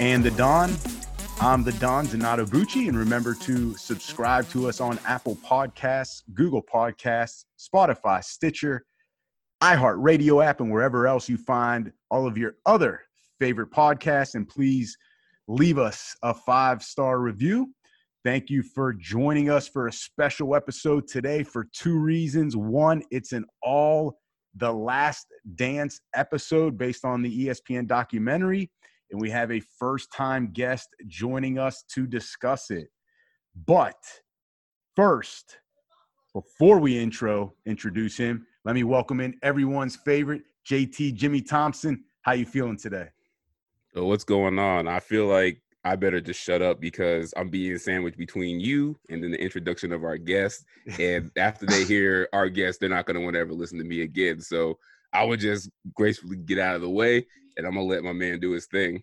and 0.00 0.22
the 0.22 0.30
Don. 0.32 0.74
I'm 1.40 1.64
the 1.64 1.72
Don 1.72 2.06
Donato 2.06 2.44
Bucci, 2.44 2.88
and 2.88 2.96
remember 2.96 3.34
to 3.34 3.74
subscribe 3.74 4.48
to 4.50 4.68
us 4.68 4.80
on 4.80 4.98
Apple 5.06 5.36
Podcasts, 5.36 6.22
Google 6.34 6.62
Podcasts, 6.62 7.44
Spotify, 7.58 8.22
Stitcher, 8.22 8.84
iHeartRadio 9.62 10.44
app, 10.44 10.60
and 10.60 10.70
wherever 10.70 11.06
else 11.06 11.28
you 11.28 11.36
find 11.36 11.92
all 12.10 12.26
of 12.26 12.36
your 12.36 12.56
other 12.66 13.02
favorite 13.40 13.70
podcasts. 13.70 14.34
And 14.34 14.48
please 14.48 14.96
leave 15.46 15.78
us 15.78 16.16
a 16.22 16.34
five 16.34 16.82
star 16.82 17.18
review. 17.20 17.72
Thank 18.24 18.50
you 18.50 18.62
for 18.62 18.92
joining 18.92 19.48
us 19.50 19.68
for 19.68 19.86
a 19.86 19.92
special 19.92 20.54
episode 20.54 21.06
today 21.08 21.42
for 21.42 21.68
two 21.72 21.98
reasons. 21.98 22.56
One, 22.56 23.02
it's 23.10 23.32
an 23.32 23.44
all 23.62 24.18
the 24.56 24.72
last 24.72 25.26
dance 25.54 26.00
episode 26.14 26.76
based 26.76 27.04
on 27.04 27.22
the 27.22 27.46
ESPN 27.46 27.86
documentary 27.86 28.70
and 29.10 29.20
we 29.20 29.30
have 29.30 29.50
a 29.50 29.60
first 29.78 30.12
time 30.12 30.50
guest 30.52 30.88
joining 31.06 31.58
us 31.58 31.84
to 31.94 32.06
discuss 32.06 32.70
it. 32.70 32.88
But 33.66 33.96
first, 34.96 35.58
before 36.34 36.78
we 36.78 36.98
intro 36.98 37.54
introduce 37.66 38.16
him, 38.16 38.46
let 38.64 38.74
me 38.74 38.84
welcome 38.84 39.20
in 39.20 39.34
everyone's 39.42 39.96
favorite 39.96 40.42
JT 40.68 41.14
Jimmy 41.14 41.40
Thompson. 41.40 42.04
How 42.22 42.32
you 42.32 42.44
feeling 42.44 42.76
today? 42.76 43.08
So 43.94 44.04
what's 44.04 44.24
going 44.24 44.58
on? 44.58 44.86
I 44.86 45.00
feel 45.00 45.26
like 45.26 45.62
I 45.84 45.96
better 45.96 46.20
just 46.20 46.40
shut 46.40 46.60
up 46.60 46.80
because 46.80 47.32
I'm 47.36 47.48
being 47.48 47.78
sandwiched 47.78 48.18
between 48.18 48.60
you 48.60 48.98
and 49.08 49.22
then 49.22 49.30
the 49.30 49.42
introduction 49.42 49.92
of 49.92 50.04
our 50.04 50.18
guest. 50.18 50.64
And 50.98 51.30
after 51.38 51.64
they 51.64 51.84
hear 51.84 52.28
our 52.32 52.48
guest, 52.48 52.80
they're 52.80 52.88
not 52.90 53.06
going 53.06 53.16
to 53.16 53.22
want 53.22 53.34
to 53.34 53.40
ever 53.40 53.54
listen 53.54 53.78
to 53.78 53.84
me 53.84 54.02
again. 54.02 54.40
So 54.40 54.78
I 55.12 55.24
would 55.24 55.40
just 55.40 55.70
gracefully 55.94 56.36
get 56.36 56.58
out 56.58 56.76
of 56.76 56.82
the 56.82 56.90
way 56.90 57.26
and 57.58 57.66
I'm 57.66 57.74
gonna 57.74 57.84
let 57.84 58.02
my 58.02 58.12
man 58.12 58.40
do 58.40 58.52
his 58.52 58.66
thing. 58.66 59.02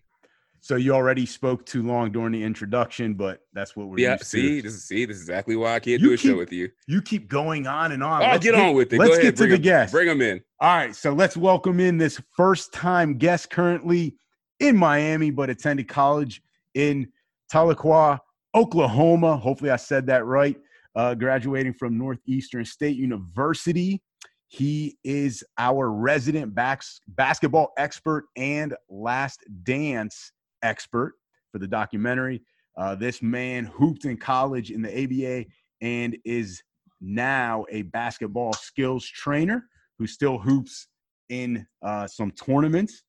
So 0.60 0.74
you 0.74 0.94
already 0.94 1.26
spoke 1.26 1.64
too 1.64 1.84
long 1.84 2.10
during 2.10 2.32
the 2.32 2.42
introduction, 2.42 3.14
but 3.14 3.40
that's 3.52 3.76
what 3.76 3.86
we're 3.86 4.00
yeah. 4.00 4.16
see, 4.16 4.56
to. 4.56 4.62
this 4.62 4.74
is 4.74 4.84
see, 4.84 5.04
this 5.04 5.16
is 5.16 5.22
exactly 5.22 5.54
why 5.54 5.74
I 5.74 5.78
can't 5.78 6.00
you 6.00 6.08
do 6.08 6.14
a 6.14 6.16
keep, 6.16 6.30
show 6.32 6.36
with 6.36 6.52
you. 6.52 6.70
You 6.88 7.02
keep 7.02 7.28
going 7.28 7.68
on 7.68 7.92
and 7.92 8.02
on. 8.02 8.22
I'll 8.22 8.32
let's 8.32 8.44
get, 8.44 8.54
get 8.54 8.60
on 8.60 8.74
with 8.74 8.92
it. 8.92 8.98
Let's 8.98 9.18
Go 9.18 9.22
get 9.22 9.36
to 9.36 9.46
the 9.46 9.54
him, 9.54 9.62
guest. 9.62 9.92
Bring 9.92 10.08
him 10.08 10.20
in. 10.20 10.40
All 10.58 10.74
right, 10.74 10.96
so 10.96 11.12
let's 11.12 11.36
welcome 11.36 11.78
in 11.78 11.98
this 11.98 12.20
first 12.36 12.72
time 12.72 13.16
guest 13.16 13.50
currently 13.50 14.16
in 14.58 14.76
Miami, 14.76 15.30
but 15.30 15.50
attended 15.50 15.86
college 15.86 16.42
in 16.74 17.06
Tahlequah, 17.52 18.18
Oklahoma. 18.54 19.36
Hopefully, 19.36 19.70
I 19.70 19.76
said 19.76 20.06
that 20.06 20.24
right. 20.24 20.56
Uh, 20.96 21.14
graduating 21.14 21.74
from 21.74 21.98
Northeastern 21.98 22.64
State 22.64 22.96
University. 22.96 24.02
He 24.48 24.96
is 25.02 25.42
our 25.58 25.90
resident 25.90 26.54
basketball 26.54 27.72
expert 27.76 28.26
and 28.36 28.74
last 28.88 29.40
dance 29.64 30.32
expert 30.62 31.14
for 31.50 31.58
the 31.58 31.66
documentary. 31.66 32.42
Uh, 32.76 32.94
this 32.94 33.22
man 33.22 33.64
hooped 33.64 34.04
in 34.04 34.16
college 34.16 34.70
in 34.70 34.82
the 34.82 35.04
ABA 35.04 35.46
and 35.80 36.16
is 36.24 36.62
now 37.00 37.64
a 37.70 37.82
basketball 37.82 38.52
skills 38.52 39.06
trainer 39.06 39.64
who 39.98 40.06
still 40.06 40.38
hoops 40.38 40.88
in 41.28 41.66
uh, 41.82 42.06
some 42.06 42.30
tournaments. 42.30 43.02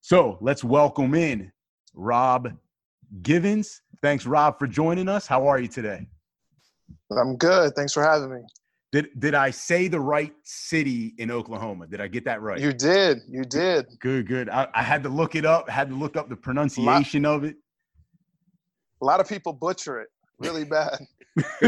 So 0.00 0.38
let's 0.40 0.62
welcome 0.62 1.14
in 1.14 1.50
Rob 1.94 2.52
Givens. 3.22 3.80
Thanks, 4.02 4.26
Rob, 4.26 4.58
for 4.58 4.66
joining 4.66 5.08
us. 5.08 5.26
How 5.26 5.46
are 5.46 5.58
you 5.58 5.68
today? 5.68 6.06
I'm 7.10 7.36
good. 7.36 7.74
Thanks 7.74 7.92
for 7.92 8.02
having 8.02 8.32
me. 8.32 8.42
Did 8.94 9.08
did 9.18 9.34
I 9.34 9.50
say 9.50 9.88
the 9.88 9.98
right 9.98 10.32
city 10.44 11.14
in 11.18 11.32
Oklahoma? 11.32 11.88
Did 11.88 12.00
I 12.00 12.06
get 12.06 12.24
that 12.26 12.40
right? 12.40 12.60
You 12.60 12.72
did. 12.72 13.22
You 13.28 13.42
did. 13.42 13.86
Good, 13.98 14.28
good. 14.28 14.48
I, 14.48 14.68
I 14.72 14.84
had 14.84 15.02
to 15.02 15.08
look 15.08 15.34
it 15.34 15.44
up. 15.44 15.68
Had 15.68 15.88
to 15.88 15.96
look 15.96 16.16
up 16.16 16.28
the 16.28 16.36
pronunciation 16.36 17.24
lot, 17.24 17.34
of 17.34 17.42
it. 17.42 17.56
A 19.02 19.04
lot 19.04 19.18
of 19.18 19.28
people 19.28 19.52
butcher 19.52 20.00
it 20.00 20.10
really 20.38 20.64
bad. 20.64 21.00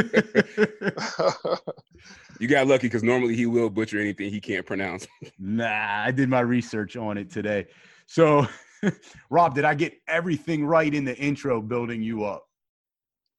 you 2.38 2.46
got 2.46 2.68
lucky 2.68 2.86
because 2.86 3.02
normally 3.02 3.34
he 3.34 3.46
will 3.46 3.70
butcher 3.70 3.98
anything 3.98 4.30
he 4.30 4.40
can't 4.40 4.64
pronounce. 4.64 5.08
nah, 5.40 6.04
I 6.04 6.12
did 6.12 6.28
my 6.28 6.42
research 6.42 6.96
on 6.96 7.18
it 7.18 7.28
today. 7.28 7.66
So, 8.06 8.46
Rob, 9.30 9.56
did 9.56 9.64
I 9.64 9.74
get 9.74 9.94
everything 10.06 10.64
right 10.64 10.94
in 10.94 11.04
the 11.04 11.16
intro 11.16 11.60
building 11.60 12.04
you 12.04 12.22
up? 12.22 12.46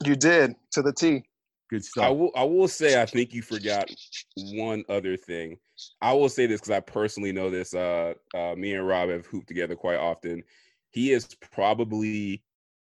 You 0.03 0.17
did 0.17 0.55
to 0.71 0.81
the 0.81 0.91
T. 0.91 1.23
Good 1.69 1.83
stuff. 1.83 2.05
I 2.05 2.09
will. 2.09 2.31
I 2.35 2.43
will 2.43 2.67
say. 2.67 3.01
I 3.01 3.05
think 3.05 3.33
you 3.33 3.41
forgot 3.41 3.89
one 4.35 4.85
other 4.87 5.17
thing. 5.17 5.57
I 6.01 6.13
will 6.13 6.29
say 6.29 6.45
this 6.45 6.61
because 6.61 6.71
I 6.71 6.79
personally 6.79 7.33
know 7.33 7.49
this. 7.49 7.73
Uh, 7.73 8.13
uh, 8.33 8.55
me 8.55 8.73
and 8.73 8.87
Rob 8.87 9.09
have 9.09 9.25
hooped 9.25 9.47
together 9.47 9.75
quite 9.75 9.97
often. 9.97 10.43
He 10.91 11.11
is 11.11 11.25
probably 11.51 12.41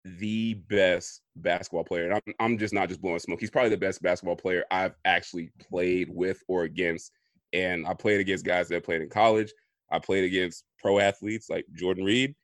the 0.04 0.54
best 0.54 1.22
basketball 1.36 1.84
player. 1.84 2.10
And 2.10 2.14
I'm, 2.14 2.34
I'm 2.40 2.58
just 2.58 2.74
not 2.74 2.88
just 2.88 3.00
blowing 3.00 3.18
smoke. 3.20 3.40
He's 3.40 3.50
probably 3.50 3.70
the 3.70 3.76
best 3.76 4.02
basketball 4.02 4.36
player 4.36 4.64
I've 4.70 4.94
actually 5.04 5.50
played 5.68 6.08
with 6.10 6.42
or 6.48 6.64
against. 6.64 7.12
And 7.52 7.86
I 7.86 7.94
played 7.94 8.20
against 8.20 8.44
guys 8.44 8.68
that 8.68 8.84
played 8.84 9.00
in 9.02 9.08
college. 9.08 9.52
I 9.90 10.00
played 10.00 10.24
against 10.24 10.64
pro 10.80 10.98
athletes 10.98 11.48
like 11.48 11.64
Jordan 11.74 12.04
Reed. 12.04 12.34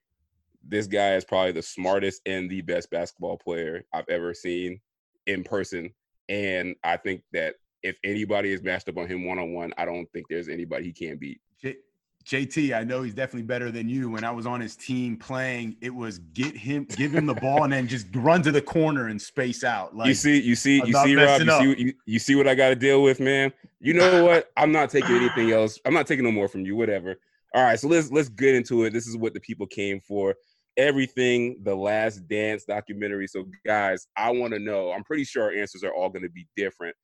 This 0.62 0.86
guy 0.86 1.14
is 1.14 1.24
probably 1.24 1.52
the 1.52 1.62
smartest 1.62 2.22
and 2.24 2.48
the 2.48 2.60
best 2.60 2.91
basketball 2.91 3.36
player 3.36 3.82
I've 3.92 4.08
ever 4.08 4.32
seen 4.32 4.80
in 5.26 5.42
person 5.42 5.92
and 6.30 6.76
I 6.84 6.96
think 6.96 7.22
that 7.32 7.56
if 7.82 7.98
anybody 8.04 8.52
is 8.52 8.62
matched 8.62 8.88
up 8.88 8.96
on 8.96 9.08
him 9.08 9.26
one 9.26 9.38
on 9.38 9.52
one, 9.52 9.74
I 9.76 9.84
don't 9.84 10.06
think 10.12 10.26
there's 10.30 10.48
anybody 10.48 10.84
he 10.84 10.92
can't 10.92 11.18
beat. 11.18 11.41
J- 11.60 11.76
JT, 12.24 12.76
I 12.76 12.84
know 12.84 13.02
he's 13.02 13.14
definitely 13.14 13.46
better 13.46 13.70
than 13.70 13.88
you. 13.88 14.10
When 14.10 14.22
I 14.22 14.30
was 14.30 14.46
on 14.46 14.60
his 14.60 14.76
team 14.76 15.16
playing, 15.16 15.76
it 15.80 15.92
was 15.92 16.18
get 16.18 16.56
him, 16.56 16.86
give 16.96 17.12
him 17.12 17.26
the 17.26 17.34
ball, 17.34 17.64
and 17.64 17.72
then 17.72 17.88
just 17.88 18.06
run 18.14 18.42
to 18.42 18.52
the 18.52 18.62
corner 18.62 19.08
and 19.08 19.20
space 19.20 19.64
out. 19.64 19.96
Like 19.96 20.08
you 20.08 20.14
see, 20.14 20.41
you 20.41 20.54
see, 20.54 20.76
you 20.86 20.92
see, 20.92 21.16
Rob, 21.16 21.41
you 21.41 21.50
see, 21.50 21.82
you, 21.82 21.94
you 22.06 22.18
see 22.18 22.36
what 22.36 22.47
I 22.47 22.54
got 22.54 22.68
to 22.68 22.76
deal 22.76 23.02
with, 23.02 23.18
man. 23.18 23.52
You 23.80 23.94
know 23.94 24.24
what? 24.24 24.52
I'm 24.56 24.70
not 24.70 24.91
taking 24.91 25.16
anything 25.16 25.50
else. 25.50 25.80
I'm 25.84 25.94
not 25.94 26.06
taking 26.06 26.24
no 26.24 26.30
more 26.30 26.47
from 26.47 26.64
you. 26.64 26.76
Whatever. 26.76 27.16
All 27.54 27.64
right, 27.64 27.80
so 27.80 27.88
let's 27.88 28.12
let's 28.12 28.28
get 28.28 28.54
into 28.54 28.84
it. 28.84 28.92
This 28.92 29.08
is 29.08 29.16
what 29.16 29.34
the 29.34 29.41
people 29.41 29.66
came 29.66 30.00
for 30.00 30.36
everything 30.80 31.60
the 31.62 31.74
last 31.74 32.26
dance 32.28 32.64
documentary. 32.64 33.26
So 33.26 33.44
guys 33.66 34.06
i 34.16 34.30
want 34.30 34.52
to 34.52 34.58
know 34.58 34.92
i'm 34.92 35.04
pretty 35.04 35.24
sure 35.24 35.44
our 35.44 35.52
answers 35.52 35.84
are 35.84 35.92
all 35.92 36.08
going 36.08 36.22
to 36.22 36.30
be 36.30 36.46
different 36.56 36.96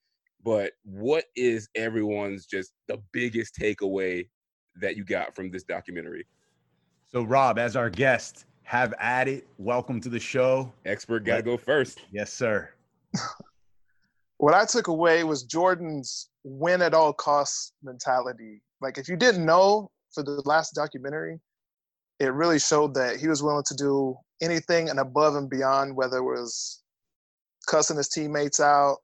but 0.46 0.74
what 0.84 1.24
is 1.34 1.68
everyone's 1.74 2.46
just 2.46 2.72
the 2.86 3.02
biggest 3.12 3.56
takeaway 3.60 4.28
that 4.80 4.96
you 4.96 5.04
got 5.04 5.34
from 5.34 5.50
this 5.50 5.64
documentary? 5.64 6.24
So 7.04 7.24
rob 7.24 7.58
as 7.58 7.74
our 7.74 7.90
guest 7.90 8.44
have 8.62 8.94
at 9.00 9.26
it. 9.26 9.44
Welcome 9.58 10.00
to 10.02 10.08
the 10.08 10.20
show. 10.20 10.72
Expert 10.84 11.24
gotta 11.24 11.42
go 11.42 11.56
first. 11.56 12.02
Yes 12.12 12.32
sir. 12.32 12.70
What 14.38 14.52
i 14.52 14.66
took 14.66 14.88
away 14.88 15.24
was 15.24 15.44
jordan's 15.44 16.28
win 16.44 16.82
at 16.82 16.92
all 16.92 17.14
costs 17.14 17.72
mentality. 17.82 18.60
Like 18.82 18.98
if 18.98 19.08
you 19.08 19.16
didn't 19.16 19.46
know 19.46 19.90
for 20.12 20.22
the 20.22 20.42
last 20.44 20.74
documentary 20.74 21.40
it 22.18 22.32
really 22.32 22.58
showed 22.58 22.94
that 22.94 23.16
he 23.16 23.28
was 23.28 23.42
willing 23.42 23.64
to 23.66 23.74
do 23.74 24.16
anything 24.40 24.88
and 24.88 24.98
above 24.98 25.36
and 25.36 25.50
beyond, 25.50 25.94
whether 25.94 26.18
it 26.18 26.22
was 26.22 26.82
cussing 27.66 27.96
his 27.96 28.08
teammates 28.08 28.60
out, 28.60 28.98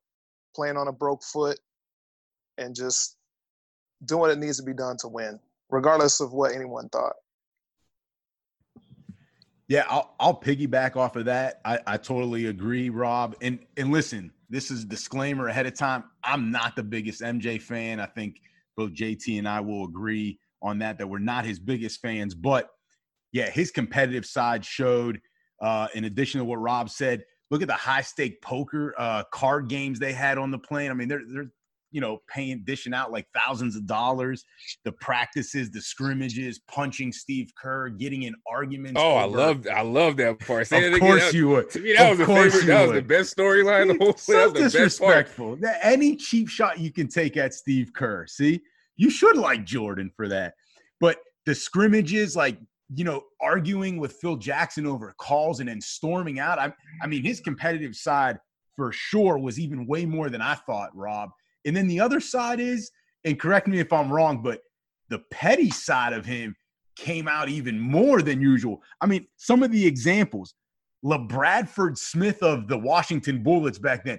playing 0.54 0.76
on 0.76 0.88
a 0.88 0.92
broke 0.92 1.22
foot, 1.22 1.58
and 2.58 2.74
just 2.74 3.16
doing 4.04 4.20
what 4.20 4.30
it 4.30 4.38
needs 4.38 4.56
to 4.58 4.62
be 4.62 4.74
done 4.74 4.96
to 4.98 5.08
win, 5.08 5.38
regardless 5.70 6.20
of 6.20 6.32
what 6.32 6.52
anyone 6.54 6.88
thought. 6.88 7.14
Yeah, 9.68 9.84
I'll, 9.88 10.14
I'll 10.20 10.38
piggyback 10.38 10.96
off 10.96 11.16
of 11.16 11.26
that. 11.26 11.60
I, 11.64 11.78
I 11.86 11.96
totally 11.96 12.46
agree, 12.46 12.90
Rob. 12.90 13.36
And 13.40 13.58
and 13.76 13.90
listen, 13.90 14.30
this 14.50 14.70
is 14.70 14.84
disclaimer 14.84 15.48
ahead 15.48 15.66
of 15.66 15.74
time. 15.74 16.04
I'm 16.24 16.50
not 16.50 16.76
the 16.76 16.82
biggest 16.82 17.22
MJ 17.22 17.60
fan. 17.60 18.00
I 18.00 18.06
think 18.06 18.40
both 18.76 18.92
JT 18.92 19.38
and 19.38 19.48
I 19.48 19.60
will 19.60 19.84
agree 19.84 20.38
on 20.60 20.78
that 20.80 20.98
that 20.98 21.06
we're 21.06 21.20
not 21.20 21.46
his 21.46 21.58
biggest 21.58 22.02
fans, 22.02 22.34
but 22.34 22.70
yeah, 23.32 23.50
his 23.50 23.70
competitive 23.70 24.26
side 24.26 24.64
showed. 24.64 25.20
Uh, 25.60 25.86
in 25.94 26.04
addition 26.04 26.40
to 26.40 26.44
what 26.44 26.56
Rob 26.56 26.90
said, 26.90 27.24
look 27.52 27.62
at 27.62 27.68
the 27.68 27.74
high 27.74 28.00
stake 28.02 28.42
poker 28.42 28.94
uh, 28.98 29.22
card 29.32 29.68
games 29.68 30.00
they 30.00 30.12
had 30.12 30.36
on 30.36 30.50
the 30.50 30.58
plane. 30.58 30.90
I 30.90 30.94
mean, 30.94 31.06
they're 31.08 31.22
they're 31.32 31.50
you 31.94 32.00
know, 32.00 32.22
paying, 32.26 32.62
dishing 32.64 32.94
out 32.94 33.12
like 33.12 33.26
thousands 33.34 33.76
of 33.76 33.86
dollars. 33.86 34.46
The 34.86 34.92
practices, 34.92 35.70
the 35.70 35.80
scrimmages, 35.82 36.58
punching 36.66 37.12
Steve 37.12 37.52
Kerr, 37.54 37.90
getting 37.90 38.22
in 38.22 38.34
arguments. 38.50 38.98
Oh, 38.98 39.14
I 39.14 39.24
over- 39.24 39.36
love, 39.36 39.66
I 39.72 39.82
love 39.82 40.16
that 40.16 40.38
part. 40.40 40.66
Say 40.68 40.86
Of 40.88 40.94
it 40.94 41.00
course 41.00 41.28
again. 41.28 41.34
you 41.34 41.48
would. 41.48 41.68
To 41.70 41.80
me, 41.80 41.92
that 41.92 42.04
Of 42.10 42.10
was 42.10 42.18
the 42.18 42.24
course 42.24 42.52
favorite. 42.54 42.66
That 42.66 42.82
was 42.88 42.92
the 42.96 43.02
best 43.02 43.36
storyline. 43.36 43.88
The 43.98 44.02
whole 44.04 44.16
so 44.16 44.32
that 44.32 44.44
was 44.44 44.72
the 44.72 44.78
best 44.78 45.00
part. 45.00 45.26
disrespectful. 45.26 45.56
That- 45.56 45.80
Any 45.82 46.16
cheap 46.16 46.48
shot 46.48 46.80
you 46.80 46.90
can 46.90 47.08
take 47.08 47.36
at 47.36 47.52
Steve 47.52 47.92
Kerr. 47.94 48.26
See, 48.26 48.62
you 48.96 49.10
should 49.10 49.36
like 49.36 49.64
Jordan 49.66 50.10
for 50.16 50.28
that. 50.28 50.54
But 50.98 51.18
the 51.44 51.54
scrimmages, 51.54 52.34
like 52.34 52.56
you 52.94 53.04
know, 53.04 53.22
arguing 53.40 53.98
with 53.98 54.14
Phil 54.14 54.36
Jackson 54.36 54.86
over 54.86 55.14
calls 55.18 55.60
and 55.60 55.68
then 55.68 55.80
storming 55.80 56.38
out. 56.38 56.58
I, 56.58 56.72
I 57.02 57.06
mean, 57.06 57.22
his 57.22 57.40
competitive 57.40 57.94
side 57.96 58.38
for 58.76 58.92
sure 58.92 59.38
was 59.38 59.58
even 59.58 59.86
way 59.86 60.04
more 60.04 60.28
than 60.30 60.42
I 60.42 60.54
thought, 60.54 60.94
Rob. 60.94 61.30
And 61.64 61.76
then 61.76 61.86
the 61.86 62.00
other 62.00 62.20
side 62.20 62.60
is, 62.60 62.90
and 63.24 63.38
correct 63.38 63.68
me 63.68 63.78
if 63.78 63.92
I'm 63.92 64.12
wrong, 64.12 64.42
but 64.42 64.60
the 65.08 65.20
petty 65.30 65.70
side 65.70 66.12
of 66.12 66.26
him 66.26 66.56
came 66.96 67.28
out 67.28 67.48
even 67.48 67.78
more 67.78 68.22
than 68.22 68.40
usual. 68.40 68.82
I 69.00 69.06
mean, 69.06 69.26
some 69.36 69.62
of 69.62 69.70
the 69.70 69.86
examples, 69.86 70.54
LaBradford 71.04 71.96
Smith 71.96 72.42
of 72.42 72.68
the 72.68 72.78
Washington 72.78 73.42
Bullets 73.42 73.78
back 73.78 74.04
then. 74.04 74.18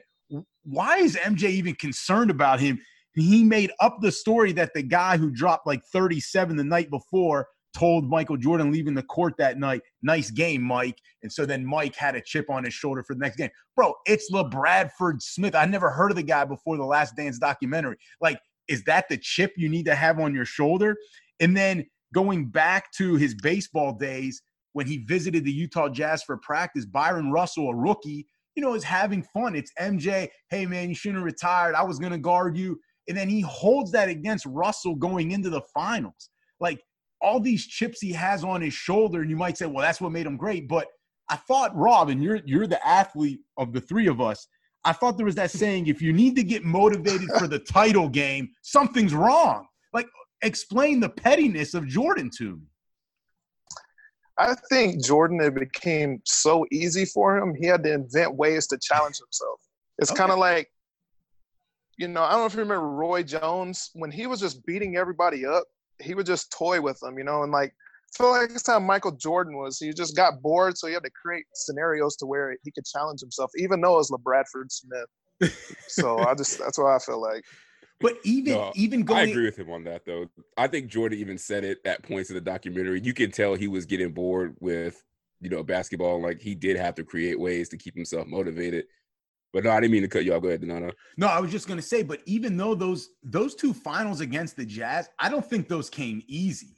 Why 0.64 0.98
is 0.98 1.16
MJ 1.16 1.50
even 1.50 1.76
concerned 1.76 2.32
about 2.32 2.60
him? 2.60 2.80
He 3.16 3.44
made 3.44 3.72
up 3.80 4.00
the 4.02 4.12
story 4.12 4.54
that 4.54 4.74
the 4.74 4.82
guy 4.82 5.18
who 5.18 5.30
dropped 5.30 5.68
like 5.68 5.84
37 5.92 6.56
the 6.56 6.64
night 6.64 6.90
before 6.90 7.48
told 7.76 8.10
Michael 8.10 8.38
Jordan 8.38 8.72
leaving 8.72 8.94
the 8.94 9.04
court 9.04 9.34
that 9.38 9.58
night, 9.58 9.82
nice 10.02 10.32
game, 10.32 10.62
Mike. 10.62 10.98
And 11.22 11.32
so 11.32 11.46
then 11.46 11.66
Mike 11.66 11.96
had 11.96 12.16
a 12.16 12.22
chip 12.22 12.50
on 12.50 12.64
his 12.64 12.74
shoulder 12.74 13.04
for 13.04 13.14
the 13.14 13.20
next 13.20 13.38
game. 13.38 13.50
Bro, 13.76 13.96
it's 14.06 14.32
LaBradford 14.32 15.22
Smith. 15.22 15.56
I 15.56 15.66
never 15.66 15.90
heard 15.90 16.12
of 16.12 16.18
the 16.18 16.24
guy 16.24 16.46
before 16.46 16.78
the 16.78 16.86
Last 16.86 17.16
Dance 17.16 17.40
documentary. 17.40 17.98
Like, 18.22 18.40
is 18.68 18.84
that 18.86 19.06
the 19.10 19.18
chip 19.18 19.54
you 19.58 19.70
need 19.70 19.86
to 19.86 19.96
have 19.96 20.20
on 20.20 20.34
your 20.34 20.46
shoulder? 20.46 20.96
And 21.40 21.56
then 21.56 21.86
going 22.14 22.50
back 22.50 22.92
to 22.94 23.16
his 23.16 23.36
baseball 23.36 23.94
days 23.94 24.42
when 24.74 24.88
he 24.88 25.00
visited 25.00 25.44
the 25.44 25.52
Utah 25.52 25.90
Jazz 25.90 26.24
for 26.24 26.38
practice, 26.38 26.86
Bryon 26.86 27.32
Russell, 27.32 27.70
a 27.70 27.76
rookie, 27.76 28.28
you 28.56 28.62
know, 28.62 28.76
is 28.76 28.84
having 28.84 29.24
fun. 29.34 29.56
It's 29.56 29.72
MJ, 29.80 30.30
hey 30.50 30.66
man, 30.66 30.90
you 30.90 30.96
shouldn't 30.96 31.18
have 31.18 31.26
retired. 31.26 31.76
I 31.76 31.84
was 31.84 32.00
gonna 32.00 32.18
guard 32.18 32.58
you. 32.58 32.80
And 33.08 33.18
then 33.18 33.28
he 33.28 33.42
holds 33.42 33.92
that 33.92 34.10
against 34.10 34.46
Russell 34.46 34.96
going 34.96 35.32
into 35.32 35.50
the 35.50 35.62
finals. 35.74 36.30
Like 36.60 36.82
all 37.24 37.40
these 37.40 37.66
chips 37.66 38.02
he 38.02 38.12
has 38.12 38.44
on 38.44 38.62
his 38.62 38.74
shoulder, 38.74 39.22
and 39.22 39.30
you 39.30 39.38
might 39.38 39.58
say, 39.58 39.66
well, 39.66 39.82
that's 39.82 40.02
what 40.02 40.12
made 40.12 40.26
him 40.26 40.38
great. 40.38 40.68
But 40.68 40.88
I 41.30 41.38
thought, 41.38 41.76
Rob, 41.76 42.10
and 42.10 42.22
you're 42.22 42.42
you're 42.46 42.68
the 42.68 42.86
athlete 42.86 43.40
of 43.58 43.74
the 43.74 43.82
three 43.82 44.08
of 44.08 44.22
us. 44.22 44.48
I 44.86 44.92
thought 44.92 45.16
there 45.16 45.26
was 45.26 45.36
that 45.36 45.50
saying, 45.50 45.88
if 45.88 46.02
you 46.02 46.12
need 46.12 46.36
to 46.36 46.44
get 46.44 46.66
motivated 46.66 47.30
for 47.40 47.48
the 47.48 47.60
title 47.60 48.10
game, 48.10 48.50
something's 48.62 49.14
wrong. 49.14 49.66
Like, 49.94 50.08
explain 50.42 51.00
the 51.00 51.08
pettiness 51.08 51.74
of 51.74 51.88
Jordan 51.88 52.30
to 52.38 52.58
me. 52.58 52.68
I 54.38 54.56
think 54.70 55.06
Jordan, 55.06 55.40
it 55.40 55.56
became 55.56 56.22
so 56.26 56.66
easy 56.72 57.06
for 57.06 57.38
him. 57.38 57.56
He 57.56 57.68
had 57.68 57.84
to 57.84 57.94
invent 57.94 58.36
ways 58.36 58.68
to 58.68 58.78
challenge 58.82 59.20
himself. 59.20 59.62
It's 60.00 60.12
Okay. 60.12 60.18
kind 60.18 60.32
of 60.32 60.40
like, 60.40 60.70
you 61.98 62.08
know, 62.08 62.24
I 62.24 62.32
don't 62.32 62.40
know 62.42 62.46
if 62.48 62.54
you 62.54 62.60
remember 62.60 62.90
Roy 62.90 63.24
Jones 63.24 63.92
when 63.94 64.12
he 64.12 64.28
was 64.28 64.40
just 64.42 64.66
beating 64.66 64.98
everybody 64.98 65.46
up. 65.46 65.64
He 66.02 66.16
would 66.16 66.26
just 66.26 66.52
toy 66.52 66.82
with 66.82 67.00
them, 67.00 67.18
you 67.18 67.24
know, 67.24 67.44
and 67.44 67.52
like 67.52 67.74
I 68.14 68.24
feel 68.24 68.32
like 68.32 68.50
this 68.50 68.64
time 68.64 68.86
Michael 68.86 69.12
Jordan 69.12 69.58
was. 69.58 69.80
He 69.80 69.92
just 69.94 70.16
got 70.16 70.42
bored, 70.42 70.78
so 70.78 70.88
he 70.88 70.94
had 70.94 71.04
to 71.04 71.10
create 71.10 71.46
scenarios 71.54 72.16
to 72.18 72.26
where 72.26 72.56
he 72.64 72.72
could 72.72 72.86
challenge 72.86 73.22
himself, 73.22 73.52
even 73.58 73.82
though 73.82 73.96
it 73.96 74.10
was 74.10 74.12
LaBradford 74.12 74.72
Smith. 74.72 75.52
So 75.88 76.20
I 76.20 76.34
just 76.34 76.58
that's 76.58 76.78
what 76.78 76.88
I 76.88 76.98
feel 76.98 77.22
like. 77.22 77.44
But 78.00 78.18
even 78.24 78.54
No, 78.54 78.72
even 78.76 79.04
going, 79.04 79.20
I 79.20 79.32
agree 79.32 79.46
with 79.46 79.58
him 79.58 79.72
on 79.72 79.84
that, 79.86 80.06
though. 80.06 80.28
I 80.58 80.68
think 80.68 80.88
Jordan 80.88 81.20
even 81.20 81.38
said 81.38 81.64
it 81.64 81.80
at 81.86 82.04
points 82.04 82.30
in 82.30 82.36
the 82.36 82.42
documentary. 82.42 83.00
You 83.02 83.14
can 83.14 83.32
tell 83.32 83.56
he 83.56 83.68
was 83.68 83.86
getting 83.86 84.12
bored 84.12 84.56
with, 84.60 85.04
you 85.40 85.50
know, 85.50 85.64
basketball. 85.64 86.22
Like 86.22 86.42
he 86.42 86.56
did 86.56 86.78
have 86.78 86.96
to 86.96 87.04
create 87.04 87.40
ways 87.40 87.70
to 87.70 87.78
keep 87.78 87.96
himself 87.96 88.28
motivated. 88.28 88.86
But 89.54 89.64
no, 89.64 89.70
I 89.70 89.80
didn't 89.80 89.92
mean 89.94 90.02
to 90.02 90.08
cut 90.08 90.26
you 90.26 90.34
off. 90.34 90.42
Go 90.42 90.48
ahead, 90.48 90.62
Donato. 90.62 90.88
No, 90.88 90.92
No, 91.18 91.28
I 91.28 91.40
was 91.40 91.52
just 91.52 91.68
gonna 91.68 91.82
say, 91.82 92.02
but 92.02 92.22
even 92.26 92.58
though 92.58 92.74
those 92.74 93.12
those 93.24 93.54
two 93.56 93.74
finals 93.74 94.20
against 94.20 94.56
the 94.58 94.66
Jazz, 94.66 95.10
I 95.20 95.30
don't 95.30 95.46
think 95.46 95.68
those 95.68 95.90
came 95.90 96.24
easy. 96.28 96.76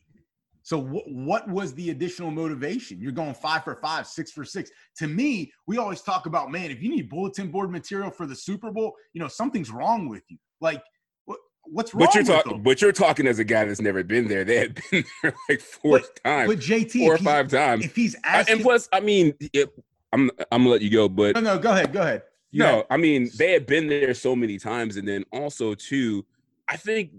So 0.62 0.80
what 0.80 1.04
what 1.10 1.48
was 1.50 1.74
the 1.76 1.92
additional 1.92 2.32
motivation? 2.32 3.00
You're 3.00 3.12
going 3.14 3.34
five 3.34 3.64
for 3.64 3.76
five, 3.76 4.08
six 4.08 4.32
for 4.32 4.44
six. 4.44 4.72
To 4.98 5.08
me, 5.08 5.54
we 5.68 5.78
always 5.78 6.02
talk 6.02 6.26
about 6.26 6.52
man, 6.52 6.70
if 6.70 6.82
you 6.82 6.90
need 6.90 7.10
bulletin 7.10 7.50
board 7.50 7.72
material 7.72 8.12
for 8.12 8.26
the 8.26 8.36
Super 8.36 8.72
Bowl, 8.72 8.94
you 9.14 9.22
know 9.22 9.28
something's 9.30 9.72
wrong 9.72 10.10
with 10.10 10.24
you. 10.28 10.38
Like 10.60 10.84
what, 11.26 11.40
what's 11.64 11.94
wrong? 11.94 12.08
But 12.08 12.16
you're 12.16 12.24
talking. 12.24 12.64
But 12.64 12.82
you're 12.82 12.92
talking 12.92 13.28
as 13.28 13.40
a 13.40 13.44
guy 13.46 13.64
that's 13.64 13.80
never 13.82 14.04
been 14.04 14.28
there. 14.28 14.44
They 14.44 14.58
had 14.58 14.82
been 14.92 15.06
there 15.24 15.34
like 15.48 15.62
four 15.62 16.02
times, 16.26 16.50
But 16.50 16.60
JT, 16.60 17.00
four 17.06 17.14
or 17.16 17.18
five 17.20 17.48
times. 17.48 17.86
If 17.86 17.96
he's 17.96 18.16
I- 18.26 18.40
asking, 18.40 18.56
and 18.56 18.64
plus, 18.64 18.90
I 18.92 19.00
mean, 19.00 19.34
it, 19.54 19.70
I'm 20.12 20.32
I'm 20.52 20.64
gonna 20.64 20.70
let 20.72 20.82
you 20.82 20.90
go, 20.90 21.08
but 21.08 21.36
no, 21.36 21.42
no, 21.42 21.60
go 21.60 21.72
ahead, 21.72 21.94
go 21.94 22.02
ahead. 22.02 22.24
You 22.56 22.64
no, 22.64 22.86
I 22.90 22.96
mean 22.96 23.30
they 23.38 23.52
had 23.52 23.66
been 23.66 23.88
there 23.88 24.14
so 24.14 24.34
many 24.34 24.58
times, 24.58 24.96
and 24.96 25.06
then 25.06 25.26
also 25.34 25.74
too, 25.76 26.26
I 26.70 26.78
think. 26.78 27.12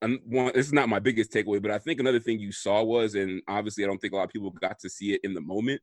Um, 0.00 0.20
one, 0.24 0.52
this 0.54 0.66
is 0.66 0.72
not 0.72 0.88
my 0.88 1.00
biggest 1.00 1.32
takeaway, 1.32 1.60
but 1.60 1.72
I 1.72 1.78
think 1.78 1.98
another 1.98 2.20
thing 2.20 2.38
you 2.38 2.52
saw 2.52 2.82
was, 2.82 3.14
and 3.16 3.42
obviously 3.48 3.82
I 3.82 3.88
don't 3.88 3.98
think 3.98 4.12
a 4.12 4.16
lot 4.16 4.24
of 4.24 4.30
people 4.30 4.50
got 4.50 4.78
to 4.78 4.88
see 4.88 5.12
it 5.12 5.20
in 5.24 5.34
the 5.34 5.40
moment. 5.40 5.82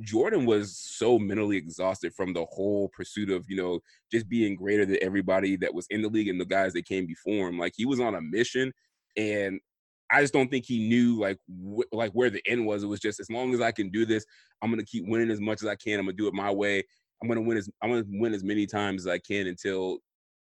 Jordan 0.00 0.46
was 0.46 0.76
so 0.76 1.16
mentally 1.18 1.56
exhausted 1.56 2.12
from 2.12 2.32
the 2.34 2.44
whole 2.46 2.88
pursuit 2.88 3.30
of, 3.30 3.46
you 3.48 3.56
know, 3.56 3.80
just 4.10 4.28
being 4.28 4.56
greater 4.56 4.84
than 4.84 4.98
everybody 5.00 5.56
that 5.58 5.72
was 5.72 5.86
in 5.90 6.02
the 6.02 6.08
league 6.08 6.28
and 6.28 6.40
the 6.40 6.44
guys 6.44 6.72
that 6.72 6.86
came 6.86 7.06
before 7.06 7.48
him. 7.48 7.56
Like 7.58 7.72
he 7.76 7.86
was 7.86 8.00
on 8.00 8.14
a 8.16 8.20
mission, 8.20 8.72
and 9.16 9.60
I 10.10 10.20
just 10.20 10.32
don't 10.32 10.50
think 10.50 10.66
he 10.66 10.88
knew 10.88 11.18
like 11.18 11.38
wh- 11.48 11.94
like 11.94 12.10
where 12.12 12.30
the 12.30 12.42
end 12.46 12.66
was. 12.66 12.82
It 12.82 12.88
was 12.88 13.00
just 13.00 13.20
as 13.20 13.30
long 13.30 13.54
as 13.54 13.60
I 13.60 13.70
can 13.70 13.90
do 13.90 14.04
this, 14.04 14.26
I'm 14.60 14.70
gonna 14.70 14.84
keep 14.84 15.06
winning 15.06 15.30
as 15.30 15.40
much 15.40 15.62
as 15.62 15.68
I 15.68 15.76
can. 15.76 16.00
I'm 16.00 16.06
gonna 16.06 16.16
do 16.16 16.26
it 16.26 16.34
my 16.34 16.50
way. 16.50 16.82
I'm 17.22 17.28
gonna 17.28 17.42
win 17.42 17.58
as 17.58 17.68
I'm 17.82 17.90
gonna 17.90 18.04
win 18.08 18.34
as 18.34 18.44
many 18.44 18.66
times 18.66 19.06
as 19.06 19.12
I 19.12 19.18
can 19.18 19.46
until 19.46 19.98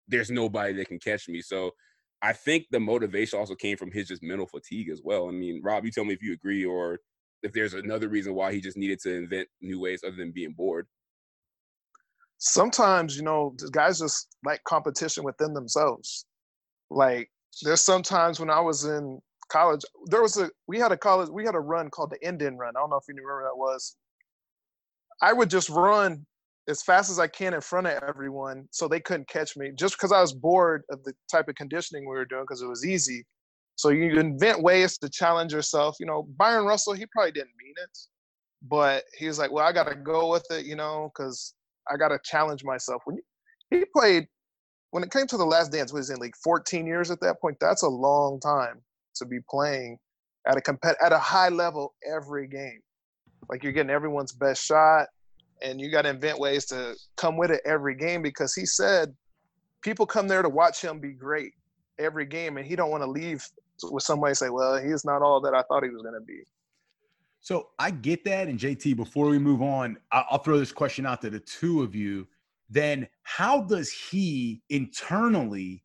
there's 0.08 0.30
nobody 0.30 0.72
that 0.74 0.88
can 0.88 0.98
catch 0.98 1.28
me. 1.28 1.42
So 1.42 1.72
I 2.22 2.32
think 2.32 2.66
the 2.70 2.80
motivation 2.80 3.38
also 3.38 3.54
came 3.54 3.76
from 3.76 3.92
his 3.92 4.08
just 4.08 4.22
mental 4.22 4.46
fatigue 4.46 4.88
as 4.90 5.02
well. 5.04 5.28
I 5.28 5.32
mean, 5.32 5.60
Rob, 5.62 5.84
you 5.84 5.90
tell 5.90 6.04
me 6.04 6.14
if 6.14 6.22
you 6.22 6.32
agree 6.32 6.64
or 6.64 6.98
if 7.42 7.52
there's 7.52 7.74
another 7.74 8.08
reason 8.08 8.34
why 8.34 8.52
he 8.52 8.60
just 8.60 8.76
needed 8.76 8.98
to 9.00 9.14
invent 9.14 9.48
new 9.60 9.80
ways 9.80 10.02
other 10.04 10.16
than 10.16 10.32
being 10.32 10.52
bored. 10.52 10.86
sometimes 12.38 13.16
you 13.16 13.22
know 13.22 13.54
guys 13.72 13.98
just 13.98 14.28
like 14.44 14.62
competition 14.64 15.24
within 15.24 15.52
themselves 15.52 16.24
like 16.90 17.28
there's 17.62 17.82
sometimes 17.82 18.38
when 18.38 18.50
i 18.50 18.60
was 18.60 18.84
in 18.84 19.20
college 19.48 19.82
there 20.06 20.22
was 20.22 20.36
a 20.36 20.48
we 20.68 20.78
had 20.78 20.92
a 20.92 20.96
college 20.96 21.28
we 21.30 21.44
had 21.44 21.56
a 21.56 21.60
run 21.60 21.90
called 21.90 22.10
the 22.10 22.26
indian 22.26 22.56
run 22.56 22.72
i 22.76 22.80
don't 22.80 22.90
know 22.90 22.96
if 22.96 23.04
you 23.08 23.14
remember 23.14 23.42
that 23.42 23.56
was 23.56 23.96
i 25.20 25.32
would 25.32 25.50
just 25.50 25.68
run 25.68 26.24
as 26.68 26.82
fast 26.82 27.10
as 27.10 27.18
i 27.18 27.26
can 27.26 27.54
in 27.54 27.60
front 27.60 27.86
of 27.86 28.02
everyone 28.06 28.66
so 28.70 28.86
they 28.86 29.00
couldn't 29.00 29.28
catch 29.28 29.56
me 29.56 29.70
just 29.76 29.94
because 29.94 30.12
i 30.12 30.20
was 30.20 30.32
bored 30.32 30.82
of 30.90 31.02
the 31.04 31.12
type 31.30 31.48
of 31.48 31.54
conditioning 31.54 32.04
we 32.04 32.16
were 32.16 32.24
doing 32.24 32.42
because 32.42 32.62
it 32.62 32.68
was 32.68 32.86
easy 32.86 33.24
so 33.76 33.90
you 33.90 34.18
invent 34.18 34.62
ways 34.62 34.98
to 34.98 35.08
challenge 35.08 35.52
yourself 35.52 35.96
you 35.98 36.06
know 36.06 36.28
bryon 36.36 36.64
russell 36.64 36.92
he 36.92 37.06
probably 37.12 37.32
didn't 37.32 37.50
mean 37.62 37.74
it 37.82 37.98
but 38.62 39.04
he 39.16 39.26
was 39.26 39.38
like 39.38 39.50
well 39.50 39.66
i 39.66 39.72
gotta 39.72 39.94
go 39.94 40.30
with 40.30 40.44
it 40.50 40.66
you 40.66 40.76
know 40.76 41.10
because 41.14 41.54
I 41.90 41.96
got 41.96 42.08
to 42.08 42.18
challenge 42.22 42.64
myself. 42.64 43.02
When 43.04 43.18
he 43.70 43.84
played, 43.96 44.26
when 44.90 45.02
it 45.02 45.10
came 45.10 45.26
to 45.28 45.36
the 45.36 45.44
last 45.44 45.72
dance, 45.72 45.92
was 45.92 46.10
in 46.10 46.18
like 46.18 46.34
14 46.42 46.86
years 46.86 47.10
at 47.10 47.20
that 47.20 47.40
point. 47.40 47.56
That's 47.60 47.82
a 47.82 47.88
long 47.88 48.40
time 48.40 48.82
to 49.16 49.26
be 49.26 49.38
playing 49.50 49.98
at 50.46 50.56
a 50.56 50.60
compet 50.60 50.94
at 51.02 51.12
a 51.12 51.18
high 51.18 51.48
level 51.48 51.94
every 52.10 52.48
game. 52.48 52.80
Like 53.48 53.62
you're 53.62 53.72
getting 53.72 53.90
everyone's 53.90 54.32
best 54.32 54.64
shot, 54.64 55.06
and 55.62 55.80
you 55.80 55.90
got 55.90 56.02
to 56.02 56.10
invent 56.10 56.38
ways 56.38 56.66
to 56.66 56.94
come 57.16 57.36
with 57.36 57.50
it 57.50 57.60
every 57.64 57.94
game 57.94 58.22
because 58.22 58.54
he 58.54 58.66
said 58.66 59.14
people 59.82 60.06
come 60.06 60.28
there 60.28 60.42
to 60.42 60.48
watch 60.48 60.82
him 60.82 61.00
be 61.00 61.12
great 61.12 61.52
every 61.98 62.26
game, 62.26 62.56
and 62.56 62.66
he 62.66 62.76
don't 62.76 62.90
want 62.90 63.02
to 63.02 63.10
leave 63.10 63.44
with 63.84 64.02
somebody 64.02 64.34
say, 64.34 64.50
"Well, 64.50 64.76
he's 64.82 65.04
not 65.04 65.22
all 65.22 65.40
that 65.40 65.54
I 65.54 65.62
thought 65.62 65.82
he 65.82 65.90
was 65.90 66.02
going 66.02 66.14
to 66.14 66.20
be." 66.20 66.42
So 67.40 67.68
I 67.78 67.90
get 67.90 68.24
that. 68.24 68.48
And 68.48 68.58
JT, 68.58 68.96
before 68.96 69.26
we 69.26 69.38
move 69.38 69.62
on, 69.62 69.96
I'll 70.12 70.38
throw 70.38 70.58
this 70.58 70.72
question 70.72 71.06
out 71.06 71.20
to 71.22 71.30
the 71.30 71.40
two 71.40 71.82
of 71.82 71.94
you. 71.94 72.26
Then, 72.68 73.08
how 73.22 73.62
does 73.62 73.90
he 73.90 74.62
internally 74.68 75.84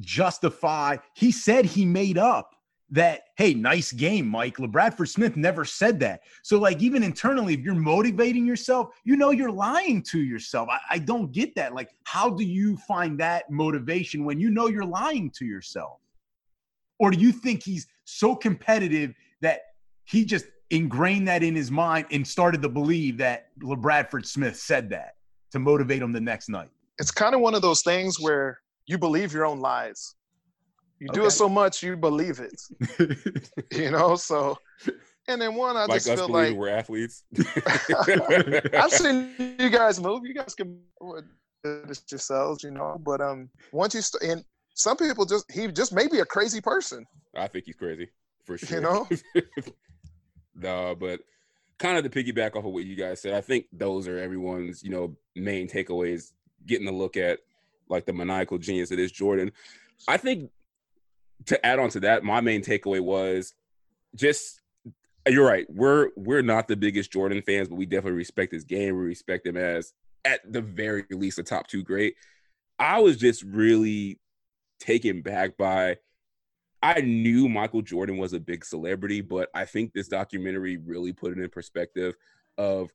justify? 0.00 0.96
He 1.14 1.32
said 1.32 1.64
he 1.64 1.84
made 1.84 2.16
up 2.16 2.54
that, 2.94 3.24
hey, 3.36 3.54
nice 3.54 3.90
game, 3.90 4.28
Mike. 4.28 4.58
LaBradford 4.58 5.08
Smith 5.08 5.36
never 5.36 5.64
said 5.64 5.98
that. 6.00 6.22
So, 6.42 6.58
like, 6.58 6.80
even 6.80 7.02
internally, 7.02 7.54
if 7.54 7.60
you're 7.60 7.74
motivating 7.74 8.46
yourself, 8.46 8.90
you 9.04 9.16
know 9.16 9.30
you're 9.30 9.50
lying 9.50 10.00
to 10.04 10.20
yourself. 10.20 10.68
I, 10.70 10.78
I 10.90 10.98
don't 10.98 11.32
get 11.32 11.56
that. 11.56 11.74
Like, 11.74 11.90
how 12.04 12.30
do 12.30 12.44
you 12.44 12.76
find 12.76 13.18
that 13.18 13.50
motivation 13.50 14.24
when 14.24 14.38
you 14.38 14.48
know 14.50 14.68
you're 14.68 14.84
lying 14.84 15.30
to 15.32 15.44
yourself? 15.44 15.98
Or 17.00 17.10
do 17.10 17.18
you 17.18 17.32
think 17.32 17.64
he's 17.64 17.88
so 18.04 18.36
competitive 18.36 19.12
that 19.40 19.62
he 20.04 20.24
just 20.24 20.46
ingrained 20.70 21.26
that 21.26 21.42
in 21.42 21.56
his 21.56 21.72
mind 21.72 22.06
and 22.12 22.26
started 22.26 22.62
to 22.62 22.68
believe 22.68 23.18
that 23.18 23.48
LaBradford 23.60 24.24
Smith 24.24 24.56
said 24.56 24.88
that 24.90 25.16
to 25.50 25.58
motivate 25.58 26.00
him 26.00 26.12
the 26.12 26.20
next 26.20 26.48
night. 26.48 26.68
it's 26.98 27.10
kind 27.10 27.34
of 27.34 27.40
one 27.40 27.54
of 27.54 27.62
those 27.62 27.82
things 27.82 28.20
where 28.20 28.60
you 28.86 28.98
believe 28.98 29.32
your 29.32 29.46
own 29.46 29.60
lies. 29.60 30.14
You 31.04 31.10
do 31.12 31.26
it 31.26 31.32
so 31.32 31.50
much, 31.50 31.82
you 31.82 31.98
believe 31.98 32.40
it. 32.40 32.62
you 33.70 33.90
know, 33.90 34.16
so 34.16 34.56
and 35.28 35.38
then 35.38 35.54
one, 35.54 35.76
I 35.76 35.80
like 35.80 35.96
just 35.96 36.08
us 36.08 36.18
feel 36.18 36.30
like 36.30 36.54
we're 36.54 36.70
athletes. 36.70 37.24
I've 38.72 38.90
seen 38.90 39.34
you 39.58 39.68
guys 39.68 40.00
move. 40.00 40.24
You 40.24 40.32
guys 40.32 40.54
can 40.54 40.80
do 41.02 41.16
it 41.66 42.02
yourselves, 42.10 42.62
you 42.62 42.70
know. 42.70 42.98
But 43.04 43.20
um, 43.20 43.50
once 43.70 43.94
you 43.94 44.00
st- 44.00 44.30
and 44.30 44.44
some 44.72 44.96
people 44.96 45.26
just 45.26 45.44
he 45.52 45.68
just 45.68 45.92
may 45.92 46.08
be 46.08 46.20
a 46.20 46.24
crazy 46.24 46.62
person, 46.62 47.04
I 47.36 47.48
think 47.48 47.66
he's 47.66 47.76
crazy 47.76 48.08
for 48.46 48.56
sure. 48.56 48.78
you 48.78 48.82
know. 48.82 49.06
no, 50.54 50.94
but 50.94 51.20
kind 51.78 51.98
of 51.98 52.10
to 52.10 52.24
piggyback 52.24 52.56
off 52.56 52.64
of 52.64 52.72
what 52.72 52.84
you 52.84 52.96
guys 52.96 53.20
said, 53.20 53.34
I 53.34 53.42
think 53.42 53.66
those 53.74 54.08
are 54.08 54.18
everyone's, 54.18 54.82
you 54.82 54.90
know, 54.90 55.14
main 55.36 55.68
takeaways. 55.68 56.32
Getting 56.64 56.88
a 56.88 56.92
look 56.92 57.18
at 57.18 57.40
like 57.90 58.06
the 58.06 58.14
maniacal 58.14 58.56
genius 58.56 58.88
that 58.88 58.98
is 58.98 59.12
Jordan. 59.12 59.52
I 60.08 60.16
think 60.16 60.50
to 61.46 61.64
add 61.66 61.78
on 61.78 61.90
to 61.90 62.00
that, 62.00 62.24
my 62.24 62.40
main 62.40 62.62
takeaway 62.62 63.00
was 63.00 63.54
just 64.14 64.60
you're 65.28 65.46
right. 65.46 65.66
We're 65.68 66.10
we're 66.16 66.42
not 66.42 66.68
the 66.68 66.76
biggest 66.76 67.12
Jordan 67.12 67.42
fans, 67.42 67.68
but 67.68 67.76
we 67.76 67.86
definitely 67.86 68.18
respect 68.18 68.52
his 68.52 68.64
game. 68.64 68.96
We 68.96 69.04
respect 69.04 69.46
him 69.46 69.56
as 69.56 69.92
at 70.24 70.40
the 70.50 70.60
very 70.60 71.04
least 71.10 71.38
a 71.38 71.42
top 71.42 71.66
two 71.66 71.82
great. 71.82 72.14
I 72.78 73.00
was 73.00 73.16
just 73.16 73.42
really 73.42 74.18
taken 74.80 75.22
back 75.22 75.56
by 75.56 75.96
I 76.82 77.00
knew 77.00 77.48
Michael 77.48 77.80
Jordan 77.80 78.18
was 78.18 78.34
a 78.34 78.40
big 78.40 78.62
celebrity, 78.64 79.22
but 79.22 79.48
I 79.54 79.64
think 79.64 79.94
this 79.94 80.08
documentary 80.08 80.76
really 80.76 81.14
put 81.14 81.32
it 81.32 81.42
in 81.42 81.48
perspective 81.48 82.14
of 82.58 82.90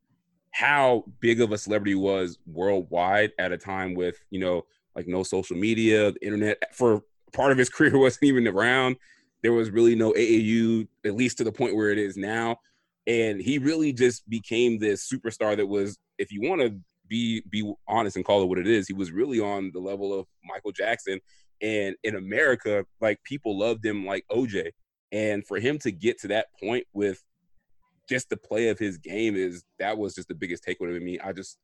how 0.52 1.06
big 1.20 1.42
of 1.42 1.52
a 1.52 1.58
celebrity 1.58 1.96
was 1.96 2.38
worldwide 2.46 3.32
at 3.40 3.52
a 3.52 3.58
time 3.58 3.96
with, 3.96 4.24
you 4.30 4.40
know, 4.40 4.66
like 4.96 5.08
no 5.08 5.24
social 5.24 5.58
media, 5.58 6.12
the 6.12 6.24
internet 6.24 6.76
for 6.76 7.02
part 7.34 7.52
of 7.52 7.58
his 7.58 7.70
career 7.70 7.98
wasn't 7.98 8.26
even 8.26 8.48
around. 8.48 8.98
There 9.42 9.54
was 9.54 9.70
really 9.70 9.96
no 9.96 10.12
AAU, 10.14 10.88
at 11.06 11.16
least 11.16 11.38
to 11.38 11.44
the 11.44 11.52
point 11.52 11.76
where 11.76 11.90
it 11.90 11.98
is 11.98 12.18
now. 12.18 12.58
And 13.08 13.42
he 13.42 13.58
really 13.58 13.94
just 13.94 14.28
became 14.30 14.78
this 14.78 15.10
superstar 15.10 15.56
that 15.58 15.66
was, 15.66 15.98
if 16.18 16.32
you 16.32 16.42
want 16.48 16.62
to 16.62 16.78
be 17.08 17.42
be 17.50 17.74
honest 17.88 18.16
and 18.16 18.26
call 18.26 18.44
it 18.44 18.48
what 18.48 18.60
it 18.60 18.68
is, 18.68 18.88
he 18.88 18.94
was 18.94 19.12
really 19.12 19.40
on 19.40 19.72
the 19.74 19.80
level 19.80 20.18
of 20.18 20.28
Michael 20.44 20.72
Jackson. 20.72 21.20
And 21.62 21.96
in 22.04 22.16
America, 22.16 22.86
like 23.02 23.22
people 23.24 23.58
loved 23.58 23.86
him 23.86 24.06
like 24.06 24.26
OJ. 24.32 24.72
And 25.12 25.46
for 25.46 25.60
him 25.60 25.80
to 25.80 25.92
get 25.92 26.20
to 26.22 26.28
that 26.30 26.48
point 26.60 26.86
with 26.94 27.24
just 28.08 28.30
the 28.30 28.38
play 28.38 28.70
of 28.70 28.80
his 28.80 28.98
game 28.98 29.36
is 29.36 29.64
that 29.80 29.98
was 29.98 30.16
just 30.16 30.28
the 30.28 30.36
biggest 30.36 30.66
takeaway 30.66 30.94
to 30.94 31.00
me. 31.00 31.20
I 31.20 31.34
just 31.34 31.58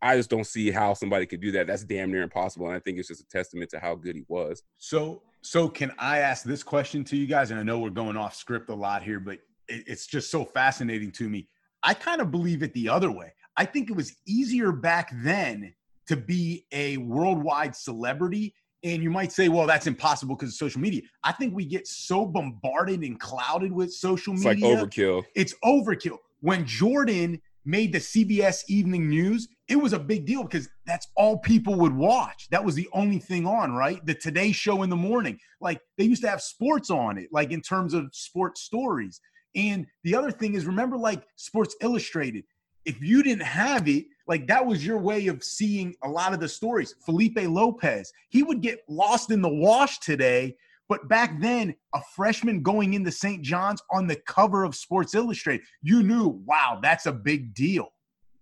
I 0.00 0.16
just 0.16 0.30
don't 0.30 0.46
see 0.46 0.70
how 0.70 0.94
somebody 0.94 1.26
could 1.26 1.40
do 1.40 1.52
that. 1.52 1.66
That's 1.66 1.84
damn 1.84 2.10
near 2.10 2.22
impossible. 2.22 2.66
And 2.66 2.76
I 2.76 2.80
think 2.80 2.98
it's 2.98 3.08
just 3.08 3.20
a 3.20 3.26
testament 3.28 3.70
to 3.70 3.78
how 3.78 3.94
good 3.94 4.16
he 4.16 4.24
was. 4.28 4.62
So, 4.78 5.22
so 5.42 5.68
can 5.68 5.92
I 5.98 6.18
ask 6.18 6.44
this 6.44 6.62
question 6.62 7.04
to 7.04 7.16
you 7.16 7.26
guys? 7.26 7.50
And 7.50 7.60
I 7.60 7.62
know 7.62 7.78
we're 7.78 7.90
going 7.90 8.16
off 8.16 8.34
script 8.34 8.70
a 8.70 8.74
lot 8.74 9.02
here, 9.02 9.20
but 9.20 9.38
it, 9.68 9.84
it's 9.86 10.06
just 10.06 10.30
so 10.30 10.44
fascinating 10.44 11.10
to 11.12 11.28
me. 11.28 11.48
I 11.82 11.94
kind 11.94 12.20
of 12.20 12.30
believe 12.30 12.62
it 12.62 12.72
the 12.74 12.88
other 12.88 13.10
way. 13.10 13.32
I 13.56 13.64
think 13.64 13.90
it 13.90 13.96
was 13.96 14.14
easier 14.26 14.72
back 14.72 15.12
then 15.22 15.74
to 16.06 16.16
be 16.16 16.64
a 16.72 16.96
worldwide 16.96 17.76
celebrity. 17.76 18.54
And 18.84 19.02
you 19.02 19.10
might 19.10 19.30
say, 19.30 19.48
well, 19.48 19.66
that's 19.66 19.86
impossible 19.86 20.34
because 20.34 20.50
of 20.50 20.54
social 20.56 20.80
media. 20.80 21.02
I 21.22 21.32
think 21.32 21.54
we 21.54 21.64
get 21.64 21.86
so 21.86 22.26
bombarded 22.26 23.02
and 23.02 23.18
clouded 23.20 23.70
with 23.72 23.92
social 23.92 24.34
It's 24.34 24.44
media 24.44 24.68
like 24.68 24.90
overkill. 24.90 25.24
it's 25.36 25.54
overkill. 25.64 26.18
When 26.40 26.66
Jordan 26.66 27.40
made 27.64 27.92
the 27.92 27.98
CBS 27.98 28.62
Evening 28.68 29.08
News, 29.08 29.48
it 29.68 29.76
was 29.76 29.92
a 29.92 29.98
big 29.98 30.26
deal 30.26 30.42
because 30.42 30.68
that's 30.86 31.06
all 31.16 31.38
people 31.38 31.74
would 31.76 31.94
watch. 31.94 32.48
That 32.50 32.64
was 32.64 32.74
the 32.74 32.88
only 32.92 33.18
thing 33.18 33.46
on, 33.46 33.72
right? 33.72 34.04
The 34.04 34.14
Today 34.14 34.52
Show 34.52 34.82
in 34.82 34.90
the 34.90 34.96
morning. 34.96 35.38
Like 35.60 35.80
they 35.96 36.04
used 36.04 36.22
to 36.22 36.28
have 36.28 36.42
sports 36.42 36.90
on 36.90 37.18
it, 37.18 37.28
like 37.32 37.52
in 37.52 37.60
terms 37.60 37.94
of 37.94 38.10
sports 38.12 38.62
stories. 38.62 39.20
And 39.54 39.86
the 40.04 40.14
other 40.14 40.30
thing 40.30 40.54
is, 40.54 40.66
remember, 40.66 40.96
like 40.96 41.24
Sports 41.36 41.76
Illustrated, 41.80 42.44
if 42.84 43.00
you 43.00 43.22
didn't 43.22 43.44
have 43.44 43.88
it, 43.88 44.06
like 44.26 44.46
that 44.48 44.64
was 44.64 44.84
your 44.84 44.98
way 44.98 45.26
of 45.26 45.44
seeing 45.44 45.94
a 46.02 46.08
lot 46.08 46.32
of 46.32 46.40
the 46.40 46.48
stories. 46.48 46.94
Felipe 47.04 47.38
Lopez, 47.38 48.12
he 48.30 48.42
would 48.42 48.60
get 48.60 48.80
lost 48.88 49.30
in 49.30 49.42
the 49.42 49.48
wash 49.48 49.98
today. 49.98 50.56
But 50.92 51.08
back 51.08 51.40
then, 51.40 51.74
a 51.94 52.02
freshman 52.14 52.62
going 52.62 52.92
into 52.92 53.10
St. 53.10 53.40
John's 53.40 53.80
on 53.90 54.06
the 54.06 54.16
cover 54.26 54.62
of 54.62 54.74
Sports 54.74 55.14
Illustrated, 55.14 55.64
you 55.80 56.02
knew, 56.02 56.42
wow, 56.44 56.80
that's 56.82 57.06
a 57.06 57.12
big 57.12 57.54
deal. 57.54 57.88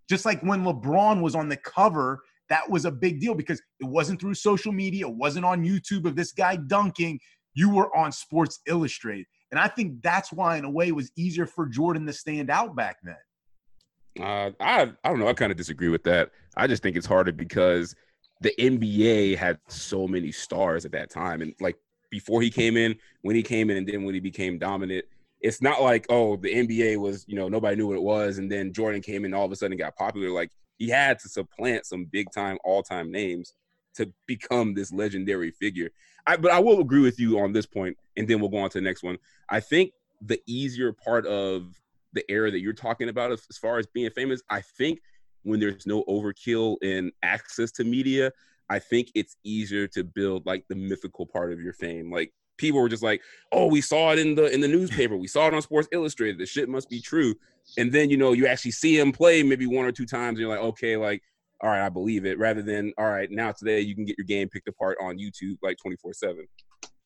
Just 0.08 0.24
like 0.24 0.40
when 0.40 0.64
LeBron 0.64 1.22
was 1.22 1.36
on 1.36 1.48
the 1.48 1.58
cover, 1.58 2.18
that 2.48 2.68
was 2.68 2.86
a 2.86 2.90
big 2.90 3.20
deal 3.20 3.36
because 3.36 3.62
it 3.78 3.86
wasn't 3.86 4.20
through 4.20 4.34
social 4.34 4.72
media, 4.72 5.06
it 5.06 5.14
wasn't 5.14 5.44
on 5.44 5.64
YouTube 5.64 6.06
of 6.06 6.16
this 6.16 6.32
guy 6.32 6.56
dunking. 6.56 7.20
You 7.54 7.72
were 7.72 7.96
on 7.96 8.10
Sports 8.10 8.58
Illustrated. 8.66 9.26
And 9.52 9.60
I 9.60 9.68
think 9.68 10.02
that's 10.02 10.32
why, 10.32 10.56
in 10.56 10.64
a 10.64 10.70
way, 10.70 10.88
it 10.88 10.96
was 10.96 11.12
easier 11.14 11.46
for 11.46 11.66
Jordan 11.66 12.04
to 12.06 12.12
stand 12.12 12.50
out 12.50 12.74
back 12.74 12.96
then. 13.04 14.24
Uh, 14.26 14.50
I 14.58 14.92
I 15.04 15.08
don't 15.08 15.20
know. 15.20 15.28
I 15.28 15.34
kind 15.34 15.52
of 15.52 15.56
disagree 15.56 15.88
with 15.88 16.02
that. 16.02 16.32
I 16.56 16.66
just 16.66 16.82
think 16.82 16.96
it's 16.96 17.06
harder 17.06 17.30
because 17.30 17.94
the 18.40 18.52
NBA 18.58 19.36
had 19.36 19.60
so 19.68 20.08
many 20.08 20.32
stars 20.32 20.84
at 20.84 20.90
that 20.90 21.10
time, 21.10 21.42
and 21.42 21.54
like 21.60 21.76
before 22.10 22.42
he 22.42 22.50
came 22.50 22.76
in, 22.76 22.96
when 23.22 23.36
he 23.36 23.42
came 23.42 23.70
in, 23.70 23.76
and 23.78 23.86
then 23.86 24.04
when 24.04 24.14
he 24.14 24.20
became 24.20 24.58
dominant, 24.58 25.04
it's 25.40 25.62
not 25.62 25.82
like 25.82 26.06
oh 26.10 26.36
the 26.36 26.52
NBA 26.52 26.98
was 26.98 27.24
you 27.26 27.36
know 27.36 27.48
nobody 27.48 27.76
knew 27.76 27.86
what 27.86 27.96
it 27.96 28.02
was, 28.02 28.38
and 28.38 28.50
then 28.50 28.72
Jordan 28.72 29.00
came 29.00 29.24
in 29.24 29.34
all 29.34 29.44
of 29.44 29.52
a 29.52 29.56
sudden 29.56 29.76
got 29.76 29.96
popular. 29.96 30.30
Like 30.30 30.50
he 30.78 30.88
had 30.88 31.18
to 31.20 31.28
supplant 31.28 31.86
some 31.86 32.04
big 32.04 32.30
time 32.32 32.58
all 32.64 32.82
time 32.82 33.10
names 33.10 33.54
to 33.94 34.12
become 34.26 34.74
this 34.74 34.92
legendary 34.92 35.50
figure. 35.50 35.90
I, 36.26 36.36
but 36.36 36.52
I 36.52 36.58
will 36.58 36.80
agree 36.80 37.00
with 37.00 37.18
you 37.18 37.38
on 37.40 37.52
this 37.52 37.66
point, 37.66 37.96
and 38.16 38.28
then 38.28 38.40
we'll 38.40 38.50
go 38.50 38.58
on 38.58 38.70
to 38.70 38.78
the 38.78 38.84
next 38.84 39.02
one. 39.02 39.18
I 39.48 39.60
think 39.60 39.92
the 40.20 40.40
easier 40.46 40.92
part 40.92 41.26
of 41.26 41.80
the 42.12 42.24
era 42.30 42.50
that 42.50 42.60
you're 42.60 42.72
talking 42.72 43.08
about 43.08 43.32
as, 43.32 43.46
as 43.50 43.58
far 43.58 43.78
as 43.78 43.86
being 43.86 44.10
famous, 44.10 44.42
I 44.50 44.60
think 44.60 45.00
when 45.42 45.60
there's 45.60 45.86
no 45.86 46.04
overkill 46.04 46.76
in 46.82 47.12
access 47.22 47.72
to 47.72 47.84
media, 47.84 48.32
I 48.70 48.78
think 48.78 49.10
it's 49.14 49.36
easier 49.44 49.86
to 49.88 50.04
build 50.04 50.46
like 50.46 50.64
the 50.68 50.76
mythical 50.76 51.26
part 51.26 51.52
of 51.52 51.60
your 51.60 51.72
fame. 51.72 52.10
Like 52.10 52.32
people 52.56 52.80
were 52.80 52.88
just 52.88 53.02
like, 53.02 53.20
"Oh, 53.50 53.66
we 53.66 53.80
saw 53.80 54.12
it 54.12 54.18
in 54.18 54.36
the 54.36 54.46
in 54.52 54.60
the 54.60 54.68
newspaper. 54.68 55.16
We 55.16 55.26
saw 55.26 55.48
it 55.48 55.54
on 55.54 55.60
Sports 55.60 55.88
Illustrated. 55.92 56.38
The 56.38 56.46
shit 56.46 56.68
must 56.68 56.88
be 56.88 57.00
true." 57.00 57.34
And 57.76 57.92
then 57.92 58.08
you 58.08 58.16
know 58.16 58.32
you 58.32 58.46
actually 58.46 58.70
see 58.70 58.98
him 58.98 59.12
play 59.12 59.42
maybe 59.42 59.66
one 59.66 59.84
or 59.84 59.92
two 59.92 60.06
times, 60.06 60.38
and 60.38 60.38
you're 60.38 60.48
like, 60.48 60.60
"Okay, 60.60 60.96
like." 60.96 61.22
All 61.62 61.68
right, 61.68 61.84
I 61.84 61.90
believe 61.90 62.24
it. 62.24 62.38
Rather 62.38 62.62
than 62.62 62.90
all 62.96 63.10
right, 63.10 63.30
now 63.30 63.52
today 63.52 63.80
you 63.80 63.94
can 63.94 64.06
get 64.06 64.16
your 64.16 64.24
game 64.24 64.48
picked 64.48 64.66
apart 64.66 64.96
on 64.98 65.18
YouTube 65.18 65.58
like 65.62 65.76
24 65.76 66.14
seven. 66.14 66.48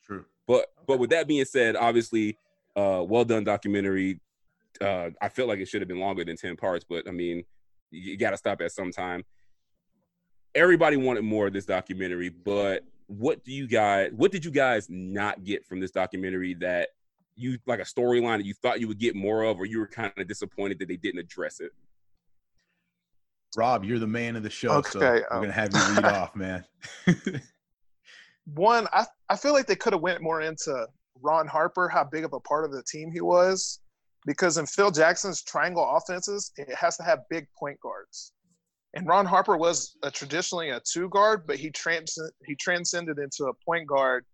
True. 0.04 0.24
But 0.46 0.66
but 0.86 1.00
with 1.00 1.10
that 1.10 1.26
being 1.26 1.44
said, 1.44 1.74
obviously, 1.74 2.38
uh, 2.76 3.04
well 3.04 3.24
done 3.24 3.42
documentary. 3.42 4.20
Uh, 4.80 5.10
I 5.20 5.28
felt 5.28 5.48
like 5.48 5.58
it 5.58 5.66
should 5.66 5.80
have 5.80 5.88
been 5.88 5.98
longer 5.98 6.24
than 6.24 6.36
ten 6.36 6.54
parts, 6.54 6.84
but 6.88 7.08
I 7.08 7.10
mean, 7.10 7.42
you, 7.90 8.12
you 8.12 8.16
got 8.16 8.30
to 8.30 8.36
stop 8.36 8.60
at 8.60 8.70
some 8.70 8.92
time. 8.92 9.24
Everybody 10.54 10.96
wanted 10.96 11.24
more 11.24 11.46
of 11.48 11.52
this 11.52 11.66
documentary, 11.66 12.28
but 12.28 12.84
what 13.06 13.44
do 13.44 13.52
you 13.52 13.66
guys? 13.66 14.10
What 14.14 14.32
did 14.32 14.44
you 14.44 14.50
guys 14.50 14.86
not 14.88 15.44
get 15.44 15.66
from 15.66 15.80
this 15.80 15.90
documentary 15.90 16.54
that 16.54 16.90
you 17.36 17.58
like 17.66 17.80
a 17.80 17.84
storyline 17.84 18.38
that 18.38 18.46
you 18.46 18.54
thought 18.54 18.80
you 18.80 18.88
would 18.88 18.98
get 18.98 19.16
more 19.16 19.42
of, 19.42 19.58
or 19.58 19.64
you 19.64 19.78
were 19.78 19.86
kind 19.86 20.12
of 20.16 20.28
disappointed 20.28 20.78
that 20.78 20.88
they 20.88 20.96
didn't 20.96 21.20
address 21.20 21.60
it? 21.60 21.72
Rob, 23.56 23.84
you're 23.84 23.98
the 23.98 24.06
man 24.06 24.36
of 24.36 24.42
the 24.42 24.50
show, 24.50 24.82
so 24.82 24.98
Okay, 24.98 25.22
we're 25.30 25.36
um, 25.36 25.42
gonna 25.42 25.52
have 25.52 25.72
you 25.72 25.94
lead 25.94 26.04
off, 26.04 26.34
man. 26.36 26.64
One, 28.46 28.86
I 28.92 29.06
I 29.28 29.36
feel 29.36 29.52
like 29.52 29.66
they 29.66 29.76
could 29.76 29.92
have 29.92 30.02
went 30.02 30.22
more 30.22 30.40
into 30.40 30.86
Ron 31.20 31.46
Harper, 31.46 31.88
how 31.88 32.04
big 32.04 32.24
of 32.24 32.32
a 32.32 32.40
part 32.40 32.64
of 32.64 32.72
the 32.72 32.82
team 32.82 33.10
he 33.12 33.20
was, 33.20 33.80
because 34.26 34.58
in 34.58 34.66
Phil 34.66 34.90
Jackson's 34.90 35.42
triangle 35.42 35.88
offenses, 35.96 36.52
it 36.56 36.74
has 36.74 36.96
to 36.98 37.02
have 37.02 37.20
big 37.30 37.46
point 37.58 37.78
guards. 37.80 38.32
And 38.94 39.06
Ron 39.06 39.26
Harper 39.26 39.56
was 39.56 39.96
a, 40.02 40.10
traditionally 40.10 40.70
a 40.70 40.80
two 40.80 41.08
guard, 41.08 41.46
but 41.46 41.56
he 41.56 41.70
trans 41.70 42.16
he 42.46 42.54
transcended 42.54 43.18
into 43.18 43.46
a 43.46 43.52
point 43.64 43.86
guard 43.86 44.24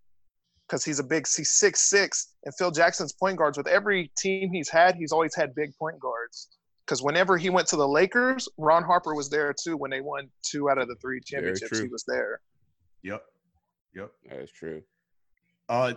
because 0.68 0.84
he's 0.84 0.98
a 0.98 1.04
big 1.04 1.26
he's 1.26 1.52
six 1.52 1.80
six. 1.88 2.34
And 2.44 2.54
Phil 2.54 2.70
Jackson's 2.70 3.12
point 3.12 3.38
guards 3.38 3.56
with 3.56 3.66
every 3.66 4.10
team 4.18 4.50
he's 4.52 4.68
had, 4.68 4.96
he's 4.96 5.12
always 5.12 5.34
had 5.34 5.54
big 5.54 5.74
point 5.76 5.98
guards. 5.98 6.48
Because 6.86 7.02
whenever 7.02 7.36
he 7.36 7.50
went 7.50 7.68
to 7.68 7.76
the 7.76 7.86
Lakers, 7.86 8.48
Ron 8.58 8.82
Harper 8.82 9.14
was 9.14 9.30
there 9.30 9.54
too. 9.54 9.76
When 9.76 9.90
they 9.90 10.00
won 10.00 10.28
two 10.42 10.68
out 10.68 10.78
of 10.78 10.88
the 10.88 10.96
three 10.96 11.20
championships, 11.24 11.78
he 11.78 11.88
was 11.88 12.04
there. 12.06 12.40
yep. 13.02 13.22
Yep. 13.94 14.12
That's 14.28 14.52
true. 14.52 14.82
Uh, 15.68 15.94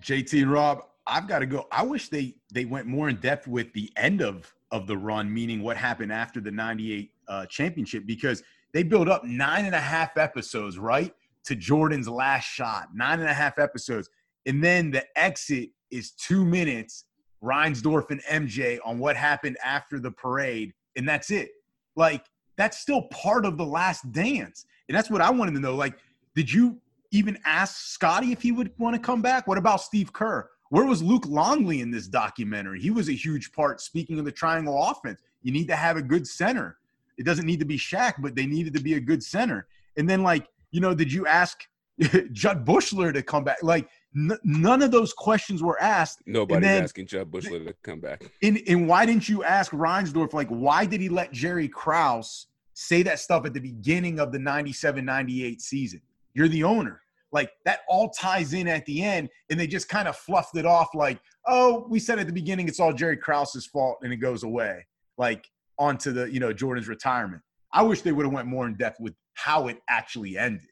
JT 0.00 0.50
Rob, 0.50 0.82
I've 1.06 1.28
got 1.28 1.40
to 1.40 1.46
go. 1.46 1.66
I 1.70 1.82
wish 1.82 2.08
they 2.08 2.34
they 2.52 2.64
went 2.64 2.86
more 2.86 3.08
in 3.08 3.16
depth 3.16 3.46
with 3.46 3.72
the 3.72 3.90
end 3.96 4.22
of 4.22 4.52
of 4.74 4.86
the 4.86 4.96
run, 4.96 5.32
meaning 5.32 5.62
what 5.62 5.76
happened 5.76 6.12
after 6.12 6.40
the 6.40 6.50
'98 6.50 7.10
uh, 7.28 7.46
championship, 7.46 8.04
because 8.06 8.42
they 8.72 8.82
built 8.82 9.08
up 9.08 9.24
nine 9.24 9.64
and 9.64 9.74
a 9.74 9.80
half 9.80 10.18
episodes, 10.18 10.78
right, 10.78 11.14
to 11.44 11.54
Jordan's 11.54 12.08
last 12.08 12.44
shot, 12.44 12.88
nine 12.94 13.20
and 13.20 13.28
a 13.28 13.34
half 13.34 13.58
episodes, 13.58 14.10
and 14.46 14.62
then 14.62 14.90
the 14.90 15.04
exit 15.16 15.70
is 15.90 16.10
two 16.10 16.44
minutes. 16.44 17.04
Reinsdorf 17.42 18.10
and 18.10 18.22
MJ 18.22 18.78
on 18.86 18.98
what 18.98 19.16
happened 19.16 19.58
after 19.62 20.00
the 20.00 20.10
parade, 20.10 20.72
and 20.96 21.06
that's 21.06 21.30
it. 21.30 21.50
Like 21.94 22.24
that's 22.56 22.78
still 22.78 23.02
part 23.02 23.44
of 23.44 23.58
the 23.58 23.66
last 23.66 24.10
dance. 24.12 24.66
And 24.88 24.96
that's 24.96 25.10
what 25.10 25.20
I 25.20 25.30
wanted 25.30 25.52
to 25.52 25.60
know. 25.60 25.74
Like, 25.74 25.98
did 26.34 26.52
you 26.52 26.80
even 27.10 27.38
ask 27.44 27.86
Scottie 27.86 28.32
if 28.32 28.42
he 28.42 28.52
would 28.52 28.72
want 28.78 28.94
to 28.96 29.00
come 29.00 29.22
back? 29.22 29.46
What 29.46 29.58
about 29.58 29.80
Steve 29.80 30.12
Kerr? 30.12 30.48
Where 30.74 30.86
was 30.86 31.04
Luke 31.04 31.24
Longley 31.28 31.82
in 31.82 31.92
this 31.92 32.08
documentary? 32.08 32.80
He 32.80 32.90
was 32.90 33.08
a 33.08 33.12
huge 33.12 33.52
part. 33.52 33.80
Speaking 33.80 34.18
of 34.18 34.24
the 34.24 34.32
triangle 34.32 34.76
offense, 34.82 35.20
you 35.44 35.52
need 35.52 35.68
to 35.68 35.76
have 35.76 35.96
a 35.96 36.02
good 36.02 36.26
center. 36.26 36.78
It 37.16 37.24
doesn't 37.24 37.46
need 37.46 37.60
to 37.60 37.64
be 37.64 37.78
Shaq, 37.78 38.14
but 38.18 38.34
they 38.34 38.44
needed 38.44 38.74
to 38.74 38.82
be 38.82 38.94
a 38.94 39.00
good 39.00 39.22
center. 39.22 39.68
And 39.96 40.10
then, 40.10 40.24
like, 40.24 40.48
you 40.72 40.80
know, 40.80 40.92
did 40.92 41.12
you 41.12 41.28
ask 41.28 41.64
Jud 42.32 42.66
Buechler 42.66 43.14
to 43.14 43.22
come 43.22 43.44
back? 43.44 43.58
Like, 43.62 43.88
n- 44.16 44.36
none 44.42 44.82
of 44.82 44.90
those 44.90 45.12
questions 45.12 45.62
were 45.62 45.80
asked. 45.80 46.22
Nobody's 46.26 46.64
then- 46.64 46.82
asking 46.82 47.06
Jud 47.06 47.30
Buechler 47.30 47.64
to 47.68 47.74
come 47.84 48.00
back. 48.00 48.24
And, 48.42 48.60
and 48.66 48.88
why 48.88 49.06
didn't 49.06 49.28
you 49.28 49.44
ask 49.44 49.70
Reinsdorf, 49.70 50.32
like, 50.32 50.48
why 50.48 50.86
did 50.86 51.00
he 51.00 51.08
let 51.08 51.30
Jerry 51.30 51.68
Krause 51.68 52.48
say 52.72 53.04
that 53.04 53.20
stuff 53.20 53.46
at 53.46 53.54
the 53.54 53.60
beginning 53.60 54.18
of 54.18 54.32
the 54.32 54.40
97 54.40 55.04
98 55.04 55.62
season? 55.62 56.02
You're 56.34 56.48
the 56.48 56.64
owner. 56.64 57.03
Like, 57.34 57.50
that 57.66 57.80
all 57.86 58.08
ties 58.08 58.54
in 58.54 58.66
at 58.66 58.86
the 58.86 59.02
end, 59.02 59.28
and 59.50 59.60
they 59.60 59.66
just 59.66 59.90
kind 59.90 60.08
of 60.08 60.16
fluffed 60.16 60.56
it 60.56 60.64
off 60.64 60.88
like, 60.94 61.20
oh, 61.46 61.86
we 61.90 61.98
said 61.98 62.18
at 62.18 62.26
the 62.26 62.32
beginning 62.32 62.66
it's 62.66 62.80
all 62.80 62.94
Jerry 62.94 63.18
Krause's 63.18 63.66
fault, 63.66 63.98
and 64.02 64.10
it 64.10 64.16
goes 64.16 64.42
away, 64.42 64.86
like, 65.18 65.46
onto 65.78 66.12
the, 66.12 66.32
you 66.32 66.40
know, 66.40 66.54
Jordan's 66.54 66.88
retirement. 66.88 67.42
I 67.72 67.82
wish 67.82 68.00
they 68.00 68.12
would 68.12 68.24
have 68.24 68.32
went 68.32 68.48
more 68.48 68.66
in 68.66 68.76
depth 68.76 69.00
with 69.00 69.14
how 69.34 69.68
it 69.68 69.78
actually 69.90 70.38
ended. 70.38 70.68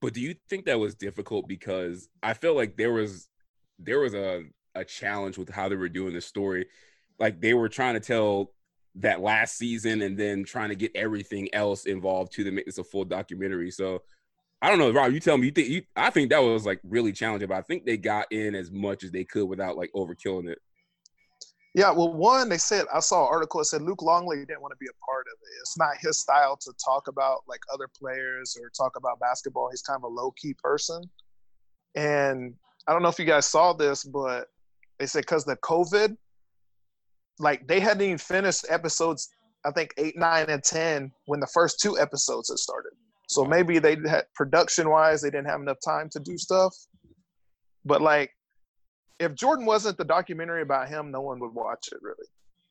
But 0.00 0.14
do 0.14 0.20
you 0.20 0.34
think 0.48 0.64
that 0.64 0.78
was 0.78 0.94
difficult 0.94 1.46
because 1.46 2.08
I 2.22 2.32
feel 2.32 2.54
like 2.54 2.76
there 2.76 2.92
was 2.92 3.28
there 3.80 4.00
was 4.00 4.14
a 4.14 4.44
a 4.78 4.84
challenge 4.84 5.36
with 5.38 5.48
how 5.48 5.68
they 5.68 5.76
were 5.76 5.88
doing 5.88 6.14
the 6.14 6.20
story. 6.20 6.66
Like 7.18 7.40
they 7.40 7.54
were 7.54 7.68
trying 7.68 7.94
to 7.94 8.00
tell 8.00 8.52
that 8.96 9.20
last 9.20 9.56
season 9.56 10.02
and 10.02 10.16
then 10.16 10.44
trying 10.44 10.70
to 10.70 10.74
get 10.74 10.92
everything 10.94 11.52
else 11.54 11.84
involved 11.84 12.32
to 12.32 12.50
make 12.50 12.66
this 12.66 12.78
a 12.78 12.84
full 12.84 13.04
documentary. 13.04 13.70
So 13.70 14.02
I 14.60 14.68
don't 14.68 14.78
know, 14.78 14.90
Rob. 14.90 15.12
You 15.12 15.20
tell 15.20 15.38
me. 15.38 15.46
You 15.46 15.52
think? 15.52 15.68
You, 15.68 15.82
I 15.94 16.10
think 16.10 16.30
that 16.30 16.42
was 16.42 16.66
like 16.66 16.80
really 16.82 17.12
challenging, 17.12 17.48
but 17.48 17.58
I 17.58 17.62
think 17.62 17.84
they 17.84 17.96
got 17.96 18.30
in 18.32 18.54
as 18.54 18.70
much 18.70 19.04
as 19.04 19.12
they 19.12 19.24
could 19.24 19.44
without 19.44 19.76
like 19.76 19.90
overkilling 19.94 20.48
it. 20.48 20.58
Yeah, 21.74 21.92
well, 21.92 22.12
one, 22.12 22.48
they 22.48 22.58
said 22.58 22.86
I 22.92 22.98
saw 22.98 23.26
an 23.26 23.28
article 23.30 23.60
that 23.60 23.66
said 23.66 23.82
Luke 23.82 24.02
Longley 24.02 24.38
didn't 24.38 24.62
want 24.62 24.72
to 24.72 24.78
be 24.78 24.86
a 24.86 25.06
part 25.06 25.26
of 25.32 25.38
it. 25.40 25.60
It's 25.60 25.78
not 25.78 25.90
his 26.00 26.18
style 26.18 26.56
to 26.56 26.72
talk 26.84 27.06
about 27.06 27.42
like 27.46 27.60
other 27.72 27.86
players 27.86 28.56
or 28.60 28.70
talk 28.70 28.96
about 28.96 29.20
basketball. 29.20 29.68
He's 29.70 29.82
kind 29.82 29.96
of 29.96 30.02
a 30.02 30.08
low 30.08 30.32
key 30.32 30.54
person. 30.54 31.08
And 31.94 32.54
I 32.88 32.92
don't 32.92 33.02
know 33.02 33.08
if 33.08 33.18
you 33.18 33.26
guys 33.26 33.46
saw 33.46 33.74
this, 33.74 34.02
but 34.02 34.48
they 34.98 35.06
said 35.06 35.20
because 35.20 35.44
the 35.44 35.56
COVID, 35.56 36.16
like 37.38 37.66
they 37.68 37.78
hadn't 37.78 38.02
even 38.02 38.18
finished 38.18 38.64
episodes, 38.68 39.28
I 39.64 39.70
think 39.70 39.94
eight, 39.98 40.18
nine, 40.18 40.46
and 40.48 40.64
10 40.64 41.12
when 41.26 41.38
the 41.38 41.46
first 41.46 41.80
two 41.80 41.98
episodes 41.98 42.48
had 42.48 42.58
started. 42.58 42.92
So 43.28 43.42
Wow. 43.42 43.48
maybe 43.48 43.78
they 43.78 43.96
had 44.08 44.24
production 44.34 44.88
wise, 44.90 45.22
they 45.22 45.30
didn't 45.30 45.48
have 45.48 45.60
enough 45.60 45.78
time 45.84 46.08
to 46.10 46.20
do 46.20 46.36
stuff. 46.36 46.74
But 47.84 48.00
like, 48.02 48.30
if 49.20 49.34
Jordan 49.34 49.66
wasn't 49.66 49.98
the 49.98 50.04
documentary 50.04 50.62
about 50.62 50.88
him, 50.88 51.10
no 51.10 51.20
one 51.20 51.38
would 51.40 51.52
watch 51.54 51.88
it 51.92 51.98
really. 52.02 52.26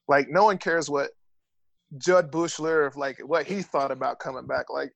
Like, 0.08 0.28
no 0.30 0.46
one 0.46 0.58
cares 0.58 0.90
what 0.90 1.12
Jud 1.98 2.32
Buechler, 2.32 2.88
if 2.88 2.96
like 2.98 3.20
what 3.26 3.46
he 3.46 3.62
thought 3.62 3.92
about 3.92 4.20
coming 4.20 4.46
back. 4.48 4.66
Like, 4.70 4.92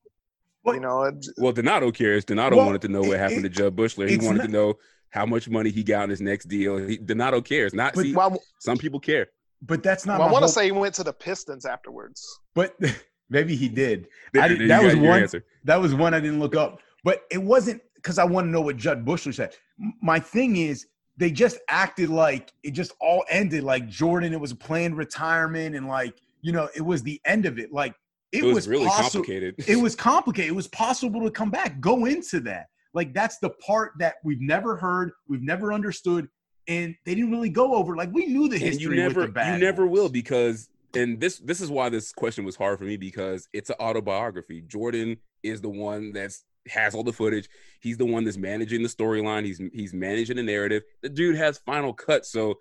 Well- 0.64 0.74
you 0.74 0.80
know, 0.80 1.02
it, 1.04 1.24
Well, 1.38 1.52
Donato 1.52 1.90
cares. 1.92 2.24
Donato 2.24 2.56
Well, 2.56 2.66
wanted 2.66 2.82
to 2.82 2.88
know 2.88 3.00
what 3.00 3.12
it- 3.12 3.18
happened 3.18 3.42
to 3.44 3.48
Jud 3.48 3.76
Buechler. 3.76 4.08
He 4.08 4.16
wanted 4.18 4.38
not- 4.38 4.46
to 4.46 4.50
know 4.52 4.74
how 5.10 5.26
much 5.26 5.48
money 5.48 5.70
he 5.70 5.82
got 5.84 6.04
in 6.04 6.10
his 6.10 6.20
next 6.22 6.46
deal. 6.46 6.76
He, 6.78 6.96
Donato 6.96 7.40
cares. 7.40 7.72
Not 7.74 7.94
But 7.94 8.02
see, 8.02 8.14
well, 8.14 8.42
some 8.60 8.78
people 8.78 8.98
care. 9.00 9.28
But 9.60 9.82
that's 9.82 10.06
not 10.06 10.18
well, 10.18 10.28
I 10.28 10.32
want 10.32 10.42
to 10.42 10.46
whole- 10.46 10.52
say 10.54 10.64
he 10.66 10.72
went 10.72 10.94
to 10.96 11.04
the 11.04 11.12
Pistons 11.12 11.64
afterwards. 11.66 12.26
But 12.54 12.74
maybe 13.32 13.56
he 13.56 13.68
did. 13.68 14.06
There- 14.32 14.42
I 14.42 14.48
there 14.48 14.56
you 14.62 14.68
that 14.68 14.82
was 14.84 14.96
one- 14.96 15.22
answer. 15.22 15.44
That 15.64 15.80
was 15.80 15.94
one 15.94 16.14
I 16.14 16.20
didn't 16.20 16.40
look 16.40 16.54
up. 16.56 16.80
But 17.04 17.22
it 17.30 17.42
wasn't 17.42 17.82
because 17.96 18.18
I 18.18 18.24
want 18.24 18.46
to 18.46 18.50
know 18.50 18.60
what 18.60 18.76
Jud 18.76 19.04
Buechler 19.04 19.34
said. 19.34 19.54
My 20.00 20.20
thing 20.20 20.56
is, 20.56 20.86
they 21.16 21.30
just 21.30 21.58
acted 21.68 22.08
like 22.10 22.52
it 22.62 22.70
just 22.72 22.92
all 23.00 23.24
ended 23.28 23.64
like 23.64 23.88
Jordan. 23.88 24.32
It 24.32 24.40
was 24.40 24.52
a 24.52 24.56
planned 24.56 24.96
retirement, 24.96 25.74
and 25.74 25.88
like 25.88 26.14
you 26.42 26.52
know, 26.52 26.68
it 26.76 26.82
was 26.82 27.02
the 27.02 27.20
end 27.24 27.46
of 27.46 27.58
it. 27.58 27.72
Like 27.72 27.94
it, 28.32 28.38
It 28.42 28.44
was, 28.44 28.54
was, 28.54 28.68
really 28.68 28.86
possi- 28.86 29.00
complicated. 29.12 29.54
It 29.66 29.76
was 29.76 29.94
complicated. 29.94 30.50
It 30.50 30.54
was 30.56 30.68
possible 30.68 31.22
to 31.22 31.30
come 31.30 31.50
back. 31.50 31.80
Go 31.80 32.06
into 32.06 32.40
that. 32.40 32.66
Like 32.94 33.14
that's 33.14 33.38
the 33.38 33.50
part 33.50 33.92
that 33.98 34.16
we've 34.24 34.40
never 34.40 34.76
heard, 34.76 35.12
we've 35.28 35.42
never 35.42 35.72
understood, 35.72 36.28
and 36.68 36.94
they 37.04 37.14
didn't 37.14 37.30
really 37.30 37.50
go 37.50 37.74
over. 37.74 37.96
Like 37.96 38.10
we 38.12 38.26
knew 38.26 38.48
the 38.48 38.56
and 38.56 38.64
history. 38.64 38.96
you 38.96 39.02
never 39.02 39.20
with 39.20 39.28
the 39.28 39.32
bad 39.32 39.60
you 39.60 39.64
never 39.64 39.86
will 39.86 40.08
because 40.08 40.68
and 40.94 41.20
this 41.20 41.38
this 41.38 41.60
is 41.60 41.70
why 41.70 41.88
this 41.88 42.12
question 42.12 42.44
was 42.44 42.56
hard 42.56 42.78
for 42.78 42.84
me 42.84 42.96
because 42.96 43.48
it's 43.52 43.70
an 43.70 43.76
autobiography. 43.80 44.62
Jordan 44.62 45.16
is 45.42 45.60
the 45.60 45.68
one 45.68 46.12
that's 46.12 46.44
has 46.68 46.94
all 46.94 47.02
the 47.02 47.12
footage. 47.12 47.48
He's 47.80 47.96
the 47.96 48.06
one 48.06 48.24
that's 48.24 48.36
managing 48.36 48.82
the 48.82 48.88
storyline. 48.88 49.44
He's 49.44 49.60
he's 49.72 49.94
managing 49.94 50.36
the 50.36 50.42
narrative. 50.42 50.82
The 51.02 51.08
dude 51.08 51.36
has 51.36 51.58
final 51.58 51.92
cut 51.92 52.26
so 52.26 52.58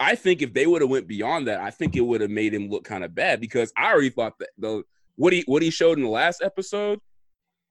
i 0.00 0.14
think 0.14 0.42
if 0.42 0.52
they 0.52 0.66
would 0.66 0.80
have 0.80 0.90
went 0.90 1.06
beyond 1.06 1.46
that 1.46 1.60
i 1.60 1.70
think 1.70 1.94
it 1.94 2.00
would 2.00 2.22
have 2.22 2.30
made 2.30 2.52
him 2.52 2.68
look 2.68 2.82
kind 2.82 3.04
of 3.04 3.14
bad 3.14 3.40
because 3.40 3.72
i 3.76 3.92
already 3.92 4.08
thought 4.10 4.38
that 4.38 4.48
the 4.58 4.82
what 5.16 5.32
he 5.32 5.44
what 5.46 5.62
he 5.62 5.70
showed 5.70 5.98
in 5.98 6.02
the 6.02 6.10
last 6.10 6.42
episode 6.42 6.98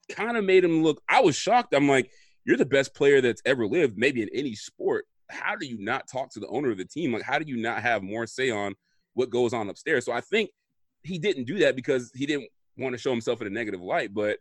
kind 0.09 0.37
of 0.37 0.45
made 0.45 0.63
him 0.63 0.83
look 0.83 1.01
i 1.09 1.19
was 1.19 1.35
shocked. 1.35 1.73
I'm 1.73 1.87
like 1.89 2.11
you're 2.45 2.57
the 2.57 2.65
best 2.65 2.95
player 2.95 3.21
that's 3.21 3.41
ever 3.45 3.67
lived 3.67 3.97
maybe 3.97 4.21
in 4.21 4.29
any 4.33 4.55
sport. 4.55 5.05
How 5.29 5.55
do 5.55 5.65
you 5.65 5.77
not 5.79 6.07
talk 6.07 6.31
to 6.31 6.39
the 6.39 6.47
owner 6.47 6.71
of 6.71 6.77
the 6.77 6.85
team? 6.85 7.13
Like 7.13 7.21
how 7.21 7.37
do 7.37 7.45
you 7.47 7.57
not 7.57 7.81
have 7.81 8.01
more 8.01 8.25
say 8.25 8.49
on 8.49 8.75
what 9.13 9.29
goes 9.29 9.53
on 9.53 9.69
upstairs 9.69 10.05
so 10.05 10.11
i 10.11 10.21
think 10.21 10.49
he 11.03 11.17
didn't 11.17 11.45
do 11.45 11.59
that 11.59 11.75
because 11.75 12.11
he 12.15 12.25
didn't 12.25 12.47
want 12.77 12.93
to 12.93 12.97
show 12.97 13.11
himself 13.11 13.41
in 13.41 13.47
a 13.47 13.49
negative 13.49 13.81
light 13.81 14.13
but 14.13 14.37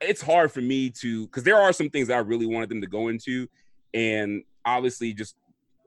it's 0.00 0.22
hard 0.22 0.50
for 0.50 0.60
me 0.60 0.90
to 0.90 1.26
because 1.26 1.44
there 1.44 1.56
are 1.56 1.72
some 1.72 1.88
things 1.88 2.10
i 2.10 2.18
really 2.18 2.46
wanted 2.46 2.68
them 2.68 2.80
to 2.80 2.86
go 2.86 3.08
into 3.08 3.46
and 3.92 4.42
obviously 4.64 5.12
just 5.12 5.36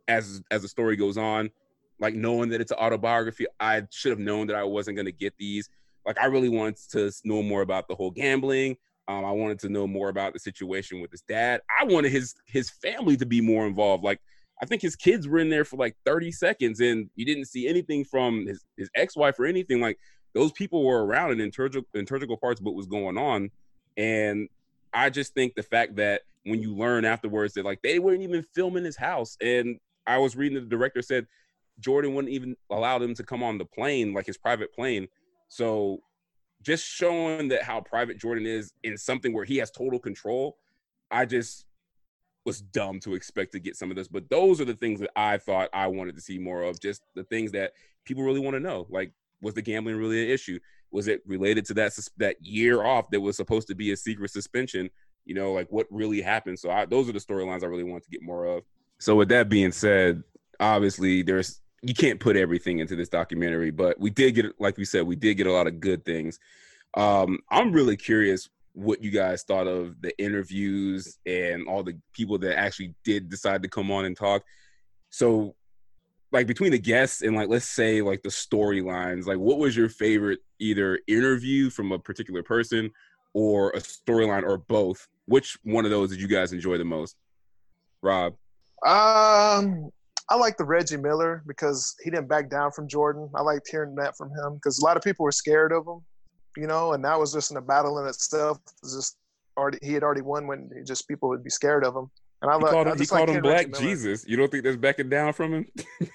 as 0.08 0.42
as 0.52 0.62
the 0.62 0.68
story 0.68 0.96
goes 0.96 1.18
on 1.18 1.50
like 2.00 2.14
knowing 2.14 2.50
that 2.50 2.62
it's 2.62 2.72
an 2.72 2.78
autobiography 2.78 3.46
i 3.60 3.82
should 3.92 4.12
have 4.12 4.20
known 4.20 4.48
that 4.48 4.56
i 4.56 4.64
wasn't 4.64 4.96
going 4.96 5.06
to 5.06 5.12
get 5.12 5.34
these 5.38 5.70
like 6.06 6.18
i 6.20 6.26
really 6.26 6.50
wanted 6.50 6.78
to 6.90 7.12
know 7.26 7.44
more 7.44 7.62
about 7.62 7.88
the 7.88 7.96
whole 7.96 8.12
gambling 8.12 8.78
um, 9.08 9.24
I 9.24 9.32
wanted 9.32 9.60
to 9.60 9.70
know 9.70 9.88
more 9.88 10.10
about 10.10 10.34
the 10.34 10.40
situation 10.40 11.00
with 11.00 11.12
his 11.12 11.22
dad. 11.22 11.62
I 11.80 11.86
wanted 11.86 12.12
his 12.12 12.36
his 12.46 12.70
family 12.70 13.16
to 13.18 13.26
be 13.26 13.40
more 13.40 13.66
involved. 13.66 14.04
Like 14.04 14.20
I 14.62 14.66
think 14.66 14.82
his 14.82 14.96
kids 14.96 15.28
were 15.28 15.40
in 15.40 15.50
there 15.50 15.66
for 15.66 15.78
like 15.78 15.96
30 16.06 16.32
seconds, 16.32 16.80
and 16.80 17.10
you 17.16 17.26
didn't 17.26 17.46
see 17.46 17.68
anything 17.68 18.04
from 18.04 18.48
his, 18.48 18.66
his 18.76 18.90
ex-wife 18.96 19.40
or 19.40 19.46
anything. 19.46 19.80
Like 19.80 20.00
those 20.34 20.52
people 20.52 20.84
were 20.84 21.06
around 21.06 21.32
in 21.32 21.42
integral 21.42 21.84
integral 21.94 22.38
parts 22.38 22.60
of 22.60 22.66
what 22.66 22.76
was 22.76 22.88
going 22.88 23.18
on. 23.18 23.52
And 23.98 24.50
I 24.94 25.10
just 25.10 25.34
think 25.34 25.56
the 25.56 25.64
fact 25.64 25.96
that 25.98 26.22
when 26.44 26.62
you 26.62 26.76
learn 26.76 27.06
afterwards 27.06 27.54
that 27.56 27.66
like 27.66 27.82
they 27.82 28.00
weren't 28.00 28.22
even 28.22 28.44
filming 28.56 28.86
his 28.86 28.98
house, 28.98 29.38
and 29.42 29.80
I 30.08 30.18
was 30.18 30.36
reading 30.36 30.60
the 30.60 30.66
director 30.66 31.02
said 31.02 31.28
Jordan 31.80 32.16
wouldn't 32.16 32.34
even 32.34 32.56
allow 32.72 32.98
them 32.98 33.14
to 33.16 33.24
come 33.24 33.44
on 33.44 33.58
the 33.58 33.66
plane, 33.66 34.14
like 34.14 34.26
his 34.26 34.38
private 34.38 34.74
plane. 34.74 35.08
So 35.50 36.00
just 36.64 36.86
showing 36.86 37.50
that 37.50 37.64
how 37.64 37.82
private 37.82 38.18
Jordan 38.18 38.46
is 38.46 38.74
in 38.84 38.98
something 38.98 39.34
where 39.34 39.46
he 39.46 39.58
has 39.58 39.70
total 39.70 40.00
control, 40.00 40.58
I 41.12 41.26
just 41.26 41.67
was 42.48 42.62
dumb 42.62 42.98
to 43.02 43.14
expect 43.14 43.52
to 43.52 43.60
get 43.60 43.76
some 43.76 43.92
of 43.92 43.98
this. 43.98 44.08
But 44.08 44.30
those 44.30 44.62
are 44.62 44.66
the 44.66 44.74
things 44.74 45.02
that 45.02 45.12
I 45.18 45.38
thought 45.38 45.70
I 45.74 45.88
wanted 45.88 46.16
to 46.16 46.22
see 46.22 46.40
more 46.40 46.64
of. 46.64 46.80
Just 46.80 47.04
the 47.14 47.26
things 47.26 47.52
that 47.52 47.74
people 48.06 48.24
really 48.24 48.40
want 48.40 48.56
to 48.56 48.62
know. 48.62 48.88
Like, 48.90 49.12
was 49.42 49.54
the 49.54 49.62
gambling 49.62 49.98
really 49.98 50.24
an 50.24 50.32
issue? 50.32 50.58
Was 50.90 51.10
it 51.10 51.22
related 51.28 51.66
to 51.66 51.74
that 51.76 51.92
that 52.16 52.38
year 52.42 52.84
off 52.84 53.10
that 53.12 53.20
was 53.20 53.36
supposed 53.36 53.68
to 53.68 53.76
be 53.76 53.92
a 53.92 53.98
secret 53.98 54.32
suspension? 54.32 54.90
You 55.26 55.36
know, 55.36 55.52
like 55.52 55.68
what 55.70 55.88
really 55.92 56.22
happened. 56.22 56.58
So 56.58 56.72
I, 56.72 56.86
those 56.86 57.10
are 57.10 57.12
the 57.12 57.20
storylines 57.20 57.64
I 57.64 57.68
really 57.68 57.84
want 57.84 58.04
to 58.06 58.10
get 58.10 58.24
more 58.24 58.46
of. 58.46 58.64
So 58.98 59.16
with 59.16 59.28
that 59.30 59.50
being 59.50 59.74
said, 59.74 60.24
obviously 60.60 61.22
there's 61.22 61.60
you 61.82 61.94
can't 61.94 62.20
put 62.20 62.38
everything 62.38 62.80
into 62.80 62.96
this 62.96 63.10
documentary, 63.10 63.72
but 63.72 64.00
we 64.00 64.10
did 64.10 64.34
get, 64.34 64.46
like 64.60 64.78
we 64.78 64.86
said, 64.86 65.06
we 65.06 65.16
did 65.16 65.36
get 65.36 65.48
a 65.48 65.52
lot 65.52 65.68
of 65.68 65.80
good 65.80 66.04
things. 66.06 66.40
Um, 66.96 67.40
I'm 67.52 67.72
really 67.74 67.98
curious 67.98 68.50
what 68.78 69.04
you 69.04 69.10
guys 69.10 69.42
thought 69.42 69.66
of 69.66 70.00
the 70.02 70.16
interviews 70.20 71.18
and 71.26 71.68
all 71.68 71.82
the 71.82 71.98
people 72.14 72.38
that 72.38 72.58
actually 72.58 72.94
did 73.04 73.28
decide 73.28 73.64
to 73.64 73.68
come 73.68 73.90
on 73.90 74.06
and 74.06 74.16
talk. 74.16 74.44
So, 75.10 75.56
like 76.32 76.46
between 76.46 76.72
the 76.72 76.78
guests 76.78 77.24
and 77.24 77.36
like 77.36 77.50
let's 77.50 77.66
say 77.66 78.04
like 78.04 78.22
the 78.22 78.30
storylines, 78.30 79.26
like 79.26 79.40
what 79.40 79.58
was 79.58 79.76
your 79.76 79.90
favorite 79.90 80.40
either 80.60 81.00
interview 81.08 81.72
from 81.72 81.92
a 81.92 81.98
particular 81.98 82.44
person 82.44 82.92
or 83.34 83.72
a 83.72 83.80
storyline 83.80 84.44
or 84.44 84.58
both? 84.58 85.08
Which 85.26 85.58
one 85.64 85.86
of 85.86 85.92
those 85.92 86.12
did 86.12 86.22
you 86.22 86.28
guys 86.28 86.54
enjoy 86.54 86.78
the 86.78 86.86
most? 86.86 87.16
Rob. 88.04 88.34
Um, 88.86 89.90
I 90.30 90.36
like 90.36 90.58
the 90.58 90.66
Reggie 90.66 90.98
Miller 90.98 91.42
because 91.48 91.96
he 92.04 92.12
didn't 92.12 92.28
back 92.28 92.48
down 92.52 92.72
from 92.72 92.88
Jordan. 92.88 93.28
I 93.34 93.42
liked 93.42 93.68
hearing 93.72 93.96
that 93.96 94.16
from 94.16 94.30
him 94.30 94.56
because 94.56 94.78
a 94.78 94.86
lot 94.86 94.98
of 94.98 95.04
people 95.04 95.24
were 95.24 95.32
scared 95.32 95.72
of 95.72 95.88
him, 95.88 96.02
you 96.58 96.68
know, 96.68 96.94
and 96.94 97.04
that 97.06 97.18
was 97.20 97.32
just 97.32 97.52
in 97.52 97.58
a 97.58 97.62
battle 97.62 98.00
in 98.00 98.08
itself. 98.08 98.58
It 98.68 98.74
was 98.84 98.96
just 98.96 99.18
already 99.58 99.80
he 99.82 99.94
had 99.94 100.04
already 100.04 100.22
won 100.22 100.48
when 100.48 100.70
he 100.76 100.84
just 100.84 101.08
people 101.08 101.30
would 101.30 101.44
be 101.44 101.50
scared 101.50 101.86
of 101.86 101.96
him. 101.96 102.10
And 102.42 102.52
I, 102.52 102.58
He 102.58 102.64
li- 102.66 102.70
called 102.72 102.88
I 102.88 102.92
he 102.92 102.98
just 102.98 103.12
like 103.12 103.26
called 103.26 103.36
him 103.38 103.42
Black 103.42 103.72
Jesus. 103.74 104.26
You 104.28 104.38
don't 104.38 104.52
think 104.52 104.64
that's 104.64 104.76
backing 104.78 105.10
down 105.10 105.34
from 105.34 105.54
him? 105.54 105.66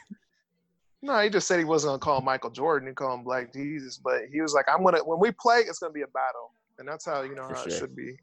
No, 1.04 1.18
he 1.18 1.30
just 1.30 1.48
said 1.48 1.58
he 1.58 1.64
wasn't 1.64 1.90
gonna 1.90 1.98
call 1.98 2.18
him 2.18 2.24
Michael 2.24 2.50
Jordan. 2.50 2.86
He 2.88 2.94
called 2.94 3.18
him 3.18 3.24
Black 3.24 3.52
Jesus, 3.52 3.98
but 3.98 4.20
he 4.32 4.40
was 4.40 4.54
like, 4.54 4.66
"I'm 4.68 4.84
gonna 4.84 4.98
when 4.98 5.18
we 5.18 5.32
play, 5.32 5.58
it's 5.66 5.80
gonna 5.80 5.92
be 5.92 6.02
a 6.02 6.06
battle." 6.08 6.52
and 6.78 6.86
that's 6.88 7.04
how 7.04 7.22
you 7.22 7.34
know 7.34 7.48
For 7.48 7.54
how 7.54 7.62
sure. 7.64 7.72
it 7.72 7.78
should 7.78 7.96
be. 7.96 8.16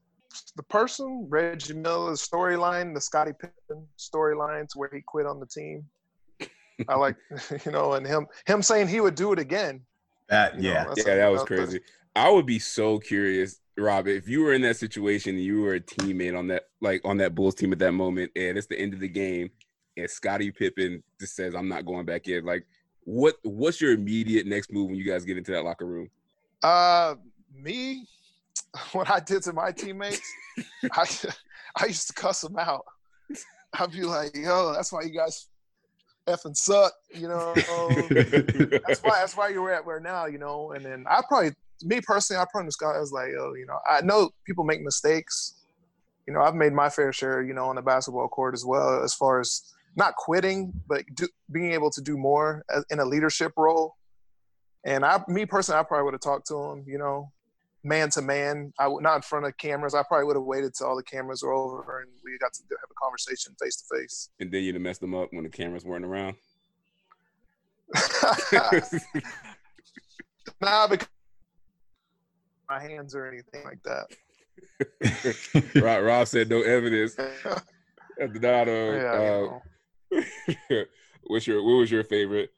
The 0.56 0.64
person, 0.64 1.28
Reggie 1.30 1.74
Miller's 1.74 2.26
storyline, 2.26 2.94
the 2.94 3.02
Scottie 3.02 3.34
Pippen 3.34 3.86
storyline, 3.98 4.68
to 4.70 4.78
where 4.80 4.90
he 4.94 5.02
quit 5.06 5.26
on 5.26 5.40
the 5.42 5.46
team. 5.46 5.86
I 6.88 6.96
like, 6.96 7.18
you 7.66 7.72
know, 7.74 7.94
and 7.94 8.08
him 8.08 8.28
him 8.46 8.62
saying 8.62 8.88
he 8.88 9.02
would 9.02 9.16
do 9.16 9.34
it 9.34 9.40
again. 9.40 9.82
That 10.30 10.56
you 10.56 10.62
know, 10.64 10.70
yeah. 10.70 10.84
that's 10.86 11.06
Yeah, 11.06 11.16
that 11.16 11.28
was 11.28 11.42
that's- 11.42 11.60
crazy. 11.70 11.82
I 12.20 12.30
would 12.30 12.46
be 12.46 12.60
so 12.60 13.00
curious, 13.00 13.62
Rob, 13.78 14.08
if 14.08 14.28
you 14.28 14.42
were 14.42 14.54
in 14.54 14.62
that 14.64 14.76
situation 14.76 15.36
and 15.36 15.44
you 15.44 15.62
were 15.62 15.76
a 15.76 15.80
teammate 15.80 16.38
on 16.38 16.48
that 16.48 16.64
like 16.82 17.00
on 17.06 17.16
that 17.18 17.34
Bulls 17.34 17.56
team 17.56 17.72
at 17.72 17.80
that 17.80 17.94
moment, 17.94 18.32
and 18.36 18.58
it's 18.58 18.68
the 18.68 18.78
end 18.78 18.94
of 18.94 19.00
the 19.00 19.08
game, 19.08 19.50
and 19.96 20.10
Scottie 20.10 20.52
Pippen 20.52 21.02
just 21.18 21.34
says, 21.34 21.56
"I'm 21.56 21.70
not 21.70 21.86
going 21.86 22.06
back 22.06 22.28
in." 22.28 22.44
Like, 22.44 22.66
what 23.06 23.36
what's 23.44 23.80
your 23.80 23.94
immediate 23.94 24.46
next 24.46 24.70
move 24.70 24.90
when 24.90 24.98
you 24.98 25.06
guys 25.06 25.24
get 25.24 25.38
into 25.38 25.54
that 25.54 25.64
locker 25.64 25.86
room? 25.86 26.10
Uh, 26.62 27.16
me, 27.56 28.06
what 28.92 29.10
I 29.10 29.22
did 29.22 29.44
to 29.44 29.54
my 29.54 29.72
teammates, 29.72 30.22
I 30.92 31.06
I 31.78 31.86
used 31.86 32.08
to 32.08 32.14
cuss 32.14 32.42
them 32.42 32.58
out. 32.58 32.84
I'd 33.72 33.94
be 33.94 34.02
like, 34.02 34.36
"Yo, 34.36 34.74
that's 34.74 34.92
why 34.92 35.04
you 35.04 35.12
guys 35.12 35.48
effing 36.28 36.58
suck," 36.58 36.92
you 37.14 37.30
know. 37.30 37.54
that's 38.86 39.02
why 39.04 39.20
that's 39.20 39.38
why 39.38 39.48
you're 39.48 39.72
at 39.72 39.86
where 39.86 40.02
now, 40.02 40.26
you 40.26 40.38
know. 40.38 40.74
And 40.74 40.86
then 40.86 41.06
I 41.10 41.22
probably, 41.26 41.52
me 41.84 42.02
personally, 42.02 42.42
I 42.42 42.46
probably 42.52 42.68
just 42.68 42.80
got 42.80 42.96
I 42.96 43.00
was 43.00 43.12
like, 43.12 43.30
"Yo, 43.32 43.54
you 43.54 43.66
know, 43.66 43.80
I 43.90 44.02
know 44.02 44.30
people 44.46 44.64
make 44.64 44.82
mistakes. 44.82 45.56
You 46.28 46.34
know, 46.34 46.42
I've 46.42 46.56
made 46.56 46.74
my 46.74 46.90
fair 46.90 47.12
share, 47.12 47.42
you 47.42 47.54
know, 47.54 47.66
on 47.66 47.76
the 47.76 47.82
basketball 47.82 48.28
court 48.28 48.54
as 48.54 48.66
well, 48.66 49.04
as 49.04 49.14
far 49.14 49.40
as 49.40 49.74
not 49.96 50.16
quitting, 50.16 50.72
but 50.88 51.04
do, 51.16 51.28
being 51.52 51.74
able 51.74 51.90
to 51.92 52.02
do 52.02 52.18
more 52.18 52.64
as, 52.74 52.86
in 52.90 53.00
a 53.00 53.06
leadership 53.06 53.54
role." 53.58 53.96
And 54.86 55.04
I, 55.04 55.22
me 55.28 55.46
personally, 55.46 55.80
I 55.80 55.84
probably 55.84 56.06
would 56.06 56.14
have 56.14 56.22
talked 56.22 56.48
to 56.48 56.56
him, 56.56 56.86
you 56.88 56.98
know, 56.98 57.32
man 57.84 58.10
to 58.12 58.22
man. 58.22 58.74
I 58.80 58.88
would 58.88 59.04
not 59.04 59.18
in 59.18 59.22
front 59.24 59.46
of 59.46 59.58
cameras. 59.58 59.94
I 59.94 60.04
probably 60.04 60.26
would 60.26 60.38
have 60.38 60.44
waited 60.44 60.74
till 60.74 60.88
all 60.88 60.96
the 60.96 61.04
cameras 61.04 61.44
were 61.44 61.52
over 61.52 62.00
and 62.00 62.10
we 62.24 62.38
got 62.38 62.54
to 62.54 62.62
have 62.70 62.90
a 62.90 62.94
conversation 63.04 63.56
face 63.62 63.76
to 63.78 63.98
face. 63.98 64.30
And 64.40 64.52
then 64.52 64.64
you'd 64.64 64.76
have 64.76 64.82
messed 64.82 65.02
them 65.02 65.14
up 65.14 65.30
when 65.32 65.44
the 65.44 65.50
cameras 65.50 65.84
weren't 65.84 66.06
around. 66.06 66.36
Nah, 70.62 70.88
because 70.88 71.08
my 72.70 72.80
hands 72.80 73.16
or 73.16 73.28
anything 73.28 73.64
like 73.64 73.82
that. 73.84 74.08
Rob, 75.84 76.04
Rob 76.04 76.28
said 76.28 76.50
no 76.50 76.62
evidence. 76.62 77.18
At 78.22 78.34
the 78.34 78.40
yeah, 78.42 78.66
Donato, 78.66 78.92
you 78.92 79.08
uh, 79.08 80.22
know. 80.72 80.86
what's 81.28 81.48
your 81.48 81.64
what 81.64 81.74
was 81.80 81.90
your 81.90 82.04
favorite? 82.04 82.52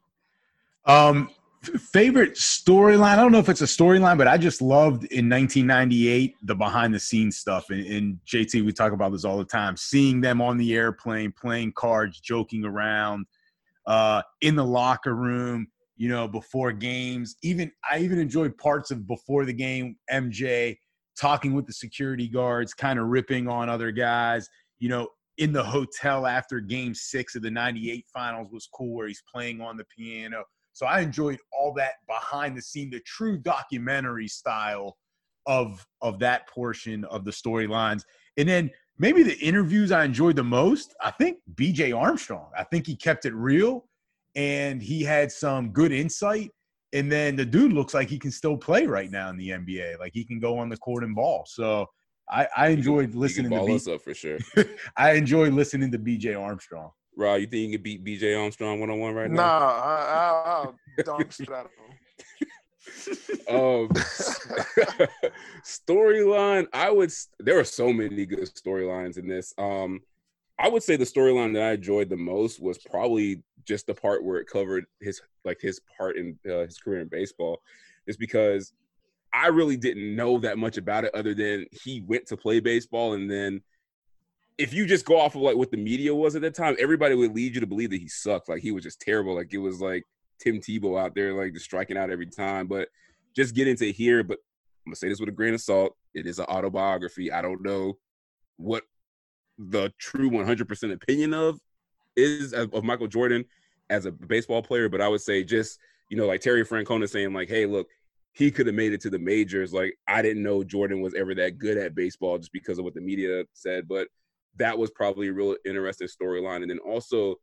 Um, 0.86 1.30
favorite 1.62 2.34
storyline. 2.34 3.04
I 3.04 3.16
don't 3.16 3.32
know 3.32 3.38
if 3.38 3.50
it's 3.50 3.62
a 3.62 3.66
storyline, 3.66 4.18
but 4.18 4.28
I 4.28 4.38
just 4.38 4.62
loved 4.62 5.04
in 5.06 5.30
1998 5.30 6.36
the 6.44 6.56
behind 6.56 6.94
the 6.94 7.00
scenes 7.00 7.38
stuff. 7.38 7.70
And, 7.70 7.86
and 7.86 8.20
JT, 8.26 8.66
we 8.66 8.74
talk 8.74 8.94
about 8.94 9.12
this 9.12 9.26
all 9.26 9.38
the 9.38 9.46
time. 9.46 9.78
Seeing 9.78 10.22
them 10.22 10.42
on 10.42 10.58
the 10.58 10.74
airplane, 10.74 11.32
playing 11.32 11.74
cards, 11.74 12.20
joking 12.20 12.66
around, 12.66 13.28
uh, 13.86 14.24
in 14.42 14.56
the 14.56 14.66
locker 14.66 15.16
room. 15.16 15.68
You 16.02 16.10
know, 16.10 16.28
before 16.28 16.72
games. 16.72 17.36
Even 17.44 17.72
I 17.88 18.00
even 18.00 18.18
enjoyed 18.18 18.58
parts 18.58 18.90
of 18.90 19.06
before 19.06 19.46
the 19.46 19.54
game. 19.54 19.98
MJ 20.12 20.76
talking 21.16 21.54
with 21.54 21.68
the 21.68 21.74
security 21.74 22.28
guards, 22.28 22.74
kind 22.74 22.98
of 22.98 23.06
ripping 23.06 23.48
on 23.48 23.70
other 23.70 23.92
guys. 23.92 24.50
You 24.80 24.90
know, 24.90 25.10
in 25.38 25.54
the 25.54 25.64
hotel 25.64 26.26
after 26.26 26.60
game 26.60 26.96
six 26.96 27.36
of 27.36 27.44
the 27.44 27.52
98 27.52 28.04
finals 28.12 28.48
was 28.52 28.68
cool 28.74 28.96
where 28.96 29.08
he's 29.08 29.22
playing 29.32 29.62
on 29.62 29.78
the 29.78 29.86
piano. 29.96 30.44
So 30.74 30.88
I 30.88 31.02
enjoyed 31.02 31.38
all 31.54 31.72
that 31.76 31.94
behind 32.08 32.58
the 32.58 32.64
scene, 32.64 32.90
the 32.90 33.02
true 33.02 33.38
documentary 33.38 34.28
style 34.28 34.98
of 35.46 35.86
of 36.02 36.18
that 36.18 36.50
portion 36.50 37.06
of 37.06 37.26
the 37.26 37.32
storylines. 37.32 38.02
And 38.38 38.50
then 38.50 38.72
maybe 38.98 39.22
the 39.22 39.38
interviews 39.38 39.92
I 39.92 40.04
enjoyed 40.04 40.36
the 40.36 40.44
most, 40.44 40.96
I 41.00 41.12
think 41.12 41.38
BJ 41.54 41.96
Armstrong. 41.96 42.50
I 42.58 42.64
think 42.64 42.88
he 42.88 42.96
kept 42.96 43.26
it 43.26 43.36
real 43.36 43.86
and 44.36 44.82
he 44.82 45.04
had 45.04 45.32
some 45.32 45.72
good 45.72 45.92
insight. 45.92 46.52
And 46.94 47.10
then 47.12 47.36
the 47.38 47.46
dude 47.46 47.72
looks 47.74 47.94
like 47.94 48.10
he 48.10 48.20
can 48.20 48.32
still 48.32 48.58
play 48.58 48.86
right 48.86 49.10
now 49.10 49.30
in 49.30 49.38
the 49.38 49.50
NBA. 49.50 49.98
Like 50.00 50.12
he 50.14 50.26
can 50.26 50.40
go 50.40 50.58
on 50.58 50.68
the 50.70 50.78
court 50.78 51.04
and 51.04 51.16
ball. 51.16 51.46
So 51.48 51.88
I, 52.30 52.48
I 52.56 52.68
enjoyed 52.70 53.06
You 53.08 53.12
can 53.12 53.20
listening 53.22 53.52
to 53.52 53.58
ball 53.58 53.68
B- 53.68 53.76
us 53.76 53.88
up 53.88 54.02
for 54.02 54.14
sure. 54.14 54.38
I 54.98 55.14
enjoyed 55.14 55.54
listening 55.54 55.92
to 55.94 56.00
BJ 56.00 56.40
Armstrong. 56.40 56.92
Rob, 57.18 57.40
you 57.40 57.48
think 57.48 57.70
you 57.72 57.78
can 57.78 57.84
beat 57.84 58.04
BJ 58.04 58.38
Armstrong 58.42 58.80
one 58.80 58.90
on 58.90 59.00
one 59.00 59.14
right 59.14 59.30
Nah, 59.32 59.42
now? 59.44 59.58
I, 59.58 59.62
I, 59.66 60.44
I'll 60.46 60.76
dunk 61.06 61.32
shit 61.32 61.50
out 61.50 61.66
of 61.66 61.72
him. 61.72 61.98
um 63.50 63.88
storyline 65.64 66.68
i 66.74 66.90
would 66.90 67.12
there 67.40 67.60
are 67.60 67.64
so 67.64 67.94
many 67.94 68.26
good 68.26 68.40
storylines 68.40 69.18
in 69.18 69.28
this 69.28 69.54
um 69.58 70.00
i 70.60 70.68
would 70.68 70.84
say 70.84 70.96
the 70.96 71.04
storyline 71.04 71.54
that 71.54 71.64
i 71.64 71.72
enjoyed 71.72 72.10
the 72.10 72.18
most 72.18 72.62
was 72.62 72.78
probably 72.78 73.42
just 73.66 73.88
the 73.88 73.94
part 73.94 74.24
where 74.24 74.38
it 74.38 74.48
covered 74.48 74.86
his 75.00 75.22
like 75.46 75.60
his 75.62 75.80
part 75.98 76.18
in 76.18 76.38
uh, 76.50 76.60
his 76.60 76.78
career 76.78 77.02
in 77.02 77.08
baseball 77.08 77.62
is 78.08 78.18
because 78.18 78.74
i 79.34 79.48
really 79.48 79.78
didn't 79.78 80.16
know 80.16 80.40
that 80.40 80.58
much 80.58 80.78
about 80.78 81.06
it 81.06 81.14
other 81.14 81.34
than 81.34 81.66
he 81.72 82.02
went 82.02 82.26
to 82.26 82.38
play 82.38 82.60
baseball 82.60 83.14
and 83.14 83.30
then 83.30 83.62
if 84.58 84.74
you 84.74 84.86
just 84.86 85.06
go 85.06 85.20
off 85.20 85.36
of 85.36 85.42
like 85.42 85.56
what 85.56 85.72
the 85.72 85.78
media 85.78 86.14
was 86.14 86.36
at 86.36 86.42
that 86.42 86.56
time 86.56 86.76
everybody 86.80 87.16
would 87.16 87.36
lead 87.36 87.56
you 87.56 87.62
to 87.62 87.68
believe 87.68 87.90
that 87.90 88.02
he 88.02 88.08
sucked 88.08 88.50
like 88.50 88.62
he 88.62 88.72
was 88.72 88.84
just 88.84 89.02
terrible 89.02 89.36
like 89.36 89.54
it 89.54 89.60
was 89.60 89.82
like 89.82 90.04
tim 90.40 90.60
tebow 90.60 91.00
out 91.00 91.16
there 91.16 91.34
like 91.34 91.54
just 91.54 91.66
striking 91.66 91.98
out 91.98 92.10
every 92.10 92.26
time 92.26 92.68
but 92.68 92.88
just 93.36 93.56
get 93.56 93.68
into 93.68 93.86
here, 93.86 94.24
but 94.24 94.38
I'm 94.86 94.92
gonna 94.92 94.96
say 94.96 95.10
this 95.10 95.20
with 95.20 95.30
a 95.30 95.34
grain 95.34 95.54
of 95.54 95.62
salt. 95.62 95.96
It 96.14 96.26
is 96.26 96.40
an 96.40 96.46
autobiography. 96.46 97.32
I 97.32 97.42
don't 97.42 97.64
know 97.64 97.98
what 98.58 98.84
the 99.58 99.92
true 100.00 100.30
100% 100.30 100.94
opinion 100.94 101.34
of 101.34 101.60
is 102.16 102.54
of, 102.54 102.84
Michael 102.84 103.08
Jordan 103.08 103.46
as 103.90 104.06
a 104.06 104.12
baseball 104.12 104.62
player, 104.62 104.90
but 104.90 105.02
I 105.02 105.08
would 105.08 105.22
say 105.22 105.44
just 105.44 105.80
you 106.10 106.18
know 106.18 106.28
like 106.28 106.42
Terry 106.42 106.66
Francona 106.66 107.10
saying 107.10 107.34
like, 107.34 107.50
hey, 107.50 107.66
look, 107.66 107.88
he 108.34 108.52
could 108.52 108.68
have 108.68 108.76
made 108.76 108.94
it 108.94 109.02
to 109.02 109.10
the 109.10 109.20
majors. 109.20 109.74
Like 109.74 109.98
I 110.08 110.22
didn't 110.22 110.44
know 110.44 110.64
Jordan 110.64 111.02
was 111.02 111.14
ever 111.14 111.36
that 111.36 111.58
good 111.58 111.78
at 111.78 111.96
baseball 111.96 112.38
just 112.38 112.54
because 112.54 112.80
of 112.80 112.86
what 112.86 112.94
the 112.94 113.02
media 113.02 113.44
said, 113.54 113.88
but 113.88 114.08
that 114.58 114.78
was 114.78 114.92
probably 114.92 115.28
a 115.28 115.34
real 115.34 115.56
interesting 115.66 116.08
storyline. 116.08 116.62
And 116.62 116.70
then 116.70 116.80
also 116.80 117.36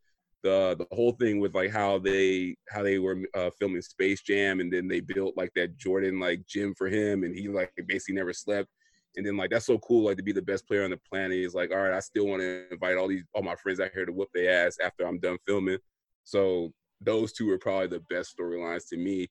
the 0.42 0.76
the 0.78 0.94
whole 0.94 1.12
thing 1.12 1.40
with 1.40 1.54
like 1.54 1.70
how 1.70 1.98
they 1.98 2.56
how 2.68 2.82
they 2.82 2.98
were 2.98 3.18
uh, 3.34 3.50
filming 3.58 3.82
Space 3.82 4.22
Jam 4.22 4.60
and 4.60 4.72
then 4.72 4.88
they 4.88 5.00
built 5.00 5.36
like 5.36 5.52
that 5.54 5.76
Jordan 5.76 6.20
like 6.20 6.46
gym 6.46 6.74
for 6.74 6.88
him 6.88 7.24
and 7.24 7.34
he 7.34 7.48
like 7.48 7.72
basically 7.86 8.14
never 8.14 8.32
slept 8.32 8.68
and 9.16 9.26
then 9.26 9.36
like 9.36 9.50
that's 9.50 9.66
so 9.66 9.78
cool 9.78 10.04
like 10.04 10.16
to 10.16 10.22
be 10.22 10.32
the 10.32 10.42
best 10.42 10.66
player 10.66 10.84
on 10.84 10.90
the 10.90 11.00
planet 11.10 11.32
he's 11.32 11.54
like 11.54 11.70
all 11.70 11.78
right 11.78 11.92
I 11.92 12.00
still 12.00 12.26
want 12.26 12.40
to 12.42 12.64
invite 12.70 12.96
all 12.96 13.08
these 13.08 13.24
all 13.34 13.42
my 13.42 13.56
friends 13.56 13.80
out 13.80 13.90
here 13.92 14.06
to 14.06 14.12
whoop 14.12 14.28
their 14.34 14.66
ass 14.66 14.78
after 14.82 15.06
I'm 15.06 15.18
done 15.18 15.38
filming 15.46 15.78
so 16.24 16.72
those 17.00 17.32
two 17.32 17.50
are 17.50 17.58
probably 17.58 17.86
the 17.88 18.04
best 18.10 18.36
storylines 18.38 18.88
to 18.90 18.96
me 18.96 19.28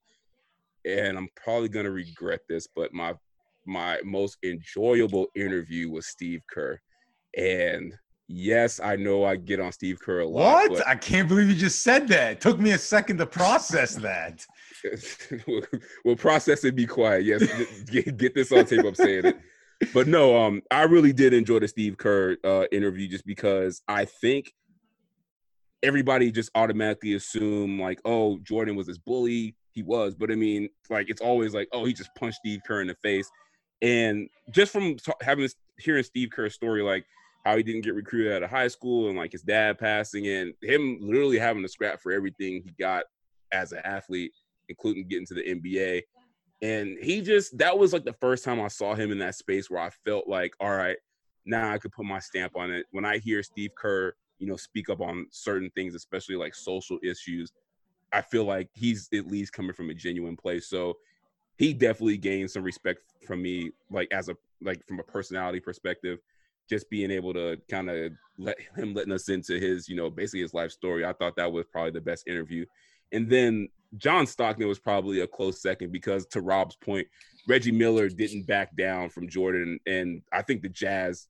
and 0.85 1.17
I'm 1.17 1.29
probably 1.35 1.69
gonna 1.69 1.91
regret 1.91 2.41
this 2.49 2.67
but 2.75 2.93
my 2.93 3.13
my 3.65 3.99
most 4.03 4.37
enjoyable 4.43 5.27
interview 5.35 5.89
was 5.89 6.07
Steve 6.07 6.41
Kerr 6.49 6.79
and 7.37 7.93
yes 8.27 8.79
I 8.79 8.95
know 8.95 9.23
I 9.23 9.35
get 9.35 9.59
on 9.59 9.71
Steve 9.71 9.99
Kerr 10.01 10.19
a 10.19 10.27
lot 10.27 10.69
What? 10.69 10.87
I 10.87 10.95
can't 10.95 11.27
believe 11.27 11.49
you 11.49 11.55
just 11.55 11.81
said 11.81 12.07
that. 12.09 12.31
It 12.33 12.41
took 12.41 12.59
me 12.59 12.71
a 12.71 12.77
second 12.77 13.17
to 13.17 13.25
process 13.25 13.95
that. 13.95 14.45
we'll, 15.47 15.61
we'll 16.03 16.15
process 16.15 16.63
it. 16.63 16.75
Be 16.75 16.85
quiet. 16.85 17.25
Yes, 17.25 17.43
get, 17.85 18.17
get 18.17 18.35
this 18.35 18.51
on 18.51 18.65
tape. 18.65 18.85
I'm 18.85 18.95
saying 18.95 19.25
it, 19.25 19.37
but 19.93 20.07
no. 20.07 20.37
Um, 20.37 20.61
I 20.71 20.83
really 20.83 21.13
did 21.13 21.33
enjoy 21.33 21.59
the 21.59 21.67
Steve 21.67 21.97
Kerr 21.97 22.37
uh, 22.43 22.65
interview 22.71 23.07
just 23.07 23.25
because 23.25 23.81
I 23.87 24.05
think 24.05 24.53
everybody 25.83 26.31
just 26.31 26.49
automatically 26.55 27.13
assume 27.13 27.79
like, 27.79 27.99
oh, 28.05 28.39
Jordan 28.39 28.75
was 28.75 28.87
this 28.87 28.97
bully. 28.97 29.55
He 29.71 29.83
was, 29.83 30.15
but 30.15 30.31
I 30.31 30.35
mean, 30.35 30.69
like 30.89 31.09
it's 31.09 31.21
always 31.21 31.53
like, 31.53 31.67
oh, 31.71 31.85
he 31.85 31.93
just 31.93 32.09
punched 32.15 32.39
Steve 32.39 32.61
Kerr 32.65 32.81
in 32.81 32.87
the 32.87 32.95
face, 32.95 33.29
and 33.83 34.27
just 34.49 34.71
from 34.71 34.95
t- 34.95 35.11
having 35.21 35.47
hearing 35.77 36.01
Steve 36.01 36.31
Kerr's 36.31 36.55
story, 36.55 36.81
like 36.81 37.05
how 37.45 37.55
he 37.55 37.61
didn't 37.61 37.83
get 37.83 37.93
recruited 37.93 38.33
out 38.33 38.41
of 38.41 38.49
high 38.49 38.69
school 38.69 39.07
and 39.07 39.17
like 39.17 39.31
his 39.31 39.43
dad 39.43 39.77
passing 39.77 40.27
and 40.27 40.53
him 40.63 40.97
literally 40.99 41.37
having 41.37 41.61
to 41.61 41.69
scrap 41.69 42.01
for 42.01 42.11
everything 42.11 42.63
he 42.63 42.73
got 42.79 43.03
as 43.51 43.71
an 43.71 43.81
athlete 43.85 44.33
including 44.69 45.07
getting 45.07 45.25
to 45.27 45.33
the 45.33 45.43
NBA. 45.43 46.03
And 46.61 46.97
he 47.01 47.21
just 47.21 47.57
that 47.59 47.77
was 47.77 47.93
like 47.93 48.03
the 48.03 48.13
first 48.13 48.43
time 48.43 48.59
I 48.59 48.67
saw 48.67 48.95
him 48.95 49.11
in 49.11 49.19
that 49.19 49.35
space 49.35 49.69
where 49.69 49.81
I 49.81 49.89
felt 50.05 50.27
like, 50.27 50.53
all 50.59 50.75
right, 50.75 50.97
now 51.45 51.71
I 51.71 51.77
could 51.77 51.91
put 51.91 52.05
my 52.05 52.19
stamp 52.19 52.55
on 52.55 52.71
it. 52.71 52.85
When 52.91 53.05
I 53.05 53.19
hear 53.19 53.43
Steve 53.43 53.71
Kerr, 53.75 54.13
you 54.39 54.47
know, 54.47 54.55
speak 54.55 54.89
up 54.89 55.01
on 55.01 55.27
certain 55.31 55.69
things, 55.75 55.95
especially 55.95 56.35
like 56.35 56.55
social 56.55 56.97
issues, 57.03 57.51
I 58.11 58.21
feel 58.21 58.45
like 58.45 58.69
he's 58.73 59.07
at 59.13 59.27
least 59.27 59.53
coming 59.53 59.73
from 59.73 59.89
a 59.89 59.93
genuine 59.93 60.35
place. 60.35 60.67
So 60.67 60.95
he 61.57 61.73
definitely 61.73 62.17
gained 62.17 62.51
some 62.51 62.63
respect 62.63 63.01
from 63.25 63.41
me, 63.41 63.71
like 63.91 64.07
as 64.11 64.29
a 64.29 64.35
like 64.61 64.85
from 64.87 64.99
a 64.99 65.03
personality 65.03 65.59
perspective, 65.59 66.19
just 66.69 66.89
being 66.89 67.11
able 67.11 67.33
to 67.33 67.57
kind 67.69 67.89
of 67.89 68.11
let 68.37 68.57
him 68.75 68.93
letting 68.93 69.13
us 69.13 69.29
into 69.29 69.59
his, 69.59 69.87
you 69.87 69.95
know, 69.95 70.09
basically 70.09 70.41
his 70.41 70.53
life 70.53 70.71
story. 70.71 71.05
I 71.05 71.13
thought 71.13 71.35
that 71.37 71.51
was 71.51 71.65
probably 71.71 71.91
the 71.91 72.01
best 72.01 72.27
interview. 72.27 72.65
And 73.11 73.29
then 73.29 73.69
John 73.95 74.27
Stockton 74.27 74.67
was 74.67 74.79
probably 74.79 75.21
a 75.21 75.27
close 75.27 75.61
second 75.61 75.91
because, 75.91 76.25
to 76.27 76.41
Rob's 76.41 76.75
point, 76.75 77.07
Reggie 77.47 77.71
Miller 77.71 78.09
didn't 78.09 78.45
back 78.45 78.75
down 78.75 79.09
from 79.09 79.29
Jordan, 79.29 79.79
and 79.85 80.21
I 80.33 80.41
think 80.41 80.61
the 80.61 80.69
Jazz 80.69 81.27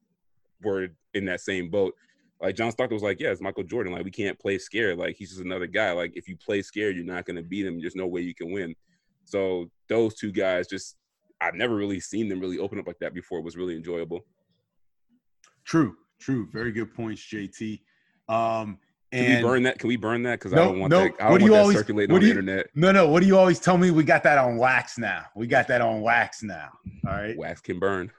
were 0.64 0.88
in 1.14 1.26
that 1.26 1.42
same 1.42 1.70
boat. 1.70 1.94
Like 2.42 2.56
John 2.56 2.72
Stockton 2.72 2.96
was 2.96 3.04
like, 3.04 3.20
"Yeah, 3.20 3.32
it's 3.32 3.42
Michael 3.42 3.64
Jordan. 3.64 3.94
Like 3.94 4.04
we 4.04 4.12
can't 4.12 4.40
play 4.40 4.58
scared. 4.58 4.98
Like 4.98 5.16
he's 5.16 5.30
just 5.30 5.42
another 5.42 5.68
guy. 5.68 5.92
Like 5.92 6.14
if 6.16 6.28
you 6.28 6.36
play 6.36 6.62
scared, 6.62 6.96
you're 6.96 7.06
not 7.06 7.26
going 7.26 7.36
to 7.36 7.44
beat 7.44 7.66
him. 7.66 7.80
There's 7.80 7.96
no 7.96 8.08
way 8.08 8.22
you 8.22 8.34
can 8.34 8.52
win." 8.52 8.76
So 9.26 9.70
those 9.88 10.16
two 10.16 10.32
guys 10.32 10.68
just 10.68 10.98
I've 11.42 11.56
never 11.56 11.76
really 11.76 12.00
seen 12.00 12.30
them 12.30 12.40
really 12.40 12.60
open 12.60 12.80
up 12.80 12.88
like 12.88 13.00
that 13.00 13.14
before. 13.14 13.40
It 13.40 13.46
was 13.46 13.58
really 13.58 13.76
enjoyable. 13.76 14.26
True, 15.66 15.96
true. 16.20 16.48
Very 16.52 16.72
good 16.72 16.94
points, 16.96 17.22
JT. 17.22 17.82
Um, 18.30 18.80
can 19.12 19.24
and 19.26 19.44
we 19.44 19.50
burn 19.50 19.64
that? 19.64 19.80
Can 19.80 19.88
we 19.88 19.96
burn 19.96 20.24
that? 20.24 20.40
Because 20.40 20.52
No, 20.54 20.62
I 20.62 20.66
don't 20.66 20.80
want 20.80 20.92
no. 20.92 21.00
that. 21.04 21.14
I 21.20 21.24
don't 21.24 21.32
What 21.32 21.38
do 21.40 21.44
want 21.44 21.44
you 21.44 21.50
that 21.52 21.60
always- 21.62 21.78
circulating 21.78 22.14
on 22.16 22.20
do 22.22 22.26
the 22.26 22.30
internet. 22.32 22.68
no, 22.76 22.92
no. 22.92 23.08
What 23.08 23.22
do 23.22 23.28
you 23.28 23.38
always 23.38 23.60
tell 23.60 23.78
me? 23.78 23.92
We 23.92 24.04
got 24.04 24.24
that 24.24 24.38
on 24.38 24.58
wax 24.58 24.98
now. 24.98 25.26
We 25.36 25.48
got 25.48 25.68
that 25.70 25.82
on 25.82 26.02
wax 26.02 26.44
now. 26.44 26.70
All 27.08 27.14
right. 27.14 27.38
Wax 27.38 27.62
can 27.62 27.80
burn. 27.80 28.12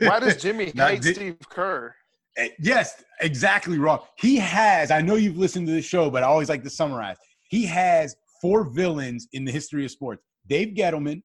Why 0.00 0.18
does 0.20 0.36
Jimmy 0.42 0.72
hate 0.74 1.02
did- 1.02 1.14
Steve 1.16 1.36
Kerr? 1.50 1.94
Eh, 2.38 2.48
Yes, 2.58 3.02
exactly, 3.20 3.78
Rob. 3.78 4.04
He 4.16 4.36
has, 4.36 4.90
I 4.90 5.00
know 5.02 5.16
you've 5.16 5.36
listened 5.36 5.66
to 5.66 5.72
the 5.72 5.82
show, 5.82 6.08
but 6.08 6.22
I 6.22 6.26
always 6.26 6.48
like 6.48 6.62
to 6.62 6.70
summarize. 6.70 7.16
He 7.50 7.66
has 7.66 8.16
four 8.40 8.64
villains 8.64 9.26
in 9.32 9.44
the 9.44 9.52
history 9.52 9.84
of 9.84 9.90
sports 9.90 10.22
Dave 10.46 10.74
Gettleman, 10.74 11.22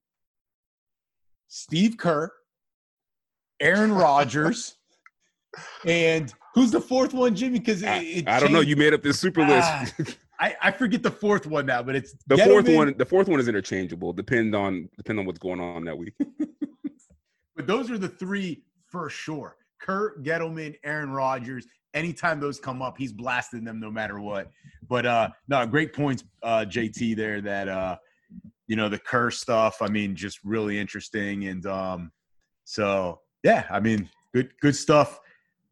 Steve 1.48 1.98
Kerr, 1.98 2.32
Aaron 3.60 3.92
Rodgers, 4.06 4.76
and 5.86 6.34
who's 6.54 6.72
the 6.72 6.82
fourth 6.82 7.14
one, 7.14 7.36
Jimmy? 7.36 7.60
Because 7.60 7.84
I, 7.84 8.24
I 8.28 8.40
don't 8.40 8.52
know. 8.52 8.62
You 8.62 8.76
made 8.76 8.94
up 8.94 9.02
this 9.04 9.20
super 9.20 9.42
Ah, 9.42 9.86
list. 9.98 10.18
I, 10.40 10.56
I 10.62 10.72
forget 10.72 11.04
the 11.04 11.12
fourth 11.12 11.46
one 11.46 11.66
now, 11.66 11.84
but 11.84 11.96
it's 11.96 12.16
the 12.28 12.38
fourth 12.38 12.68
one. 12.68 12.94
The 12.98 13.06
fourth 13.06 13.28
one 13.30 13.40
is 13.40 13.48
interchangeable. 13.48 14.14
Depend 14.14 14.56
on 14.56 14.90
depend 14.98 15.20
on 15.20 15.26
what's 15.26 15.40
going 15.40 15.60
on 15.60 15.86
that 15.86 15.98
week. 15.98 16.14
But 17.56 17.68
those 17.68 17.92
are 17.92 18.00
the 18.00 18.10
three 18.10 18.64
for 18.88 19.10
sure. 19.12 19.58
Kurt 19.80 20.24
Gettleman, 20.24 20.76
Aaron 20.84 21.12
Rodgers. 21.12 21.68
Anytime 21.94 22.40
those 22.40 22.60
come 22.60 22.82
up, 22.82 22.98
he's 22.98 23.14
blasting 23.14 23.64
them 23.64 23.80
no 23.80 23.92
matter 23.92 24.20
what. 24.20 24.50
But 24.90 25.06
uh 25.06 25.30
no, 25.48 25.66
great 25.68 25.94
points, 25.94 26.24
uh, 26.42 26.66
JT 26.68 27.16
there 27.16 27.42
that 27.42 27.68
uh 27.68 27.98
you 28.68 28.76
know 28.76 28.90
the 28.90 28.98
curse 28.98 29.40
stuff. 29.40 29.82
I 29.82 29.88
mean, 29.88 30.16
just 30.16 30.40
really 30.44 30.80
interesting. 30.80 31.46
And 31.46 31.66
um 31.68 32.12
so 32.66 33.20
yeah, 33.44 33.66
I 33.70 33.80
mean, 33.80 34.10
good 34.34 34.50
good 34.60 34.76
stuff. 34.76 35.20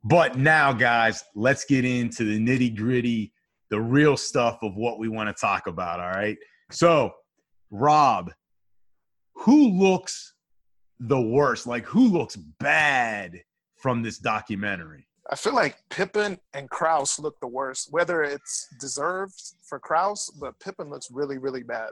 But 0.04 0.38
now, 0.38 0.74
guys, 0.74 1.24
let's 1.36 1.66
get 1.66 1.86
into 1.86 2.24
the 2.24 2.40
nitty 2.40 2.76
gritty, 2.76 3.34
the 3.70 3.80
real 3.80 4.18
stuff 4.18 4.60
of 4.64 4.76
what 4.76 5.00
we 5.00 5.08
want 5.08 5.36
to 5.36 5.40
talk 5.40 5.68
about. 5.68 6.00
All 6.00 6.10
right. 6.10 6.38
So, 6.72 7.12
Rob, 7.70 8.32
who 9.36 9.70
looks 9.70 10.34
the 11.00 11.22
worst? 11.22 11.68
Like, 11.68 11.86
who 11.86 12.08
looks 12.08 12.36
bad 12.36 13.42
from 13.78 14.02
this 14.02 14.18
documentary? 14.18 15.08
I 15.30 15.36
feel 15.36 15.54
like 15.54 15.78
Pippen 15.90 16.40
and 16.54 16.70
Krause 16.70 17.20
look 17.20 17.40
the 17.40 17.48
worst, 17.48 17.90
whether 17.92 18.24
it's 18.24 18.68
deserved 18.80 19.40
for 19.64 19.80
Krause, 19.80 20.30
but 20.40 20.60
Pippen 20.60 20.90
looks 20.90 21.10
really, 21.12 21.38
really 21.38 21.64
bad. 21.64 21.92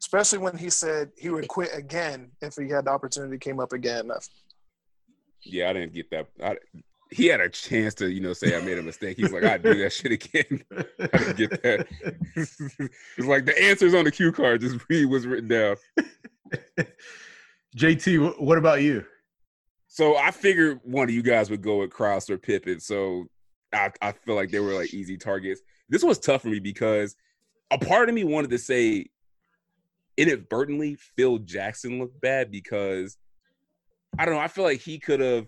Especially 0.00 0.38
when 0.38 0.56
he 0.56 0.68
said 0.68 1.10
he 1.16 1.30
would 1.30 1.48
quit 1.48 1.70
again 1.74 2.30
if 2.42 2.54
he 2.54 2.68
had 2.68 2.84
the 2.84 2.90
opportunity 2.90 3.38
came 3.38 3.58
up 3.58 3.72
again. 3.72 4.10
yeah, 5.42 5.70
I 5.70 5.72
didn't 5.72 5.94
get 5.94 6.10
that. 6.10 6.28
I, 6.42 6.56
he 7.14 7.26
had 7.26 7.40
a 7.40 7.48
chance 7.48 7.94
to, 7.94 8.10
you 8.10 8.20
know, 8.20 8.32
say 8.32 8.56
I 8.56 8.60
made 8.64 8.76
a 8.76 8.82
mistake. 8.82 9.16
He's 9.16 9.32
like, 9.32 9.44
I'd 9.44 9.62
do 9.62 9.74
that 9.78 9.92
shit 9.92 10.12
again. 10.12 10.64
I 11.00 11.32
get 11.32 11.62
that. 11.62 11.86
it's 13.16 13.26
like 13.26 13.44
the 13.44 13.62
answers 13.62 13.94
on 13.94 14.04
the 14.04 14.10
cue 14.10 14.32
card. 14.32 14.60
Just 14.60 14.80
read 14.88 15.06
what's 15.06 15.24
written 15.24 15.48
down. 15.48 15.76
JT, 17.76 18.40
what 18.40 18.58
about 18.58 18.82
you? 18.82 19.04
So 19.86 20.16
I 20.16 20.32
figured 20.32 20.80
one 20.82 21.04
of 21.04 21.14
you 21.14 21.22
guys 21.22 21.50
would 21.50 21.62
go 21.62 21.78
with 21.78 21.90
Krause 21.90 22.28
or 22.28 22.36
Pippen. 22.36 22.80
So 22.80 23.26
I, 23.72 23.92
I 24.02 24.10
feel 24.10 24.34
like 24.34 24.50
they 24.50 24.58
were 24.58 24.74
like 24.74 24.92
easy 24.92 25.16
targets. 25.16 25.60
This 25.88 26.02
was 26.02 26.18
tough 26.18 26.42
for 26.42 26.48
me 26.48 26.58
because 26.58 27.14
a 27.70 27.78
part 27.78 28.08
of 28.08 28.14
me 28.16 28.24
wanted 28.24 28.50
to 28.50 28.58
say 28.58 29.06
inadvertently 30.16 30.96
Phil 31.16 31.38
Jackson 31.38 32.00
looked 32.00 32.20
bad 32.20 32.50
because 32.50 33.16
I 34.18 34.24
don't 34.24 34.34
know. 34.34 34.40
I 34.40 34.48
feel 34.48 34.64
like 34.64 34.80
he 34.80 34.98
could 34.98 35.20
have. 35.20 35.46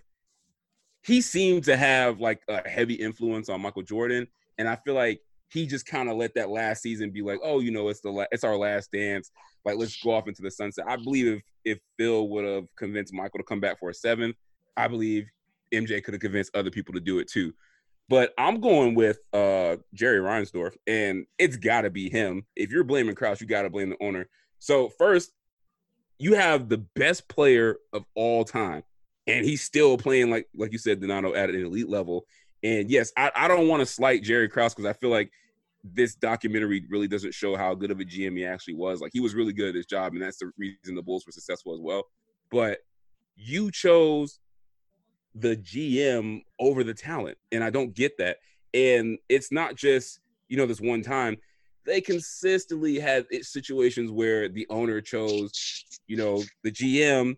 He 1.07 1.21
seemed 1.21 1.64
to 1.64 1.77
have 1.77 2.21
like 2.21 2.42
a 2.49 2.69
heavy 2.69 2.95
influence 2.95 3.49
on 3.49 3.61
Michael 3.61 3.83
Jordan, 3.83 4.27
and 4.59 4.69
I 4.69 4.77
feel 4.77 4.95
like 4.95 5.21
he 5.53 5.66
just 5.66 5.87
kind 5.87 6.09
of 6.09 6.16
let 6.16 6.35
that 6.35 6.51
last 6.51 6.83
season 6.83 7.11
be 7.11 7.23
like, 7.23 7.38
oh, 7.42 7.61
you 7.61 7.71
know, 7.71 7.88
it's 7.88 8.01
the 8.01 8.11
la- 8.11 8.25
it's 8.33 8.45
our 8.45 8.57
last 8.57 8.90
dance. 8.92 9.31
Like, 9.64 9.77
let's 9.77 9.97
go 10.03 10.12
off 10.12 10.29
into 10.29 10.42
the 10.42 10.51
sunset. 10.51 10.85
I 10.88 10.97
believe 10.97 11.27
if 11.27 11.42
if 11.64 11.79
Phil 11.99 12.29
would 12.29 12.45
have 12.45 12.64
convinced 12.77 13.14
Michael 13.14 13.38
to 13.38 13.45
come 13.45 13.61
back 13.61 13.79
for 13.79 13.90
a 13.90 13.95
seventh, 13.95 14.37
I 14.77 14.88
believe 14.88 15.27
MJ 15.73 16.03
could 16.03 16.14
have 16.14 16.21
convinced 16.21 16.55
other 16.55 16.71
people 16.71 16.95
to 16.95 17.01
do 17.01 17.19
it 17.19 17.29
too. 17.29 17.53
But 18.09 18.33
I'm 18.38 18.61
going 18.61 18.95
with 18.95 19.19
uh 19.33 19.77
Jerry 19.95 20.19
Reinsdorf, 20.19 20.75
and 20.87 21.27
it's 21.38 21.57
got 21.57 21.83
to 21.83 21.90
be 21.90 22.11
him. 22.11 22.45
If 22.57 22.71
you're 22.71 22.85
blaming 22.85 23.14
Krause, 23.14 23.40
you 23.40 23.47
got 23.47 23.62
to 23.62 23.71
blame 23.71 23.90
the 23.90 24.03
owner. 24.03 24.29
So 24.59 24.88
first, 24.88 25.33
you 26.19 26.35
have 26.35 26.69
the 26.69 26.79
best 26.79 27.29
player 27.29 27.77
of 27.92 28.05
all 28.14 28.45
time, 28.45 28.83
and 29.27 29.45
he's 29.45 29.62
still 29.62 29.97
playing 29.97 30.31
like 30.31 30.49
like 30.55 30.73
you 30.73 30.79
said, 30.79 31.01
Donato 31.01 31.35
at 31.35 31.51
an 31.51 31.65
elite 31.65 31.89
level. 31.89 32.27
And 32.62 32.91
yes, 32.91 33.12
I, 33.17 33.31
I 33.35 33.49
don't 33.49 33.69
want 33.69 33.81
to 33.81 33.87
slight 33.87 34.23
Jerry 34.23 34.49
Krause 34.49 34.75
because 34.75 34.89
I 34.89 34.93
feel 34.95 35.11
like 35.11 35.31
this 35.85 36.15
documentary 36.15 36.85
really 36.89 37.07
doesn't 37.07 37.35
show 37.35 37.57
how 37.57 37.75
good 37.75 37.91
of 37.91 38.01
a 38.01 38.05
GM 38.05 38.37
he 38.37 38.45
actually 38.45 38.75
was. 38.75 39.01
Like 39.01 39.12
he 39.12 39.21
was 39.21 39.35
really 39.35 39.53
good 39.53 39.71
at 39.71 39.75
his 39.75 39.87
job, 39.87 40.15
and 40.15 40.23
that's 40.23 40.39
the 40.39 40.51
reason 40.59 40.95
the 40.95 41.03
Bulls 41.03 41.27
were 41.27 41.33
successful 41.33 41.75
as 41.75 41.81
well. 41.81 42.05
But 42.51 42.79
you 43.37 43.71
chose 43.71 44.39
the 45.35 45.57
GM 45.57 46.43
over 46.59 46.83
the 46.83 46.95
talent, 46.95 47.39
and 47.53 47.62
I 47.62 47.71
don't 47.71 47.95
get 47.95 48.19
that. 48.19 48.39
And 48.75 49.19
it's 49.29 49.53
not 49.53 49.77
just 49.77 50.21
you 50.49 50.57
know 50.57 50.67
this 50.67 50.81
one 50.81 51.03
time. 51.03 51.37
They 51.85 52.01
consistently 52.01 52.99
had 52.99 53.27
situations 53.43 54.11
where 54.11 54.49
the 54.49 54.67
owner 54.71 55.01
chose, 55.01 55.85
you 56.09 56.17
know, 56.17 56.43
the 56.65 56.73
GM 56.73 57.37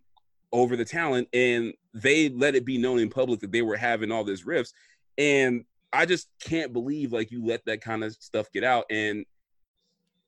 over 0.53 0.77
the 0.77 0.85
talent, 0.85 1.29
and 1.33 1.75
they 1.95 2.29
let 2.29 2.55
it 2.55 2.65
be 2.65 2.79
known 2.79 2.99
in 2.99 3.11
public 3.11 3.41
that 3.41 3.53
they 3.53 3.63
were 3.63 3.77
having 3.77 4.11
all 4.11 4.25
this 4.25 4.47
rifts. 4.47 4.73
And 5.17 5.65
I 5.93 6.07
just 6.07 6.29
can't 6.41 6.73
believe 6.73 7.13
like 7.13 7.31
you 7.31 7.45
let 7.45 7.65
that 7.67 7.81
kind 7.81 8.05
of 8.05 8.13
stuff 8.15 8.51
get 8.53 8.65
out 8.65 8.85
and 8.91 9.25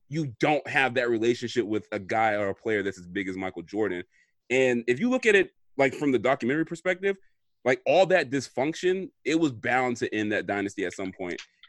you 0.08 0.34
don't 0.40 0.66
have 0.66 0.94
that 0.94 1.08
relationship 1.08 1.64
with 1.64 1.86
a 1.92 1.98
guy 1.98 2.32
or 2.34 2.48
a 2.48 2.54
player 2.54 2.82
that's 2.82 2.98
as 2.98 3.06
big 3.06 3.28
as 3.28 3.36
Michael 3.36 3.62
Jordan. 3.62 4.02
And 4.50 4.82
if 4.88 4.98
you 4.98 5.08
look 5.08 5.26
at 5.26 5.36
it 5.36 5.52
like 5.76 5.94
from 5.94 6.10
the 6.10 6.18
documentary 6.18 6.64
perspective, 6.64 7.16
like 7.64 7.80
all 7.86 8.06
that 8.06 8.30
dysfunction, 8.30 9.10
it 9.24 9.38
was 9.38 9.52
bound 9.52 9.98
to 9.98 10.12
end 10.12 10.32
that 10.32 10.46
dynasty 10.46 10.84
at 10.84 10.94
some. 10.94 11.12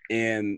And 0.09 0.57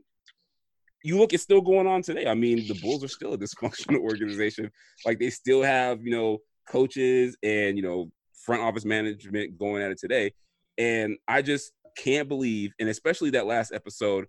you 1.04 1.18
look, 1.18 1.34
it's 1.34 1.44
still 1.44 1.60
going 1.60 1.88
on 1.88 2.02
today. 2.02 2.28
I 2.28 2.36
mean, 2.36 2.66
the 2.68 2.80
Bulls 2.82 3.04
are 3.04 3.10
still 3.10 3.34
a 3.34 3.38
dysfunctional 3.38 4.00
organization. 4.00 4.72
Like 5.06 5.20
they 5.20 5.30
still 5.30 5.62
have, 5.64 6.02
you 6.02 6.12
know, 6.12 6.38
coaches 6.68 7.36
and 7.44 7.78
you 7.78 7.84
know 7.84 8.12
front 8.44 8.62
office 8.62 8.86
management 8.86 9.58
going 9.58 9.82
at 9.82 9.92
it 9.92 10.00
today. 10.00 10.34
And 10.78 11.18
I 11.28 11.42
just 11.42 11.72
can't 11.98 12.28
believe, 12.28 12.74
and 12.80 12.90
especially 12.90 13.32
that 13.32 13.46
last 13.46 13.72
episode, 13.72 14.26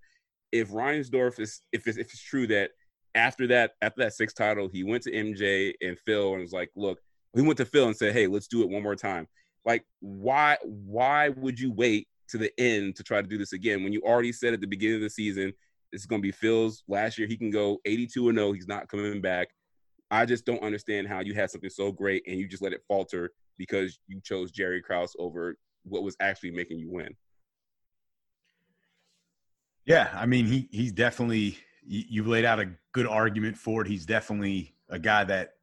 if 0.52 0.70
Reinsdorf 0.70 1.40
is 1.40 1.60
if 1.72 1.86
it's, 1.86 1.98
if 1.98 2.06
it's 2.06 2.22
true 2.22 2.46
that 2.48 2.70
after 3.14 3.46
that 3.48 3.72
after 3.82 4.02
that 4.02 4.14
sixth 4.14 4.36
title, 4.36 4.68
he 4.68 4.84
went 4.84 5.02
to 5.04 5.12
MJ 5.12 5.72
and 5.80 5.98
Phil 5.98 6.32
and 6.32 6.42
was 6.42 6.52
like, 6.52 6.70
look, 6.76 7.00
he 7.34 7.42
went 7.42 7.58
to 7.58 7.64
Phil 7.64 7.86
and 7.86 7.96
said, 7.96 8.12
hey, 8.12 8.26
let's 8.26 8.48
do 8.48 8.62
it 8.62 8.68
one 8.68 8.82
more 8.82 8.96
time. 8.96 9.26
Like, 9.64 9.84
why 10.00 10.56
why 10.62 11.30
would 11.30 11.58
you 11.58 11.72
wait 11.72 12.08
to 12.28 12.38
the 12.38 12.52
end 12.58 12.96
to 12.96 13.02
try 13.02 13.20
to 13.20 13.28
do 13.28 13.38
this 13.38 13.52
again 13.52 13.82
when 13.82 13.92
you 13.92 14.02
already 14.02 14.32
said 14.32 14.54
at 14.54 14.60
the 14.60 14.66
beginning 14.66 14.96
of 14.96 15.02
the 15.02 15.10
season 15.10 15.52
it's 15.92 16.06
going 16.06 16.20
to 16.20 16.26
be 16.26 16.32
Phil's 16.32 16.82
last 16.88 17.18
year? 17.18 17.26
He 17.26 17.36
can 17.36 17.50
go 17.50 17.80
82 17.84 18.28
and 18.28 18.38
0. 18.38 18.52
He's 18.52 18.68
not 18.68 18.88
coming 18.88 19.20
back. 19.20 19.48
I 20.10 20.26
just 20.26 20.44
don't 20.44 20.62
understand 20.62 21.08
how 21.08 21.20
you 21.20 21.34
had 21.34 21.50
something 21.50 21.70
so 21.70 21.90
great 21.90 22.22
and 22.26 22.38
you 22.38 22.46
just 22.46 22.62
let 22.62 22.72
it 22.72 22.82
falter 22.86 23.30
because 23.58 23.98
you 24.06 24.20
chose 24.22 24.50
Jerry 24.50 24.82
Krause 24.82 25.14
over 25.18 25.56
what 25.84 26.02
was 26.02 26.16
actually 26.20 26.50
making 26.50 26.78
you 26.78 26.90
win. 26.90 27.14
Yeah, 29.86 30.10
I 30.14 30.26
mean, 30.26 30.46
he 30.46 30.68
he's 30.70 30.92
definitely 30.92 31.58
you, 31.86 32.04
you've 32.08 32.26
laid 32.26 32.44
out 32.44 32.60
a 32.60 32.70
good 32.92 33.06
argument 33.06 33.56
for 33.56 33.82
it. 33.82 33.88
He's 33.88 34.06
definitely 34.06 34.74
a 34.88 34.98
guy 34.98 35.24
that 35.24 35.54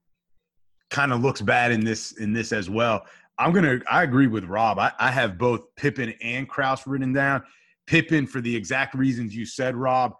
kind 0.89 1.13
of 1.13 1.21
looks 1.21 1.41
bad 1.41 1.71
in 1.71 1.84
this 1.84 2.12
in 2.13 2.34
this 2.34 2.51
as 2.51 2.69
well. 2.69 3.06
I'm 3.38 3.51
gonna 3.54 3.80
I 3.89 4.04
agree 4.04 4.27
with 4.27 4.45
Rob. 4.45 4.77
I, 4.77 4.91
I 4.99 5.10
have 5.10 5.38
both 5.38 5.75
Pippen 5.75 6.13
and 6.21 6.47
Krause 6.47 6.86
written 6.86 7.13
down. 7.13 7.43
Pippen 7.88 8.27
for 8.27 8.41
the 8.41 8.56
exact 8.56 8.93
reasons 8.93 9.36
you 9.36 9.45
said, 9.45 9.75
Rob. 9.75 10.13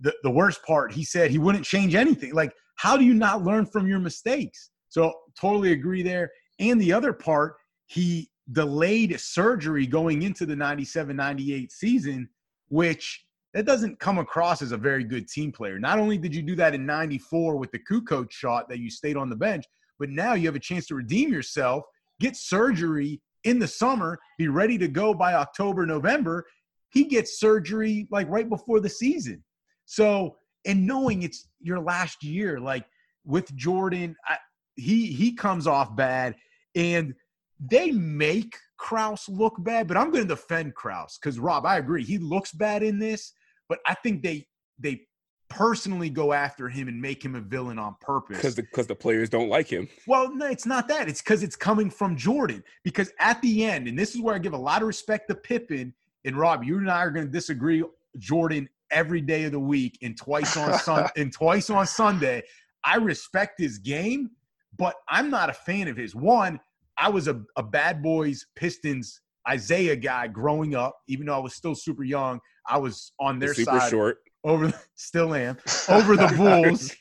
The 0.00 0.14
the 0.22 0.30
worst 0.30 0.62
part, 0.64 0.92
he 0.92 1.04
said 1.04 1.30
he 1.30 1.38
wouldn't 1.38 1.64
change 1.64 1.94
anything. 1.94 2.34
Like, 2.34 2.52
how 2.78 2.96
do 2.96 3.04
you 3.04 3.14
not 3.14 3.42
learn 3.42 3.66
from 3.66 3.88
your 3.88 3.98
mistakes? 3.98 4.70
So 4.88 5.12
totally 5.38 5.72
agree 5.72 6.02
there. 6.02 6.30
And 6.60 6.80
the 6.80 6.92
other 6.92 7.12
part, 7.12 7.56
he 7.86 8.30
delayed 8.52 9.18
surgery 9.20 9.84
going 9.84 10.22
into 10.22 10.46
the 10.46 10.54
97 10.54 11.14
98 11.14 11.72
season, 11.72 12.28
which 12.68 13.24
that 13.52 13.66
doesn't 13.66 13.98
come 13.98 14.18
across 14.18 14.62
as 14.62 14.70
a 14.70 14.76
very 14.76 15.02
good 15.02 15.28
team 15.28 15.50
player. 15.50 15.80
Not 15.80 15.98
only 15.98 16.18
did 16.18 16.32
you 16.32 16.40
do 16.40 16.54
that 16.54 16.72
in 16.72 16.86
94 16.86 17.56
with 17.56 17.72
the 17.72 17.80
Kukoc 17.80 18.30
shot 18.30 18.68
that 18.68 18.78
you 18.78 18.90
stayed 18.90 19.16
on 19.16 19.28
the 19.28 19.36
bench, 19.36 19.64
but 19.98 20.10
now 20.10 20.34
you 20.34 20.46
have 20.46 20.54
a 20.54 20.60
chance 20.60 20.86
to 20.86 20.94
redeem 20.94 21.32
yourself, 21.32 21.82
get 22.20 22.36
surgery 22.36 23.20
in 23.42 23.58
the 23.58 23.66
summer, 23.66 24.20
be 24.38 24.46
ready 24.46 24.78
to 24.78 24.86
go 24.86 25.12
by 25.12 25.34
October, 25.34 25.84
November. 25.84 26.46
He 26.90 27.04
gets 27.04 27.40
surgery 27.40 28.06
like 28.12 28.28
right 28.28 28.48
before 28.48 28.78
the 28.78 28.88
season. 28.88 29.42
So, 29.84 30.36
and 30.64 30.86
knowing 30.86 31.22
it's 31.22 31.48
your 31.60 31.80
last 31.80 32.22
year, 32.22 32.60
like 32.60 32.84
with 33.24 33.54
Jordan, 33.54 34.16
I, 34.26 34.36
he 34.76 35.06
he 35.06 35.34
comes 35.34 35.66
off 35.66 35.94
bad, 35.94 36.36
and 36.74 37.14
they 37.60 37.90
make 37.90 38.56
Krause 38.76 39.28
look 39.28 39.54
bad. 39.58 39.88
But 39.88 39.96
I'm 39.96 40.10
going 40.10 40.26
to 40.26 40.34
defend 40.34 40.74
Krause 40.74 41.18
because 41.20 41.38
Rob, 41.38 41.66
I 41.66 41.78
agree, 41.78 42.04
he 42.04 42.18
looks 42.18 42.52
bad 42.52 42.82
in 42.82 42.98
this, 42.98 43.32
but 43.68 43.80
I 43.86 43.94
think 43.94 44.22
they 44.22 44.46
they 44.78 45.02
personally 45.48 46.10
go 46.10 46.32
after 46.32 46.68
him 46.68 46.88
and 46.88 47.00
make 47.00 47.24
him 47.24 47.34
a 47.34 47.40
villain 47.40 47.78
on 47.78 47.96
purpose 48.00 48.36
because 48.36 48.54
the 48.54 48.62
because 48.62 48.86
the 48.86 48.94
players 48.94 49.28
don't 49.28 49.48
like 49.48 49.68
him. 49.68 49.88
Well, 50.06 50.34
no, 50.34 50.46
it's 50.46 50.66
not 50.66 50.88
that. 50.88 51.08
It's 51.08 51.22
because 51.22 51.42
it's 51.42 51.56
coming 51.56 51.90
from 51.90 52.16
Jordan. 52.16 52.62
Because 52.84 53.10
at 53.18 53.40
the 53.42 53.64
end, 53.64 53.88
and 53.88 53.98
this 53.98 54.14
is 54.14 54.20
where 54.20 54.34
I 54.34 54.38
give 54.38 54.52
a 54.52 54.58
lot 54.58 54.82
of 54.82 54.88
respect 54.88 55.28
to 55.28 55.34
Pippen 55.34 55.94
and 56.24 56.36
Rob. 56.36 56.64
You 56.64 56.78
and 56.78 56.90
I 56.90 56.98
are 56.98 57.10
going 57.10 57.26
to 57.26 57.32
disagree. 57.32 57.82
Jordan 58.18 58.68
every 58.90 59.20
day 59.20 59.44
of 59.44 59.52
the 59.52 59.60
week 59.60 59.98
and 60.02 60.16
twice 60.16 60.56
on 60.56 60.78
sun 60.78 61.08
and 61.16 61.32
twice 61.32 61.70
on 61.70 61.86
Sunday. 61.86 62.42
I 62.84 62.96
respect 62.96 63.60
his 63.60 63.78
game, 63.78 64.30
but 64.76 64.94
I'm 65.08 65.30
not 65.30 65.50
a 65.50 65.52
fan 65.52 65.88
of 65.88 65.96
his. 65.96 66.14
One, 66.14 66.60
I 66.96 67.08
was 67.08 67.28
a, 67.28 67.42
a 67.56 67.62
bad 67.62 68.02
boys 68.02 68.46
Pistons 68.56 69.20
Isiah 69.52 69.96
guy 69.96 70.26
growing 70.28 70.74
up, 70.74 70.96
even 71.08 71.26
though 71.26 71.34
I 71.34 71.38
was 71.38 71.54
still 71.54 71.74
super 71.74 72.04
young. 72.04 72.40
I 72.66 72.78
was 72.78 73.12
on 73.18 73.38
their 73.38 73.54
super 73.54 73.78
side 73.78 73.90
short. 73.90 74.18
over 74.44 74.72
still 74.94 75.34
am 75.34 75.56
over 75.88 76.16
the 76.16 76.34
Bulls, 76.36 76.94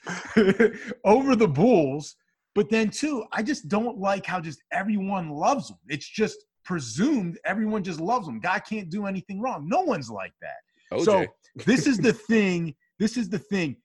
over 1.03 1.35
the 1.35 1.47
Bulls. 1.47 2.15
But 2.55 2.69
then 2.69 2.89
too, 2.89 3.23
I 3.31 3.43
just 3.43 3.67
don't 3.67 3.99
like 3.99 4.25
how 4.25 4.39
just 4.39 4.63
everyone 4.71 5.29
loves 5.29 5.67
them. 5.67 5.77
It's 5.87 6.07
just 6.07 6.37
presumed 6.63 7.37
everyone 7.45 7.83
just 7.83 7.99
loves 7.99 8.25
them. 8.25 8.39
Guy 8.39 8.59
can't 8.59 8.89
do 8.89 9.05
anything 9.05 9.39
wrong. 9.39 9.67
No 9.67 9.81
one's 9.81 10.09
like 10.09 10.33
that. 10.41 10.57
OJ. 10.91 11.03
So 11.03 11.25
this 11.65 11.87
is 11.87 11.97
the 11.97 12.13
thing. 12.13 12.75
This 12.99 13.17
is 13.17 13.29
the 13.29 13.39
thing. 13.39 13.77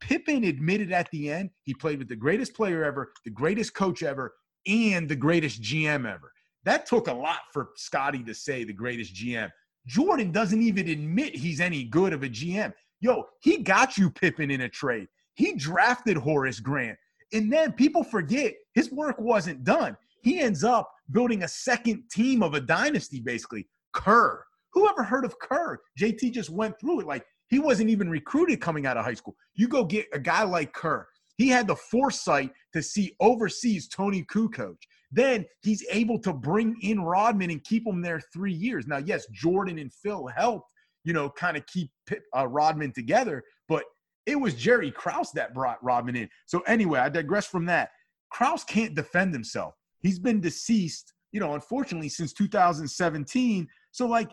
Pippen 0.00 0.44
admitted 0.44 0.92
at 0.92 1.10
the 1.10 1.30
end 1.30 1.50
he 1.64 1.74
played 1.74 1.98
with 1.98 2.08
the 2.08 2.16
greatest 2.16 2.54
player 2.54 2.84
ever, 2.84 3.12
the 3.24 3.30
greatest 3.30 3.74
coach 3.74 4.02
ever, 4.02 4.34
and 4.66 5.08
the 5.08 5.16
greatest 5.16 5.62
GM 5.62 6.10
ever. 6.10 6.32
That 6.64 6.86
took 6.86 7.08
a 7.08 7.12
lot 7.12 7.40
for 7.52 7.70
Scottie 7.76 8.24
to 8.24 8.34
say 8.34 8.64
the 8.64 8.72
greatest 8.72 9.14
GM. 9.14 9.50
Jordan 9.86 10.30
doesn't 10.30 10.60
even 10.60 10.88
admit 10.88 11.34
he's 11.34 11.60
any 11.60 11.84
good 11.84 12.12
of 12.12 12.22
a 12.22 12.28
GM. 12.28 12.72
Yo, 13.00 13.24
he 13.40 13.58
got 13.58 13.96
you 13.96 14.10
Pippen 14.10 14.50
in 14.50 14.62
a 14.62 14.68
trade. 14.68 15.08
He 15.34 15.54
drafted 15.54 16.16
Horace 16.16 16.60
Grant. 16.60 16.98
And 17.32 17.50
then 17.52 17.72
people 17.72 18.04
forget 18.04 18.54
his 18.74 18.90
work 18.90 19.18
wasn't 19.18 19.64
done. 19.64 19.96
He 20.22 20.40
ends 20.40 20.64
up 20.64 20.90
building 21.10 21.42
a 21.42 21.48
second 21.48 22.04
team 22.10 22.42
of 22.42 22.54
a 22.54 22.60
dynasty, 22.60 23.20
basically. 23.20 23.68
Kerr. 23.92 24.44
Who 24.72 24.88
ever 24.88 25.02
heard 25.02 25.24
of 25.24 25.38
Kerr? 25.38 25.78
JT 25.98 26.32
just 26.32 26.50
went 26.50 26.78
through 26.80 27.00
it. 27.00 27.06
Like 27.06 27.24
he 27.48 27.58
wasn't 27.58 27.90
even 27.90 28.08
recruited 28.08 28.60
coming 28.60 28.86
out 28.86 28.96
of 28.96 29.04
high 29.04 29.14
school. 29.14 29.36
You 29.54 29.68
go 29.68 29.84
get 29.84 30.06
a 30.12 30.18
guy 30.18 30.44
like 30.44 30.72
Kerr. 30.72 31.06
He 31.36 31.48
had 31.48 31.66
the 31.66 31.76
foresight 31.76 32.52
to 32.74 32.82
see 32.82 33.16
overseas 33.18 33.88
Toni 33.88 34.24
Kukoc. 34.24 34.76
Then 35.10 35.46
he's 35.62 35.84
able 35.90 36.18
to 36.20 36.32
bring 36.32 36.76
in 36.82 37.00
Rodman 37.00 37.50
and 37.50 37.64
keep 37.64 37.86
him 37.86 38.02
there 38.02 38.20
three 38.32 38.52
years. 38.52 38.86
Now, 38.86 38.98
yes, 38.98 39.26
Jordan 39.32 39.78
and 39.78 39.92
Phil 39.92 40.26
helped, 40.26 40.68
you 41.02 41.12
know, 41.12 41.30
kind 41.30 41.56
of 41.56 41.66
keep 41.66 41.90
uh, 42.36 42.46
Rodman 42.46 42.92
together, 42.92 43.42
but 43.68 43.84
it 44.26 44.36
was 44.36 44.54
Jerry 44.54 44.90
Krause 44.90 45.32
that 45.32 45.54
brought 45.54 45.82
Rodman 45.82 46.14
in. 46.14 46.28
So 46.46 46.60
anyway, 46.60 47.00
I 47.00 47.08
digress 47.08 47.46
from 47.46 47.66
that. 47.66 47.90
Krause 48.30 48.62
can't 48.62 48.94
defend 48.94 49.32
himself. 49.32 49.74
He's 50.00 50.18
been 50.18 50.40
deceased, 50.40 51.12
you 51.32 51.40
know, 51.40 51.54
unfortunately 51.54 52.08
since 52.08 52.32
2017. 52.32 53.66
So 53.90 54.06
like 54.06 54.30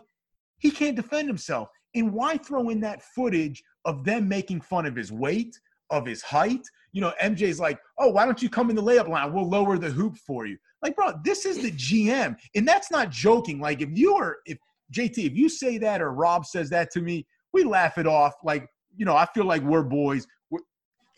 he 0.58 0.70
can't 0.70 0.96
defend 0.96 1.28
himself. 1.28 1.68
And 1.94 2.12
why 2.12 2.36
throw 2.36 2.68
in 2.68 2.80
that 2.80 3.02
footage 3.02 3.62
of 3.84 4.04
them 4.04 4.28
making 4.28 4.60
fun 4.60 4.86
of 4.86 4.94
his 4.94 5.10
weight, 5.10 5.58
of 5.90 6.06
his 6.06 6.22
height? 6.22 6.66
You 6.92 7.00
know, 7.00 7.12
MJ's 7.22 7.60
like, 7.60 7.78
oh, 7.98 8.10
why 8.10 8.24
don't 8.24 8.42
you 8.42 8.48
come 8.48 8.70
in 8.70 8.76
the 8.76 8.82
layup 8.82 9.08
line? 9.08 9.32
We'll 9.32 9.48
lower 9.48 9.78
the 9.78 9.90
hoop 9.90 10.16
for 10.16 10.46
you. 10.46 10.58
Like, 10.82 10.96
bro, 10.96 11.12
this 11.24 11.44
is 11.44 11.58
the 11.58 11.72
GM. 11.72 12.36
And 12.54 12.66
that's 12.66 12.90
not 12.90 13.10
joking. 13.10 13.60
Like, 13.60 13.80
if 13.80 13.90
you 13.92 14.14
are, 14.14 14.38
if 14.46 14.58
JT, 14.92 15.18
if 15.18 15.36
you 15.36 15.48
say 15.48 15.78
that 15.78 16.00
or 16.00 16.12
Rob 16.12 16.46
says 16.46 16.70
that 16.70 16.90
to 16.92 17.00
me, 17.00 17.26
we 17.52 17.64
laugh 17.64 17.98
it 17.98 18.06
off. 18.06 18.34
Like, 18.44 18.68
you 18.96 19.04
know, 19.04 19.16
I 19.16 19.26
feel 19.26 19.44
like 19.44 19.62
we're 19.62 19.82
boys. 19.82 20.26
We're, 20.50 20.60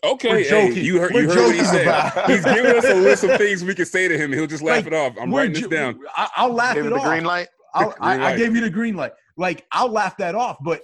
Okay, 0.03 0.43
hey, 0.43 0.73
you 0.73 0.99
heard, 0.99 1.13
you 1.13 1.29
heard 1.29 1.37
what 1.37 1.55
he 1.55 1.63
said. 1.63 1.83
About. 1.83 2.29
He's 2.29 2.43
giving 2.43 2.75
us 2.75 2.85
a 2.85 2.95
list 2.95 3.23
of 3.23 3.31
things 3.37 3.63
we 3.63 3.75
can 3.75 3.85
say 3.85 4.07
to 4.07 4.17
him. 4.17 4.33
He'll 4.33 4.47
just 4.47 4.63
laugh 4.63 4.77
like, 4.77 4.87
it 4.87 4.93
off. 4.93 5.13
I'm 5.21 5.33
writing 5.33 5.53
this 5.53 5.67
down. 5.67 5.99
I, 6.15 6.47
will 6.47 6.55
laugh 6.55 6.75
Give 6.75 6.87
it 6.87 6.89
the 6.89 6.95
off. 6.95 7.03
green 7.03 7.23
light. 7.23 7.49
I'll, 7.73 7.95
I, 8.01 8.33
I 8.33 8.37
gave 8.37 8.55
you 8.55 8.61
the 8.61 8.69
green 8.69 8.95
light. 8.95 9.11
Like 9.41 9.65
I'll 9.71 9.89
laugh 9.91 10.15
that 10.17 10.35
off, 10.35 10.57
but 10.63 10.83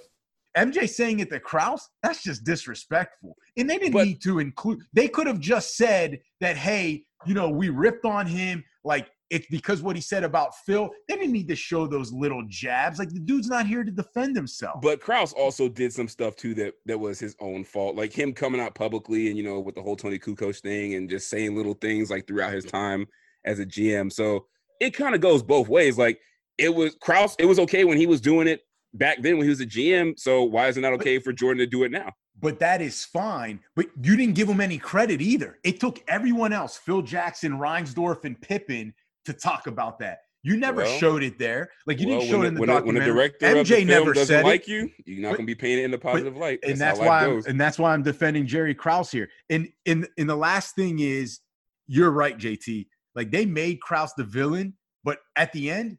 MJ 0.58 0.90
saying 0.90 1.20
it 1.20 1.30
to 1.30 1.40
Krause, 1.40 1.88
that's 2.02 2.24
just 2.24 2.44
disrespectful. 2.44 3.36
And 3.56 3.70
they 3.70 3.78
didn't 3.78 3.94
But- 3.94 4.08
need 4.08 4.22
to 4.24 4.40
include. 4.40 4.80
They 4.92 5.08
could 5.08 5.28
have 5.28 5.40
just 5.40 5.78
said 5.78 6.20
that, 6.42 6.58
hey, 6.58 7.06
you 7.28 7.36
know, 7.36 7.50
we 7.50 7.70
ripped 7.70 8.06
on 8.06 8.26
him. 8.26 8.64
Like 8.84 9.10
it's 9.30 9.46
because 9.52 9.82
what 9.84 9.96
he 9.96 10.02
said 10.02 10.24
about 10.24 10.56
Phil. 10.66 10.90
They 11.08 11.16
didn't 11.18 11.34
need 11.34 11.50
to 11.50 11.56
show 11.56 11.86
those 11.86 12.12
little 12.12 12.44
jabs. 12.48 12.98
Like 12.98 13.10
the 13.10 13.20
dude's 13.20 13.48
not 13.48 13.68
here 13.68 13.84
to 13.84 13.92
defend 13.92 14.36
himself. 14.36 14.82
But 14.82 15.02
Krause 15.02 15.34
also 15.34 15.68
did 15.70 15.94
some 15.94 16.08
stuff 16.08 16.36
too 16.36 16.54
that 16.56 16.74
that 16.86 16.98
was 16.98 17.20
his 17.20 17.36
own 17.40 17.64
fault, 17.64 17.96
like 17.96 18.12
him 18.12 18.34
coming 18.34 18.60
out 18.62 18.74
publicly 18.74 19.28
and 19.28 19.38
you 19.38 19.44
know 19.44 19.60
with 19.60 19.76
the 19.76 19.82
whole 19.84 19.96
Toni 19.98 20.18
Kukoc 20.18 20.60
thing 20.62 20.96
and 20.96 21.10
just 21.10 21.30
saying 21.30 21.56
little 21.56 21.74
things 21.76 22.10
like 22.10 22.26
throughout 22.26 22.54
his 22.54 22.66
time 22.66 23.06
as 23.46 23.60
a 23.60 23.66
GM. 23.66 24.12
So 24.12 24.48
it 24.80 24.92
kind 24.92 25.14
of 25.14 25.22
goes 25.22 25.44
both 25.44 25.68
ways. 25.68 25.98
Like 25.98 26.20
it 26.58 26.74
was 26.74 26.96
Krause, 27.02 27.36
it 27.40 27.46
was 27.46 27.60
okay 27.60 27.84
when 27.84 27.98
he 27.98 28.08
was 28.08 28.22
doing 28.22 28.48
it 28.48 28.62
back 28.94 29.22
then 29.22 29.38
when 29.38 29.44
he 29.44 29.50
was 29.50 29.62
a 29.62 29.66
GM. 29.66 30.18
So 30.20 30.44
why 30.44 30.68
is 30.68 30.78
it 30.78 30.82
not 30.82 30.94
okay 30.94 31.20
for 31.20 31.32
Jordan 31.34 31.60
to 31.60 31.68
do 31.68 31.84
it 31.84 31.92
now? 31.92 32.12
but 32.40 32.60
that 32.60 32.84
is 32.84 33.04
fine. 33.04 33.60
But 33.76 33.88
you 34.00 34.16
didn't 34.16 34.36
give 34.36 34.48
him 34.48 34.62
any 34.62 34.78
credit 34.78 35.22
either. 35.22 35.58
It 35.64 35.80
took 35.80 36.04
everyone 36.08 36.54
else, 36.54 36.78
Phil 36.78 37.02
Jackson, 37.02 37.54
Reinsdorf, 37.54 38.26
and 38.26 38.40
Pippen, 38.40 38.94
to 39.26 39.34
talk 39.34 39.66
about 39.66 39.98
that. 40.00 40.20
You 40.44 40.56
never 40.56 40.84
Well- 40.84 41.00
showed 41.00 41.24
it 41.24 41.40
there. 41.40 41.72
Like 41.88 42.00
you 42.00 42.08
Well, 42.08 42.20
didn't 42.20 42.30
show 42.32 42.44
it 42.44 42.48
in 42.50 42.54
the 42.54 42.60
when, 42.60 42.70
a, 42.70 42.74
when 42.74 42.82
documentary. 42.94 43.12
director 43.12 43.46
of 43.48 43.54
the 43.54 43.60
MJ 43.62 43.76
film 43.78 43.88
never 43.88 44.14
doesn't 44.14 44.28
said 44.28 44.46
like 44.46 44.62
it, 44.62 44.68
you, 44.68 44.90
you're 45.06 45.22
not 45.28 45.36
gonna 45.36 45.48
be 45.48 45.56
painted 45.56 45.86
in 45.86 45.90
the 45.90 45.98
positive 45.98 46.38
light. 46.38 46.60
and 46.62 46.74
That's, 46.78 47.00
that's 47.00 47.00
why 47.00 47.26
I'm, 47.26 47.42
and 47.48 47.60
that's 47.60 47.80
why 47.80 47.92
I'm 47.92 48.04
defending 48.04 48.46
Jerry 48.46 48.76
Krause 48.76 49.10
here. 49.10 49.30
And 49.50 49.70
in 49.86 50.08
in 50.18 50.28
the 50.28 50.38
last 50.38 50.76
thing 50.76 51.00
is, 51.00 51.40
you're 51.88 52.12
right, 52.12 52.38
JT. 52.38 52.86
Like 53.16 53.32
they 53.32 53.48
made 53.48 53.82
Krause 53.82 54.14
the 54.16 54.24
villain, 54.24 54.76
but 55.04 55.22
at 55.36 55.52
the 55.54 55.72
end, 55.72 55.98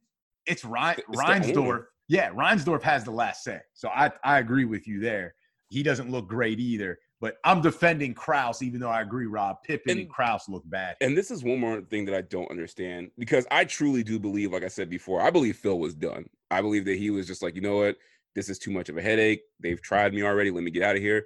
it's 0.49 0.65
Rein, 0.65 0.97
It's 0.99 1.07
Reinsdorf. 1.21 1.85
Yeah, 2.09 2.31
Reinsdorf 2.31 2.83
has 2.83 3.05
the 3.05 3.11
last 3.11 3.45
say. 3.45 3.61
So 3.75 3.89
I 3.89 4.11
I 4.25 4.39
agree 4.39 4.65
with 4.65 4.89
you 4.89 5.01
there. 5.01 5.35
He 5.69 5.83
doesn't 5.83 6.11
look 6.11 6.29
great 6.29 6.59
either. 6.59 6.99
But 7.21 7.39
I'm 7.45 7.61
defending 7.61 8.15
Krause, 8.15 8.63
even 8.63 8.79
though 8.79 8.91
I 8.91 9.01
agree, 9.03 9.27
Rob 9.27 9.57
Pippen 9.65 9.91
and, 9.91 10.01
And- 10.03 10.09
Krause 10.09 10.49
look 10.49 10.63
bad. 10.67 10.97
And 11.01 11.19
this 11.19 11.33
is 11.33 11.43
one 11.43 11.59
more 11.59 11.81
thing 11.81 12.05
that 12.05 12.15
I 12.15 12.21
don't 12.21 12.49
understand 12.49 13.11
because 13.19 13.45
I 13.51 13.65
truly 13.65 14.05
do 14.05 14.21
believe, 14.21 14.53
like 14.53 14.63
I 14.63 14.69
said 14.69 14.89
before, 14.89 15.21
I 15.21 15.31
believe 15.31 15.57
Phil 15.57 15.81
was 15.81 15.97
done. 15.97 16.27
I 16.53 16.63
believe 16.63 16.85
that 16.85 16.97
he 16.97 17.11
was 17.11 17.27
just 17.27 17.43
like, 17.43 17.57
you 17.57 17.61
know 17.61 17.79
what, 17.79 17.97
this 18.37 18.49
is 18.49 18.61
too 18.61 18.71
much 18.71 18.89
of 18.89 18.97
a 18.97 19.03
headache. 19.03 19.43
They've 19.59 19.83
tried 19.83 20.15
me 20.15 20.23
already. 20.23 20.53
Let 20.53 20.63
me 20.63 20.71
get 20.71 20.85
out 20.85 20.95
of 20.95 21.03
here. 21.03 21.25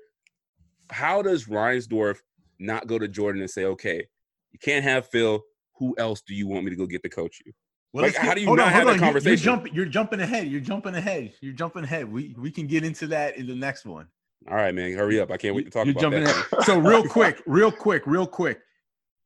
How 0.91 1.21
does 1.21 1.45
Reinsdorf 1.45 2.21
not 2.59 2.87
go 2.87 2.99
to 2.99 3.07
Jordan 3.07 3.43
and 3.43 3.51
say, 3.51 3.65
okay, 3.67 4.07
you 4.53 4.59
can't 4.59 4.85
have 4.85 5.07
Phil. 5.09 5.43
Who 5.77 5.95
else 5.99 6.23
do 6.23 6.35
you 6.35 6.49
want 6.49 6.65
me 6.65 6.71
to 6.71 6.77
go 6.77 6.87
get 6.87 7.03
to 7.03 7.11
coach 7.11 7.43
you? 7.45 7.53
Well, 7.93 8.05
Like, 8.07 8.15
how 8.17 8.33
do 8.35 8.41
you 8.41 8.47
hold 8.47 8.59
not 8.59 8.73
have 8.73 8.85
that 8.87 8.91
hold 8.91 8.97
You're- 9.01 9.07
conversation? 9.07 9.31
You're, 9.45 9.55
jumping. 9.57 9.75
You're 9.75 9.85
jumping 9.87 10.21
ahead. 10.21 10.49
You're 10.49 10.61
jumping 10.61 10.95
ahead. 10.95 11.33
You're 11.41 11.53
jumping 11.53 11.85
ahead. 11.85 12.11
We 12.11 12.35
we 12.39 12.51
can 12.51 12.67
get 12.67 12.85
into 12.85 13.07
that 13.09 13.37
in 13.37 13.47
the 13.47 13.55
next 13.55 13.85
one. 13.85 14.07
All 14.49 14.57
right, 14.57 14.75
man, 14.75 14.93
hurry 14.97 15.21
up. 15.21 15.31
I 15.31 15.37
can't 15.37 15.55
wait 15.55 15.65
to 15.67 15.71
talk 15.71 15.85
You're 15.87 15.93
about 15.93 16.01
jumping 16.01 16.25
that. 16.25 16.47
ahead. 16.53 16.65
So 16.65 16.79
real 16.91 17.05
quick, 17.05 17.43
real 17.47 17.71
quick, 17.71 18.03
real 18.07 18.27
quick. 18.27 18.61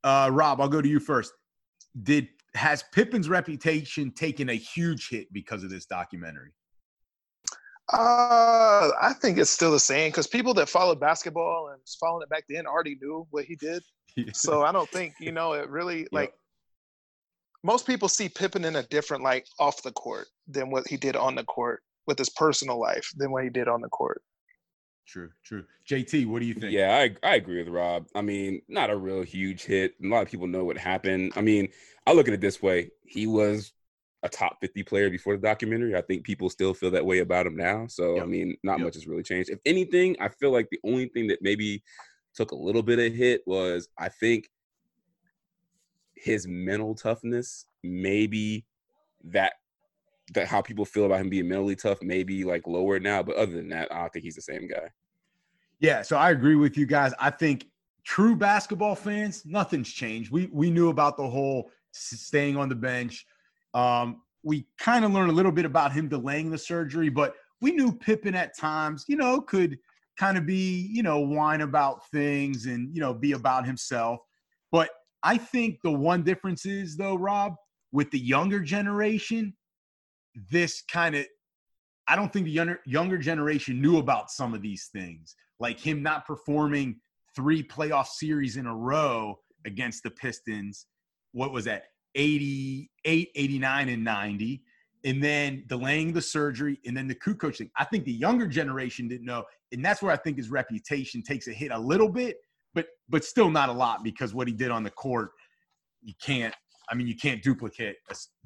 Uh, 0.05 0.31
Rob, 0.33 0.61
I'll 0.61 0.68
go 0.68 0.83
to 0.83 0.88
you 0.88 1.00
first. 1.00 1.33
Did 2.02 2.29
has 2.55 2.83
Pippen's 2.92 3.29
reputation 3.29 4.11
taken 4.12 4.48
a 4.50 4.55
huge 4.55 5.09
hit 5.11 5.33
because 5.33 5.62
of 5.62 5.70
this 5.70 5.87
documentary? 5.87 6.52
Uh, 7.92 8.90
I 9.00 9.12
think 9.20 9.38
it's 9.38 9.50
still 9.50 9.71
the 9.71 9.79
same 9.81 10.10
because 10.10 10.27
people 10.27 10.52
that 10.54 10.69
followed 10.69 10.98
basketball 10.98 11.69
and 11.73 11.81
was 11.81 11.96
following 12.00 12.23
it 12.23 12.29
back 12.29 12.44
then 12.48 12.67
already 12.67 12.96
knew 13.00 13.27
what 13.31 13.44
he 13.44 13.54
did. 13.56 13.83
So 14.33 14.62
I 14.62 14.73
don't 14.73 14.88
think 14.88 15.12
you 15.21 15.31
know 15.31 15.52
it 15.52 15.69
really 15.69 16.06
like. 16.10 16.33
Most 17.67 17.85
people 17.85 18.08
see 18.08 18.29
Pippen 18.29 18.64
in 18.64 18.77
a 18.77 18.85
different 18.85 19.25
light 19.25 19.48
off 19.58 19.83
the 19.83 19.90
court 19.90 20.29
than 20.46 20.71
what 20.71 20.87
he 20.87 20.96
did 20.96 21.17
on 21.17 21.35
the 21.35 21.42
court 21.42 21.83
with 22.06 22.17
his 22.17 22.31
personal 22.31 22.79
life 22.79 23.10
than 23.17 23.33
what 23.33 23.42
he 23.42 23.50
did 23.50 23.67
on 23.67 23.81
the 23.81 23.88
court. 23.88 24.23
True, 25.08 25.31
true. 25.44 25.64
JT, 25.90 26.29
what 26.29 26.38
do 26.38 26.46
you 26.46 26.54
think? 26.54 26.73
Yeah, 26.73 26.96
I, 26.96 27.17
I 27.29 27.35
agree 27.35 27.58
with 27.58 27.67
Rob. 27.67 28.06
I 28.14 28.23
mean, 28.23 28.62
not 28.69 28.90
a 28.90 28.96
real 28.96 29.23
huge 29.23 29.64
hit. 29.64 29.94
A 30.00 30.06
lot 30.06 30.23
of 30.23 30.31
people 30.31 30.46
know 30.46 30.64
what 30.64 30.79
happened. 30.79 31.33
I 31.35 31.40
mean, 31.40 31.69
I 32.06 32.12
look 32.12 32.29
at 32.29 32.35
it 32.35 32.40
this 32.40 32.62
way: 32.62 32.92
he 33.04 33.27
was 33.27 33.73
a 34.23 34.29
top 34.29 34.58
50 34.60 34.85
player 34.85 35.10
before 35.10 35.37
the 35.37 35.42
documentary. 35.42 35.96
I 35.96 36.02
think 36.02 36.23
people 36.23 36.48
still 36.48 36.73
feel 36.73 36.92
that 36.92 37.04
way 37.04 37.19
about 37.19 37.46
him 37.48 37.56
now. 37.56 37.88
So 37.88 38.14
Yep. 38.14 38.23
I 38.23 38.27
mean, 38.27 38.56
not 38.62 38.79
Yep. 38.79 38.85
much 38.85 38.94
has 38.94 39.08
really 39.08 39.25
changed. 39.25 39.50
If 39.50 39.58
anything, 39.67 40.17
I 40.21 40.29
feel 40.29 40.52
like 40.52 40.69
the 40.71 40.81
only 40.85 41.08
thing 41.08 41.27
that 41.29 41.42
maybe 41.42 41.83
took 42.37 42.52
a 42.52 42.56
little 42.56 42.83
bit 42.85 43.00
of 43.00 43.12
hit 43.12 43.42
was 43.44 43.88
I 43.98 44.08
think 44.08 44.48
his 46.17 46.46
mental 46.48 46.94
toughness, 46.94 47.67
maybe 47.83 48.64
that 49.25 49.54
that 50.35 50.48
how 50.48 50.60
people 50.60 50.85
feel 50.85 51.04
about 51.04 51.21
him 51.21 51.29
being 51.29 51.48
mentally 51.48 51.77
tough, 51.77 52.02
maybe 52.02 52.42
like 52.42 52.67
lower 52.67 52.98
now. 52.98 53.23
But 53.23 53.37
other 53.37 53.52
than 53.52 53.69
that, 53.69 53.92
I 53.92 54.08
think 54.08 54.25
he's 54.25 54.35
the 54.35 54.42
same 54.42 54.67
guy. 54.67 54.90
Yeah, 55.79 56.02
so 56.02 56.17
I 56.17 56.31
agree 56.31 56.56
with 56.56 56.77
you 56.77 56.87
guys. 56.87 57.12
I 57.21 57.31
think 57.31 57.67
true 58.04 58.35
basketball 58.35 58.94
fans, 58.94 59.44
nothing's 59.44 59.92
changed. 59.92 60.33
We 60.33 60.48
we 60.52 60.71
knew 60.71 60.88
about 60.88 61.17
the 61.17 61.29
whole 61.29 61.71
staying 61.92 62.56
on 62.56 62.69
the 62.69 62.75
bench. 62.75 63.27
Um, 63.75 64.23
we 64.42 64.67
kind 64.79 65.04
of 65.04 65.12
learned 65.12 65.31
a 65.31 65.35
little 65.35 65.52
bit 65.52 65.64
about 65.64 65.92
him 65.92 66.08
delaying 66.08 66.50
the 66.50 66.58
surgery, 66.58 67.08
but 67.08 67.35
we 67.60 67.73
knew 67.73 67.92
Pippen 67.92 68.35
at 68.35 68.56
times, 68.56 69.04
you 69.08 69.17
know, 69.17 69.40
could 69.40 69.79
kind 70.17 70.38
of 70.38 70.46
be, 70.46 70.88
you 70.92 71.02
know, 71.02 71.21
whine 71.21 71.60
about 71.60 72.08
things 72.10 72.67
and 72.67 72.94
you 72.94 73.00
know 73.00 73.12
be 73.12 73.33
about 73.33 73.67
himself. 73.67 74.21
But 74.73 74.90
I 75.27 75.37
think 75.37 75.81
the 75.83 75.90
one 75.90 76.22
difference 76.22 76.66
is 76.66 76.96
though, 76.96 77.16
Rob, 77.16 77.56
with 77.90 78.12
the 78.12 78.18
younger 78.18 78.60
generation, 78.60 79.56
this 80.52 80.85
kind 80.90 81.16
of 81.16 81.27
I 82.06 82.14
don't 82.14 82.33
think 82.33 82.44
the 82.44 82.52
younger 82.52 82.79
younger 82.87 83.18
generation 83.18 83.83
knew 83.83 83.98
about 83.98 84.31
some 84.31 84.54
of 84.54 84.62
these 84.62 84.88
things, 84.92 85.35
like 85.58 85.81
him 85.81 86.00
not 86.00 86.27
performing 86.27 87.00
three 87.35 87.60
playoff 87.60 88.06
series 88.06 88.56
in 88.56 88.66
a 88.66 88.74
row 88.74 89.37
against 89.66 90.04
the 90.04 90.10
Pistons. 90.12 90.87
What 91.33 91.52
was 91.52 91.64
that? 91.64 91.87
88, 92.14 93.31
89, 93.35 93.88
and 93.88 94.04
90. 94.04 94.62
And 95.04 95.22
then 95.22 95.64
delaying 95.66 96.12
the 96.12 96.22
surgery 96.22 96.79
and 96.87 96.96
then 96.96 97.08
the 97.08 97.14
Kukoc 97.16 97.56
thing. 97.56 97.70
I 97.77 97.85
think 97.85 98.04
the 98.04 98.12
younger 98.12 98.46
generation 98.46 99.08
didn't 99.08 99.27
know. 99.27 99.44
And 99.72 99.85
that's 99.85 100.02
where 100.02 100.12
I 100.12 100.16
think 100.16 100.37
his 100.37 100.50
reputation 100.50 101.22
takes 101.22 101.48
a 101.48 101.52
hit 101.52 101.72
a 101.72 101.79
little 101.79 102.08
bit, 102.08 102.37
but 102.77 102.87
but 103.08 103.24
still 103.24 103.50
not 103.50 103.68
a 103.68 103.72
lot 103.72 104.04
because 104.04 104.35
what 104.35 104.46
he 104.46 104.52
did 104.52 104.70
on 104.70 104.85
the 104.85 104.90
court, 104.90 105.31
you 106.02 106.14
can't, 106.22 106.54
I 106.88 106.94
mean, 106.94 107.08
you 107.08 107.16
can't 107.16 107.42
duplicate 107.42 107.96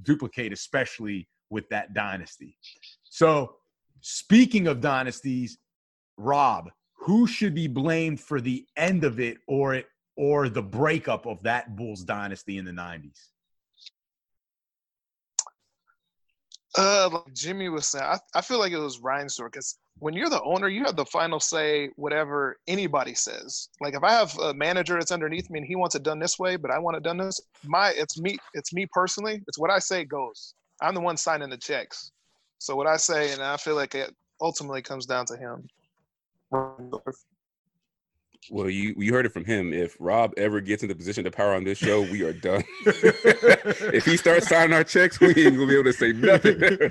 duplicate, 0.02 0.52
especially 0.52 1.28
with 1.50 1.68
that 1.68 1.92
dynasty. 1.92 2.56
So, 3.02 3.56
speaking 4.00 4.68
of 4.68 4.80
dynasties, 4.80 5.58
Rob, 6.16 6.70
who 6.94 7.26
should 7.26 7.54
be 7.54 7.66
blamed 7.66 8.20
for 8.20 8.40
the 8.40 8.64
end 8.76 9.04
of 9.04 9.20
it 9.20 9.38
or 9.48 9.74
it 9.74 9.86
or 10.16 10.48
the 10.48 10.62
breakup 10.62 11.26
of 11.26 11.42
that 11.42 11.76
Bulls 11.76 12.04
dynasty 12.04 12.56
in 12.58 12.64
the 12.64 12.70
90s? 12.70 13.18
Uh, 16.78 17.08
like 17.12 17.34
Jimmy 17.34 17.68
was 17.68 17.88
saying, 17.88 18.04
I, 18.04 18.18
I 18.34 18.40
feel 18.42 18.60
like 18.60 18.72
it 18.72 18.78
was 18.78 19.00
Reinsdorf 19.00 19.46
because 19.46 19.78
when 19.98 20.14
you're 20.14 20.30
the 20.30 20.42
owner, 20.42 20.68
you 20.68 20.84
have 20.84 20.96
the 20.96 21.04
final 21.04 21.40
say, 21.40 21.90
whatever 21.96 22.56
anybody 22.66 23.14
says. 23.14 23.68
Like 23.80 23.94
if 23.94 24.02
I 24.02 24.12
have 24.12 24.36
a 24.38 24.54
manager 24.54 24.94
that's 24.94 25.12
underneath 25.12 25.50
me 25.50 25.58
and 25.58 25.66
he 25.66 25.76
wants 25.76 25.94
it 25.94 26.02
done 26.02 26.18
this 26.18 26.38
way, 26.38 26.56
but 26.56 26.70
I 26.70 26.78
want 26.78 26.96
it 26.96 27.02
done 27.02 27.18
this, 27.18 27.40
my 27.64 27.92
it's 27.96 28.18
me, 28.18 28.38
it's 28.54 28.72
me 28.72 28.86
personally. 28.92 29.42
It's 29.46 29.58
what 29.58 29.70
I 29.70 29.78
say 29.78 30.04
goes. 30.04 30.54
I'm 30.80 30.94
the 30.94 31.00
one 31.00 31.16
signing 31.16 31.50
the 31.50 31.58
checks. 31.58 32.12
So 32.58 32.74
what 32.76 32.86
I 32.86 32.96
say, 32.96 33.32
and 33.32 33.42
I 33.42 33.56
feel 33.56 33.74
like 33.74 33.94
it 33.94 34.14
ultimately 34.40 34.82
comes 34.82 35.06
down 35.06 35.26
to 35.26 35.36
him. 35.36 35.68
Well, 38.48 38.70
you 38.70 38.94
you 38.96 39.12
heard 39.12 39.26
it 39.26 39.32
from 39.32 39.44
him. 39.44 39.72
If 39.72 39.96
Rob 40.00 40.32
ever 40.36 40.60
gets 40.60 40.82
in 40.82 40.88
the 40.88 40.94
position 40.94 41.24
to 41.24 41.30
power 41.30 41.54
on 41.54 41.64
this 41.64 41.78
show, 41.78 42.02
we 42.02 42.22
are 42.22 42.32
done. 42.32 42.64
if 42.86 44.04
he 44.04 44.16
starts 44.16 44.48
signing 44.48 44.72
our 44.72 44.84
checks, 44.84 45.20
we 45.20 45.28
ain't 45.28 45.56
gonna 45.56 45.66
be 45.66 45.74
able 45.74 45.84
to 45.84 45.92
say 45.92 46.12
nothing. 46.12 46.58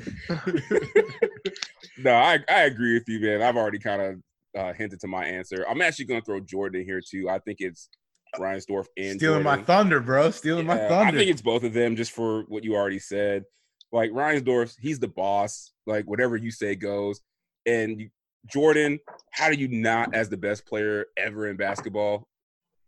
no, 1.97 2.13
I 2.13 2.39
I 2.47 2.61
agree 2.63 2.93
with 2.93 3.07
you, 3.07 3.19
man. 3.19 3.41
I've 3.41 3.57
already 3.57 3.79
kind 3.79 4.01
of 4.01 4.15
uh, 4.57 4.73
hinted 4.73 4.99
to 5.01 5.07
my 5.07 5.25
answer. 5.25 5.65
I'm 5.67 5.81
actually 5.81 6.05
gonna 6.05 6.21
throw 6.21 6.39
Jordan 6.39 6.81
in 6.81 6.87
here 6.87 7.01
too. 7.01 7.29
I 7.29 7.39
think 7.39 7.57
it's 7.59 7.89
Reinsdorf 8.37 8.85
and 8.95 9.17
Stealing 9.17 9.43
my 9.43 9.57
thunder, 9.57 9.99
bro. 9.99 10.31
Stealing 10.31 10.67
my 10.67 10.75
Yeah, 10.75 10.87
thunder. 10.87 11.15
I 11.15 11.17
think 11.17 11.31
it's 11.31 11.41
both 11.41 11.63
of 11.63 11.73
them, 11.73 11.95
just 11.95 12.11
for 12.11 12.43
what 12.43 12.63
you 12.63 12.75
already 12.75 12.99
said. 12.99 13.43
Like 13.91 14.11
Reinsdorf, 14.11 14.75
he's 14.79 14.99
the 14.99 15.07
boss. 15.07 15.71
Like 15.87 16.05
whatever 16.05 16.37
you 16.37 16.51
say 16.51 16.75
goes. 16.75 17.21
And 17.65 17.99
you, 17.99 18.09
Jordan, 18.47 18.99
how 19.31 19.49
do 19.49 19.55
you 19.55 19.67
not, 19.67 20.13
as 20.13 20.29
the 20.29 20.37
best 20.37 20.65
player 20.65 21.05
ever 21.17 21.47
in 21.47 21.57
basketball, 21.57 22.27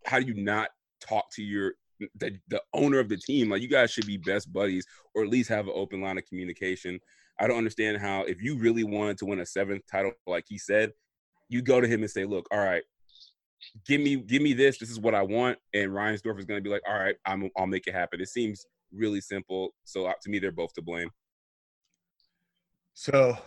how 0.05 0.19
do 0.19 0.25
you 0.25 0.33
not 0.33 0.69
talk 1.01 1.25
to 1.33 1.43
your 1.43 1.73
the, 2.19 2.35
the 2.47 2.61
owner 2.73 2.99
of 2.99 3.09
the 3.09 3.17
team? 3.17 3.49
Like 3.49 3.61
you 3.61 3.67
guys 3.67 3.91
should 3.91 4.07
be 4.07 4.17
best 4.17 4.51
buddies, 4.51 4.85
or 5.13 5.23
at 5.23 5.29
least 5.29 5.49
have 5.49 5.67
an 5.67 5.73
open 5.75 6.01
line 6.01 6.17
of 6.17 6.25
communication. 6.25 6.99
I 7.39 7.47
don't 7.47 7.57
understand 7.57 7.97
how 7.97 8.23
if 8.23 8.41
you 8.41 8.57
really 8.57 8.83
wanted 8.83 9.17
to 9.19 9.25
win 9.25 9.39
a 9.39 9.45
seventh 9.45 9.83
title, 9.91 10.13
like 10.27 10.45
he 10.47 10.57
said, 10.57 10.91
you 11.49 11.61
go 11.61 11.81
to 11.81 11.87
him 11.87 12.01
and 12.01 12.09
say, 12.09 12.25
"Look, 12.25 12.47
all 12.51 12.59
right, 12.59 12.83
give 13.85 14.01
me 14.01 14.15
give 14.15 14.41
me 14.41 14.53
this. 14.53 14.77
This 14.79 14.89
is 14.89 14.99
what 14.99 15.15
I 15.15 15.21
want." 15.21 15.57
And 15.73 15.91
Reinsdorf 15.91 16.39
is 16.39 16.45
going 16.45 16.57
to 16.59 16.63
be 16.63 16.69
like, 16.69 16.83
"All 16.87 16.97
right, 16.97 17.15
I'm 17.25 17.49
I'll 17.57 17.67
make 17.67 17.87
it 17.87 17.93
happen." 17.93 18.21
It 18.21 18.29
seems 18.29 18.65
really 18.93 19.21
simple. 19.21 19.73
So 19.83 20.05
uh, 20.05 20.13
to 20.21 20.29
me, 20.29 20.39
they're 20.39 20.51
both 20.51 20.73
to 20.73 20.81
blame. 20.81 21.09
So, 22.93 23.37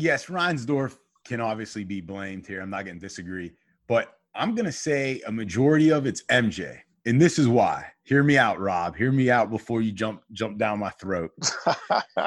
yes, 0.00 0.26
Reinsdorf 0.26 0.96
can 1.24 1.40
obviously 1.40 1.84
be 1.84 2.00
blamed 2.00 2.46
here. 2.46 2.60
I'm 2.60 2.70
not 2.70 2.84
going 2.84 2.96
to 2.96 3.00
disagree, 3.00 3.52
but 3.86 4.14
I'm 4.34 4.54
going 4.54 4.66
to 4.66 4.72
say 4.72 5.20
a 5.26 5.32
majority 5.32 5.90
of 5.90 6.06
it's 6.06 6.22
MJ, 6.30 6.78
and 7.06 7.20
this 7.20 7.38
is 7.38 7.48
why. 7.48 7.86
Hear 8.04 8.22
me 8.22 8.38
out, 8.38 8.58
Rob. 8.58 8.96
Hear 8.96 9.12
me 9.12 9.30
out 9.30 9.50
before 9.50 9.82
you 9.82 9.92
jump 9.92 10.22
jump 10.32 10.58
down 10.58 10.78
my 10.78 10.90
throat. 10.90 11.32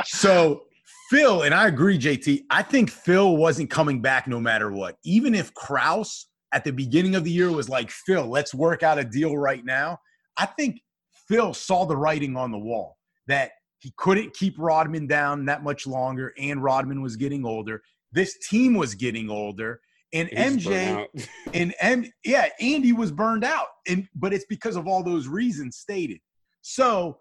So 0.06 0.64
Phil, 1.10 1.42
and 1.42 1.54
I 1.54 1.68
agree, 1.68 2.00
JT. 2.00 2.46
I 2.50 2.64
think 2.64 2.90
Phil 2.90 3.36
wasn't 3.36 3.70
coming 3.70 4.02
back 4.02 4.28
no 4.28 4.40
matter 4.40 4.72
what. 4.72 4.98
Even 5.04 5.36
if 5.36 5.54
Krause 5.54 6.28
at 6.54 6.64
the 6.64 6.72
beginning 6.72 7.16
of 7.16 7.26
the 7.26 7.32
year 7.32 7.52
was 7.52 7.68
like, 7.68 7.92
Phil, 7.92 8.26
let's 8.26 8.54
work 8.54 8.82
out 8.82 8.98
a 8.98 9.04
deal 9.04 9.38
right 9.38 9.66
now. 9.66 10.00
I 10.38 10.46
think 10.46 10.82
Phil 11.28 11.54
saw 11.54 11.86
the 11.86 11.98
writing 11.98 12.38
on 12.38 12.52
the 12.52 12.58
wall 12.58 12.98
that 13.28 13.52
he 13.82 13.94
couldn't 13.98 14.34
keep 14.34 14.56
Rodman 14.58 15.08
down 15.08 15.46
that 15.46 15.64
much 15.64 15.88
longer, 15.88 16.34
and 16.38 16.64
Rodman 16.64 17.02
was 17.02 17.16
getting 17.16 17.46
older. 17.46 17.82
This 18.12 18.38
team 18.48 18.76
was 18.76 18.94
getting 18.94 19.30
older, 19.30 19.82
and 20.14 20.30
He's 20.30 20.66
MJ 20.66 21.08
and 21.54 21.74
M, 21.82 22.06
yeah, 22.24 22.50
Andy 22.60 22.94
was 22.94 23.12
burned 23.12 23.44
out, 23.44 23.68
and 23.88 24.08
but 24.16 24.34
it's 24.34 24.46
because 24.46 24.76
of 24.76 24.88
all 24.88 25.04
those 25.04 25.28
reasons 25.28 25.78
stated. 25.78 26.20
So, 26.62 27.20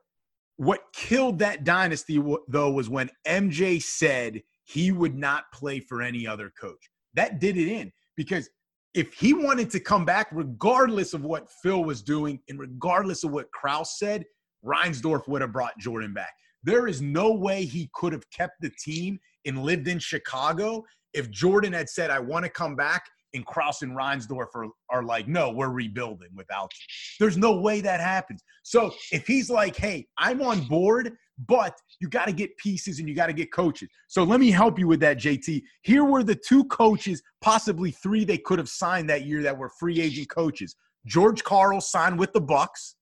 what 0.56 0.80
killed 0.92 1.38
that 1.38 1.64
dynasty 1.64 2.22
though 2.48 2.70
was 2.70 2.90
when 2.90 3.08
MJ 3.26 3.82
said 3.82 4.42
he 4.64 4.92
would 4.92 5.16
not 5.16 5.44
play 5.52 5.80
for 5.80 6.02
any 6.02 6.26
other 6.26 6.52
coach. 6.60 6.90
That 7.14 7.40
did 7.40 7.56
it 7.56 7.68
in 7.68 7.90
because 8.16 8.50
if 8.92 9.14
he 9.14 9.32
wanted 9.32 9.70
to 9.70 9.80
come 9.80 10.04
back, 10.04 10.28
regardless 10.30 11.14
of 11.14 11.22
what 11.22 11.48
Phil 11.62 11.84
was 11.84 12.02
doing 12.02 12.40
and 12.48 12.58
regardless 12.58 13.24
of 13.24 13.30
what 13.30 13.50
Krause 13.52 13.98
said, 13.98 14.24
Reinsdorf 14.64 15.26
would 15.28 15.40
have 15.40 15.52
brought 15.52 15.78
Jordan 15.78 16.12
back. 16.12 16.32
There 16.62 16.86
is 16.86 17.00
no 17.00 17.32
way 17.32 17.64
he 17.64 17.90
could 17.94 18.12
have 18.12 18.28
kept 18.30 18.60
the 18.60 18.70
team 18.82 19.18
and 19.46 19.62
lived 19.62 19.88
in 19.88 19.98
Chicago 19.98 20.84
if 21.12 21.30
Jordan 21.30 21.72
had 21.72 21.88
said, 21.88 22.10
I 22.10 22.18
want 22.18 22.44
to 22.44 22.50
come 22.50 22.76
back, 22.76 23.04
and 23.34 23.46
Krause 23.46 23.82
and 23.82 23.96
Reinsdorf 23.96 24.48
are, 24.54 24.66
are 24.90 25.04
like, 25.04 25.28
no, 25.28 25.50
we're 25.50 25.70
rebuilding 25.70 26.30
without 26.34 26.72
you. 26.72 26.86
There's 27.20 27.36
no 27.36 27.60
way 27.60 27.80
that 27.80 28.00
happens. 28.00 28.42
So 28.62 28.92
if 29.12 29.26
he's 29.26 29.50
like, 29.50 29.76
hey, 29.76 30.06
I'm 30.18 30.42
on 30.42 30.62
board, 30.62 31.16
but 31.46 31.74
you 32.00 32.08
got 32.08 32.26
to 32.26 32.32
get 32.32 32.56
pieces 32.56 32.98
and 32.98 33.08
you 33.08 33.14
got 33.14 33.28
to 33.28 33.32
get 33.32 33.52
coaches. 33.52 33.88
So 34.08 34.24
let 34.24 34.40
me 34.40 34.50
help 34.50 34.78
you 34.78 34.88
with 34.88 35.00
that, 35.00 35.18
JT. 35.18 35.62
Here 35.82 36.04
were 36.04 36.22
the 36.22 36.34
two 36.34 36.64
coaches, 36.64 37.22
possibly 37.40 37.92
three 37.92 38.24
they 38.24 38.38
could 38.38 38.58
have 38.58 38.68
signed 38.68 39.08
that 39.10 39.26
year 39.26 39.42
that 39.42 39.56
were 39.56 39.70
free 39.78 40.00
agent 40.00 40.28
coaches. 40.28 40.74
George 41.06 41.42
Karl 41.44 41.80
signed 41.80 42.18
with 42.18 42.32
the 42.32 42.40
Bucks. 42.40 42.96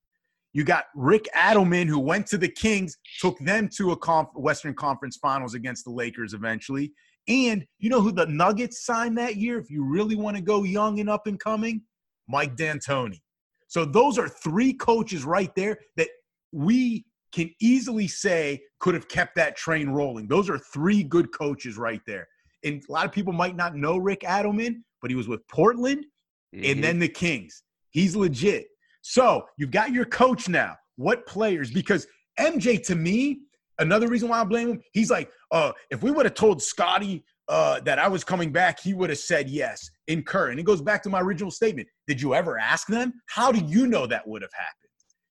You 0.59 0.65
got 0.65 0.87
Rick 0.97 1.29
Adelman, 1.37 1.87
who 1.87 2.01
went 2.01 2.27
to 2.27 2.37
the 2.37 2.49
Kings, 2.49 2.99
took 3.21 3.39
them 3.39 3.69
to 3.77 3.93
a 3.93 3.97
conf- 3.97 4.35
Western 4.35 4.75
Conference 4.75 5.17
Finals 5.17 5.55
against 5.55 5.85
the 5.85 5.93
Lakers 5.93 6.35
eventually. 6.35 6.93
And 7.29 7.65
you 7.79 7.89
know 7.89 8.01
who 8.01 8.11
the 8.11 8.27
Nuggets 8.27 8.85
signed 8.85 9.17
that 9.19 9.37
year? 9.37 9.61
If 9.61 9.71
you 9.71 9.85
really 9.85 10.17
want 10.17 10.37
to 10.37 10.43
go 10.43 10.65
young 10.65 10.99
and 10.99 11.09
up 11.09 11.29
and 11.29 11.39
coming, 11.39 11.83
Mike 12.27 12.57
D'Antoni. 12.57 13.21
So 13.69 13.85
those 13.85 14.19
are 14.19 14.29
three 14.29 14.73
coaches 14.73 15.25
right 15.25 15.55
there 15.55 15.79
that 15.97 16.09
we 16.51 17.05
can 17.31 17.53
easily 17.61 18.09
say 18.09 18.61
could 18.81 18.95
have 18.95 19.07
kept 19.07 19.37
that 19.37 19.57
train 19.57 19.89
rolling. 19.91 20.27
Those 20.27 20.51
are 20.51 20.59
three 20.59 21.05
good 21.05 21.31
coaches 21.31 21.79
right 21.79 22.03
there. 22.05 22.27
And 22.65 22.83
a 22.89 22.93
lot 22.93 23.07
of 23.07 23.13
people 23.13 23.33
might 23.33 23.55
not 23.55 23.77
know 23.77 23.97
Rick 23.97 24.23
Adelman, 24.23 24.83
but 25.01 25.13
he 25.13 25.15
was 25.15 25.29
with 25.29 25.47
Portland 25.47 26.05
Mhm. 26.53 26.73
and 26.73 26.83
then 26.83 26.99
the 26.99 27.09
Kings. 27.09 27.63
He's 27.91 28.17
legit. 28.17 28.67
So 29.03 29.45
you've 29.57 29.71
got 29.71 29.93
your 29.93 30.05
coach 30.05 30.49
now. 30.49 30.77
What 30.97 31.27
players? 31.27 31.71
Because 31.71 32.07
MJ, 32.39 32.85
to 32.87 32.95
me, 32.95 33.41
another 33.79 34.09
reason 34.09 34.29
why 34.29 34.41
I 34.41 34.45
blame 34.45 34.71
him, 34.71 34.81
he's 34.93 35.11
like, 35.11 35.31
uh, 35.51 35.73
if 35.91 36.03
we 36.03 36.11
would 36.11 36.27
have 36.27 36.35
told 36.35 36.63
Scottie 36.63 37.25
uh, 37.49 37.81
that 37.81 37.99
I 37.99 38.09
was 38.09 38.25
coming 38.25 38.53
back, 38.53 38.81
he 38.81 38.95
would 38.95 39.11
have 39.11 39.19
said 39.19 39.49
yes. 39.49 39.89
Incur. 40.07 40.51
And 40.51 40.61
it 40.61 40.65
goes 40.65 40.83
back 40.83 41.03
to 41.05 41.09
my 41.09 41.21
original 41.21 41.51
statement. 41.51 41.89
Did 42.07 42.21
you 42.21 42.35
ever 42.35 42.59
ask 42.59 42.87
them? 42.87 43.13
How 43.27 43.51
do 43.53 43.65
you 43.65 43.87
know 43.87 44.07
that 44.07 44.27
would 44.27 44.43
have 44.43 44.53
happened? 44.53 44.75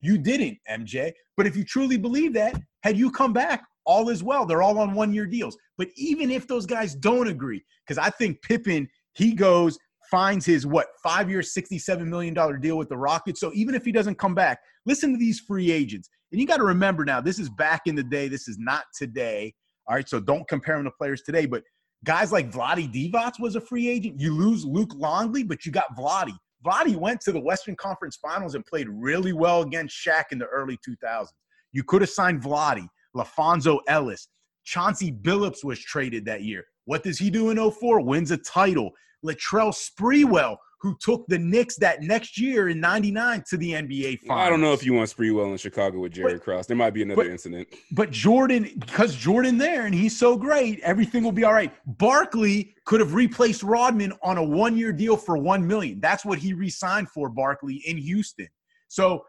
You 0.01 0.17
didn't, 0.17 0.57
MJ. 0.69 1.11
But 1.35 1.47
if 1.47 1.55
you 1.55 1.63
truly 1.63 1.97
believe 1.97 2.33
that, 2.33 2.55
had 2.83 2.97
you 2.97 3.11
come 3.11 3.33
back, 3.33 3.63
all 3.85 4.09
is 4.09 4.23
well. 4.23 4.45
They're 4.45 4.61
all 4.61 4.79
on 4.79 4.93
one 4.93 5.13
year 5.13 5.25
deals. 5.25 5.57
But 5.77 5.89
even 5.95 6.29
if 6.29 6.47
those 6.47 6.65
guys 6.65 6.93
don't 6.93 7.27
agree, 7.27 7.63
because 7.85 7.97
I 7.97 8.09
think 8.09 8.41
Pippen, 8.41 8.87
he 9.13 9.33
goes, 9.33 9.77
finds 10.09 10.45
his 10.45 10.65
what 10.65 10.87
five 11.03 11.29
year, 11.29 11.41
$67 11.41 12.05
million 12.05 12.33
deal 12.59 12.77
with 12.77 12.89
the 12.89 12.97
Rockets. 12.97 13.39
So 13.39 13.51
even 13.53 13.75
if 13.75 13.85
he 13.85 13.91
doesn't 13.91 14.17
come 14.17 14.35
back, 14.35 14.59
listen 14.85 15.11
to 15.11 15.17
these 15.17 15.39
free 15.39 15.71
agents. 15.71 16.09
And 16.31 16.41
you 16.41 16.47
got 16.47 16.57
to 16.57 16.63
remember 16.63 17.05
now, 17.05 17.21
this 17.21 17.39
is 17.39 17.49
back 17.49 17.81
in 17.85 17.95
the 17.95 18.03
day. 18.03 18.27
This 18.27 18.47
is 18.47 18.57
not 18.59 18.83
today. 18.97 19.53
All 19.87 19.95
right. 19.95 20.07
So 20.07 20.19
don't 20.19 20.47
compare 20.47 20.75
them 20.75 20.85
to 20.85 20.91
players 20.91 21.21
today. 21.21 21.45
But 21.45 21.63
guys 22.03 22.31
like 22.31 22.51
Vlade 22.51 22.93
Divac 22.93 23.33
was 23.39 23.55
a 23.55 23.61
free 23.61 23.87
agent. 23.87 24.19
You 24.19 24.33
lose 24.33 24.65
Luke 24.65 24.91
Longley, 24.95 25.43
but 25.43 25.65
you 25.65 25.71
got 25.71 25.95
Vlade. 25.97 26.35
Vlade 26.65 26.95
went 26.95 27.21
to 27.21 27.31
the 27.31 27.39
Western 27.39 27.75
Conference 27.75 28.17
Finals 28.17 28.55
and 28.55 28.65
played 28.65 28.87
really 28.89 29.33
well 29.33 29.61
against 29.61 29.95
Shaq 29.95 30.25
in 30.31 30.39
the 30.39 30.47
early 30.47 30.77
2000s. 30.87 31.27
You 31.71 31.83
could 31.83 32.01
have 32.01 32.09
signed 32.09 32.41
Vlade, 32.41 32.87
LaPhonso 33.15 33.79
Ellis. 33.87 34.27
Chauncey 34.63 35.11
Billups 35.11 35.63
was 35.63 35.79
traded 35.79 36.25
that 36.25 36.41
year. 36.41 36.65
What 36.85 37.03
does 37.03 37.17
he 37.17 37.29
do 37.29 37.51
in 37.51 37.71
04? 37.71 38.01
Wins 38.01 38.31
a 38.31 38.37
title. 38.37 38.91
Latrell 39.25 39.73
Sprewell, 39.73 40.57
who 40.79 40.95
took 41.01 41.25
the 41.27 41.39
Knicks 41.39 41.75
that 41.77 42.01
next 42.01 42.39
year 42.39 42.69
in 42.69 42.79
'99 42.79 43.43
to 43.49 43.57
the 43.57 43.71
NBA 43.71 44.19
Finals. 44.19 44.45
I 44.45 44.49
don't 44.49 44.61
know 44.61 44.73
if 44.73 44.85
you 44.85 44.93
want 44.93 45.09
Sprewell 45.09 45.51
in 45.51 45.57
Chicago 45.57 45.99
with 45.99 46.13
Jerry 46.13 46.39
Krause. 46.39 46.67
There 46.67 46.77
might 46.77 46.93
be 46.93 47.01
another 47.01 47.23
but, 47.23 47.31
incident. 47.31 47.67
But 47.91 48.11
Jordan, 48.11 48.69
because 48.79 49.15
Jordan 49.15 49.57
there 49.57 49.85
and 49.85 49.95
he's 49.95 50.17
so 50.17 50.37
great, 50.37 50.79
everything 50.81 51.23
will 51.23 51.31
be 51.31 51.43
all 51.43 51.53
right. 51.53 51.73
Barkley 51.85 52.75
could 52.85 52.99
have 52.99 53.13
replaced 53.13 53.63
Rodman 53.63 54.13
on 54.23 54.37
a 54.37 54.43
one-year 54.43 54.93
deal 54.93 55.17
for 55.17 55.37
one 55.37 55.65
million. 55.65 55.99
That's 55.99 56.23
what 56.23 56.39
he 56.39 56.53
re-signed 56.53 57.09
for 57.09 57.29
Barkley 57.29 57.81
in 57.85 57.97
Houston. 57.97 58.47
So 58.87 59.23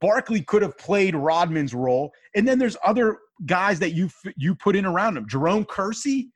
Barkley 0.00 0.42
could 0.42 0.62
have 0.62 0.76
played 0.78 1.14
Rodman's 1.14 1.74
role, 1.74 2.10
and 2.34 2.46
then 2.46 2.58
there's 2.58 2.76
other 2.84 3.18
guys 3.46 3.78
that 3.78 3.92
you 3.92 4.10
you 4.36 4.54
put 4.54 4.76
in 4.76 4.84
around 4.84 5.16
him. 5.16 5.28
Jerome 5.28 5.64
Kersey 5.64 6.30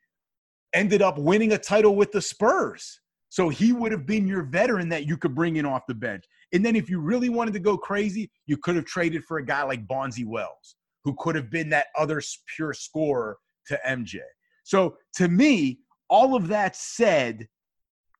ended 0.72 1.02
up 1.02 1.18
winning 1.18 1.52
a 1.52 1.58
title 1.58 1.96
with 1.96 2.12
the 2.12 2.22
Spurs. 2.22 3.00
So 3.28 3.48
he 3.48 3.72
would 3.72 3.92
have 3.92 4.06
been 4.06 4.26
your 4.26 4.42
veteran 4.42 4.88
that 4.90 5.06
you 5.06 5.16
could 5.16 5.34
bring 5.34 5.56
in 5.56 5.64
off 5.64 5.86
the 5.88 5.94
bench. 5.94 6.24
And 6.52 6.64
then 6.64 6.76
if 6.76 6.90
you 6.90 7.00
really 7.00 7.30
wanted 7.30 7.54
to 7.54 7.60
go 7.60 7.78
crazy, 7.78 8.30
you 8.46 8.58
could 8.58 8.76
have 8.76 8.84
traded 8.84 9.24
for 9.24 9.38
a 9.38 9.44
guy 9.44 9.62
like 9.62 9.86
Bonzi 9.86 10.26
Wells, 10.26 10.76
who 11.04 11.14
could 11.18 11.34
have 11.34 11.50
been 11.50 11.70
that 11.70 11.86
other 11.96 12.20
pure 12.54 12.74
scorer 12.74 13.38
to 13.68 13.80
MJ. 13.86 14.18
So 14.64 14.98
to 15.14 15.28
me, 15.28 15.78
all 16.10 16.36
of 16.36 16.48
that 16.48 16.76
said, 16.76 17.48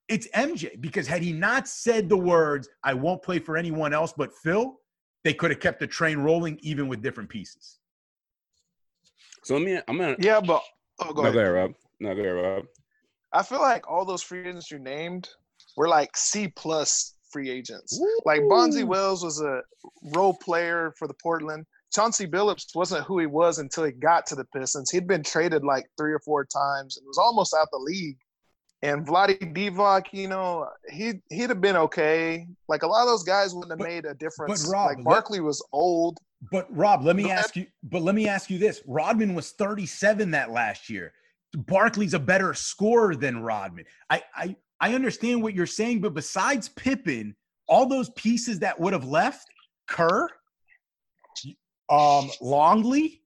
it's 0.08 0.28
MJ 0.28 0.80
because 0.80 1.06
had 1.06 1.22
he 1.22 1.32
not 1.32 1.68
said 1.68 2.08
the 2.08 2.16
words, 2.16 2.68
I 2.82 2.94
won't 2.94 3.22
play 3.22 3.38
for 3.38 3.56
anyone 3.56 3.92
else 3.92 4.12
but 4.16 4.32
Phil, 4.42 4.78
they 5.24 5.34
could 5.34 5.50
have 5.50 5.60
kept 5.60 5.78
the 5.80 5.86
train 5.86 6.18
rolling 6.18 6.58
even 6.62 6.88
with 6.88 7.02
different 7.02 7.28
pieces. 7.28 7.78
So 9.44 9.54
let 9.54 9.62
me, 9.62 9.78
I'm 9.88 9.98
gonna. 9.98 10.16
Yeah, 10.18 10.40
but 10.40 10.62
oh, 11.00 11.12
go, 11.12 11.22
no, 11.22 11.28
ahead. 11.28 11.34
go 11.34 11.40
ahead, 11.40 11.52
Rob. 11.52 11.72
No, 12.02 12.14
go 12.16 12.20
ahead, 12.20 12.34
Rob. 12.34 12.64
I 13.32 13.42
feel 13.44 13.60
like 13.60 13.88
all 13.88 14.04
those 14.04 14.22
free 14.22 14.40
agents 14.40 14.70
you 14.70 14.80
named 14.80 15.28
were 15.76 15.88
like 15.88 16.16
C 16.16 16.48
plus 16.48 17.14
free 17.30 17.48
agents. 17.48 17.98
Ooh. 17.98 18.20
Like 18.26 18.40
Bonzi 18.42 18.84
Wells 18.84 19.24
was 19.24 19.40
a 19.40 19.62
role 20.14 20.34
player 20.34 20.92
for 20.98 21.06
the 21.06 21.14
Portland. 21.22 21.64
Chauncey 21.94 22.26
Billups 22.26 22.74
wasn't 22.74 23.04
who 23.04 23.20
he 23.20 23.26
was 23.26 23.58
until 23.58 23.84
he 23.84 23.92
got 23.92 24.26
to 24.26 24.34
the 24.34 24.44
Pistons. 24.46 24.90
He'd 24.90 25.06
been 25.06 25.22
traded 25.22 25.62
like 25.62 25.86
three 25.96 26.12
or 26.12 26.18
four 26.18 26.44
times 26.44 26.96
and 26.96 27.06
was 27.06 27.18
almost 27.18 27.54
out 27.54 27.68
the 27.70 27.78
league. 27.78 28.18
And 28.82 29.06
Vlade 29.06 29.54
Divac, 29.54 30.06
you 30.10 30.26
know, 30.26 30.68
he 30.90 31.12
he'd 31.30 31.50
have 31.50 31.60
been 31.60 31.76
okay. 31.76 32.48
Like 32.66 32.82
a 32.82 32.86
lot 32.88 33.02
of 33.02 33.08
those 33.08 33.22
guys 33.22 33.54
wouldn't 33.54 33.70
have 33.70 33.78
but, 33.78 33.88
made 33.88 34.06
a 34.06 34.14
difference. 34.14 34.64
But 34.64 34.72
Rob, 34.72 34.86
like 34.88 35.04
Barkley 35.04 35.40
was 35.40 35.64
old. 35.72 36.18
But 36.50 36.66
Rob, 36.76 37.04
let 37.04 37.14
me 37.14 37.30
ask 37.30 37.54
you. 37.54 37.66
But 37.84 38.02
let 38.02 38.16
me 38.16 38.26
ask 38.26 38.50
you 38.50 38.58
this: 38.58 38.82
Rodman 38.88 39.34
was 39.34 39.52
37 39.52 40.32
that 40.32 40.50
last 40.50 40.90
year. 40.90 41.12
Barkley's 41.54 42.14
a 42.14 42.18
better 42.18 42.54
scorer 42.54 43.14
than 43.14 43.42
Rodman. 43.42 43.84
I, 44.10 44.22
I 44.34 44.56
I 44.80 44.94
understand 44.94 45.42
what 45.42 45.54
you're 45.54 45.66
saying, 45.66 46.00
but 46.00 46.12
besides 46.12 46.68
Pippen, 46.68 47.36
all 47.68 47.86
those 47.86 48.10
pieces 48.10 48.58
that 48.58 48.78
would 48.80 48.92
have 48.92 49.04
left, 49.04 49.46
Kerr, 49.88 50.28
um, 51.88 52.30
Longley, 52.40 53.22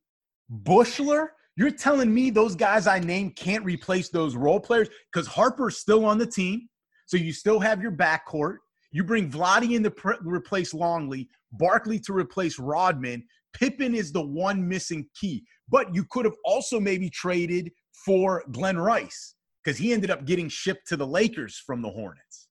Buechler, 0.64 1.28
you're 1.56 1.70
telling 1.70 2.12
me 2.12 2.28
those 2.28 2.54
guys 2.54 2.86
I 2.86 2.98
named 2.98 3.36
can't 3.36 3.64
replace 3.64 4.10
those 4.10 4.36
role 4.36 4.60
players 4.60 4.88
because 5.10 5.26
Harper's 5.26 5.78
still 5.78 6.04
on 6.04 6.18
the 6.18 6.26
team, 6.26 6.68
so 7.06 7.16
you 7.16 7.32
still 7.32 7.58
have 7.58 7.80
your 7.80 7.92
backcourt. 7.92 8.56
You 8.92 9.04
bring 9.04 9.30
Vlade 9.30 9.74
in 9.74 9.82
to 9.84 9.90
pre- 9.90 10.16
replace 10.22 10.74
Longley, 10.74 11.28
Barkley 11.52 11.98
to 12.00 12.12
replace 12.12 12.58
Rodman. 12.58 13.24
Pippen 13.54 13.94
is 13.94 14.12
the 14.12 14.22
one 14.22 14.68
missing 14.68 15.08
key, 15.18 15.44
but 15.70 15.94
you 15.94 16.04
could 16.10 16.26
have 16.26 16.36
also 16.44 16.78
maybe 16.78 17.08
traded 17.08 17.72
for 18.04 18.44
Glen 18.52 18.78
Rice 18.78 19.34
because 19.62 19.78
he 19.78 19.92
ended 19.92 20.10
up 20.10 20.24
getting 20.24 20.48
shipped 20.48 20.86
to 20.88 20.96
the 20.96 21.06
Lakers 21.06 21.62
from 21.64 21.82
the 21.82 21.90
Hornets. 21.90 22.48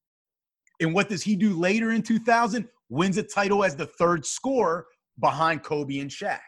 And 0.81 0.93
what 0.93 1.09
does 1.09 1.23
he 1.23 1.35
do 1.35 1.57
later 1.57 1.91
in 1.91 2.01
2000? 2.01 2.67
Wins 2.89 3.17
a 3.17 3.23
title 3.23 3.63
as 3.63 3.75
the 3.75 3.87
third 3.87 4.25
scorer 4.25 4.85
behind 5.19 5.63
Kobe 5.63 5.99
and 5.99 6.09
Shaq. 6.09 6.39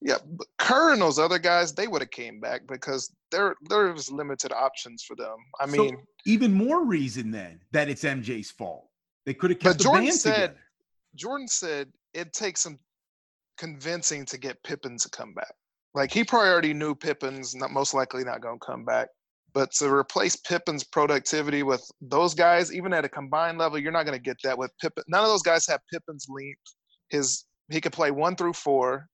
Yeah, 0.00 0.18
but 0.26 0.46
Kerr 0.58 0.92
and 0.92 1.02
those 1.02 1.18
other 1.18 1.38
guys, 1.38 1.72
they 1.72 1.86
would 1.86 2.02
have 2.02 2.10
came 2.10 2.40
back 2.40 2.62
because 2.66 3.14
there 3.30 3.54
there 3.68 3.92
was 3.92 4.10
limited 4.10 4.52
options 4.52 5.02
for 5.02 5.14
them. 5.14 5.36
I 5.60 5.66
mean, 5.66 5.90
so 5.90 6.02
even 6.26 6.52
more 6.52 6.84
reason 6.84 7.30
then 7.30 7.60
that 7.72 7.88
it's 7.88 8.02
MJ's 8.02 8.50
fault. 8.50 8.88
They 9.26 9.34
could 9.34 9.50
have 9.50 9.60
kept 9.60 9.78
but 9.78 9.84
Jordan 9.84 10.12
said, 10.12 10.34
together. 10.34 10.58
Jordan 11.14 11.48
said 11.48 11.92
it 12.14 12.32
takes 12.32 12.60
some 12.60 12.78
convincing 13.58 14.24
to 14.26 14.38
get 14.38 14.62
Pippen 14.64 14.96
to 14.98 15.08
come 15.10 15.34
back. 15.34 15.54
Like 15.94 16.12
he 16.12 16.24
probably 16.24 16.48
already 16.48 16.74
knew 16.74 16.94
Pippen's 16.94 17.54
not 17.54 17.70
most 17.70 17.94
likely 17.94 18.24
not 18.24 18.40
going 18.40 18.58
to 18.58 18.66
come 18.66 18.84
back. 18.84 19.08
But 19.54 19.70
to 19.72 19.92
replace 19.92 20.34
Pippen's 20.34 20.82
productivity 20.82 21.62
with 21.62 21.86
those 22.00 22.34
guys, 22.34 22.72
even 22.72 22.94
at 22.94 23.04
a 23.04 23.08
combined 23.08 23.58
level, 23.58 23.78
you're 23.78 23.92
not 23.92 24.06
going 24.06 24.16
to 24.16 24.22
get 24.22 24.38
that 24.44 24.56
with 24.56 24.70
Pippen. 24.80 25.04
None 25.08 25.22
of 25.22 25.28
those 25.28 25.42
guys 25.42 25.66
have 25.66 25.80
Pippen's 25.92 26.26
length. 26.28 26.60
His 27.10 27.44
he 27.70 27.80
could 27.80 27.92
play 27.92 28.10
one 28.10 28.34
through 28.34 28.54
four, 28.54 29.06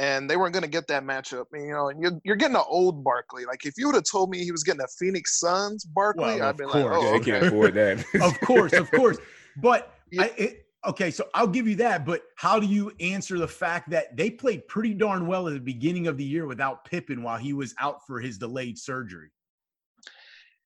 and 0.00 0.28
they 0.28 0.36
weren't 0.36 0.52
going 0.52 0.64
to 0.64 0.68
get 0.68 0.88
that 0.88 1.04
matchup. 1.04 1.44
You 1.52 1.70
know, 1.70 1.88
and 1.88 2.02
you're, 2.02 2.20
you're 2.24 2.36
getting 2.36 2.56
an 2.56 2.64
old 2.68 3.04
Barkley. 3.04 3.44
Like 3.44 3.64
if 3.64 3.74
you 3.78 3.86
would 3.86 3.94
have 3.94 4.04
told 4.10 4.30
me 4.30 4.42
he 4.44 4.50
was 4.50 4.64
getting 4.64 4.80
a 4.80 4.88
Phoenix 4.98 5.38
Suns 5.38 5.84
Barkley, 5.84 6.24
well, 6.24 6.42
I'd 6.42 6.56
be 6.56 6.64
like, 6.64 6.74
oh, 6.74 7.02
yeah, 7.02 7.08
okay. 7.16 7.30
can't 7.30 7.46
afford 7.46 7.74
that. 7.74 8.04
of 8.20 8.40
course, 8.40 8.72
of 8.72 8.90
course. 8.90 9.18
But 9.56 9.94
yeah. 10.10 10.22
I, 10.22 10.32
it, 10.36 10.63
okay, 10.86 11.10
so 11.10 11.26
I'll 11.34 11.46
give 11.46 11.66
you 11.66 11.76
that, 11.76 12.04
but 12.04 12.22
how 12.36 12.58
do 12.58 12.66
you 12.66 12.92
answer 13.00 13.38
the 13.38 13.48
fact 13.48 13.90
that 13.90 14.16
they 14.16 14.30
played 14.30 14.66
pretty 14.68 14.94
darn 14.94 15.26
well 15.26 15.48
at 15.48 15.54
the 15.54 15.60
beginning 15.60 16.06
of 16.06 16.16
the 16.16 16.24
year 16.24 16.46
without 16.46 16.84
Pippen 16.84 17.22
while 17.22 17.38
he 17.38 17.52
was 17.52 17.74
out 17.80 18.06
for 18.06 18.20
his 18.20 18.38
delayed 18.38 18.78
surgery? 18.78 19.30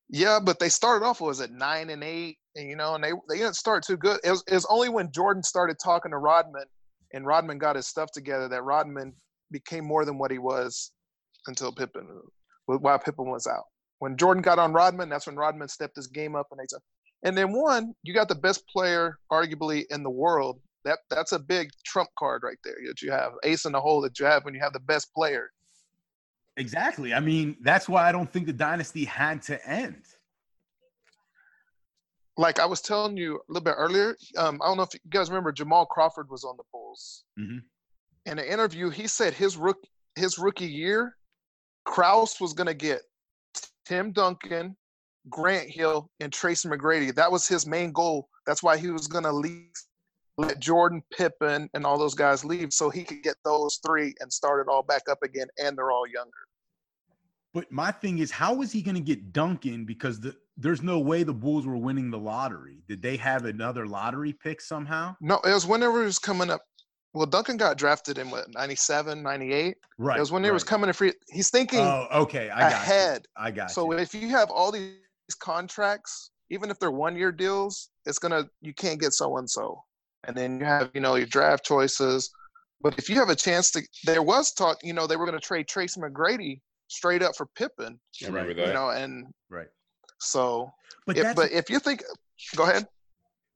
Yeah, 0.08 0.38
but 0.42 0.58
they 0.58 0.68
started 0.68 1.04
off 1.04 1.20
was 1.20 1.40
at 1.40 1.50
nine 1.50 1.90
and 1.90 2.02
eight, 2.02 2.38
and 2.56 2.68
you 2.68 2.76
know, 2.76 2.94
and 2.94 3.04
they 3.04 3.12
they 3.28 3.38
didn't 3.38 3.56
start 3.56 3.84
too 3.84 3.96
good. 3.96 4.18
It 4.24 4.30
was, 4.30 4.42
it 4.48 4.54
was 4.54 4.66
only 4.70 4.88
when 4.88 5.12
Jordan 5.12 5.42
started 5.42 5.76
talking 5.82 6.12
to 6.12 6.18
Rodman 6.18 6.64
and 7.12 7.26
Rodman 7.26 7.58
got 7.58 7.76
his 7.76 7.86
stuff 7.86 8.10
together 8.12 8.48
that 8.48 8.64
Rodman 8.64 9.14
became 9.50 9.84
more 9.84 10.04
than 10.04 10.18
what 10.18 10.30
he 10.30 10.38
was 10.38 10.92
until 11.46 11.72
Pippen, 11.72 12.06
while 12.66 12.98
Pippen 12.98 13.30
was 13.30 13.46
out. 13.46 13.64
When 13.98 14.16
Jordan 14.16 14.42
got 14.42 14.58
on 14.58 14.72
Rodman, 14.72 15.08
that's 15.08 15.26
when 15.26 15.36
Rodman 15.36 15.68
stepped 15.68 15.96
his 15.96 16.06
game 16.06 16.36
up, 16.36 16.46
and 16.50 16.60
they 16.60 16.66
said, 16.68 16.80
and 17.22 17.36
then 17.36 17.52
one, 17.52 17.94
you 18.02 18.14
got 18.14 18.28
the 18.28 18.34
best 18.34 18.66
player 18.68 19.18
arguably 19.30 19.84
in 19.90 20.02
the 20.02 20.10
world. 20.10 20.60
That 20.84 20.98
that's 21.10 21.32
a 21.32 21.38
big 21.38 21.70
trump 21.84 22.08
card 22.18 22.42
right 22.44 22.58
there 22.64 22.76
that 22.86 23.02
you 23.02 23.10
have. 23.10 23.32
Ace 23.44 23.64
in 23.64 23.72
the 23.72 23.80
hole 23.80 24.00
that 24.02 24.18
you 24.18 24.26
have 24.26 24.44
when 24.44 24.54
you 24.54 24.60
have 24.60 24.72
the 24.72 24.80
best 24.80 25.12
player. 25.12 25.50
Exactly. 26.56 27.14
I 27.14 27.20
mean, 27.20 27.56
that's 27.60 27.88
why 27.88 28.08
I 28.08 28.12
don't 28.12 28.30
think 28.32 28.46
the 28.46 28.52
dynasty 28.52 29.04
had 29.04 29.42
to 29.42 29.68
end. 29.68 30.02
Like 32.36 32.60
I 32.60 32.66
was 32.66 32.80
telling 32.80 33.16
you 33.16 33.36
a 33.36 33.52
little 33.52 33.64
bit 33.64 33.74
earlier, 33.76 34.16
um, 34.36 34.60
I 34.62 34.68
don't 34.68 34.76
know 34.76 34.84
if 34.84 34.94
you 34.94 35.00
guys 35.10 35.28
remember 35.28 35.50
Jamal 35.50 35.86
Crawford 35.86 36.30
was 36.30 36.44
on 36.44 36.56
the 36.56 36.62
Bulls. 36.72 37.24
Mm-hmm. 37.38 37.58
In 38.30 38.38
an 38.38 38.44
interview, 38.44 38.90
he 38.90 39.08
said 39.08 39.34
his 39.34 39.56
rook 39.56 39.78
his 40.14 40.38
rookie 40.38 40.66
year, 40.66 41.16
Krause 41.84 42.40
was 42.40 42.52
going 42.52 42.66
to 42.66 42.74
get 42.74 43.02
Tim 43.86 44.12
Duncan, 44.12 44.76
Grant 45.28 45.68
Hill, 45.68 46.10
and 46.20 46.32
Tracy 46.32 46.68
McGrady. 46.68 47.14
That 47.14 47.30
was 47.30 47.46
his 47.46 47.66
main 47.66 47.92
goal. 47.92 48.28
That's 48.46 48.62
why 48.62 48.76
he 48.76 48.90
was 48.90 49.06
going 49.06 49.24
to 49.24 49.32
leave, 49.32 49.72
let 50.36 50.60
Jordan, 50.60 51.02
Pippen, 51.16 51.68
and 51.74 51.84
all 51.84 51.98
those 51.98 52.14
guys 52.14 52.44
leave 52.44 52.72
so 52.72 52.90
he 52.90 53.04
could 53.04 53.22
get 53.22 53.36
those 53.44 53.78
three 53.84 54.14
and 54.20 54.32
start 54.32 54.60
it 54.60 54.70
all 54.70 54.82
back 54.82 55.02
up 55.10 55.22
again. 55.22 55.48
And 55.58 55.76
they're 55.76 55.90
all 55.90 56.06
younger. 56.06 56.30
But 57.54 57.70
my 57.72 57.90
thing 57.90 58.18
is, 58.18 58.30
how 58.30 58.60
is 58.62 58.70
he 58.72 58.82
going 58.82 58.94
to 58.94 59.00
get 59.00 59.32
Duncan? 59.32 59.84
Because 59.84 60.20
the, 60.20 60.36
there's 60.56 60.82
no 60.82 60.98
way 60.98 61.22
the 61.22 61.32
Bulls 61.32 61.66
were 61.66 61.76
winning 61.76 62.10
the 62.10 62.18
lottery. 62.18 62.82
Did 62.88 63.00
they 63.00 63.16
have 63.16 63.46
another 63.46 63.86
lottery 63.86 64.32
pick 64.32 64.60
somehow? 64.60 65.16
No, 65.20 65.40
it 65.44 65.52
was 65.52 65.66
whenever 65.66 66.02
it 66.02 66.06
was 66.06 66.18
coming 66.18 66.50
up. 66.50 66.62
Well, 67.14 67.26
Duncan 67.26 67.56
got 67.56 67.78
drafted 67.78 68.18
in 68.18 68.30
what 68.30 68.46
97, 68.52 69.22
98? 69.22 69.76
Right. 69.96 70.16
It 70.16 70.20
was 70.20 70.30
when 70.30 70.42
right. 70.42 70.50
it 70.50 70.52
was 70.52 70.62
coming 70.62 70.88
to 70.88 70.92
free. 70.92 71.14
He's 71.30 71.50
thinking 71.50 71.80
oh, 71.80 72.06
okay. 72.12 72.50
I 72.50 72.68
ahead. 72.68 73.26
Got 73.36 73.44
I 73.44 73.50
got 73.50 73.70
it 73.70 73.74
so 73.74 73.92
you. 73.92 73.98
if 73.98 74.14
you 74.14 74.28
have 74.28 74.50
all 74.50 74.70
these 74.70 74.92
contracts, 75.34 76.30
even 76.50 76.70
if 76.70 76.78
they're 76.78 76.90
one 76.90 77.16
year 77.16 77.32
deals, 77.32 77.90
it's 78.06 78.18
gonna 78.18 78.48
you 78.60 78.74
can't 78.74 79.00
get 79.00 79.12
so 79.12 79.36
and 79.38 79.48
so. 79.48 79.84
and 80.24 80.36
then 80.36 80.58
you 80.58 80.66
have 80.66 80.90
you 80.94 81.00
know 81.00 81.14
your 81.16 81.26
draft 81.26 81.64
choices. 81.64 82.30
But 82.80 82.96
if 82.98 83.08
you 83.08 83.16
have 83.16 83.28
a 83.28 83.34
chance 83.34 83.72
to, 83.72 83.82
there 84.04 84.22
was 84.22 84.52
talk, 84.52 84.78
you 84.84 84.92
know, 84.92 85.08
they 85.08 85.16
were 85.16 85.26
going 85.26 85.36
to 85.38 85.44
trade 85.44 85.66
Tracy 85.66 86.00
McGrady 86.00 86.60
straight 86.86 87.22
up 87.22 87.34
for 87.34 87.46
Pippen. 87.56 87.98
I 88.22 88.26
remember 88.28 88.48
Right. 88.50 88.56
that. 88.56 88.66
You 88.68 88.72
know, 88.72 88.90
and 88.90 89.26
Right. 89.50 89.66
so, 90.20 90.70
But 91.04 91.18
if, 91.18 91.34
but 91.34 91.50
if 91.50 91.68
you 91.68 91.80
think, 91.80 92.04
go 92.54 92.62
ahead. 92.62 92.86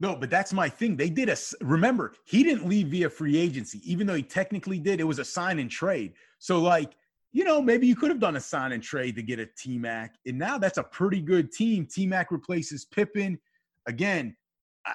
No, 0.00 0.16
but 0.16 0.28
that's 0.28 0.52
my 0.52 0.68
thing. 0.68 0.96
They 0.96 1.08
did 1.08 1.28
a 1.28 1.32
s- 1.32 1.54
remember, 1.60 2.14
he 2.24 2.42
didn't 2.42 2.68
leave 2.68 2.88
via 2.88 3.08
free 3.08 3.38
agency, 3.38 3.80
even 3.88 4.08
though 4.08 4.14
he 4.16 4.24
technically 4.24 4.80
did. 4.80 4.98
It 4.98 5.04
was 5.04 5.20
a 5.20 5.24
sign 5.24 5.60
and 5.60 5.70
trade. 5.70 6.14
So, 6.40 6.58
like, 6.60 6.96
you 7.32 7.44
know, 7.44 7.62
maybe 7.62 7.86
you 7.86 7.96
could 7.96 8.10
have 8.10 8.20
done 8.20 8.36
a 8.36 8.40
sign 8.40 8.72
and 8.72 8.82
trade 8.82 9.16
to 9.16 9.22
get 9.22 9.38
a 9.38 9.46
T 9.46 9.78
Mac. 9.78 10.14
And 10.26 10.38
now 10.38 10.58
that's 10.58 10.78
a 10.78 10.82
pretty 10.82 11.20
good 11.20 11.50
team. 11.50 11.86
T 11.86 12.06
Mac 12.06 12.30
replaces 12.30 12.84
Pippen. 12.84 13.38
Again, 13.86 14.36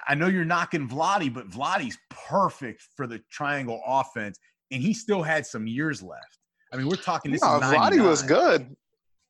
I- 0.06 0.14
know 0.14 0.28
you're 0.28 0.44
knocking 0.44 0.88
Vladdy, 0.88 1.32
but 1.32 1.48
Vladdy's 1.48 1.98
perfect 2.10 2.86
for 2.96 3.06
the 3.06 3.20
triangle 3.30 3.82
offense. 3.86 4.38
And 4.70 4.82
he 4.82 4.94
still 4.94 5.22
had 5.22 5.46
some 5.46 5.66
years 5.66 6.02
left. 6.02 6.38
I 6.72 6.76
mean, 6.76 6.88
we're 6.88 6.96
talking 6.96 7.32
this 7.32 7.42
no, 7.42 7.56
is 7.56 7.62
Vladdy 7.62 8.06
was 8.06 8.22
good. 8.22 8.74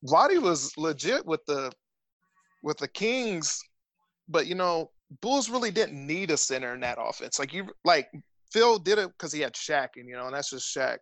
Vladdy 0.07 0.41
was 0.41 0.77
legit 0.77 1.25
with 1.25 1.45
the 1.47 1.73
with 2.63 2.77
the 2.79 2.89
Kings, 2.89 3.61
but 4.29 4.47
you 4.47 4.55
know, 4.55 4.91
Bulls 5.23 5.49
really 5.49 5.71
didn't 5.71 6.07
need 6.07 6.31
a 6.31 6.37
center 6.37 6.75
in 6.75 6.81
that 6.81 6.99
offense. 7.01 7.39
Like 7.39 7.53
you, 7.53 7.69
like 7.85 8.09
Phil 8.53 8.79
did 8.79 8.99
it 8.99 9.09
because 9.09 9.33
he 9.33 9.41
had 9.41 9.55
Shaq, 9.55 9.91
and 9.97 10.09
you 10.09 10.17
know, 10.17 10.27
and 10.27 10.35
that's 10.35 10.51
just 10.51 10.75
Shaq. 10.75 10.99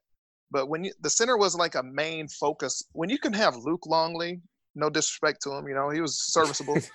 But 0.57 0.71
when 0.71 0.85
you, 0.85 0.93
the 1.03 1.11
center 1.11 1.37
was 1.37 1.55
like 1.55 1.75
a 1.75 1.83
main 1.83 2.29
focus, 2.29 2.83
when 2.93 3.11
you 3.11 3.19
can 3.19 3.35
have 3.35 3.57
Luke 3.57 3.85
Longley, 3.85 4.41
no 4.75 4.89
disrespect 4.89 5.43
to 5.43 5.53
him, 5.53 5.69
you 5.69 5.75
know, 5.75 5.91
he 5.91 6.01
was 6.01 6.19
serviceable. 6.33 6.79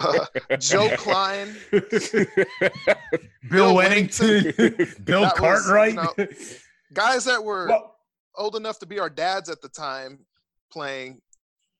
Uh, 0.00 0.24
Joe 0.58 0.88
Kleine, 0.96 1.54
Bill 1.70 1.84
Bill 3.50 3.74
Wennington, 3.74 4.56
Bill 5.04 5.22
That 5.22 5.32
was, 5.32 5.38
Cartwright. 5.38 5.94
you 5.94 5.96
know, 6.02 6.26
guys 6.92 7.24
that 7.26 7.44
were 7.44 7.68
Well, 7.68 7.94
old 8.36 8.56
enough 8.56 8.78
to 8.80 8.86
be 8.86 8.98
our 8.98 9.10
dads 9.10 9.48
at 9.48 9.60
the 9.60 9.68
time 9.68 10.20
playing 10.72 11.20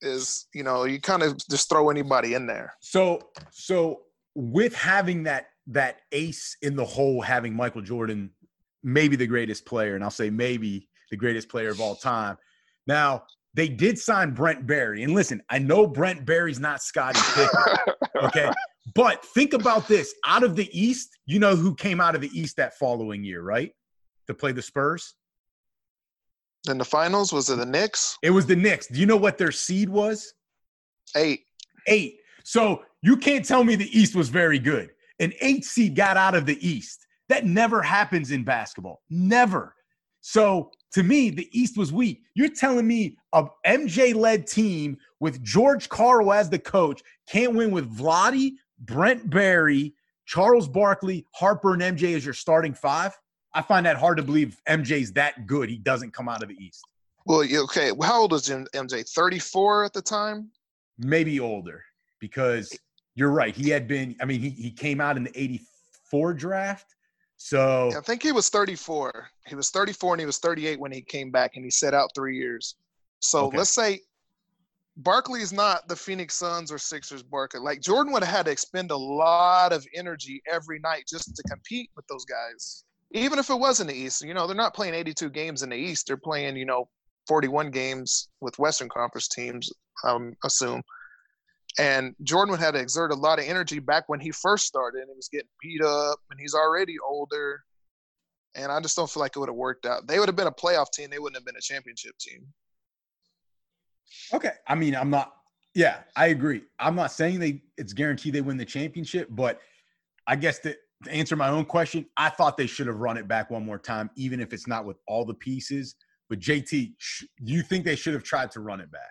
is 0.02 0.46
you 0.54 0.62
know 0.62 0.84
you 0.84 1.00
kind 1.00 1.22
of 1.22 1.36
just 1.48 1.68
throw 1.68 1.90
anybody 1.90 2.34
in 2.34 2.46
there 2.46 2.74
So 2.80 3.30
so 3.50 4.02
with 4.34 4.74
having 4.74 5.24
that 5.24 5.46
that 5.68 6.00
ace 6.12 6.56
in 6.62 6.76
the 6.76 6.84
hole, 6.84 7.20
having 7.20 7.54
Michael 7.54 7.82
Jordan, 7.82 8.30
maybe 8.82 9.16
the 9.16 9.26
greatest 9.26 9.64
player, 9.64 9.94
and 9.94 10.04
I'll 10.04 10.10
say 10.10 10.28
maybe 10.30 10.88
the 11.10 11.16
greatest 11.16 11.48
player 11.48 11.70
of 11.70 11.80
all 11.80 11.94
time. 11.96 12.36
Now 12.86 13.24
they 13.54 13.68
did 13.68 13.98
sign 13.98 14.32
Brent 14.32 14.66
Barry, 14.66 15.02
and 15.02 15.12
listen, 15.14 15.42
I 15.50 15.58
know 15.58 15.86
Brent 15.86 16.24
Barry's 16.24 16.60
not 16.60 16.82
Scottie 16.82 17.20
Pippen, 17.34 17.96
okay, 18.24 18.50
but 18.94 19.24
think 19.34 19.52
about 19.52 19.88
this: 19.88 20.14
out 20.26 20.42
of 20.42 20.56
the 20.56 20.68
East, 20.78 21.18
you 21.26 21.38
know 21.38 21.56
who 21.56 21.74
came 21.74 22.00
out 22.00 22.14
of 22.14 22.20
the 22.20 22.30
East 22.38 22.56
that 22.56 22.78
following 22.78 23.24
year, 23.24 23.42
right? 23.42 23.72
To 24.28 24.34
play 24.34 24.52
the 24.52 24.62
Spurs. 24.62 25.14
in 26.68 26.78
the 26.78 26.84
finals 26.84 27.32
was 27.32 27.50
it 27.50 27.56
the 27.56 27.66
Knicks 27.66 28.16
It 28.22 28.30
was 28.30 28.46
the 28.46 28.54
Knicks. 28.56 28.86
Do 28.86 29.00
you 29.00 29.06
know 29.06 29.16
what 29.16 29.38
their 29.38 29.52
seed 29.52 29.88
was? 29.88 30.32
eight 31.16 31.40
eight. 31.88 32.18
So 32.44 32.82
you 33.02 33.16
can't 33.16 33.44
tell 33.44 33.64
me 33.64 33.74
the 33.74 33.98
East 33.98 34.14
was 34.14 34.28
very 34.28 34.58
good. 34.60 34.90
An 35.18 35.32
eight 35.40 35.64
seed 35.64 35.96
got 35.96 36.16
out 36.16 36.34
of 36.34 36.46
the 36.46 36.64
East. 36.66 37.06
That 37.28 37.44
never 37.46 37.82
happens 37.82 38.30
in 38.30 38.44
basketball. 38.44 39.02
Never. 39.10 39.74
So 40.20 40.70
to 40.92 41.02
me, 41.02 41.30
the 41.30 41.48
East 41.52 41.76
was 41.76 41.92
weak. 41.92 42.22
You're 42.34 42.48
telling 42.48 42.86
me 42.86 43.16
a 43.32 43.46
MJ 43.66 44.14
led 44.14 44.46
team 44.46 44.98
with 45.20 45.42
George 45.42 45.88
Karl 45.88 46.32
as 46.32 46.50
the 46.50 46.58
coach 46.58 47.02
can't 47.28 47.54
win 47.54 47.70
with 47.70 47.96
Vladdy, 47.96 48.52
Brent 48.80 49.30
Barry, 49.30 49.94
Charles 50.26 50.68
Barkley, 50.68 51.26
Harper, 51.34 51.74
and 51.74 51.82
MJ 51.82 52.16
as 52.16 52.24
your 52.24 52.34
starting 52.34 52.74
five? 52.74 53.16
I 53.54 53.62
find 53.62 53.84
that 53.86 53.96
hard 53.96 54.16
to 54.18 54.22
believe 54.22 54.60
MJ's 54.68 55.12
that 55.12 55.46
good. 55.46 55.68
He 55.68 55.78
doesn't 55.78 56.12
come 56.12 56.28
out 56.28 56.42
of 56.42 56.48
the 56.48 56.54
East. 56.54 56.84
well 57.26 57.42
okay 57.42 57.92
how 58.02 58.20
old 58.20 58.32
was 58.32 58.48
mj 58.48 59.08
34 59.10 59.84
at 59.84 59.92
the 59.92 60.00
time 60.00 60.50
maybe 60.98 61.40
older 61.40 61.82
because 62.20 62.78
you're 63.14 63.30
right. 63.30 63.54
He 63.54 63.68
had 63.70 63.88
been, 63.88 64.16
I 64.20 64.24
mean, 64.24 64.40
he, 64.40 64.50
he 64.50 64.70
came 64.70 65.00
out 65.00 65.16
in 65.16 65.24
the 65.24 65.38
84 65.38 66.34
draft. 66.34 66.94
So, 67.42 67.90
i 67.96 68.00
think 68.02 68.22
he 68.22 68.32
was 68.32 68.50
34 68.50 69.26
he 69.46 69.54
was 69.54 69.70
34 69.70 70.12
and 70.14 70.20
he 70.20 70.26
was 70.26 70.36
38 70.38 70.78
when 70.78 70.92
he 70.92 71.00
came 71.00 71.30
back 71.30 71.56
and 71.56 71.64
he 71.64 71.70
set 71.70 71.94
out 71.94 72.10
three 72.14 72.36
years 72.36 72.76
so 73.20 73.46
Okay. 73.46 73.56
let's 73.56 73.74
say 73.74 74.00
Barkley's 74.96 75.52
not 75.52 75.88
the 75.88 75.96
Phoenix 75.96 76.34
Suns 76.34 76.70
or 76.70 76.76
Sixers 76.76 77.22
Barkley. 77.22 77.60
Like 77.60 77.80
Jordan 77.80 78.12
would 78.12 78.22
have 78.22 78.36
had 78.36 78.46
to 78.46 78.52
expend 78.52 78.90
a 78.90 78.96
lot 78.96 79.72
of 79.72 79.86
energy 79.94 80.42
every 80.50 80.78
night 80.80 81.04
just 81.08 81.34
to 81.34 81.42
compete 81.44 81.90
with 81.96 82.06
those 82.08 82.24
guys. 82.26 82.84
Even 83.12 83.38
if 83.38 83.48
it 83.48 83.58
was 83.58 83.80
in 83.80 83.86
the 83.86 83.94
East, 83.94 84.22
you 84.22 84.34
know, 84.34 84.46
they're 84.46 84.56
not 84.56 84.74
playing 84.74 84.94
82 84.94 85.30
games 85.30 85.62
in 85.62 85.70
the 85.70 85.76
East. 85.76 86.06
They're 86.06 86.16
playing, 86.16 86.56
you 86.56 86.66
know, 86.66 86.88
41 87.28 87.70
games 87.70 88.28
with 88.40 88.58
Western 88.58 88.88
Conference 88.88 89.28
teams, 89.28 89.70
I 90.04 90.10
um, 90.10 90.34
assume. 90.44 90.82
And 91.78 92.14
Jordan 92.22 92.50
would 92.50 92.60
have 92.60 92.74
to 92.74 92.80
exert 92.80 93.12
a 93.12 93.16
lot 93.16 93.38
of 93.38 93.44
energy 93.44 93.78
back 93.78 94.08
when 94.08 94.20
he 94.20 94.32
first 94.32 94.66
started 94.66 95.00
and 95.00 95.08
he 95.08 95.14
was 95.14 95.28
getting 95.28 95.48
beat 95.62 95.82
up 95.82 96.18
and 96.30 96.40
he's 96.40 96.54
already 96.54 96.96
older. 97.08 97.62
And 98.56 98.72
I 98.72 98.80
just 98.80 98.96
don't 98.96 99.08
feel 99.08 99.20
like 99.20 99.36
it 99.36 99.38
would 99.38 99.48
have 99.48 99.56
worked 99.56 99.86
out. 99.86 100.08
They 100.08 100.18
would 100.18 100.28
have 100.28 100.36
been 100.36 100.48
a 100.48 100.52
playoff 100.52 100.90
team. 100.92 101.08
They 101.10 101.20
wouldn't 101.20 101.36
have 101.36 101.46
been 101.46 101.56
a 101.56 101.60
championship 101.60 102.18
team. 102.18 102.46
okay. 104.34 104.52
I 104.66 104.74
mean, 104.74 104.96
I'm 104.96 105.10
not, 105.10 105.32
yeah, 105.74 105.98
I 106.16 106.28
agree. 106.28 106.62
I'm 106.80 106.96
not 106.96 107.12
saying 107.12 107.38
they, 107.38 107.62
it's 107.76 107.92
guaranteed 107.92 108.34
they 108.34 108.40
win 108.40 108.56
the 108.56 108.64
championship, 108.64 109.28
but 109.30 109.60
I 110.26 110.34
guess 110.34 110.58
to, 110.60 110.76
to 111.04 111.12
answer 111.12 111.36
my 111.36 111.48
own 111.48 111.64
question, 111.64 112.06
I 112.16 112.28
thought 112.30 112.56
they 112.56 112.66
should 112.66 112.88
have 112.88 112.98
run 112.98 113.16
it 113.16 113.28
back 113.28 113.50
one 113.50 113.64
more 113.64 113.78
time, 113.78 114.10
even 114.16 114.40
if 114.40 114.52
it's 114.52 114.66
not 114.66 114.84
with 114.84 114.98
all 115.06 115.24
the 115.24 115.34
pieces. 115.34 115.94
But 116.28 116.40
JT, 116.40 116.94
sh- 116.98 117.24
do 117.44 117.52
you 117.52 117.62
think 117.62 117.84
they 117.84 117.96
should 117.96 118.14
have 118.14 118.24
tried 118.24 118.50
to 118.52 118.60
run 118.60 118.80
it 118.80 118.90
back? 118.90 119.10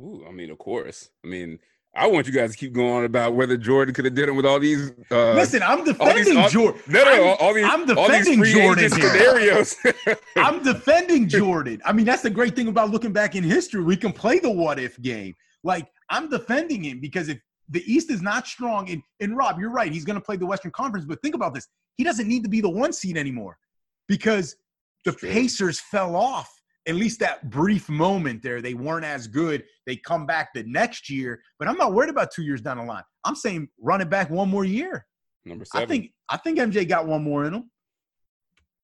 Ooh, 0.00 0.24
I 0.28 0.32
mean, 0.32 0.50
of 0.50 0.58
course. 0.58 1.08
I 1.24 1.28
mean, 1.28 1.58
I 1.96 2.06
want 2.08 2.26
you 2.26 2.32
guys 2.32 2.52
to 2.52 2.56
keep 2.56 2.72
going 2.72 3.04
about 3.04 3.34
whether 3.34 3.56
Jordan 3.56 3.94
could 3.94 4.04
have 4.04 4.14
did 4.14 4.28
it 4.28 4.32
with 4.32 4.44
all 4.44 4.60
these. 4.60 4.92
Uh, 5.10 5.32
Listen, 5.32 5.62
I'm 5.62 5.78
all 5.80 5.84
these, 5.84 5.94
defending 5.96 6.36
all, 6.36 6.48
Jordan. 6.48 6.80
no, 6.88 7.04
no, 7.04 7.10
I'm- 7.10 7.24
all, 7.26 7.34
all 7.36 7.54
these, 7.54 7.64
I'm 7.64 7.86
these 7.86 7.96
defending 7.96 8.44
Jordan 8.44 8.92
here. 8.92 9.10
scenarios. 9.10 9.76
I'm 10.36 10.62
defending 10.62 11.28
Jordan. 11.28 11.80
I 11.84 11.92
mean, 11.92 12.04
that's 12.04 12.22
the 12.22 12.30
great 12.30 12.54
thing 12.54 12.68
about 12.68 12.90
looking 12.90 13.12
back 13.12 13.34
in 13.34 13.42
history. 13.42 13.82
We 13.82 13.96
can 13.96 14.12
play 14.12 14.38
the 14.38 14.50
what 14.50 14.78
if 14.78 15.00
game. 15.00 15.34
Like, 15.64 15.88
I'm 16.10 16.28
defending 16.28 16.84
him 16.84 17.00
because 17.00 17.28
if 17.28 17.38
the 17.70 17.82
East 17.90 18.10
is 18.10 18.22
not 18.22 18.46
strong, 18.46 18.90
and, 18.90 19.02
and 19.20 19.36
Rob, 19.36 19.58
you're 19.58 19.70
right, 19.70 19.90
he's 19.90 20.04
going 20.04 20.14
to 20.18 20.24
play 20.24 20.36
the 20.36 20.46
Western 20.46 20.70
Conference. 20.70 21.06
But 21.06 21.20
think 21.22 21.34
about 21.34 21.54
this 21.54 21.66
he 21.96 22.04
doesn't 22.04 22.28
need 22.28 22.42
to 22.42 22.48
be 22.48 22.60
the 22.60 22.68
one 22.68 22.92
seed 22.92 23.16
anymore 23.16 23.58
because 24.06 24.56
the 25.04 25.12
Pacers 25.12 25.80
fell 25.80 26.14
off. 26.14 26.52
At 26.88 26.94
least 26.94 27.18
that 27.20 27.50
brief 27.50 27.88
moment 27.88 28.42
there, 28.42 28.62
they 28.62 28.74
weren't 28.74 29.04
as 29.04 29.26
good. 29.26 29.64
They 29.86 29.96
come 29.96 30.24
back 30.24 30.54
the 30.54 30.62
next 30.64 31.10
year, 31.10 31.40
but 31.58 31.66
I'm 31.66 31.76
not 31.76 31.92
worried 31.94 32.10
about 32.10 32.30
two 32.30 32.42
years 32.42 32.60
down 32.60 32.76
the 32.76 32.84
line. 32.84 33.02
I'm 33.24 33.34
saying 33.34 33.68
run 33.80 34.00
it 34.00 34.08
back 34.08 34.30
one 34.30 34.48
more 34.48 34.64
year. 34.64 35.04
Number 35.44 35.64
seven. 35.64 35.82
I 35.82 35.86
think 35.86 36.12
I 36.28 36.36
think 36.36 36.58
MJ 36.58 36.88
got 36.88 37.06
one 37.06 37.24
more 37.24 37.44
in 37.44 37.54
him. 37.54 37.70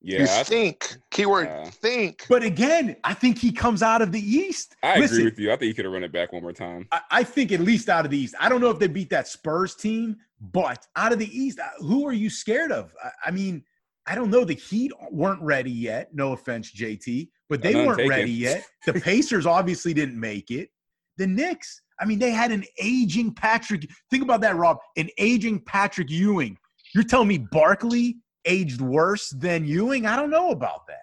yeah, 0.01 0.19
you 0.21 0.25
I, 0.25 0.43
think, 0.43 0.97
keyword 1.13 1.47
Yeah. 1.47 1.65
think. 1.71 2.27
But 2.29 2.43
again, 2.43 2.97
I 3.05 3.15
think 3.15 3.39
he 3.39 3.53
comes 3.53 3.83
out 3.85 4.03
of 4.03 4.11
the 4.11 4.21
East. 4.21 4.75
I 4.83 4.95
agree 4.97 5.25
with 5.25 5.39
you. 5.39 5.53
I 5.53 5.57
think 5.57 5.69
he 5.69 5.75
could 5.75 5.85
have 5.85 5.95
run 5.95 6.03
it 6.03 6.13
back 6.13 6.33
one 6.33 6.43
more 6.43 6.53
time. 6.53 6.89
I, 6.91 7.01
I 7.11 7.25
think 7.25 7.53
at 7.53 7.61
least 7.61 7.89
out 7.89 8.05
of 8.05 8.11
the 8.11 8.19
East. 8.19 8.35
I 8.41 8.49
don't 8.49 8.61
know 8.61 8.71
if 8.71 8.81
they 8.81 8.89
beat 8.89 9.11
that 9.11 9.29
Spurs 9.29 9.77
team, 9.77 10.17
but 10.41 10.85
out 10.97 11.13
of 11.13 11.21
the 11.21 11.37
East, 11.37 11.61
uh, 11.61 11.69
who 11.79 12.05
are 12.07 12.13
you 12.13 12.31
scared 12.31 12.73
of? 12.73 12.93
I, 13.03 13.11
I 13.29 13.31
mean, 13.31 13.65
I 14.07 14.15
don't 14.15 14.31
know. 14.31 14.45
The 14.45 14.55
Heat 14.55 14.91
weren't 15.11 15.41
ready 15.43 15.71
yet. 15.71 16.13
No 16.15 16.33
offense, 16.33 16.73
JT, 16.73 17.29
but 17.49 17.63
they 17.63 17.75
weren't 17.75 17.99
taken. 17.99 18.11
ready 18.11 18.33
yet. 18.33 18.65
The 18.87 18.95
Pacers 18.95 19.47
obviously 19.47 19.95
didn't 19.95 20.19
make 20.19 20.51
it. 20.51 20.71
The 21.19 21.27
Knicks, 21.27 21.81
I 22.01 22.05
mean, 22.05 22.19
they 22.19 22.31
had 22.33 22.51
an 22.51 22.65
aging 22.81 23.33
Patrick. 23.35 23.89
Think 24.11 24.23
about 24.25 24.41
that, 24.41 24.57
Rob. 24.57 24.79
An 24.97 25.09
aging 25.19 25.61
Patrick 25.61 26.11
Ewing. 26.11 26.59
You're 26.95 27.05
telling 27.05 27.29
me 27.29 27.39
Barkley 27.39 28.17
aged 28.45 28.81
worse 28.81 29.31
than 29.31 29.65
Ewing? 29.65 30.05
I 30.07 30.17
don't 30.17 30.31
know 30.31 30.51
about 30.51 30.87
that. 30.89 30.99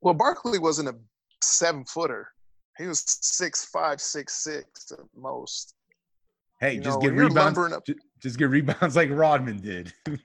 Well, 0.00 0.14
Barkley 0.14 0.58
wasn't 0.60 0.90
a 0.90 0.94
seven 1.42 1.84
footer. 1.86 2.28
He 2.78 2.86
was 2.86 3.02
six 3.06 3.64
five, 3.64 4.00
six 4.00 4.44
six 4.44 4.92
at 4.92 4.98
most. 5.16 5.74
Hey, 6.60 6.74
You 6.74 6.80
just 6.82 7.00
know, 7.00 7.08
get 7.08 7.14
rebounds. 7.14 7.58
up- 7.58 7.84
Just 8.22 8.38
get 8.38 8.48
rebounds 8.50 8.94
like 8.96 9.10
Rodman 9.10 9.58
did. 9.60 9.92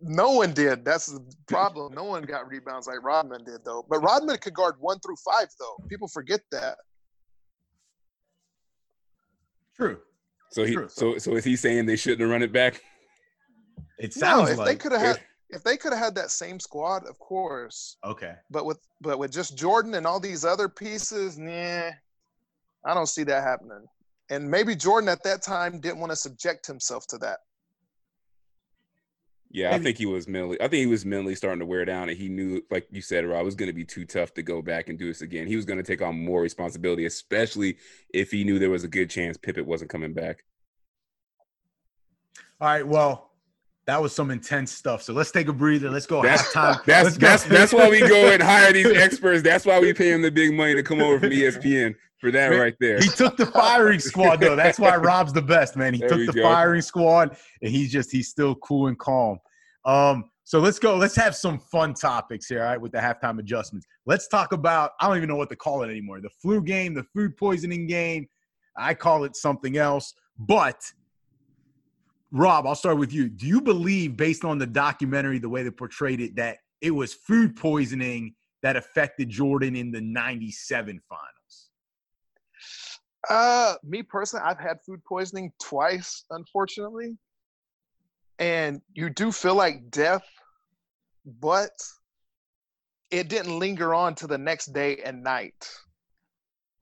No 0.00 0.32
one 0.32 0.52
did. 0.52 0.84
That's 0.84 1.06
the 1.06 1.20
problem. 1.46 1.94
No 1.94 2.04
one 2.04 2.22
got 2.22 2.48
rebounds 2.48 2.86
like 2.86 3.02
Rodman 3.02 3.44
did, 3.44 3.64
though. 3.64 3.84
But 3.88 4.00
Rodman 4.00 4.38
could 4.38 4.54
guard 4.54 4.74
one 4.78 4.98
through 5.00 5.16
five, 5.24 5.48
though. 5.58 5.76
People 5.88 6.08
forget 6.08 6.40
that. 6.50 6.76
True. 9.76 9.98
So 10.50 10.64
he, 10.64 10.74
True. 10.74 10.88
so 10.88 11.16
so 11.18 11.34
is 11.36 11.44
he 11.44 11.56
saying 11.56 11.86
they 11.86 11.96
shouldn't 11.96 12.20
have 12.20 12.30
run 12.30 12.42
it 12.42 12.52
back? 12.52 12.82
It 13.98 14.14
No, 14.16 14.20
sounds 14.20 14.50
if 14.50 14.56
they 14.56 14.62
like 14.62 14.80
could 14.80 14.92
have 14.92 15.00
had, 15.00 15.20
if 15.48 15.62
they 15.64 15.76
could 15.76 15.92
have 15.92 16.02
had 16.02 16.14
that 16.16 16.30
same 16.30 16.60
squad, 16.60 17.06
of 17.06 17.18
course. 17.18 17.96
okay. 18.04 18.34
But 18.50 18.66
with 18.66 18.78
but 19.00 19.18
with 19.18 19.32
just 19.32 19.56
Jordan 19.56 19.94
and 19.94 20.06
all 20.06 20.20
these 20.20 20.44
other 20.44 20.68
pieces, 20.68 21.38
nah, 21.38 21.90
I 22.84 22.94
don't 22.94 23.08
see 23.08 23.24
that 23.24 23.42
happening. 23.42 23.86
And 24.30 24.50
maybe 24.50 24.74
Jordan 24.74 25.08
at 25.08 25.22
that 25.24 25.42
time 25.42 25.80
didn't 25.80 26.00
want 26.00 26.10
to 26.12 26.16
subject 26.16 26.66
himself 26.66 27.06
to 27.08 27.18
that. 27.18 27.38
Yeah, 29.52 29.74
I 29.74 29.78
think 29.78 29.98
he 29.98 30.06
was 30.06 30.26
mentally. 30.26 30.56
I 30.60 30.64
think 30.64 30.80
he 30.80 30.86
was 30.86 31.04
mentally 31.04 31.34
starting 31.34 31.60
to 31.60 31.66
wear 31.66 31.84
down, 31.84 32.08
and 32.08 32.16
he 32.16 32.30
knew, 32.30 32.62
like 32.70 32.88
you 32.90 33.02
said, 33.02 33.26
Rob, 33.26 33.42
it 33.42 33.44
was 33.44 33.54
going 33.54 33.68
to 33.68 33.74
be 33.74 33.84
too 33.84 34.06
tough 34.06 34.32
to 34.34 34.42
go 34.42 34.62
back 34.62 34.88
and 34.88 34.98
do 34.98 35.06
this 35.06 35.20
again. 35.20 35.46
He 35.46 35.56
was 35.56 35.66
going 35.66 35.76
to 35.76 35.82
take 35.82 36.00
on 36.00 36.24
more 36.24 36.40
responsibility, 36.40 37.04
especially 37.04 37.76
if 38.14 38.30
he 38.30 38.44
knew 38.44 38.58
there 38.58 38.70
was 38.70 38.84
a 38.84 38.88
good 38.88 39.10
chance 39.10 39.36
Pippen 39.36 39.66
wasn't 39.66 39.90
coming 39.90 40.14
back. 40.14 40.44
All 42.62 42.68
right, 42.68 42.86
well, 42.86 43.32
that 43.84 44.00
was 44.00 44.14
some 44.14 44.30
intense 44.30 44.72
stuff. 44.72 45.02
So 45.02 45.12
let's 45.12 45.30
take 45.30 45.48
a 45.48 45.52
breather. 45.52 45.90
Let's 45.90 46.06
go 46.06 46.22
That's 46.22 46.42
halftime. 46.54 46.84
that's 46.86 47.18
go. 47.18 47.26
that's 47.26 47.44
that's 47.44 47.72
why 47.74 47.90
we 47.90 48.00
go 48.00 48.32
and 48.32 48.42
hire 48.42 48.72
these 48.72 48.86
experts. 48.96 49.42
That's 49.42 49.66
why 49.66 49.80
we 49.80 49.92
pay 49.92 50.12
him 50.12 50.22
the 50.22 50.30
big 50.30 50.54
money 50.54 50.74
to 50.74 50.82
come 50.82 51.02
over 51.02 51.20
from 51.20 51.30
ESPN 51.30 51.94
for 52.22 52.30
that 52.30 52.46
right 52.48 52.74
there. 52.80 52.98
He 53.00 53.08
took 53.08 53.36
the 53.36 53.46
firing 53.46 53.98
squad 54.10 54.36
though. 54.40 54.56
That's 54.56 54.78
why 54.78 54.96
Rob's 54.96 55.32
the 55.32 55.42
best, 55.42 55.76
man. 55.76 55.92
He 55.92 56.00
There 56.00 56.08
took 56.08 56.26
the 56.26 56.32
go. 56.32 56.42
firing 56.42 56.80
squad, 56.80 57.36
and 57.60 57.70
he's 57.70 57.92
just 57.92 58.10
he's 58.12 58.28
still 58.28 58.54
cool 58.56 58.86
and 58.86 58.98
calm. 58.98 59.38
Um, 59.84 60.30
so 60.44 60.60
let's 60.60 60.78
go. 60.78 60.96
Let's 60.96 61.16
have 61.16 61.34
some 61.34 61.58
fun 61.58 61.94
topics 61.94 62.46
here, 62.46 62.60
all 62.62 62.68
right, 62.70 62.80
with 62.80 62.92
the 62.92 62.98
halftime 62.98 63.38
adjustments. 63.40 63.86
Let's 64.06 64.28
talk 64.28 64.52
about 64.52 64.92
I 65.00 65.08
don't 65.08 65.16
even 65.16 65.28
know 65.28 65.36
what 65.36 65.50
to 65.50 65.56
call 65.56 65.82
it 65.82 65.90
anymore. 65.90 66.20
The 66.20 66.30
flu 66.40 66.62
game, 66.62 66.94
the 66.94 67.04
food 67.14 67.36
poisoning 67.36 67.86
game. 67.88 68.28
I 68.78 68.94
call 68.94 69.24
it 69.24 69.36
something 69.36 69.76
else. 69.76 70.14
But 70.38 70.80
Rob, 72.30 72.66
I'll 72.66 72.74
start 72.74 72.98
with 72.98 73.12
you. 73.12 73.28
Do 73.28 73.46
you 73.46 73.60
believe, 73.60 74.16
based 74.16 74.44
on 74.44 74.58
the 74.58 74.66
documentary, 74.66 75.38
the 75.38 75.48
way 75.48 75.62
they 75.62 75.70
portrayed 75.70 76.20
it, 76.20 76.36
that 76.36 76.58
it 76.80 76.90
was 76.92 77.12
food 77.12 77.56
poisoning 77.56 78.34
that 78.62 78.76
affected 78.76 79.28
Jordan 79.28 79.76
in 79.76 79.90
the 79.90 80.00
97 80.00 81.00
finals? 81.08 81.26
Uh, 83.28 83.74
me 83.84 84.02
personally, 84.02 84.44
I've 84.44 84.58
had 84.58 84.78
food 84.84 85.02
poisoning 85.04 85.52
twice, 85.60 86.24
unfortunately, 86.30 87.16
and 88.38 88.80
you 88.94 89.10
do 89.10 89.30
feel 89.30 89.54
like 89.54 89.90
death, 89.90 90.26
but 91.40 91.70
it 93.10 93.28
didn't 93.28 93.58
linger 93.58 93.94
on 93.94 94.14
to 94.16 94.26
the 94.26 94.38
next 94.38 94.72
day 94.72 94.98
and 95.04 95.22
night. 95.22 95.68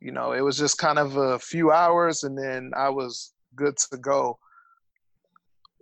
You 0.01 0.12
know, 0.12 0.32
it 0.32 0.41
was 0.41 0.57
just 0.57 0.78
kind 0.78 0.99
of 0.99 1.16
a 1.16 1.38
few 1.38 1.72
hours, 1.72 2.22
and 2.22 2.38
then 2.38 2.70
I 2.74 2.88
was 2.88 3.34
good 3.55 3.76
to 3.91 3.99
go. 3.99 4.38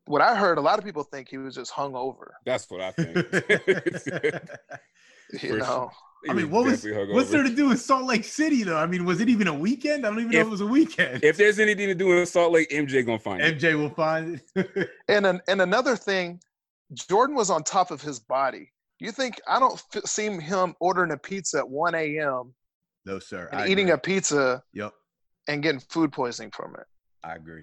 What 0.07 0.23
I 0.23 0.35
heard, 0.35 0.59
a 0.59 0.63
lot 0.63 0.79
of 0.79 0.85
people 0.85 1.05
think 1.05 1.29
he 1.29 1.39
was 1.39 1.55
just 1.55 1.73
hungover. 1.73 2.31
That's 2.45 2.69
what 2.71 2.81
I 2.81 2.93
think. 2.93 3.17
You 5.43 5.51
For 5.51 5.57
know, 5.59 5.91
He 5.91 6.08
I 6.29 6.33
mean, 6.33 6.51
what 6.51 6.65
was 6.65 6.83
definitely 6.83 7.15
what's 7.15 7.31
there 7.31 7.43
to 7.43 7.55
do 7.55 7.71
in 7.71 7.77
Salt 7.77 8.05
Lake 8.05 8.25
City 8.25 8.63
though? 8.65 8.77
I 8.77 8.87
mean, 8.87 9.05
was 9.05 9.21
it 9.21 9.29
even 9.29 9.47
a 9.47 9.55
weekend? 9.55 10.05
I 10.05 10.11
don't 10.11 10.19
even 10.21 10.31
know 10.33 10.39
If- 10.39 10.43
if 10.43 10.47
it 10.49 10.51
was 10.51 10.61
a 10.61 10.67
weekend. 10.67 11.23
If 11.25 11.37
there's 11.37 11.59
anything 11.59 11.87
to 11.89 11.95
do 11.95 12.13
in 12.19 12.27
Salt 12.27 12.53
Lake, 12.53 12.71
MJ 12.71 13.03
gonna 13.05 13.19
find 13.19 13.41
it. 13.41 13.59
MJ 13.59 13.75
will 13.79 13.91
find 13.91 14.41
it. 14.57 14.91
And 15.09 15.27
an, 15.27 15.41
and 15.49 15.61
another 15.63 15.97
thing, 15.97 16.41
Jordan 16.93 17.37
was 17.37 17.51
on 17.51 17.63
top 17.63 17.91
of 17.91 18.01
his 18.03 18.19
body. 18.19 18.73
You 19.01 19.13
think 19.13 19.41
I 19.47 19.59
don't 19.61 19.81
f- 19.95 20.03
see 20.07 20.29
him 20.29 20.75
ordering 20.81 21.13
a 21.13 21.17
pizza 21.17 21.59
at 21.59 21.69
1 21.69 21.95
a.m. 21.95 22.53
no, 23.07 23.19
sir. 23.21 23.49
and 23.53 23.61
I 23.61 23.67
eating 23.69 23.91
agree. 23.91 23.93
a 23.95 23.99
pizza 23.99 24.63
Yep, 24.73 24.93
and 25.47 25.63
getting 25.63 25.81
food 25.81 26.11
poisoning 26.13 26.51
from 26.51 26.75
it, 26.75 26.87
I 27.23 27.35
agree. 27.37 27.63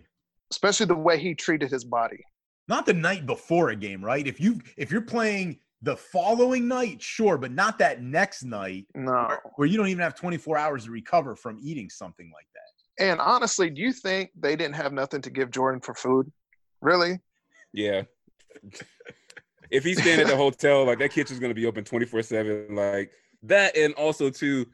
especially 0.51 0.85
the 0.85 0.95
way 0.95 1.19
he 1.19 1.35
treated 1.35 1.69
his 1.71 1.83
body. 1.83 2.23
Not 2.69 2.85
the 2.85 2.93
night 2.93 3.25
before 3.25 3.69
a 3.69 3.75
game, 3.75 4.03
right? 4.03 4.25
If 4.25 4.39
you 4.39 4.61
if 4.77 4.91
you're 4.91 5.01
playing 5.01 5.59
the 5.85 5.95
following 5.95 6.67
night, 6.67 6.99
sure, 7.01 7.37
but 7.37 7.51
not 7.51 7.77
that 7.77 8.01
next 8.01 8.43
night 8.43 8.87
No. 8.95 9.11
where, 9.11 9.41
where 9.55 9.67
you 9.67 9.77
don't 9.77 9.87
even 9.87 10.01
have 10.01 10.15
24 10.15 10.57
hours 10.57 10.85
to 10.85 10.91
recover 10.91 11.35
from 11.35 11.59
eating 11.61 11.89
something 11.91 12.31
like 12.33 12.47
that. 12.55 13.05
And 13.07 13.19
honestly, 13.21 13.69
do 13.69 13.81
you 13.81 13.93
think 13.93 14.31
they 14.35 14.55
didn't 14.55 14.75
have 14.75 14.93
nothing 14.93 15.21
to 15.21 15.29
give 15.29 15.51
Jordan 15.51 15.79
for 15.81 15.93
food? 15.93 16.31
Really? 16.81 17.19
Yeah. 17.71 18.03
if 19.69 19.83
he's 19.83 20.01
staying 20.01 20.19
at 20.21 20.27
the 20.27 20.35
hotel, 20.35 20.85
like 20.85 20.97
that 20.99 21.11
kitchen's 21.11 21.39
gonna 21.39 21.53
be 21.53 21.67
open 21.67 21.83
24-7. 21.83 22.71
Like 22.71 23.11
that, 23.43 23.77
and 23.77 23.93
also 23.93 24.31
too, 24.31 24.65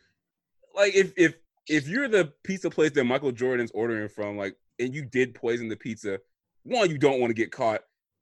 like 0.73 0.95
if 0.95 1.11
if 1.17 1.35
if 1.67 1.87
you're 1.89 2.07
the 2.07 2.31
pizza 2.43 2.69
place 2.69 2.91
that 2.91 3.03
Michael 3.03 3.31
Jordan's 3.31 3.71
ordering 3.71 4.07
from, 4.07 4.37
like, 4.37 4.55
and 4.79 4.95
you 4.95 5.03
did 5.05 5.35
poison 5.35 5.67
the 5.67 5.75
pizza, 5.75 6.19
one, 6.63 6.89
you 6.89 6.97
don't 6.97 7.19
want 7.19 7.31
to 7.31 7.35
get 7.35 7.51
caught. 7.51 7.81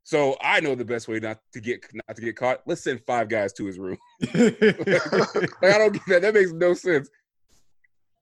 So 0.09 0.35
I 0.41 0.59
know 0.59 0.73
the 0.73 0.83
best 0.83 1.07
way 1.07 1.19
not 1.19 1.37
to 1.53 1.61
get 1.61 1.85
not 1.93 2.15
to 2.15 2.21
get 2.23 2.35
caught. 2.35 2.61
Let's 2.65 2.83
send 2.83 2.99
five 3.05 3.29
guys 3.29 3.53
to 3.53 3.65
his 3.67 3.77
room. 3.77 3.95
like 4.33 4.33
I 4.33 5.77
don't 5.77 5.93
get 5.93 6.01
that. 6.07 6.21
That 6.23 6.33
makes 6.33 6.51
no 6.51 6.73
sense. 6.73 7.11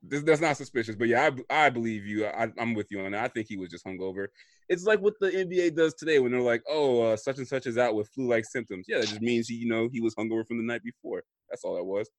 This, 0.04 0.22
that's 0.24 0.42
not 0.42 0.58
suspicious, 0.58 0.98
but 0.98 1.08
yeah, 1.08 1.30
I, 1.50 1.68
I 1.68 1.70
believe 1.70 2.06
you. 2.06 2.26
I, 2.26 2.50
I'm 2.60 2.74
with 2.74 2.88
you 2.90 3.00
on 3.00 3.14
that. 3.14 3.24
I 3.24 3.28
think 3.30 3.48
he 3.48 3.56
was 3.56 3.70
just 3.70 3.86
hungover. 3.86 4.28
It's 4.68 4.84
like 4.84 5.00
what 5.00 5.14
the 5.22 5.32
NBA 5.32 5.78
does 5.78 5.94
today 5.94 6.20
when 6.20 6.34
they're 6.34 6.42
like, 6.42 6.62
"Oh, 6.70 7.04
uh, 7.04 7.16
such 7.16 7.38
and 7.38 7.48
such 7.48 7.68
is 7.68 7.78
out 7.78 7.96
with 7.96 8.10
flu-like 8.10 8.44
symptoms." 8.44 8.84
Yeah, 8.90 8.98
that 8.98 9.08
just 9.08 9.22
means 9.22 9.48
he, 9.48 9.56
you 9.56 9.70
know, 9.70 9.88
he 9.90 10.02
was 10.02 10.14
hungover 10.14 10.46
from 10.46 10.58
the 10.58 10.66
night 10.66 10.84
before. 10.84 11.24
That's 11.50 11.64
all 11.64 11.76
that 11.76 11.86
was. 11.86 12.10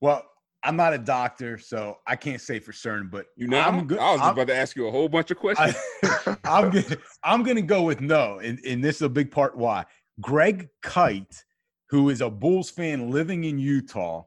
well, 0.00 0.24
I'm 0.62 0.76
not 0.76 0.92
a 0.92 0.98
doctor, 0.98 1.58
so 1.58 1.98
I 2.06 2.16
can't 2.16 2.40
say 2.40 2.58
for 2.58 2.72
certain, 2.72 3.08
but 3.10 3.26
You 3.36 3.48
know, 3.48 3.60
I'm 3.60 3.86
good. 3.86 3.98
I 3.98 4.12
was 4.12 4.20
I'm- 4.20 4.32
about 4.32 4.48
to 4.48 4.54
ask 4.54 4.76
you 4.76 4.86
a 4.88 4.90
whole 4.90 5.08
bunch 5.08 5.30
of 5.30 5.38
questions. 5.38 5.74
I, 6.02 6.36
I'm 6.44 6.70
gonna 6.70 6.96
I'm 7.22 7.42
gonna 7.42 7.62
go 7.62 7.82
with 7.82 8.00
no, 8.00 8.38
and, 8.40 8.58
and 8.66 8.84
this 8.84 8.96
is 8.96 9.02
a 9.02 9.08
big 9.08 9.30
part 9.30 9.56
why. 9.56 9.84
Craig 10.22 10.68
Fite, 10.84 11.44
who 11.88 12.10
is 12.10 12.20
a 12.20 12.28
Bulls 12.28 12.68
fan 12.70 13.10
living 13.10 13.44
in 13.44 13.58
Utah, 13.58 14.24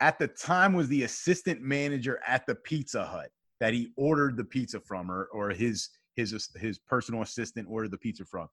at 0.00 0.18
the 0.18 0.28
time 0.28 0.72
was 0.72 0.88
the 0.88 1.02
assistant 1.02 1.60
manager 1.62 2.20
at 2.26 2.46
the 2.46 2.54
Pizza 2.54 3.04
Hut 3.04 3.30
that 3.58 3.72
he 3.74 3.92
ordered 3.96 4.36
the 4.36 4.44
pizza 4.44 4.78
from, 4.80 5.10
or 5.10 5.26
or 5.32 5.50
his 5.50 5.88
his 6.14 6.48
his 6.56 6.78
personal 6.78 7.22
assistant 7.22 7.66
ordered 7.68 7.90
the 7.90 7.98
pizza 7.98 8.24
from. 8.24 8.48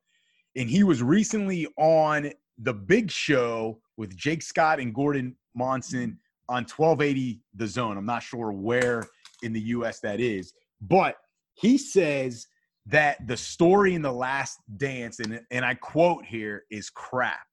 And 0.56 0.68
he 0.70 0.84
was 0.84 1.04
recently 1.04 1.68
on 1.78 2.32
the 2.58 2.74
big 2.74 3.12
show 3.12 3.80
with 3.98 4.16
Jake 4.16 4.42
Scott 4.42 4.80
and 4.80 4.94
Gordon 4.96 5.36
Monson 5.56 6.18
on 6.50 6.64
1280 6.64 7.42
The 7.56 7.68
Zone. 7.68 7.98
I'm 7.98 8.06
not 8.06 8.24
sure 8.24 8.52
where 8.52 9.08
in 9.44 9.54
the 9.54 9.62
US 9.62 10.00
that 10.02 10.20
is, 10.20 10.54
but 10.82 11.16
he 11.54 11.78
says 11.78 12.48
that 12.88 13.26
the 13.28 13.38
story 13.38 13.94
in 13.94 14.02
the 14.02 14.12
last 14.12 14.58
dance 14.78 15.20
and 15.20 15.40
and 15.52 15.64
I 15.64 15.76
quote 15.76 16.26
here 16.26 16.64
is 16.72 16.90
crap. 16.90 17.46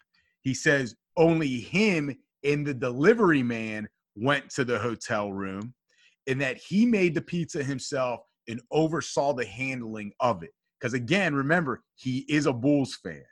He 0.43 0.55
says 0.55 0.95
only 1.17 1.61
him 1.61 2.17
and 2.43 2.67
the 2.67 2.75
delivery 2.75 3.43
man 3.43 3.89
went 4.15 4.49
to 4.51 4.65
the 4.65 4.79
hotel 4.79 5.33
room 5.33 5.75
and 6.27 6.41
that 6.41 6.57
he 6.57 6.87
made 6.87 7.15
the 7.15 7.21
pizza 7.21 7.63
himself 7.63 8.21
and 8.49 8.61
oversaw 8.71 9.35
the 9.35 9.45
handling 9.45 10.13
of 10.21 10.43
it. 10.43 10.53
Cuz 10.81 10.95
again, 10.95 11.35
remember, 11.35 11.83
he 11.97 12.25
is 12.29 12.47
a 12.47 12.53
Bulls 12.53 12.99
fan. 13.03 13.25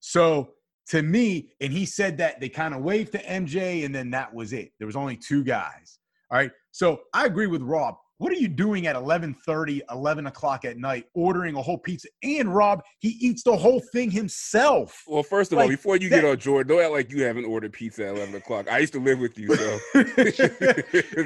So 0.00 0.54
to 0.88 1.02
me, 1.02 1.52
and 1.60 1.72
he 1.72 1.86
said 1.86 2.18
that 2.18 2.40
they 2.40 2.48
kind 2.48 2.74
of 2.74 2.82
waved 2.82 3.12
to 3.12 3.22
MJ 3.24 3.84
and 3.84 3.94
then 3.94 4.10
that 4.10 4.32
was 4.34 4.52
it. 4.52 4.72
There 4.78 4.86
was 4.86 4.96
only 4.96 5.16
two 5.16 5.44
guys. 5.44 5.98
All 6.30 6.38
right. 6.38 6.50
So 6.70 7.02
I 7.12 7.26
agree 7.26 7.46
with 7.46 7.62
Rob. 7.62 7.96
What 8.18 8.30
are 8.32 8.36
you 8.36 8.46
doing 8.46 8.86
at 8.86 8.94
11:30, 8.94 9.80
11 9.90 10.26
o'clock 10.28 10.64
at 10.64 10.76
night, 10.78 11.06
ordering 11.12 11.56
a 11.56 11.62
whole 11.62 11.76
pizza? 11.78 12.06
And 12.22 12.54
Rob, 12.54 12.82
he 13.00 13.16
eats 13.20 13.42
the 13.42 13.56
whole 13.56 13.80
thing 13.92 14.12
himself. 14.12 15.02
well, 15.08 15.24
first 15.24 15.52
of 15.52 15.58
all, 15.58 15.66
before 15.66 15.96
you 15.96 16.08
that- 16.08 16.20
get 16.20 16.24
on 16.30 16.38
Jordan, 16.38 16.68
don't 16.76 16.84
act 16.84 16.92
like 16.92 17.10
you 17.10 17.24
haven't 17.24 17.46
ordered 17.46 17.72
pizza 17.72 18.06
at 18.06 18.16
11 18.16 18.36
o'clock. 18.36 18.70
I 18.70 18.78
used 18.78 18.92
to 18.92 19.00
live 19.00 19.18
with 19.18 19.36
you, 19.36 19.54
so 19.56 19.78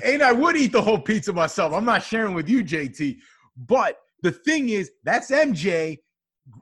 and 0.05 0.23
I 0.23 0.33
would 0.33 0.57
eat 0.57 0.73
the 0.73 0.81
whole 0.83 0.99
pizza 0.99 1.33
myself. 1.35 1.73
I'm 1.75 1.85
not 1.85 2.03
sharing 2.03 2.35
with 2.35 2.49
you, 2.49 2.65
JT. 2.65 3.19
But 3.57 3.99
the 4.23 4.33
thing 4.33 4.71
is, 4.71 4.91
that's 5.05 5.31
MJ, 5.31 5.99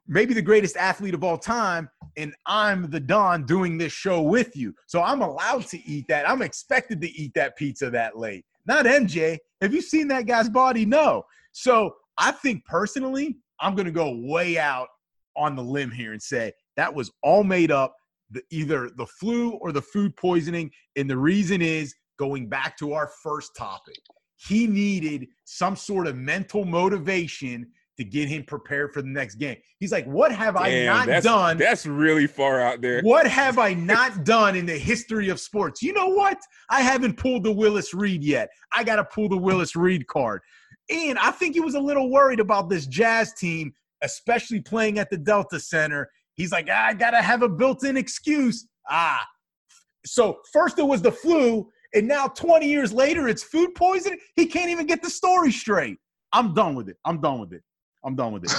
maybe 0.08 0.34
the 0.34 0.42
greatest 0.42 0.76
athlete 0.76 1.14
of 1.14 1.22
all 1.22 1.38
time, 1.38 1.88
and 2.16 2.34
I'm 2.46 2.90
the 2.90 3.00
Don 3.00 3.44
doing 3.44 3.78
this 3.78 3.92
show 3.92 4.22
with 4.22 4.56
you. 4.56 4.74
So 4.86 5.02
I'm 5.02 5.22
allowed 5.22 5.66
to 5.68 5.84
eat 5.86 6.06
that. 6.08 6.28
I'm 6.28 6.42
expected 6.42 7.00
to 7.00 7.10
eat 7.10 7.32
that 7.34 7.56
pizza 7.56 7.90
that 7.90 8.16
late. 8.16 8.44
Not 8.66 8.86
MJ. 8.86 9.38
Have 9.60 9.74
you 9.74 9.82
seen 9.82 10.08
that 10.08 10.26
guy's 10.26 10.48
body? 10.48 10.86
No. 10.86 11.24
So 11.52 11.94
I 12.18 12.32
think 12.32 12.64
personally, 12.64 13.36
I'm 13.60 13.74
going 13.74 13.86
to 13.86 13.92
go 13.92 14.16
way 14.22 14.58
out 14.58 14.88
on 15.36 15.56
the 15.56 15.62
limb 15.62 15.90
here 15.90 16.12
and 16.12 16.22
say 16.22 16.52
that 16.76 16.92
was 16.92 17.10
all 17.22 17.44
made 17.44 17.70
up. 17.70 17.94
The, 18.30 18.42
either 18.50 18.90
the 18.96 19.06
flu 19.06 19.50
or 19.52 19.70
the 19.70 19.82
food 19.82 20.16
poisoning. 20.16 20.70
And 20.96 21.08
the 21.08 21.16
reason 21.16 21.60
is 21.60 21.94
going 22.18 22.48
back 22.48 22.76
to 22.78 22.92
our 22.92 23.10
first 23.22 23.54
topic. 23.56 23.98
He 24.36 24.66
needed 24.66 25.28
some 25.44 25.76
sort 25.76 26.06
of 26.06 26.16
mental 26.16 26.64
motivation 26.64 27.70
to 27.96 28.04
get 28.04 28.28
him 28.28 28.44
prepared 28.44 28.92
for 28.92 29.02
the 29.02 29.08
next 29.08 29.36
game. 29.36 29.56
He's 29.78 29.92
like, 29.92 30.06
What 30.06 30.32
have 30.32 30.56
I 30.56 30.84
not 30.84 31.06
that's, 31.06 31.24
done? 31.24 31.56
That's 31.58 31.86
really 31.86 32.26
far 32.26 32.60
out 32.60 32.80
there. 32.80 33.02
What 33.02 33.26
have 33.26 33.58
I 33.58 33.74
not 33.74 34.24
done 34.24 34.56
in 34.56 34.66
the 34.66 34.76
history 34.76 35.28
of 35.28 35.38
sports? 35.40 35.82
You 35.82 35.92
know 35.92 36.08
what? 36.08 36.38
I 36.70 36.80
haven't 36.80 37.16
pulled 37.16 37.44
the 37.44 37.52
Willis 37.52 37.94
Reed 37.94 38.24
yet. 38.24 38.48
I 38.72 38.84
got 38.84 38.96
to 38.96 39.04
pull 39.04 39.28
the 39.28 39.36
Willis 39.36 39.76
Reed 39.76 40.06
card. 40.06 40.40
And 40.90 41.18
I 41.18 41.30
think 41.30 41.54
he 41.54 41.60
was 41.60 41.74
a 41.74 41.80
little 41.80 42.10
worried 42.10 42.40
about 42.40 42.68
this 42.68 42.86
Jazz 42.86 43.32
team, 43.34 43.72
especially 44.02 44.60
playing 44.60 44.98
at 44.98 45.10
the 45.10 45.16
Delta 45.16 45.58
Center. 45.58 46.10
He's 46.34 46.52
like, 46.52 46.68
"Ah, 46.70 46.86
I 46.86 46.94
got 46.94 47.12
to 47.12 47.22
have 47.22 47.42
a 47.42 47.48
built 47.48 47.84
in 47.84 47.96
excuse. 47.96 48.66
Ah. 48.90 49.24
So 50.04 50.40
first 50.52 50.78
it 50.78 50.82
was 50.82 51.00
the 51.00 51.12
flu, 51.12 51.70
and 51.94 52.06
now 52.06 52.26
20 52.26 52.68
years 52.68 52.92
later, 52.92 53.28
it's 53.28 53.42
food 53.42 53.74
poisoning. 53.74 54.18
He 54.36 54.46
can't 54.46 54.68
even 54.68 54.86
get 54.86 55.00
the 55.00 55.08
story 55.08 55.52
straight. 55.52 55.96
I'm 56.32 56.52
done 56.52 56.74
with 56.74 56.88
it. 56.88 56.96
I'm 57.04 57.20
done 57.20 57.40
with 57.40 57.52
it. 57.52 57.62
I'm 58.04 58.14
done 58.14 58.32
with 58.32 58.44
it. 58.44 58.50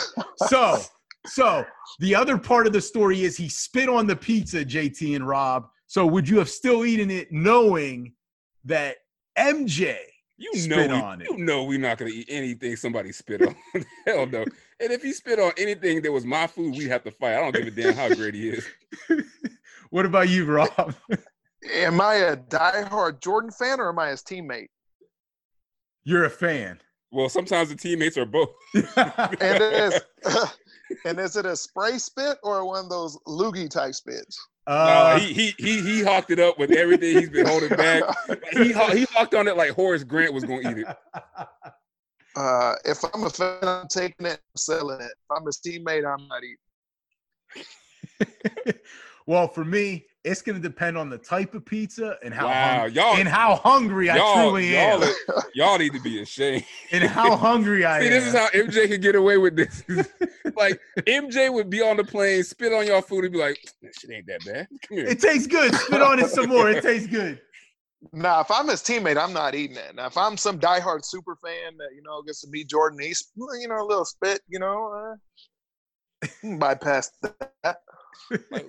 So 0.48 0.80
So 1.28 1.66
the 2.00 2.14
other 2.16 2.38
part 2.38 2.68
of 2.68 2.74
the 2.74 2.82
story 2.82 3.24
is 3.24 3.36
he 3.38 3.50
spit 3.50 3.90
on 3.90 4.06
the 4.08 4.16
pizza, 4.16 4.64
JT 4.64 5.16
and 5.16 5.28
Rob. 5.28 5.68
So 5.88 6.06
would 6.06 6.28
you 6.28 6.38
have 6.40 6.50
still 6.50 6.86
eaten 6.86 7.10
it 7.12 7.32
knowing 7.32 8.14
that 8.66 8.98
MJ 9.38 9.98
You 10.38 10.52
spit 10.56 10.90
know, 10.90 10.96
we, 10.96 11.02
on 11.02 11.22
it? 11.22 11.30
you 11.30 11.38
know, 11.38 11.64
we're 11.64 11.80
not 11.80 11.98
gonna 11.98 12.12
eat 12.12 12.28
anything 12.30 12.76
somebody 12.76 13.12
spit 13.12 13.42
on. 13.42 13.56
Hell 14.08 14.26
no. 14.28 14.44
And 14.80 14.92
if 14.92 15.02
he 15.02 15.14
spit 15.14 15.40
on 15.40 15.52
anything 15.58 16.02
that 16.02 16.12
was 16.12 16.26
my 16.26 16.48
food, 16.48 16.76
we'd 16.76 16.90
have 16.90 17.04
to 17.04 17.12
fight. 17.12 17.36
I 17.36 17.42
don't 17.42 17.56
give 17.56 17.68
a 17.68 17.72
damn 17.72 17.94
how 17.94 18.14
great 18.14 18.34
he 18.34 18.50
is. 18.50 18.66
what 19.90 20.06
about 20.06 20.30
you, 20.30 20.46
Rob? 20.46 20.94
Am 21.74 22.02
I 22.02 22.16
a 22.16 22.38
diehard 22.38 23.22
Jordan 23.22 23.52
fan 23.52 23.80
or 23.80 23.90
am 23.90 23.98
I 24.00 24.10
his 24.10 24.22
teammate? 24.22 24.68
You're 26.04 26.26
a 26.26 26.30
fan. 26.30 26.82
Well, 27.16 27.30
sometimes 27.30 27.70
the 27.70 27.76
teammates 27.76 28.18
are 28.18 28.26
both. 28.26 28.50
And 29.40 29.62
is 29.62 30.02
and 31.06 31.18
is 31.18 31.38
it 31.38 31.46
a 31.46 31.56
spray 31.56 31.98
spit 31.98 32.38
or 32.44 32.66
one 32.66 32.84
of 32.84 32.90
those 32.90 33.18
loogie 33.26 33.70
type 33.70 33.96
spits? 33.96 34.38
Uh, 34.68 35.14
no, 35.14 35.20
he, 35.20 35.34
he 35.34 35.54
he 35.58 35.82
he 35.82 36.04
hawked 36.04 36.30
it 36.32 36.40
up 36.40 36.60
with 36.60 36.72
everything 36.72 37.18
he's 37.18 37.30
been 37.30 37.48
holding 37.48 37.70
back. 37.78 38.04
He 38.52 38.74
haw- 38.74 38.92
he 38.92 39.06
hawked 39.12 39.34
on 39.34 39.48
it 39.48 39.56
like 39.56 39.72
Horace 39.72 40.04
Grant 40.04 40.34
was 40.34 40.44
gonna 40.44 40.70
eat 40.70 40.80
it. 40.80 40.88
Uh, 42.36 42.76
if 42.84 43.02
I'm 43.14 43.24
a 43.24 43.30
fan, 43.30 43.64
I'm 43.64 43.88
taking 43.88 44.26
it, 44.26 44.34
I'm 44.34 44.58
selling 44.58 45.00
it. 45.00 45.12
If 45.12 45.32
I'm 45.32 45.48
a 45.48 45.52
teammate, 45.52 46.06
I'm 46.06 46.28
not 46.28 46.44
eating. 46.44 46.58
well, 49.26 49.48
for 49.48 49.64
me, 49.64 50.06
it's 50.26 50.42
going 50.42 50.60
to 50.60 50.62
depend 50.62 50.98
on 50.98 51.10
the 51.10 51.18
type 51.18 51.54
of 51.54 51.64
pizza 51.64 52.18
and 52.24 52.34
how 52.34 52.48
Wow, 52.48 52.80
hung- 52.82 52.92
y'all 52.92 53.16
and 53.18 53.28
how 53.28 53.56
hungry 53.56 54.10
I 54.10 54.18
truly 54.18 54.74
y'all, 54.74 55.04
am, 55.04 55.14
y'all 55.54 55.78
need 55.78 55.94
to 55.94 56.02
be 56.02 56.22
ashamed. 56.22 56.66
and 56.92 57.04
how 57.04 57.38
hungry 57.38 57.86
I 57.86 58.00
See, 58.00 58.08
am. 58.08 58.12
this 58.12 58.26
is 58.26 58.34
how 58.34 58.48
MJ 58.50 58.88
could 58.90 59.02
get 59.02 59.16
away 59.16 59.38
with 59.38 59.56
this. 59.56 59.84
like 60.58 60.80
MJ 61.08 61.54
would 61.54 61.70
be 61.70 61.82
on 61.82 61.98
the 61.98 62.04
plane, 62.04 62.44
spit 62.44 62.74
on 62.74 62.88
your 62.88 63.02
food, 63.02 63.26
and 63.26 63.34
be 63.34 63.40
like, 63.40 63.60
"That 63.84 63.94
shit 64.00 64.12
ain't 64.12 64.26
that 64.28 64.44
bad. 64.46 64.68
Come 64.88 64.98
here." 64.98 65.08
it 65.08 65.20
tastes 65.20 65.48
good. 65.48 65.74
Spit 65.76 66.02
on 66.02 66.20
it 66.20 66.30
some 66.30 66.50
more. 66.50 66.70
It 66.70 66.82
tastes 66.82 67.08
good. 67.08 67.40
Nah, 68.14 68.42
if 68.42 68.52
I'm 68.52 68.68
his 68.68 68.82
teammate, 68.82 69.18
I'm 69.18 69.34
not 69.34 69.56
eating 69.56 69.78
it. 69.78 69.96
Now, 69.96 70.08
if 70.08 70.18
I'm 70.18 70.38
some 70.38 70.60
diehard 70.60 71.06
super 71.06 71.36
fan 71.44 71.78
that 71.78 71.90
you 71.96 72.02
know 72.04 72.22
gets 72.24 72.42
to 72.42 72.48
meet 72.50 72.68
Jordan, 72.70 73.00
he's 73.00 73.32
you 73.36 73.68
know 73.68 73.82
a 73.84 73.86
little 73.86 74.06
spit, 74.06 74.42
you 74.48 74.60
know, 74.60 75.16
uh, 76.44 76.58
bypass 76.58 77.12
that. 77.64 77.78
Like, 78.52 78.66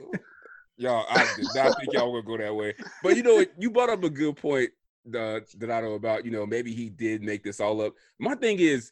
y'all, 0.76 1.06
I 1.08 1.26
did 1.36 1.46
not 1.54 1.78
think 1.78 1.92
y'all 1.92 2.12
were 2.12 2.22
gonna 2.22 2.38
go 2.38 2.44
that 2.44 2.54
way. 2.54 2.74
But 3.02 3.16
you 3.16 3.22
know, 3.22 3.36
what? 3.36 3.52
you 3.58 3.70
brought 3.70 3.90
up 3.90 4.04
a 4.04 4.10
good 4.10 4.36
point 4.36 4.70
uh, 5.08 5.40
that 5.58 5.70
I 5.70 5.80
know 5.80 5.94
about. 5.94 6.24
You 6.24 6.30
know, 6.30 6.46
maybe 6.46 6.72
he 6.72 6.88
did 6.88 7.22
make 7.22 7.42
this 7.42 7.60
all 7.60 7.80
up. 7.80 7.94
My 8.18 8.34
thing 8.34 8.58
is, 8.58 8.90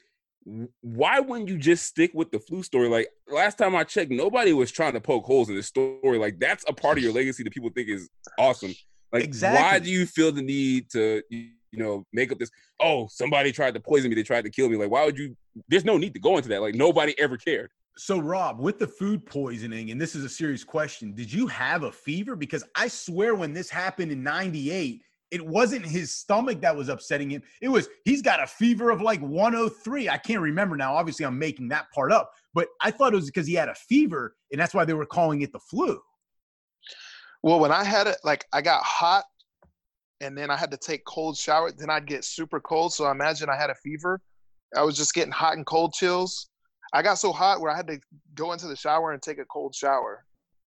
why 0.80 1.20
wouldn't 1.20 1.49
you 1.49 1.57
just 1.57 1.87
stick 1.87 2.12
with 2.14 2.30
the 2.30 2.39
flu 2.39 2.62
story? 2.62 2.89
Like 2.89 3.09
last 3.28 3.59
time 3.59 3.74
I 3.74 3.85
checked, 3.85 4.11
nobody 4.11 4.53
was 4.53 4.70
trying 4.70 4.93
to 4.93 5.01
poke 5.01 5.24
holes 5.24 5.49
in 5.49 5.57
this 5.57 5.66
story. 5.66 6.18
Like 6.18 6.39
that's 6.39 6.64
a 6.68 6.72
part 6.72 6.99
of 6.99 7.05
your 7.05 7.12
legacy 7.12 7.43
that 7.43 7.53
people 7.53 7.70
think 7.70 7.89
is 7.89 8.09
awesome. 8.39 8.74
Like, 9.14 9.32
why 9.41 9.78
do 9.78 9.91
you 9.91 10.07
feel 10.07 10.32
the 10.32 10.43
need 10.43 10.91
to, 10.91 11.22
you 11.30 11.51
know, 11.72 12.05
make 12.12 12.32
up 12.32 12.39
this? 12.39 12.51
Oh, 12.80 13.07
somebody 13.07 13.53
tried 13.53 13.74
to 13.74 13.80
poison 13.80 14.11
me. 14.11 14.16
They 14.16 14.24
tried 14.24 14.45
to 14.45 14.51
kill 14.51 14.68
me. 14.68 14.76
Like, 14.76 14.91
why 14.91 15.05
would 15.05 15.16
you? 15.16 15.37
There's 15.68 15.85
no 15.85 15.97
need 15.97 16.14
to 16.14 16.20
go 16.20 16.37
into 16.37 16.49
that. 16.49 16.61
Like, 16.61 16.74
nobody 16.74 17.14
ever 17.18 17.37
cared. 17.37 17.70
So, 17.97 18.18
Rob, 18.18 18.59
with 18.59 18.78
the 18.78 18.88
food 18.88 19.24
poisoning, 19.24 19.90
and 19.90 20.01
this 20.01 20.16
is 20.16 20.24
a 20.24 20.28
serious 20.28 20.64
question, 20.64 21.14
did 21.14 21.32
you 21.32 21.47
have 21.47 21.84
a 21.84 21.92
fever? 21.92 22.34
Because 22.34 22.64
I 22.74 22.88
swear 22.88 23.36
when 23.36 23.53
this 23.53 23.70
happened 23.70 24.11
in 24.11 24.22
98, 24.22 25.01
it 25.30 25.45
wasn't 25.45 25.86
his 25.86 26.12
stomach 26.12 26.61
that 26.61 26.76
was 26.76 26.88
upsetting 26.88 27.30
him. 27.30 27.42
It 27.61 27.68
was 27.68 27.88
he's 28.05 28.22
got 28.22 28.42
a 28.42 28.47
fever 28.47 28.90
of 28.90 29.01
like 29.01 29.20
103. 29.20 30.09
I 30.09 30.16
can't 30.16 30.40
remember 30.40 30.76
now. 30.76 30.95
Obviously, 30.95 31.24
I'm 31.24 31.38
making 31.38 31.68
that 31.68 31.90
part 31.92 32.12
up, 32.12 32.32
but 32.53 32.68
I 32.80 32.90
thought 32.90 33.12
it 33.12 33.16
was 33.16 33.26
because 33.26 33.47
he 33.47 33.55
had 33.55 33.68
a 33.68 33.74
fever, 33.74 34.36
and 34.51 34.61
that's 34.61 34.74
why 34.74 34.84
they 34.84 34.95
were 34.95 35.07
calling 35.07 35.42
it 35.42 35.53
the 35.53 35.61
flu. 35.61 36.01
Well, 37.42 37.61
when 37.61 37.72
I 37.72 37.84
had 37.84 38.07
it, 38.07 38.16
like 38.24 38.45
I 38.53 38.61
got 38.61 38.82
hot, 38.82 39.24
and 40.20 40.36
then 40.36 40.51
I 40.51 40.57
had 40.57 40.70
to 40.70 40.76
take 40.76 41.05
cold 41.05 41.36
shower. 41.36 41.70
Then 41.70 41.90
I'd 41.90 42.07
get 42.07 42.24
super 42.24 42.61
cold. 42.61 42.92
So 42.92 43.05
I 43.05 43.12
imagine 43.12 43.49
I 43.49 43.57
had 43.57 43.70
a 43.70 43.74
fever. 43.76 44.20
I 44.76 44.82
was 44.82 44.97
just 44.97 45.14
getting 45.14 45.32
hot 45.32 45.57
and 45.57 45.66
cold 45.66 45.95
chills. 45.95 46.49
I 46.95 47.03
got 47.03 47.18
so 47.18 47.32
hot 47.32 47.61
where 47.61 47.70
I 47.70 47.76
had 47.76 47.86
to 47.88 47.99
go 48.34 48.53
into 48.53 48.66
the 48.66 48.76
shower 48.76 49.12
and 49.12 49.20
take 49.20 49.38
a 49.38 49.45
cold 49.45 49.74
shower. 49.74 50.24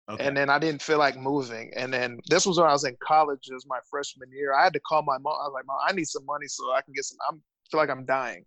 Okay. 0.09 0.27
and 0.27 0.37
then 0.37 0.51
I 0.51 0.59
didn't 0.59 0.83
feel 0.83 0.99
like 0.99 1.16
moving. 1.16 1.71
And 1.77 1.93
then 1.95 2.18
this 2.29 2.45
was 2.45 2.59
when 2.59 2.66
I 2.66 2.73
was 2.73 2.83
in 2.85 2.97
college. 3.01 3.47
It 3.49 3.55
was 3.55 3.66
my 3.68 3.79
freshman 3.89 4.29
year. 4.33 4.53
I 4.53 4.64
had 4.64 4.73
to 4.73 4.81
call 4.81 5.03
my 5.03 5.18
mom. 5.18 5.35
I 5.41 5.45
was 5.45 5.53
like, 5.55 5.66
"Mom, 5.66 5.79
I 5.87 5.93
need 5.93 6.09
some 6.09 6.27
money 6.27 6.47
so 6.49 6.73
I 6.73 6.83
can 6.83 6.93
get 6.95 7.05
some." 7.05 7.16
I 7.29 7.33
am 7.33 7.43
feel 7.71 7.79
like 7.79 7.91
I'm 7.91 8.05
dying. 8.05 8.45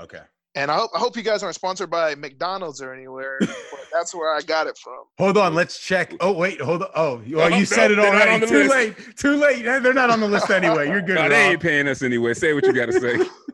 okay. 0.00 0.20
And 0.56 0.70
I 0.70 0.76
hope 0.76 0.92
I 0.94 1.00
hope 1.00 1.16
you 1.16 1.24
guys 1.24 1.42
aren't 1.42 1.56
sponsored 1.56 1.90
by 1.90 2.14
McDonald's 2.14 2.80
or 2.80 2.94
anywhere. 2.94 3.38
but 3.40 3.58
that's 3.92 4.14
where 4.14 4.32
I 4.32 4.40
got 4.40 4.68
it 4.68 4.78
from. 4.78 5.00
Hold 5.18 5.36
on, 5.36 5.52
let's 5.52 5.80
check. 5.80 6.14
Oh 6.20 6.30
wait, 6.32 6.60
hold 6.60 6.82
on. 6.82 6.90
Oh, 6.94 7.16
well, 7.28 7.50
No, 7.50 7.56
you 7.56 7.62
oh, 7.62 7.64
said 7.64 7.90
it 7.90 7.96
no, 7.96 8.06
already. 8.06 8.46
Too 8.46 8.58
list. 8.58 8.70
late. 8.70 9.16
Too 9.16 9.34
late. 9.34 9.64
They're 9.64 9.92
not 9.92 10.10
on 10.10 10.20
the 10.20 10.28
list 10.28 10.50
anyway. 10.50 10.88
You're 10.88 11.02
good. 11.02 11.16
Nah, 11.16 11.26
they 11.28 11.50
ain't 11.50 11.60
paying 11.60 11.88
us 11.88 12.02
anyway. 12.02 12.34
Say 12.34 12.54
what 12.54 12.64
you 12.64 12.72
got 12.72 12.86
to 12.86 12.92
say. 12.92 13.16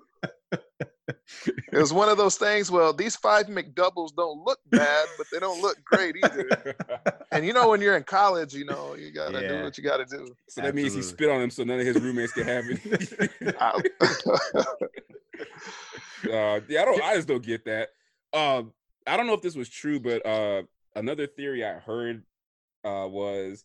It 1.73 1.79
was 1.79 1.93
one 1.93 2.09
of 2.09 2.19
those 2.19 2.37
things. 2.37 2.71
Well, 2.71 2.93
these 2.93 3.15
five 3.17 3.47
McDoubles 3.47 4.15
don't 4.17 4.45
look 4.45 4.59
bad, 4.67 5.07
but 5.17 5.27
they 5.33 5.39
don't 5.39 5.61
look 5.63 5.77
great 5.85 6.17
either. 6.17 6.75
And 7.33 7.47
you 7.47 7.53
know, 7.53 7.69
when 7.71 7.81
you're 7.81 7.97
in 7.97 8.03
college, 8.03 8.55
you 8.55 8.65
know, 8.65 8.97
you 8.97 9.13
gotta 9.13 9.41
Yeah. 9.41 9.49
do 9.49 9.63
what 9.63 9.79
you 9.79 9.85
gotta 9.85 10.05
do. 10.05 10.35
So 10.49 10.63
that 10.63 10.75
means 10.75 10.95
he 10.95 11.03
spit 11.03 11.31
on 11.31 11.41
him, 11.41 11.51
so 11.51 11.63
none 11.63 11.79
of 11.79 11.87
his 11.87 12.01
roommates 12.01 12.33
can 12.33 12.45
have 12.45 12.65
it. 12.69 13.55
I- 13.61 13.81
uh, 16.31 16.61
yeah, 16.69 16.83
I 16.83 16.85
don't. 16.85 17.03
I 17.03 17.15
just 17.15 17.29
don't 17.29 17.43
get 17.45 17.65
that. 17.67 17.91
Um, 18.33 18.73
I 19.07 19.17
don't 19.17 19.27
know 19.27 19.35
if 19.35 19.43
this 19.43 19.55
was 19.57 19.69
true, 19.69 20.01
but 20.01 20.25
uh, 20.27 20.63
another 20.97 21.27
theory 21.27 21.65
I 21.65 21.75
heard 21.75 22.23
uh, 22.85 23.07
was 23.09 23.65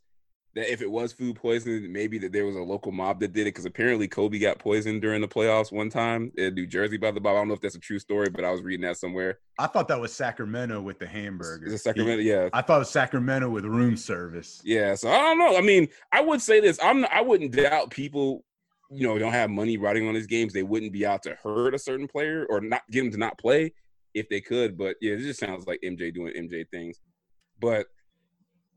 that 0.56 0.72
if 0.72 0.82
it 0.82 0.90
was 0.90 1.12
food 1.12 1.36
poisoning, 1.36 1.92
maybe 1.92 2.18
that 2.18 2.32
there 2.32 2.46
was 2.46 2.56
a 2.56 2.62
local 2.62 2.94
mob 2.94 3.20
that 3.20 3.34
did 3.34 3.42
it 3.42 3.52
because 3.52 3.66
apparently 3.66 4.08
Kobe 4.08 4.40
got 4.40 4.58
poisoned 4.58 5.02
during 5.02 5.20
the 5.20 5.28
playoffs 5.28 5.72
one 5.72 5.90
time 5.90 6.32
in 6.38 6.56
New 6.56 6.66
Jersey 6.66 6.96
by 6.96 7.12
the 7.12 7.20
Bob. 7.20 7.36
I 7.36 7.40
don't 7.40 7.50
know 7.50 7.54
if 7.54 7.62
that's 7.62 7.76
a 7.76 7.80
true 7.80 8.00
story, 8.00 8.30
but 8.30 8.46
I 8.46 8.52
was 8.52 8.62
reading 8.62 8.86
that 8.86 8.98
somewhere. 8.98 9.40
I 9.60 9.68
thought 9.68 9.90
that 9.90 10.00
was 10.00 10.14
Sacramento 10.14 10.82
with 10.82 10.98
the 10.98 11.08
hamburger. 11.08 11.68
Is 11.68 11.74
it 11.74 11.80
Sacramento? 11.80 12.24
Yeah. 12.24 12.50
I 12.54 12.62
thought 12.62 12.78
it 12.78 12.80
was 12.80 12.90
Sacramento 12.90 13.50
with 13.50 13.66
room 13.66 13.98
service. 13.98 14.62
Yeah, 14.64 14.96
so 14.96 15.10
I 15.10 15.18
don't 15.18 15.40
know. 15.40 15.58
I 15.58 15.62
mean, 15.62 15.90
I 16.14 16.22
would 16.22 16.42
say 16.42 16.62
this. 16.62 16.80
I'm. 16.82 17.06
I 17.12 17.22
wouldn't 17.22 17.52
doubt 17.52 17.90
people. 17.90 18.46
You 18.92 19.08
know, 19.08 19.18
don't 19.18 19.34
have 19.34 19.50
money 19.50 19.78
riding 19.78 20.08
on 20.08 20.14
these 20.14 20.28
games. 20.28 20.54
They 20.54 20.64
wouldn't 20.64 20.94
be 20.94 21.06
out 21.06 21.24
to 21.24 21.36
hurt 21.44 21.74
a 21.74 21.80
certain 21.80 22.08
player 22.08 22.46
or 22.50 22.62
not 22.62 22.84
get 22.92 23.04
him 23.04 23.12
to 23.12 23.18
not 23.18 23.38
play 23.38 23.74
if 24.14 24.30
they 24.30 24.40
could. 24.40 24.78
But 24.78 24.96
yeah, 25.02 25.14
it 25.14 25.20
just 25.20 25.40
sounds 25.40 25.68
like 25.68 25.82
MJ 25.84 26.14
doing 26.14 26.34
MJ 26.34 26.66
things. 26.70 27.02
But 27.60 27.88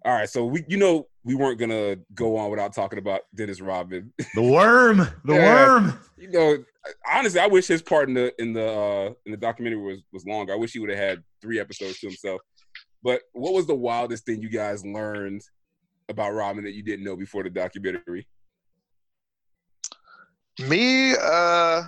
all 0.09 0.15
right, 0.15 0.29
so 0.31 0.45
we, 0.47 0.65
you 0.69 0.79
know, 0.79 1.07
we 1.25 1.35
weren't 1.35 1.59
gonna 1.59 1.97
go 2.15 2.37
on 2.37 2.51
without 2.51 2.73
talking 2.73 2.99
about 2.99 3.23
Dennis 3.35 3.61
Rodman. 3.61 4.13
The 4.35 4.43
worm, 4.43 4.99
the 5.25 5.35
Yeah. 5.35 5.67
worm. 5.67 5.99
you 6.17 6.31
know, 6.31 6.65
honestly, 7.11 7.41
I 7.41 7.47
wish 7.47 7.67
his 7.67 7.83
part 7.83 8.09
in 8.09 8.15
the 8.15 8.33
in 8.41 8.53
the 8.55 8.67
uh, 8.69 9.13
in 9.27 9.33
the 9.33 9.37
documentary 9.37 9.81
was 9.83 10.01
was 10.13 10.25
longer. 10.27 10.53
I 10.53 10.57
wish 10.57 10.73
he 10.73 10.79
would 10.79 10.91
have 10.91 10.99
had 10.99 11.23
three 11.43 11.61
episodes 11.61 11.99
to 12.01 12.07
himself. 12.07 12.41
But 13.03 13.23
what 13.33 13.53
was 13.53 13.67
the 13.67 13.75
wildest 13.75 14.25
thing 14.25 14.41
you 14.41 14.49
guys 14.49 14.85
learned 14.85 15.43
about 16.09 16.33
Rodman 16.33 16.65
that 16.65 16.73
you 16.75 16.83
didn't 16.83 17.05
know 17.05 17.15
before 17.17 17.43
the 17.43 17.51
documentary? 17.51 18.27
Me, 20.67 21.15
uh, 21.21 21.83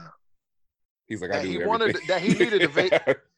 He's 1.09 1.21
like, 1.21 1.33
I 1.33 1.39
That 1.39 1.43
do 1.45 1.49
he 1.51 1.59
wanted- 1.67 1.89
everything. 1.97 2.07
that 2.09 2.21
he 2.23 2.29
needed 2.35 2.63
a 2.63 2.69
va- 2.69 3.17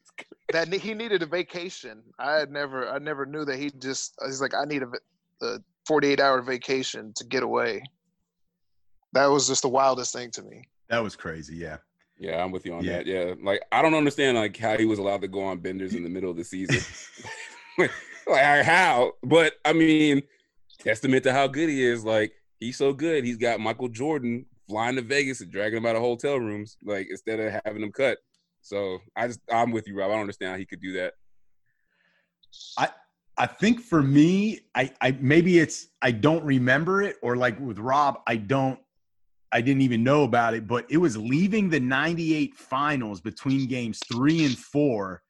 that 0.52 0.72
he 0.72 0.94
needed 0.94 1.22
a 1.22 1.26
vacation. 1.26 2.02
I 2.18 2.34
had 2.34 2.50
never, 2.50 2.88
I 2.88 2.98
never 2.98 3.26
knew 3.26 3.44
that 3.44 3.58
he 3.58 3.70
just. 3.78 4.14
He's 4.24 4.40
like, 4.40 4.54
I 4.54 4.64
need 4.64 4.82
a, 4.82 5.44
a 5.46 5.58
48 5.86 6.20
hour 6.20 6.42
vacation 6.42 7.12
to 7.16 7.24
get 7.24 7.42
away. 7.42 7.82
That 9.12 9.26
was 9.26 9.46
just 9.48 9.62
the 9.62 9.68
wildest 9.68 10.12
thing 10.14 10.30
to 10.32 10.42
me. 10.42 10.64
That 10.88 11.02
was 11.02 11.16
crazy. 11.16 11.56
Yeah. 11.56 11.78
yeah, 12.18 12.42
I'm 12.42 12.50
with 12.50 12.64
you 12.64 12.74
on 12.74 12.84
Yeah. 12.84 12.98
that. 12.98 13.06
Yeah, 13.06 13.34
like 13.42 13.62
I 13.72 13.82
don't 13.82 13.94
understand 13.94 14.36
like 14.38 14.56
how 14.56 14.76
he 14.78 14.84
was 14.84 14.98
allowed 14.98 15.22
to 15.22 15.28
go 15.28 15.42
on 15.42 15.58
benders 15.58 15.94
in 15.94 16.02
the 16.02 16.08
middle 16.08 16.30
of 16.30 16.36
the 16.36 16.44
season. 16.44 16.80
like 18.26 18.64
how? 18.64 19.12
But 19.22 19.54
I 19.64 19.72
mean, 19.72 20.22
testament 20.78 21.24
to 21.24 21.32
how 21.32 21.46
good 21.46 21.68
he 21.68 21.82
is. 21.82 22.04
Like 22.04 22.32
he's 22.60 22.78
so 22.78 22.92
good. 22.92 23.24
He's 23.24 23.36
got 23.36 23.60
Michael 23.60 23.88
Jordan 23.88 24.46
flying 24.68 24.96
to 24.96 25.02
Vegas 25.02 25.40
and 25.40 25.50
dragging 25.50 25.78
him 25.78 25.86
out 25.86 25.96
of 25.96 26.02
hotel 26.02 26.38
rooms, 26.38 26.76
like 26.84 27.08
instead 27.10 27.40
of 27.40 27.60
having 27.64 27.82
him 27.82 27.92
cut. 27.92 28.18
So 28.62 28.98
I 29.16 29.26
just 29.26 29.40
I'm 29.50 29.72
with 29.72 29.86
you, 29.86 29.96
Rob. 29.96 30.10
I 30.10 30.14
don't 30.14 30.22
understand 30.22 30.52
how 30.52 30.58
he 30.58 30.66
could 30.66 30.80
do 30.80 30.92
that. 30.94 31.14
I 32.78 32.88
I 33.36 33.46
think 33.46 33.80
for 33.80 34.02
me, 34.02 34.60
I, 34.74 34.92
I 35.00 35.16
maybe 35.20 35.58
it's 35.58 35.88
I 36.00 36.12
don't 36.12 36.44
remember 36.44 37.02
it, 37.02 37.16
or 37.22 37.36
like 37.36 37.58
with 37.60 37.78
Rob, 37.78 38.20
I 38.26 38.36
don't 38.36 38.78
I 39.52 39.60
didn't 39.60 39.82
even 39.82 40.02
know 40.02 40.24
about 40.24 40.54
it, 40.54 40.66
but 40.66 40.86
it 40.90 40.96
was 40.96 41.16
leaving 41.16 41.68
the 41.68 41.80
98 41.80 42.54
finals 42.54 43.20
between 43.20 43.68
games 43.68 44.00
three 44.10 44.44
and 44.44 44.56
four 44.56 45.22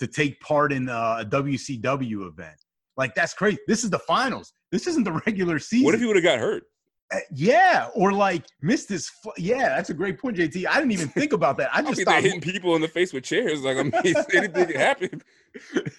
to 0.00 0.06
take 0.06 0.40
part 0.40 0.72
in 0.72 0.88
uh, 0.88 1.18
a 1.20 1.24
WCW 1.24 2.26
event. 2.26 2.56
Like 2.96 3.14
that's 3.14 3.34
crazy. 3.34 3.58
This 3.68 3.84
is 3.84 3.90
the 3.90 4.00
finals. 4.00 4.52
This 4.72 4.86
isn't 4.88 5.04
the 5.04 5.20
regular 5.26 5.58
season. 5.58 5.84
What 5.84 5.94
if 5.94 6.00
he 6.00 6.06
would 6.06 6.16
have 6.16 6.24
got 6.24 6.38
hurt? 6.38 6.64
Uh, 7.10 7.20
yeah, 7.30 7.88
or 7.94 8.12
like 8.12 8.44
missed 8.60 8.90
his. 8.90 9.08
Fl- 9.08 9.30
yeah, 9.38 9.70
that's 9.70 9.88
a 9.88 9.94
great 9.94 10.20
point, 10.20 10.36
JT. 10.36 10.66
I 10.66 10.76
didn't 10.76 10.92
even 10.92 11.08
think 11.08 11.32
about 11.32 11.56
that. 11.56 11.74
I 11.74 11.78
I 11.80 11.82
just 11.82 11.98
mean, 11.98 12.04
thought, 12.04 12.22
hitting 12.22 12.40
people 12.40 12.76
in 12.76 12.82
the 12.82 12.88
face 12.88 13.12
with 13.12 13.24
chairs. 13.24 13.62
Like 13.62 13.78
I 13.78 13.82
mean, 13.84 13.92
anything 14.34 14.66
can 14.66 14.76
happen. 14.76 15.22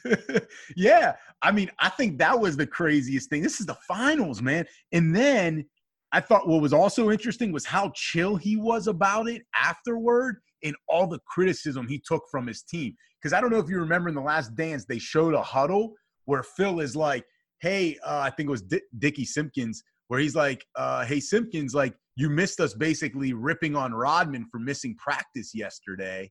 yeah, 0.75 1.15
I 1.41 1.51
mean, 1.51 1.71
I 1.79 1.89
think 1.89 2.19
that 2.19 2.39
was 2.39 2.57
the 2.57 2.67
craziest 2.67 3.29
thing. 3.29 3.41
This 3.41 3.59
is 3.59 3.65
the 3.65 3.77
finals, 3.87 4.41
man. 4.41 4.65
And 4.91 5.15
then 5.15 5.65
I 6.11 6.21
thought 6.21 6.47
what 6.47 6.61
was 6.61 6.73
also 6.73 7.09
interesting 7.09 7.51
was 7.51 7.65
how 7.65 7.91
chill 7.95 8.35
he 8.35 8.55
was 8.55 8.87
about 8.87 9.27
it 9.27 9.43
afterward 9.59 10.37
and 10.63 10.75
all 10.87 11.07
the 11.07 11.19
criticism 11.27 11.87
he 11.87 11.99
took 11.99 12.23
from 12.29 12.47
his 12.47 12.63
team. 12.63 12.95
Because 13.19 13.33
I 13.33 13.41
don't 13.41 13.51
know 13.51 13.59
if 13.59 13.69
you 13.69 13.79
remember 13.79 14.09
in 14.09 14.15
the 14.15 14.21
last 14.21 14.55
dance, 14.55 14.85
they 14.85 14.99
showed 14.99 15.33
a 15.33 15.41
huddle 15.41 15.93
where 16.25 16.43
Phil 16.43 16.79
is 16.79 16.95
like, 16.95 17.25
hey, 17.61 17.97
uh, 18.05 18.19
I 18.19 18.29
think 18.29 18.47
it 18.47 18.51
was 18.51 18.61
D- 18.61 18.81
Dickie 18.97 19.25
Simpkins, 19.25 19.83
where 20.09 20.19
he's 20.19 20.35
like, 20.35 20.65
uh, 20.75 21.05
hey, 21.05 21.19
Simpkins, 21.19 21.73
like, 21.73 21.95
you 22.15 22.29
missed 22.29 22.59
us 22.59 22.73
basically 22.73 23.31
ripping 23.33 23.75
on 23.75 23.93
Rodman 23.93 24.45
for 24.51 24.59
missing 24.59 24.95
practice 24.97 25.51
yesterday. 25.55 26.29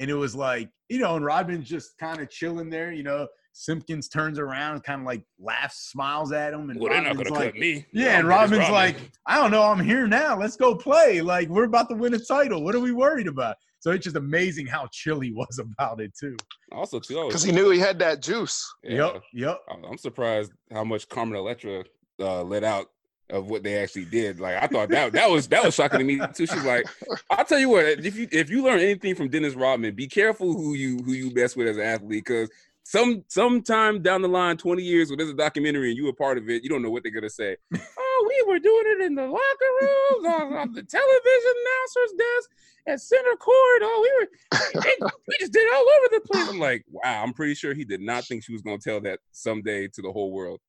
And 0.00 0.08
it 0.08 0.14
was 0.14 0.34
like, 0.34 0.70
you 0.88 0.98
know, 1.00 1.16
and 1.16 1.24
Rodman's 1.24 1.68
just 1.68 1.98
kind 1.98 2.20
of 2.20 2.30
chilling 2.30 2.70
there, 2.70 2.92
you 2.92 3.02
know. 3.02 3.26
Simpkins 3.52 4.08
turns 4.08 4.38
around, 4.38 4.84
kind 4.84 5.00
of 5.00 5.06
like 5.06 5.24
laughs, 5.40 5.90
smiles 5.90 6.30
at 6.30 6.54
him, 6.54 6.70
and 6.70 6.78
Well, 6.78 6.90
they're 6.92 7.02
not 7.02 7.08
Rodman's 7.08 7.28
gonna 7.30 7.40
like, 7.40 7.52
cut 7.54 7.60
me. 7.60 7.84
yeah, 7.92 8.12
I'm 8.12 8.18
and 8.20 8.28
Rodman's 8.28 8.60
Rodman. 8.60 8.74
like, 8.74 8.96
I 9.26 9.34
don't 9.34 9.50
know, 9.50 9.64
I'm 9.64 9.80
here 9.84 10.06
now. 10.06 10.38
Let's 10.38 10.56
go 10.56 10.76
play. 10.76 11.20
Like, 11.20 11.48
we're 11.48 11.64
about 11.64 11.88
to 11.90 11.96
win 11.96 12.14
a 12.14 12.18
title. 12.20 12.62
What 12.62 12.76
are 12.76 12.80
we 12.80 12.92
worried 12.92 13.26
about? 13.26 13.56
So 13.80 13.90
it's 13.90 14.04
just 14.04 14.14
amazing 14.16 14.66
how 14.68 14.88
chill 14.92 15.18
he 15.18 15.32
was 15.32 15.58
about 15.78 16.00
it 16.00 16.12
too. 16.18 16.36
also 16.70 17.00
too. 17.00 17.26
Because 17.26 17.42
he 17.42 17.50
knew 17.50 17.68
he 17.70 17.80
had 17.80 17.98
that 17.98 18.22
juice. 18.22 18.64
yeah, 18.84 19.10
Yep, 19.12 19.22
yep. 19.34 19.58
I'm 19.68 19.84
I'm 19.84 19.98
surprised 19.98 20.52
how 20.72 20.84
much 20.84 21.08
Carmen 21.08 21.36
Electra 21.36 21.84
uh, 22.20 22.42
let 22.44 22.62
out 22.62 22.86
of 23.30 23.50
what 23.50 23.62
they 23.62 23.78
actually 23.78 24.06
did. 24.06 24.40
Like 24.40 24.56
I 24.62 24.66
thought 24.66 24.88
that 24.90 25.12
that 25.12 25.30
was 25.30 25.48
that 25.48 25.64
was 25.64 25.74
shocking 25.74 25.98
to 25.98 26.04
me 26.04 26.20
too. 26.34 26.46
She's 26.46 26.64
like, 26.64 26.86
I'll 27.30 27.44
tell 27.44 27.58
you 27.58 27.68
what, 27.68 27.84
if 28.04 28.16
you 28.16 28.28
if 28.32 28.50
you 28.50 28.62
learn 28.62 28.80
anything 28.80 29.14
from 29.14 29.28
Dennis 29.28 29.54
Rodman, 29.54 29.94
be 29.94 30.06
careful 30.06 30.52
who 30.54 30.74
you 30.74 30.98
who 30.98 31.12
you 31.12 31.32
mess 31.34 31.56
with 31.56 31.68
as 31.68 31.76
an 31.76 31.82
athlete 31.82 32.24
because 32.24 32.50
some 32.84 33.22
sometime 33.28 34.00
down 34.00 34.22
the 34.22 34.28
line, 34.28 34.56
20 34.56 34.82
years 34.82 35.10
when 35.10 35.18
there's 35.18 35.28
a 35.28 35.34
documentary 35.34 35.88
and 35.88 35.96
you 35.98 36.04
were 36.06 36.12
part 36.14 36.38
of 36.38 36.48
it, 36.48 36.62
you 36.62 36.70
don't 36.70 36.82
know 36.82 36.90
what 36.90 37.02
they're 37.02 37.12
gonna 37.12 37.28
say. 37.28 37.56
oh, 37.74 38.26
we 38.28 38.52
were 38.52 38.58
doing 38.58 38.84
it 38.86 39.04
in 39.04 39.14
the 39.14 39.26
locker 39.26 39.70
rooms, 39.82 40.26
on, 40.26 40.52
on 40.54 40.72
the 40.72 40.82
television 40.82 41.52
announcer's 41.66 42.16
desk, 42.18 42.50
at 42.86 43.00
center 43.00 43.36
court. 43.36 43.82
Oh, 43.82 44.00
we 44.02 44.24
were 44.24 44.82
they- 44.82 45.06
we 45.28 45.36
just 45.40 45.52
did 45.52 45.64
it 45.66 45.74
all 45.74 45.82
over 45.82 46.08
the 46.12 46.20
place. 46.32 46.48
I'm 46.48 46.58
like, 46.58 46.86
wow, 46.90 47.22
I'm 47.22 47.34
pretty 47.34 47.54
sure 47.54 47.74
he 47.74 47.84
did 47.84 48.00
not 48.00 48.24
think 48.24 48.42
she 48.42 48.52
was 48.52 48.62
gonna 48.62 48.78
tell 48.78 49.02
that 49.02 49.20
someday 49.32 49.88
to 49.88 50.00
the 50.00 50.10
whole 50.10 50.32
world. 50.32 50.60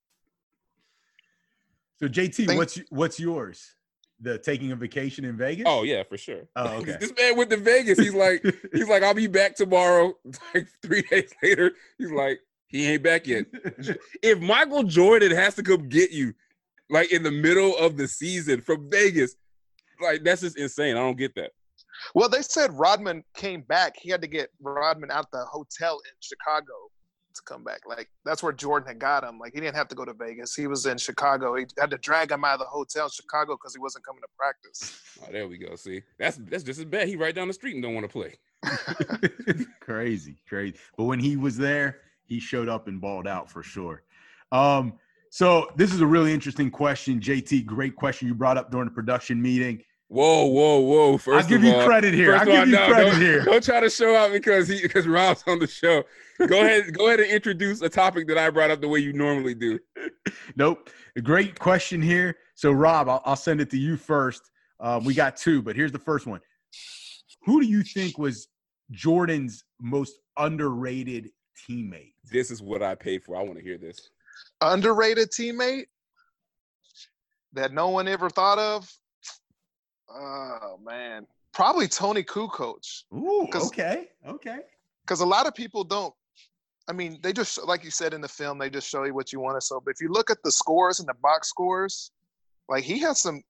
So 2.01 2.07
JT, 2.07 2.47
Think- 2.47 2.57
what's 2.57 2.79
what's 2.89 3.19
yours? 3.19 3.75
The 4.21 4.37
taking 4.37 4.71
a 4.73 4.75
vacation 4.75 5.23
in 5.23 5.37
Vegas? 5.37 5.63
Oh 5.67 5.83
yeah, 5.83 6.03
for 6.03 6.17
sure. 6.17 6.43
Oh, 6.55 6.67
okay. 6.79 6.97
this 6.99 7.13
man 7.17 7.37
went 7.37 7.49
to 7.51 7.57
Vegas. 7.57 7.97
He's 7.97 8.13
like, 8.13 8.43
he's 8.73 8.89
like, 8.89 9.03
I'll 9.03 9.13
be 9.13 9.27
back 9.27 9.55
tomorrow. 9.55 10.13
Like 10.53 10.67
three 10.81 11.03
days 11.03 11.31
later, 11.41 11.71
he's 11.97 12.11
like, 12.11 12.39
he 12.67 12.87
ain't 12.87 13.03
back 13.03 13.27
yet. 13.27 13.45
If 14.21 14.39
Michael 14.39 14.83
Jordan 14.83 15.31
has 15.31 15.55
to 15.55 15.63
come 15.63 15.87
get 15.89 16.11
you, 16.11 16.33
like 16.89 17.11
in 17.11 17.23
the 17.23 17.31
middle 17.31 17.77
of 17.77 17.97
the 17.97 18.07
season 18.07 18.61
from 18.61 18.89
Vegas, 18.89 19.35
like 20.01 20.23
that's 20.23 20.41
just 20.41 20.57
insane. 20.57 20.95
I 20.97 20.99
don't 20.99 21.17
get 21.17 21.35
that. 21.35 21.51
Well, 22.15 22.29
they 22.29 22.41
said 22.41 22.71
Rodman 22.73 23.23
came 23.35 23.61
back. 23.61 23.95
He 23.99 24.09
had 24.09 24.21
to 24.21 24.27
get 24.27 24.49
Rodman 24.61 25.11
out 25.11 25.31
the 25.31 25.45
hotel 25.45 25.99
in 26.05 26.11
Chicago 26.21 26.73
to 27.39 27.53
come 27.53 27.63
back. 27.63 27.81
Like 27.87 28.09
that's 28.23 28.43
where 28.43 28.53
Jordan 28.53 28.87
had 28.87 28.99
got 28.99 29.23
him. 29.23 29.39
Like 29.39 29.53
he 29.53 29.59
didn't 29.59 29.75
have 29.75 29.87
to 29.89 29.95
go 29.95 30.05
to 30.05 30.13
Vegas. 30.13 30.55
He 30.55 30.67
was 30.67 30.85
in 30.85 30.97
Chicago. 30.97 31.55
He 31.55 31.65
had 31.77 31.89
to 31.91 31.97
drag 31.97 32.31
him 32.31 32.45
out 32.45 32.53
of 32.53 32.59
the 32.59 32.65
hotel 32.65 33.05
in 33.05 33.11
Chicago 33.11 33.55
because 33.55 33.73
he 33.73 33.79
wasn't 33.79 34.05
coming 34.05 34.21
to 34.21 34.27
practice. 34.37 34.95
Oh, 35.21 35.31
there 35.33 35.49
we 35.49 35.57
go. 35.57 35.75
See, 35.75 36.01
that's 36.17 36.37
that's 36.37 36.63
just 36.63 36.79
as 36.79 36.85
bad. 36.85 37.09
He 37.09 37.17
right 37.17 37.35
down 37.35 37.49
the 37.49 37.53
street 37.53 37.73
and 37.73 37.83
don't 37.83 37.93
want 37.93 38.09
to 38.09 38.11
play. 38.11 38.39
crazy, 39.81 40.37
crazy. 40.47 40.75
But 40.95 41.05
when 41.05 41.19
he 41.19 41.35
was 41.35 41.57
there, 41.57 41.97
he 42.25 42.39
showed 42.39 42.69
up 42.69 42.87
and 42.87 43.01
balled 43.01 43.27
out 43.27 43.49
for 43.51 43.61
sure. 43.61 44.03
Um, 44.53 44.93
so 45.29 45.67
this 45.75 45.93
is 45.93 45.99
a 46.01 46.07
really 46.07 46.33
interesting 46.33 46.71
question, 46.71 47.19
JT. 47.19 47.65
Great 47.65 47.95
question 47.97 48.29
you 48.29 48.33
brought 48.33 48.57
up 48.57 48.71
during 48.71 48.85
the 48.85 48.93
production 48.93 49.41
meeting. 49.41 49.83
Whoa, 50.09 50.45
whoa, 50.45 50.79
whoa! 50.79 51.17
1st 51.19 51.35
I'll 51.35 51.47
give 51.47 51.61
of 51.61 51.63
you 51.65 51.75
all, 51.75 51.85
credit 51.85 52.15
here. 52.15 52.35
I'll 52.35 52.41
of 52.41 52.47
all, 52.47 52.55
give 52.55 52.69
you 52.69 52.75
no, 52.75 52.87
credit 52.87 53.11
don't, 53.11 53.21
here. 53.21 53.45
Don't 53.45 53.63
try 53.63 53.79
to 53.79 53.91
show 53.91 54.15
out 54.15 54.31
because 54.31 54.67
he 54.67 54.81
because 54.81 55.05
Rob's 55.05 55.43
on 55.45 55.59
the 55.59 55.67
show. 55.67 56.03
Go 56.47 56.61
ahead, 56.65 56.97
go 56.97 57.07
ahead 57.07 57.19
and 57.19 57.29
introduce 57.29 57.81
a 57.81 57.89
topic 57.89 58.27
that 58.27 58.37
I 58.37 58.49
brought 58.49 58.71
up 58.71 58.81
the 58.81 58.87
way 58.87 58.99
you 58.99 59.13
normally 59.13 59.53
do. 59.53 59.77
Nope. 60.55 60.89
A 61.15 61.21
great 61.21 61.59
question 61.59 62.01
here. 62.01 62.37
So, 62.55 62.71
Rob, 62.71 63.07
I'll, 63.07 63.21
I'll 63.23 63.35
send 63.35 63.61
it 63.61 63.69
to 63.69 63.77
you 63.77 63.97
first. 63.97 64.49
Uh, 64.79 64.99
we 65.03 65.13
got 65.13 65.37
two, 65.37 65.61
but 65.61 65.75
here's 65.75 65.91
the 65.91 65.99
first 65.99 66.25
one. 66.25 66.39
Who 67.43 67.61
do 67.61 67.67
you 67.67 67.83
think 67.83 68.17
was 68.17 68.47
Jordan's 68.89 69.63
most 69.79 70.19
underrated 70.39 71.29
teammate? 71.69 72.13
This 72.31 72.49
is 72.49 72.63
what 72.63 72.81
I 72.81 72.95
paid 72.95 73.23
for. 73.23 73.35
I 73.35 73.43
want 73.43 73.57
to 73.57 73.63
hear 73.63 73.77
this. 73.77 74.09
Underrated 74.61 75.29
teammate 75.29 75.85
that 77.53 77.73
no 77.73 77.89
one 77.89 78.07
ever 78.07 78.29
thought 78.29 78.57
of. 78.57 78.91
Oh 80.11 80.79
man, 80.83 81.27
probably 81.53 81.87
Toni 81.87 82.23
Kukoc. 82.23 83.03
Ooh, 83.13 83.47
okay, 83.53 84.09
okay. 84.27 84.59
because 85.01 85.21
a 85.21 85.25
lot 85.25 85.47
of 85.47 85.55
people 85.55 85.83
don't 85.83 86.13
i 86.87 86.93
mean 86.93 87.19
they 87.21 87.31
just 87.33 87.63
like 87.67 87.83
you 87.83 87.91
said 87.91 88.13
in 88.13 88.21
the 88.21 88.27
film 88.27 88.57
they 88.57 88.69
just 88.69 88.87
show 88.89 89.03
you 89.03 89.13
what 89.13 89.31
you 89.33 89.39
want 89.39 89.55
to 89.59 89.61
so 89.65 89.79
but 89.83 89.91
if 89.91 90.01
you 90.01 90.09
look 90.11 90.29
at 90.29 90.37
the 90.43 90.51
scores 90.51 90.99
and 90.99 91.07
the 91.07 91.13
box 91.21 91.47
scores 91.49 92.11
like 92.67 92.83
he 92.83 92.99
had 92.99 93.15
some 93.15 93.41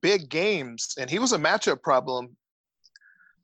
big 0.00 0.28
games 0.30 0.94
and 0.98 1.10
he 1.10 1.18
was 1.18 1.32
a 1.32 1.38
matchup 1.38 1.82
problem 1.82 2.34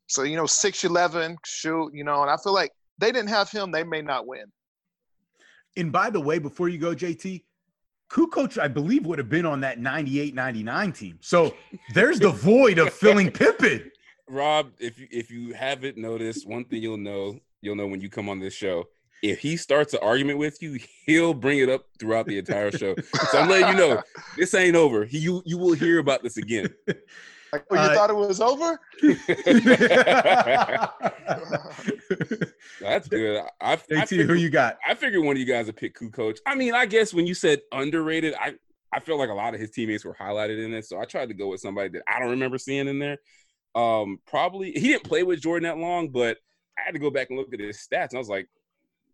so 0.06 0.22
you 0.22 0.36
know 0.36 0.46
611 0.46 1.36
shoot 1.44 1.90
you 1.94 2.04
know 2.04 2.22
and 2.22 2.30
i 2.30 2.36
feel 2.42 2.54
like 2.54 2.72
they 2.98 3.12
didn't 3.12 3.28
have 3.28 3.50
him 3.50 3.70
they 3.70 3.84
may 3.84 4.00
not 4.02 4.26
win 4.26 4.46
And 5.76 5.90
by 5.90 6.10
the 6.10 6.20
way, 6.20 6.38
before 6.38 6.68
you 6.68 6.78
go, 6.78 6.94
JT, 6.94 7.42
Kukoc, 8.12 8.58
I 8.58 8.68
believe, 8.68 9.06
would 9.06 9.18
have 9.18 9.30
been 9.30 9.46
on 9.46 9.60
that 9.60 9.78
98 9.78 10.34
99 10.34 10.92
team. 10.92 11.18
So 11.20 11.54
there's 11.94 12.20
the 12.20 12.30
void 12.30 12.78
of 12.78 12.92
filling 12.92 13.30
Pippen. 13.30 13.90
Rob, 14.28 14.70
if 14.78 14.98
you 14.98 15.08
if 15.10 15.30
you 15.30 15.54
haven't 15.54 15.96
noticed, 15.96 16.46
one 16.46 16.64
thing 16.64 16.82
you'll 16.82 16.98
know, 16.98 17.38
you'll 17.62 17.76
know 17.76 17.86
when 17.86 18.00
you 18.00 18.10
come 18.10 18.28
on 18.28 18.38
this 18.38 18.54
show. 18.54 18.88
If 19.22 19.38
he 19.38 19.56
starts 19.56 19.94
an 19.94 20.00
argument 20.02 20.38
with 20.38 20.60
you, 20.60 20.80
he'll 21.06 21.32
bring 21.32 21.60
it 21.60 21.68
up 21.68 21.86
throughout 21.98 22.26
the 22.26 22.38
entire 22.38 22.72
show. 22.72 22.96
So 23.30 23.38
I'm 23.38 23.48
letting 23.48 23.68
you 23.68 23.74
know 23.76 24.02
this 24.36 24.52
ain't 24.52 24.76
over. 24.76 25.04
He, 25.04 25.18
you 25.18 25.42
you 25.46 25.56
will 25.58 25.74
hear 25.74 25.98
about 25.98 26.22
this 26.22 26.36
again. 26.36 26.68
like 27.52 27.64
oh, 27.70 27.74
you 27.74 27.80
Uh, 27.80 27.94
thought 27.94 28.10
it 28.10 28.16
was 28.16 28.40
over 28.40 28.80
That's 32.80 33.08
good. 33.08 33.42
I, 33.60 33.70
I, 33.72 33.72
I 33.72 33.76
JT, 33.76 34.26
who 34.26 34.34
you 34.34 34.50
got? 34.50 34.78
I 34.86 34.94
figured 34.94 35.24
one 35.24 35.36
of 35.36 35.40
you 35.40 35.46
guys 35.46 35.66
would 35.66 35.76
pick 35.76 35.98
Kukoc. 35.98 36.38
I 36.46 36.54
mean, 36.54 36.74
I 36.74 36.86
guess 36.86 37.14
when 37.14 37.26
you 37.26 37.34
said 37.34 37.60
underrated, 37.72 38.34
I 38.40 38.54
I 38.92 39.00
feel 39.00 39.18
like 39.18 39.30
a 39.30 39.34
lot 39.34 39.54
of 39.54 39.60
his 39.60 39.70
teammates 39.70 40.04
were 40.04 40.14
highlighted 40.14 40.62
in 40.62 40.70
this, 40.70 40.88
So 40.88 41.00
I 41.00 41.04
tried 41.04 41.28
to 41.28 41.34
go 41.34 41.48
with 41.48 41.60
somebody 41.60 41.88
that 41.90 42.02
I 42.06 42.18
don't 42.18 42.30
remember 42.30 42.58
seeing 42.58 42.88
in 42.88 42.98
there. 42.98 43.18
Um, 43.74 44.18
probably 44.26 44.72
he 44.72 44.88
didn't 44.88 45.04
play 45.04 45.22
with 45.22 45.40
Jordan 45.40 45.64
that 45.64 45.78
long, 45.78 46.10
but 46.10 46.36
I 46.78 46.82
had 46.84 46.92
to 46.92 47.00
go 47.00 47.10
back 47.10 47.30
and 47.30 47.38
look 47.38 47.52
at 47.54 47.60
his 47.60 47.78
stats, 47.78 48.10
and 48.10 48.16
I 48.16 48.18
was 48.18 48.28
like, 48.28 48.48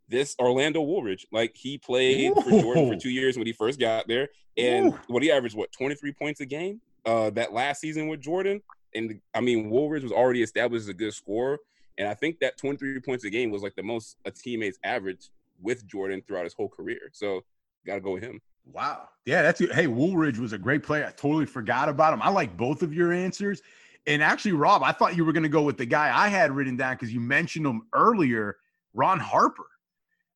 this 0.09 0.35
Orlando 0.41 0.81
Woolridge, 0.81 1.27
like 1.31 1.53
he 1.55 1.79
played 1.79 2.33
for 2.35 2.51
Jordan 2.51 2.89
for 2.89 2.97
two 2.97 3.11
years 3.11 3.37
when 3.37 3.47
he 3.47 3.53
first 3.53 3.79
got 3.79 4.09
there, 4.09 4.29
and 4.57 4.87
Ooh. 4.87 4.99
what 5.09 5.23
he 5.23 5.31
averaged 5.31 5.57
what 5.57 5.71
23 5.73 6.13
points 6.13 6.41
a 6.41 6.47
game 6.47 6.81
uh 7.09 7.31
that 7.31 7.53
last 7.53 7.81
season 7.81 8.09
with 8.09 8.21
Jordan. 8.21 8.61
And 8.95 9.21
I 9.35 9.41
mean, 9.41 9.71
Woolridge 9.71 10.03
was 10.03 10.13
already 10.13 10.43
established 10.43 10.83
as 10.83 10.89
a 10.89 10.95
good 10.95 11.15
scorer. 11.15 11.59
And 11.99 12.07
I 12.07 12.15
think 12.15 12.39
that 12.41 12.57
23 12.59 13.01
points 13.01 13.25
a 13.25 13.31
game 13.31 13.51
was 13.51 13.63
like 13.63 13.75
the 13.75 13.83
most 13.83 14.17
a 14.25 14.31
teammate's 14.31 14.79
average 14.85 15.31
with 15.61 15.87
Jordan 15.87 16.23
throughout 16.27 16.45
his 16.45 16.55
whole 16.55 16.69
career. 16.69 17.11
So 17.13 17.43
gotta 17.87 18.01
go 18.01 18.13
with 18.13 18.23
him. 18.23 18.41
Wow. 18.73 19.09
Yeah, 19.25 19.43
that's 19.43 19.61
hey, 19.61 19.87
Woolridge 19.87 20.39
was 20.39 20.53
a 20.53 20.59
great 20.59 20.83
player. 20.83 21.07
I 21.07 21.11
totally 21.11 21.47
forgot 21.47 21.89
about 21.89 22.13
him. 22.13 22.23
I 22.23 22.29
like 22.29 22.57
both 22.57 22.83
of 22.83 22.93
your 22.93 23.13
answers. 23.13 23.63
And 24.07 24.23
actually, 24.23 24.53
Rob, 24.53 24.83
I 24.83 24.93
thought 24.93 25.17
you 25.17 25.25
were 25.25 25.33
going 25.33 25.43
to 25.43 25.49
go 25.49 25.63
with 25.63 25.77
the 25.77 25.87
guy 25.87 26.11
I 26.15 26.29
had 26.29 26.51
written 26.51 26.77
down 26.77 26.95
because 26.95 27.13
you 27.13 27.21
mentioned 27.21 27.67
him 27.67 27.83
earlier, 27.93 28.57
Ron 28.95 29.19
Harper. 29.19 29.67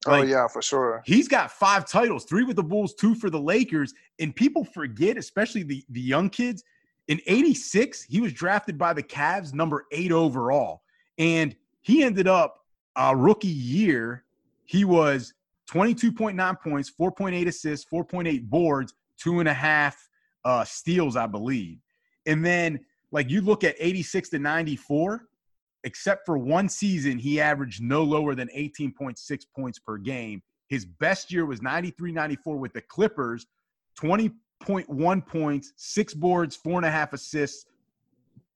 Oh 0.07 0.23
yeah 0.23 0.47
for 0.49 0.63
sure 0.63 1.03
He's 1.05 1.29
got 1.29 1.51
five 1.53 1.87
titles, 1.89 2.25
three 2.25 2.45
with 2.45 2.57
the 2.57 2.63
Bulls, 2.63 2.95
two 2.95 3.15
for 3.15 3.31
the 3.31 3.41
Lakers. 3.41 3.95
And 4.19 4.35
people 4.35 4.65
forget, 4.65 5.17
especially 5.17 5.63
the, 5.63 5.85
the 5.91 6.01
young 6.01 6.31
kids, 6.31 6.65
in 7.09 7.21
86, 7.27 8.05
he 8.05 8.21
was 8.21 8.33
drafted 8.33 8.79
by 8.79 8.93
the 8.93 9.03
Cavs, 9.03 9.53
number 9.53 9.87
eight 9.91 10.13
overall. 10.13 10.83
And 11.19 11.55
he 11.81 12.03
ended 12.03 12.29
up 12.29 12.65
uh, 12.97 13.15
rookie 13.17 13.49
year, 13.49 14.25
he 14.65 14.85
was 14.85 15.35
22.9 15.71 16.61
points, 16.61 16.93
4.8 16.99 17.47
assists, 17.47 17.91
4.8 17.91 18.49
boards, 18.49 18.95
two 19.19 19.41
and 19.41 19.49
a 19.49 19.55
half 19.55 20.09
uh, 20.45 20.65
steals, 20.65 21.17
I 21.17 21.27
believe. 21.27 21.79
And 22.27 22.45
then, 22.45 22.81
like, 23.11 23.31
you 23.31 23.41
look 23.41 23.65
at 23.65 23.75
86 23.79 24.29
to 24.31 24.39
94, 24.39 25.27
except 25.85 26.25
for 26.27 26.39
one 26.39 26.69
season, 26.69 27.19
he 27.19 27.41
averaged 27.41 27.83
no 27.83 28.03
lower 28.03 28.35
than 28.35 28.49
18.6 28.57 29.47
points 29.55 29.79
per 29.79 29.97
game. 29.97 30.43
His 30.69 30.85
best 30.85 31.33
year 31.33 31.45
was 31.45 31.61
93 31.61 32.13
94 32.13 32.57
with 32.57 32.73
the 32.73 32.81
Clippers, 32.83 33.47
20.1 34.01 35.27
points, 35.27 35.73
six 35.77 36.15
boards, 36.15 36.57
four 36.57 36.77
and 36.79 36.87
a 36.87 36.91
half 36.91 37.13
assists, 37.13 37.67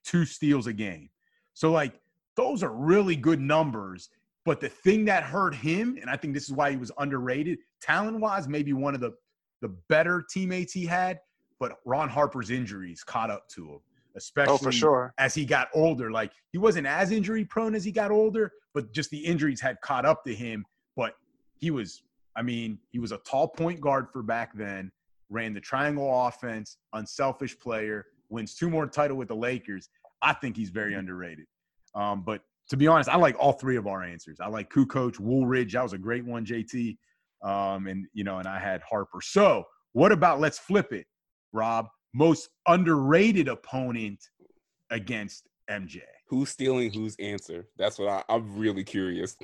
two 0.04 0.24
steals 0.24 0.66
a 0.66 0.72
game. 0.72 1.10
So, 1.54 1.72
like, 1.72 2.00
those 2.36 2.62
are 2.62 2.72
really 2.72 3.16
good 3.16 3.40
numbers. 3.40 4.08
But 4.44 4.60
the 4.60 4.68
thing 4.68 5.04
that 5.06 5.24
hurt 5.24 5.54
him, 5.54 5.98
and 6.00 6.08
I 6.08 6.16
think 6.16 6.32
this 6.32 6.44
is 6.44 6.52
why 6.52 6.70
he 6.70 6.76
was 6.76 6.92
underrated, 6.98 7.58
talent 7.82 8.20
wise, 8.20 8.46
maybe 8.46 8.72
one 8.72 8.94
of 8.94 9.00
the, 9.00 9.12
the 9.60 9.68
better 9.88 10.24
teammates 10.30 10.72
he 10.72 10.86
had, 10.86 11.18
but 11.58 11.78
Ron 11.84 12.08
Harper's 12.08 12.50
injuries 12.50 13.02
caught 13.02 13.30
up 13.30 13.48
to 13.50 13.64
him, 13.64 13.80
especially 14.16 14.54
Oh, 14.54 14.58
for 14.58 14.72
sure. 14.72 15.14
as 15.18 15.34
he 15.34 15.44
got 15.44 15.68
older. 15.74 16.10
Like 16.10 16.32
he 16.52 16.58
wasn't 16.58 16.86
as 16.86 17.10
injury 17.10 17.44
prone 17.44 17.74
as 17.74 17.84
he 17.84 17.92
got 17.92 18.10
older, 18.10 18.52
but 18.74 18.92
just 18.92 19.10
the 19.10 19.18
injuries 19.18 19.60
had 19.60 19.80
caught 19.82 20.04
up 20.04 20.24
to 20.24 20.34
him. 20.34 20.64
But 20.96 21.14
he 21.54 21.70
was, 21.70 22.02
I 22.36 22.42
mean, 22.42 22.78
he 22.90 22.98
was 22.98 23.12
a 23.12 23.18
tall 23.18 23.48
point 23.48 23.80
guard 23.80 24.06
for 24.12 24.22
back 24.22 24.52
then, 24.54 24.90
ran 25.30 25.54
the 25.54 25.60
triangle 25.60 26.26
offense, 26.26 26.78
unselfish 26.92 27.58
player, 27.58 28.06
wins 28.28 28.54
two 28.54 28.70
more 28.70 28.86
title 28.86 29.16
with 29.16 29.28
the 29.28 29.36
Lakers. 29.36 29.88
I 30.22 30.32
think 30.32 30.56
he's 30.56 30.70
very 30.70 30.94
underrated. 30.94 31.46
Um, 31.94 32.22
but 32.24 32.42
to 32.68 32.76
be 32.76 32.86
honest, 32.88 33.08
I 33.08 33.16
like 33.16 33.36
all 33.38 33.52
three 33.52 33.76
of 33.76 33.86
our 33.86 34.02
answers. 34.02 34.38
I 34.40 34.48
like 34.48 34.70
Kukoc, 34.70 35.20
Woolridge. 35.20 35.74
That 35.74 35.82
was 35.82 35.92
a 35.92 35.98
great 35.98 36.24
one, 36.24 36.44
JT. 36.44 36.96
Um, 37.42 37.86
and 37.86 38.06
you 38.12 38.24
know, 38.24 38.38
and 38.38 38.48
I 38.48 38.58
had 38.58 38.82
Harper. 38.88 39.20
So 39.20 39.64
what 39.92 40.10
about 40.10 40.40
let's 40.40 40.58
flip 40.58 40.92
it, 40.92 41.06
Rob? 41.52 41.86
Most 42.16 42.48
underrated 42.66 43.46
opponent 43.46 44.18
against 44.90 45.44
MJ. 45.68 46.00
Who's 46.28 46.48
stealing 46.48 46.90
whose 46.90 47.14
answer? 47.18 47.68
That's 47.76 47.98
what 47.98 48.08
I, 48.08 48.22
I'm 48.32 48.56
really 48.56 48.84
curious. 48.84 49.36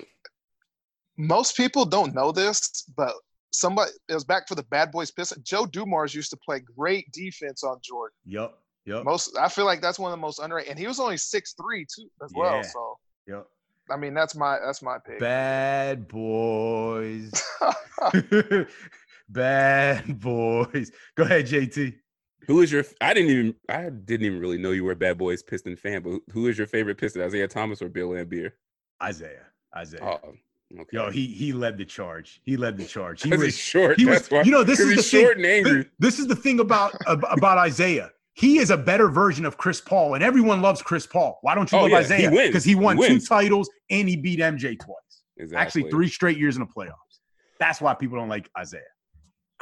Most 1.18 1.54
people 1.54 1.84
don't 1.84 2.14
know 2.14 2.32
this, 2.32 2.84
but 2.96 3.12
somebody 3.52 3.90
it 4.08 4.14
was 4.14 4.24
back 4.24 4.48
for 4.48 4.54
the 4.54 4.62
Bad 4.64 4.90
Boys 4.90 5.10
Pistons. 5.10 5.44
Joe 5.44 5.66
Dumars 5.66 6.14
used 6.14 6.30
to 6.30 6.38
play 6.38 6.60
great 6.60 7.12
defense 7.12 7.62
on 7.62 7.78
Jordan. 7.82 8.16
Yep. 8.24 8.54
Yep. 8.86 9.04
Most 9.04 9.36
I 9.38 9.50
feel 9.50 9.66
like 9.66 9.82
that's 9.82 9.98
one 9.98 10.10
of 10.10 10.18
the 10.18 10.22
most 10.22 10.38
underrated, 10.38 10.70
and 10.70 10.78
he 10.78 10.86
was 10.86 10.98
only 10.98 11.18
six 11.18 11.54
three 11.60 11.84
too 11.94 12.08
as 12.24 12.32
well. 12.34 12.62
So 12.62 12.98
Yep. 13.28 13.46
I 13.90 13.96
mean, 13.98 14.14
that's 14.14 14.34
my 14.34 14.58
that's 14.64 14.80
my 14.80 14.96
pick. 15.06 15.20
Bad 15.20 16.08
boys. 16.08 17.30
Bad 19.28 20.20
boys. 20.20 20.90
Go 21.14 21.24
ahead, 21.24 21.46
JT. 21.46 21.94
Who 22.46 22.60
is 22.60 22.72
your? 22.72 22.84
I 23.00 23.14
didn't 23.14 23.30
even. 23.30 23.54
I 23.68 23.90
didn't 23.90 24.26
even 24.26 24.40
really 24.40 24.58
know 24.58 24.72
you 24.72 24.84
were 24.84 24.92
a 24.92 24.96
Bad 24.96 25.18
Boys 25.18 25.42
Piston 25.42 25.76
fan. 25.76 26.02
But 26.02 26.20
who- 26.32 26.48
is 26.48 26.58
your 26.58 26.66
favorite 26.66 26.98
Piston? 26.98 27.22
Isiah 27.22 27.48
Thomas 27.48 27.80
or 27.82 27.88
Bill 27.88 28.10
Laimbeer? 28.10 28.52
Isiah. 29.06 29.46
Isiah. 29.80 30.00
Oh, 30.02 30.18
okay. 30.80 30.88
Yo, 30.92 31.10
he 31.10 31.26
he 31.26 31.52
led 31.52 31.78
the 31.78 31.84
charge. 31.84 32.40
He 32.44 32.56
led 32.56 32.76
the 32.76 32.84
charge. 32.84 33.22
He 33.22 33.30
was 33.36 33.56
short. 33.56 33.98
he 33.98 34.06
was 34.06 34.28
why. 34.30 34.42
you 34.42 34.50
know 34.50 34.64
this 34.64 34.80
is 34.80 34.88
the 34.88 34.94
he's 34.96 35.10
thing. 35.10 35.20
short 35.22 35.36
and 35.36 35.46
angry. 35.46 35.82
Thi- 35.84 35.88
This 35.98 36.18
is 36.18 36.26
the 36.26 36.36
thing 36.36 36.60
about 36.60 36.94
about 37.06 37.66
Isiah. 37.66 38.10
He 38.34 38.58
is 38.58 38.70
a 38.70 38.76
better 38.78 39.08
version 39.08 39.44
of 39.44 39.58
Chris 39.58 39.80
Paul, 39.80 40.14
and 40.14 40.24
everyone 40.24 40.62
loves 40.62 40.80
Chris 40.82 41.06
Paul. 41.06 41.38
Why 41.42 41.54
don't 41.54 41.70
you 41.70 41.76
Oh, 41.78 41.82
love 41.82 41.90
yeah, 41.90 42.00
Isiah? 42.00 42.30
Because 42.30 42.64
he 42.64 42.74
won 42.74 42.96
He 42.96 43.06
two 43.06 43.20
titles 43.20 43.68
and 43.90 44.08
he 44.08 44.16
beat 44.16 44.38
MJ 44.40 44.78
twice. 44.80 44.96
Exactly. 45.36 45.56
Actually, 45.82 45.90
three 45.90 46.08
straight 46.08 46.38
years 46.38 46.56
in 46.56 46.60
the 46.60 46.66
playoffs. 46.66 47.20
That's 47.60 47.80
why 47.80 47.94
people 47.94 48.16
don't 48.18 48.28
like 48.30 48.48
Isiah. 48.60 48.80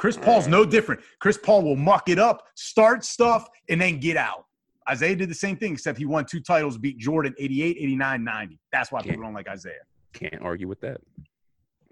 Chris 0.01 0.17
Paul's 0.17 0.47
no 0.47 0.65
different. 0.65 0.99
Chris 1.19 1.37
Paul 1.37 1.61
will 1.61 1.75
muck 1.75 2.09
it 2.09 2.17
up, 2.17 2.47
start 2.55 3.05
stuff, 3.05 3.47
and 3.69 3.79
then 3.79 3.99
get 3.99 4.17
out. 4.17 4.45
Isiah 4.91 5.15
did 5.15 5.29
the 5.29 5.35
same 5.35 5.55
thing, 5.55 5.73
except 5.73 5.95
he 5.99 6.05
won 6.05 6.25
two 6.25 6.39
titles, 6.39 6.75
beat 6.75 6.97
Jordan 6.97 7.35
88, 7.37 7.77
89, 7.77 8.23
90. 8.23 8.59
That's 8.71 8.91
why 8.91 9.03
people 9.03 9.21
don't 9.21 9.35
like 9.35 9.45
Isiah. 9.53 9.73
Can't 10.13 10.41
argue 10.41 10.67
with 10.67 10.81
that. 10.81 11.01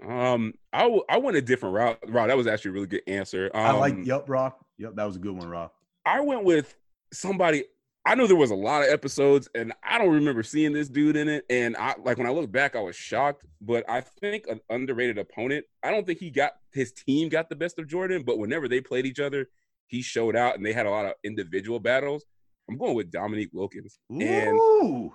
Um, 0.04 0.56
I 0.74 0.82
w- 0.82 1.04
I 1.08 1.18
went 1.18 1.38
a 1.38 1.42
different 1.44 1.76
route. 1.76 2.00
Rob, 2.08 2.30
that 2.30 2.36
was 2.36 2.48
actually 2.48 2.70
a 2.70 2.74
really 2.74 2.88
good 2.88 3.04
answer. 3.06 3.52
Um, 3.54 3.62
I 3.64 3.72
like, 3.74 3.98
yep, 4.04 4.28
Rob. 4.28 4.54
Yep, 4.80 4.96
that 4.96 5.06
was 5.06 5.18
a 5.18 5.20
good 5.20 5.38
one, 5.38 5.48
Rob. 5.48 5.70
I 6.04 6.22
went 6.22 6.44
with 6.44 6.76
somebody. 7.14 7.66
I 8.10 8.16
know 8.16 8.26
there 8.26 8.36
was 8.36 8.50
a 8.50 8.56
lot 8.56 8.82
of 8.82 8.90
episodes, 8.90 9.48
and 9.54 9.72
I 9.84 10.00
don't 10.00 10.10
remember 10.10 10.42
seeing 10.42 10.74
this 10.74 10.90
dude 10.90 11.16
in 11.16 11.30
it. 11.30 11.46
And 11.48 11.78
I 11.78 11.94
like 12.04 12.18
when 12.18 12.26
I 12.26 12.32
look 12.32 12.52
back, 12.52 12.76
I 12.76 12.80
was 12.80 12.96
shocked. 12.96 13.46
But 13.62 13.88
I 13.88 14.02
think 14.02 14.48
an 14.48 14.62
underrated 14.68 15.20
opponent. 15.20 15.66
I 15.84 15.92
don't 15.92 16.08
think 16.08 16.18
he 16.18 16.32
got 16.32 16.54
his 16.74 16.92
team 16.92 17.30
got 17.30 17.50
the 17.50 17.56
best 17.56 17.78
of 17.78 17.88
Jordan, 17.88 18.24
but 18.26 18.40
whenever 18.40 18.68
they 18.68 18.82
played 18.82 19.06
each 19.06 19.20
other, 19.20 19.48
he 19.86 20.02
showed 20.02 20.36
out, 20.36 20.56
and 20.56 20.66
they 20.66 20.74
had 20.74 20.88
a 20.88 20.90
lot 20.90 21.06
of 21.06 21.14
individual 21.24 21.80
battles. 21.80 22.26
I'm 22.68 22.80
going 22.80 22.96
with 22.96 23.12
Dominique 23.12 23.52
Wilkins, 23.54 24.00
and 24.10 25.12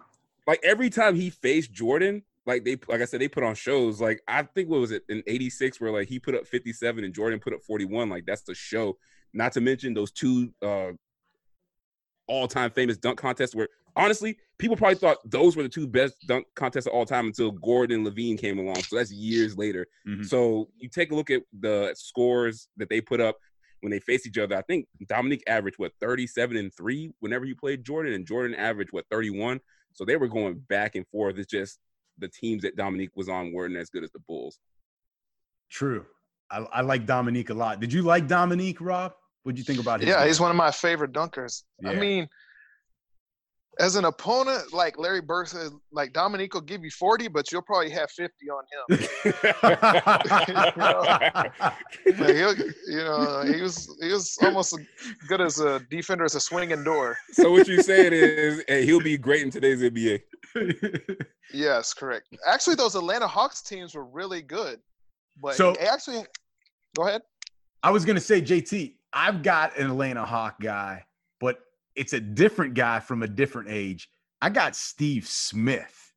like 0.46 0.60
every 0.62 0.88
time 0.88 1.16
he 1.16 1.30
faced 1.30 1.72
Jordan, 1.72 2.22
like 2.46 2.64
they 2.64 2.78
like 2.86 3.00
I 3.00 3.06
said, 3.06 3.20
they 3.20 3.26
put 3.26 3.42
on 3.42 3.56
shows. 3.56 4.00
Like 4.00 4.22
I 4.28 4.44
think 4.44 4.68
what 4.68 4.78
was 4.78 4.92
it 4.92 5.02
in 5.08 5.20
'86 5.26 5.80
where 5.80 5.90
like 5.90 6.08
he 6.08 6.20
put 6.20 6.36
up 6.36 6.46
57 6.46 7.02
and 7.02 7.12
Jordan 7.12 7.40
put 7.40 7.54
up 7.54 7.62
41. 7.66 8.08
Like 8.08 8.24
that's 8.24 8.42
the 8.42 8.54
show. 8.54 8.98
Not 9.32 9.50
to 9.54 9.60
mention 9.60 9.94
those 9.94 10.12
two 10.12 10.52
uh 10.62 10.92
all-time 12.26 12.70
famous 12.70 12.96
dunk 12.96 13.18
contests 13.18 13.54
where 13.54 13.68
honestly 13.96 14.36
people 14.58 14.76
probably 14.76 14.96
thought 14.96 15.18
those 15.30 15.56
were 15.56 15.62
the 15.62 15.68
two 15.68 15.86
best 15.86 16.14
dunk 16.26 16.46
contests 16.54 16.86
of 16.86 16.92
all 16.92 17.04
time 17.04 17.26
until 17.26 17.50
Gordon 17.50 18.06
and 18.06 18.06
LaVine 18.06 18.38
came 18.38 18.58
along. 18.58 18.76
So 18.82 18.96
that's 18.96 19.12
years 19.12 19.56
later. 19.58 19.86
Mhm. 20.06 20.24
So 20.26 20.70
you 20.78 20.88
take 20.88 21.12
a 21.12 21.14
look 21.14 21.30
at 21.30 21.42
the 21.60 21.92
scores 21.96 22.68
that 22.76 22.88
they 22.88 23.00
put 23.00 23.20
up 23.20 23.36
when 23.80 23.90
they 23.90 24.00
faced 24.00 24.26
each 24.26 24.38
other. 24.38 24.56
I 24.56 24.62
think 24.62 24.86
Dominique 25.08 25.44
averaged 25.46 25.78
what 25.78 25.92
37 26.00 26.56
and 26.56 26.74
three 26.74 27.12
whenever 27.20 27.44
you 27.44 27.54
played 27.54 27.84
Jordan, 27.84 28.14
and 28.14 28.26
Jordan 28.26 28.54
averaged 28.56 28.92
what 28.92 29.04
31. 29.10 29.60
So 29.92 30.04
they 30.04 30.16
were 30.16 30.28
going 30.28 30.58
back 30.68 30.94
and 30.96 31.06
forth. 31.08 31.38
It's 31.38 31.50
just 31.50 31.78
the 32.18 32.28
teams 32.28 32.62
that 32.62 32.76
Dominique 32.76 33.16
was 33.16 33.28
on 33.28 33.52
weren't 33.52 33.76
as 33.76 33.90
good 33.90 34.02
as 34.02 34.10
the 34.12 34.20
Bulls. 34.20 34.58
True. 35.70 36.06
I, 36.50 36.58
I 36.72 36.80
like 36.82 37.06
Dominique 37.06 37.50
a 37.50 37.54
lot. 37.54 37.80
Did 37.80 37.92
you 37.92 38.02
like 38.02 38.26
Dominique, 38.28 38.80
Rob? 38.80 39.12
What'd 39.44 39.58
you 39.58 39.64
think 39.64 39.80
about 39.80 40.02
him? 40.02 40.08
Yeah, 40.08 40.26
he's 40.26 40.40
one 40.40 40.50
of 40.50 40.56
my 40.56 40.70
favorite 40.70 41.12
dunkers. 41.12 41.62
I 41.86 41.94
mean, 41.94 42.26
as 43.78 43.96
an 43.96 44.04
opponent, 44.06 44.72
like 44.72 44.98
Larry 44.98 45.20
Bird 45.20 45.48
said, 45.48 45.70
like 45.92 46.12
Dominique 46.12 46.54
will 46.54 46.60
give 46.62 46.82
you 46.84 46.90
40, 46.90 47.28
but 47.28 47.50
you'll 47.52 47.62
probably 47.62 47.90
have 47.90 48.10
50 48.10 48.34
on 48.50 48.64
him. 48.72 48.98
Like, 52.18 52.34
he'll, 52.36 52.56
you 52.56 53.04
know, 53.04 53.42
he 53.46 53.60
was 53.60 53.88
he 54.00 54.12
was 54.12 54.36
almost 54.42 54.78
as 54.78 54.86
good 55.28 55.40
as 55.40 55.58
a 55.60 55.80
defender 55.90 56.24
as 56.24 56.34
a 56.34 56.40
swinging 56.40 56.84
door. 56.84 57.16
so 57.32 57.50
what 57.52 57.66
you're 57.66 57.82
saying 57.82 58.12
is, 58.12 58.62
hey, 58.68 58.84
he'll 58.84 59.00
be 59.00 59.16
great 59.18 59.42
in 59.42 59.50
today's 59.50 59.82
NBA. 59.82 60.20
Yes, 61.52 61.94
correct. 61.94 62.28
Actually, 62.46 62.76
those 62.76 62.94
Atlanta 62.94 63.26
Hawks 63.26 63.62
teams 63.62 63.94
were 63.94 64.04
really 64.04 64.42
good. 64.42 64.80
But 65.40 65.56
So- 65.56 65.74
actually, 65.76 66.24
go 66.96 67.06
ahead. 67.06 67.22
I 67.82 67.90
was 67.90 68.04
gonna 68.04 68.20
say, 68.20 68.40
JT, 68.40 68.94
I've 69.14 69.42
got 69.42 69.78
an 69.78 69.86
Atlanta 69.86 70.24
Hawk 70.24 70.60
guy, 70.60 71.04
but 71.40 71.60
it's 71.94 72.12
a 72.12 72.20
different 72.20 72.74
guy 72.74 72.98
from 72.98 73.22
a 73.22 73.28
different 73.28 73.68
age. 73.70 74.08
I 74.42 74.50
got 74.50 74.74
Steve 74.74 75.26
Smith. 75.26 76.12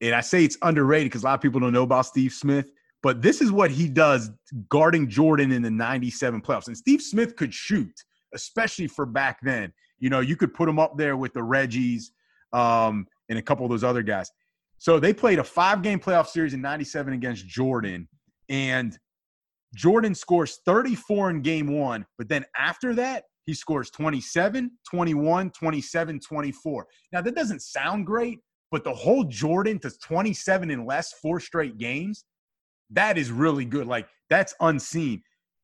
And 0.00 0.14
I 0.14 0.20
say 0.20 0.44
it's 0.44 0.58
underrated 0.62 1.06
because 1.06 1.22
a 1.22 1.26
lot 1.26 1.34
of 1.34 1.40
people 1.40 1.60
don't 1.60 1.72
know 1.72 1.84
about 1.84 2.06
Steve 2.06 2.32
Smith, 2.32 2.72
but 3.04 3.22
this 3.22 3.40
is 3.40 3.52
what 3.52 3.70
he 3.70 3.88
does 3.88 4.30
guarding 4.68 5.08
Jordan 5.08 5.52
in 5.52 5.62
the 5.62 5.70
97 5.70 6.42
playoffs. 6.42 6.66
And 6.66 6.76
Steve 6.76 7.00
Smith 7.00 7.36
could 7.36 7.54
shoot, 7.54 7.94
especially 8.34 8.88
for 8.88 9.06
back 9.06 9.38
then. 9.42 9.72
You 10.00 10.10
know, 10.10 10.18
you 10.18 10.34
could 10.34 10.52
put 10.52 10.68
him 10.68 10.80
up 10.80 10.98
there 10.98 11.16
with 11.16 11.32
the 11.34 11.40
Reggies 11.40 12.06
um, 12.52 13.06
and 13.28 13.38
a 13.38 13.42
couple 13.42 13.64
of 13.64 13.70
those 13.70 13.84
other 13.84 14.02
guys. 14.02 14.28
So 14.78 14.98
they 14.98 15.12
played 15.12 15.38
a 15.38 15.44
five 15.44 15.82
game 15.82 16.00
playoff 16.00 16.26
series 16.26 16.54
in 16.54 16.60
97 16.60 17.14
against 17.14 17.46
Jordan. 17.46 18.08
And 18.48 18.98
Jordan 19.74 20.14
scores 20.14 20.58
34 20.66 21.30
in 21.30 21.42
game 21.42 21.78
one, 21.78 22.04
but 22.18 22.28
then 22.28 22.44
after 22.58 22.94
that, 22.94 23.24
he 23.46 23.54
scores 23.54 23.90
27, 23.90 24.70
21, 24.88 25.50
27, 25.50 26.20
24. 26.20 26.86
Now, 27.12 27.20
that 27.22 27.34
doesn't 27.34 27.62
sound 27.62 28.06
great, 28.06 28.38
but 28.70 28.84
the 28.84 28.94
whole 28.94 29.24
Jordan 29.24 29.78
to 29.80 29.90
27 30.04 30.70
and 30.70 30.86
less, 30.86 31.14
four 31.20 31.40
straight 31.40 31.78
games, 31.78 32.24
that 32.90 33.18
is 33.18 33.30
really 33.30 33.64
good. 33.64 33.86
Like, 33.86 34.06
that's 34.30 34.54
unseen. 34.60 35.22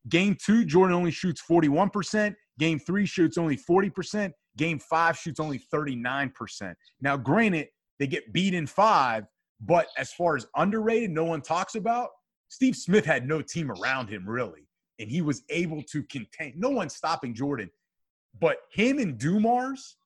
Game 0.09 0.35
two, 0.43 0.65
Jordan 0.65 0.95
only 0.95 1.11
shoots 1.11 1.41
41%. 1.49 2.33
Game 2.57 2.79
three 2.79 3.05
shoots 3.05 3.37
only 3.37 3.57
40%. 3.57 4.31
Game 4.57 4.79
five 4.79 5.17
shoots 5.17 5.39
only 5.39 5.61
39%. 5.73 6.73
Now, 7.01 7.15
granted, 7.15 7.67
they 7.99 8.07
get 8.07 8.33
beat 8.33 8.53
in 8.53 8.67
five, 8.67 9.25
but 9.61 9.87
as 9.97 10.11
far 10.13 10.35
as 10.35 10.45
underrated, 10.55 11.11
no 11.11 11.23
one 11.23 11.41
talks 11.41 11.75
about, 11.75 12.09
Steve 12.49 12.75
Smith 12.75 13.05
had 13.05 13.27
no 13.27 13.41
team 13.41 13.71
around 13.71 14.09
him 14.09 14.27
really, 14.27 14.67
and 14.99 15.09
he 15.09 15.21
was 15.21 15.43
able 15.49 15.81
to 15.83 16.03
contain. 16.03 16.53
No 16.57 16.69
one 16.69 16.89
stopping 16.89 17.33
Jordan, 17.33 17.69
but 18.39 18.57
him 18.71 18.97
and 18.99 19.17
Dumars 19.17 19.97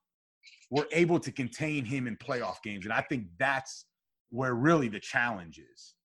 were 0.69 0.87
able 0.91 1.19
to 1.19 1.31
contain 1.31 1.85
him 1.85 2.05
in 2.05 2.17
playoff 2.17 2.61
games, 2.63 2.85
and 2.85 2.93
I 2.93 3.01
think 3.01 3.27
that's 3.39 3.85
where 4.29 4.53
really 4.53 4.89
the 4.89 4.99
challenge 4.99 5.59
is. 5.59 5.95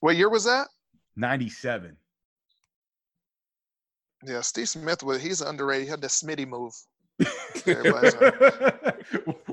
What 0.00 0.16
year 0.16 0.30
was 0.30 0.44
that? 0.44 0.68
Ninety-seven. 1.16 1.96
Yeah, 4.24 4.40
Steve 4.40 4.68
Smith 4.68 5.02
was 5.02 5.22
he's 5.22 5.42
underrated. 5.42 5.84
He 5.84 5.90
had 5.90 6.00
the 6.00 6.08
Smitty 6.08 6.48
move. 6.48 6.72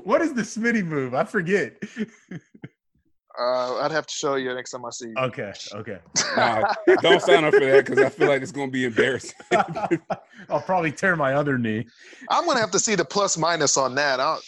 What 0.04 0.22
is 0.22 0.34
the 0.34 0.42
Smitty 0.42 0.84
move? 0.84 1.14
I 1.14 1.24
forget. 1.24 1.82
Uh, 3.38 3.76
I'd 3.78 3.92
have 3.92 4.06
to 4.06 4.14
show 4.14 4.36
you 4.36 4.54
next 4.54 4.70
time 4.70 4.84
I 4.84 4.90
see 4.90 5.08
you. 5.08 5.14
Okay, 5.18 5.52
okay. 5.74 5.98
Nah, 6.36 6.72
don't 7.02 7.20
sign 7.20 7.44
up 7.44 7.52
for 7.54 7.60
that 7.60 7.84
because 7.84 7.98
I 8.02 8.08
feel 8.08 8.28
like 8.28 8.42
it's 8.42 8.52
gonna 8.52 8.70
be 8.70 8.84
embarrassing. 8.84 9.32
I'll 10.48 10.62
probably 10.62 10.92
tear 10.92 11.16
my 11.16 11.34
other 11.34 11.58
knee. 11.58 11.86
I'm 12.30 12.46
gonna 12.46 12.60
have 12.60 12.70
to 12.70 12.78
see 12.78 12.94
the 12.94 13.04
plus 13.04 13.36
minus 13.36 13.76
on 13.76 13.94
that. 13.96 14.20
I'll, 14.20 14.40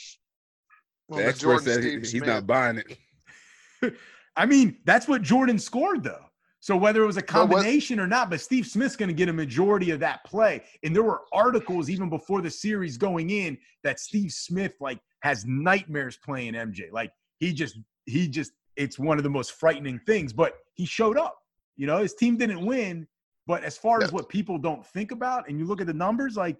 on 1.11 1.17
the 1.19 1.23
the 1.23 1.29
expert 1.29 1.45
Jordan 1.45 1.65
said 1.65 1.85
he- 1.85 1.99
he's 1.99 2.11
Smith. 2.11 2.27
not 2.27 2.47
buying 2.47 2.79
it. 2.79 3.95
I 4.37 4.47
mean, 4.47 4.79
that's 4.85 5.09
what 5.09 5.23
Jordan 5.23 5.59
scored 5.59 6.03
though. 6.03 6.25
So 6.61 6.77
whether 6.77 7.03
it 7.03 7.07
was 7.07 7.17
a 7.17 7.23
combination 7.23 8.01
or 8.01 8.07
not, 8.07 8.31
but 8.31 8.41
Steve 8.41 8.67
Smith's 8.67 8.97
going 8.97 9.09
to 9.09 9.15
get 9.15 9.29
a 9.29 9.33
majority 9.33 9.91
of 9.91 10.01
that 10.01 10.25
play. 10.25 10.63
And 10.83 10.95
there 10.95 11.05
were 11.05 11.21
articles 11.33 11.89
even 11.89 12.11
before 12.11 12.43
the 12.43 12.51
series 12.51 12.97
going 12.97 13.31
in 13.31 13.57
that 13.85 14.01
Steve 14.01 14.33
Smith 14.33 14.73
like 14.81 14.99
has 15.23 15.45
nightmares 15.47 16.19
playing 16.25 16.55
MJ. 16.55 16.91
Like 16.93 17.13
he 17.39 17.53
just 17.53 17.79
he 18.07 18.27
just 18.29 18.53
it's 18.79 18.99
one 18.99 19.19
of 19.19 19.25
the 19.25 19.31
most 19.31 19.53
frightening 19.53 20.01
things. 20.07 20.33
But 20.33 20.55
he 20.75 20.87
showed 20.87 21.19
up. 21.19 21.37
You 21.77 21.87
know, 21.87 21.99
his 21.99 22.15
team 22.15 22.37
didn't 22.37 22.65
win, 22.65 23.07
but 23.47 23.63
as 23.63 23.77
far 23.77 24.03
as 24.03 24.13
what 24.13 24.29
people 24.29 24.59
don't 24.59 24.85
think 24.87 25.13
about, 25.13 25.49
and 25.49 25.59
you 25.59 25.65
look 25.65 25.81
at 25.81 25.87
the 25.87 25.95
numbers, 25.95 26.37
like, 26.37 26.57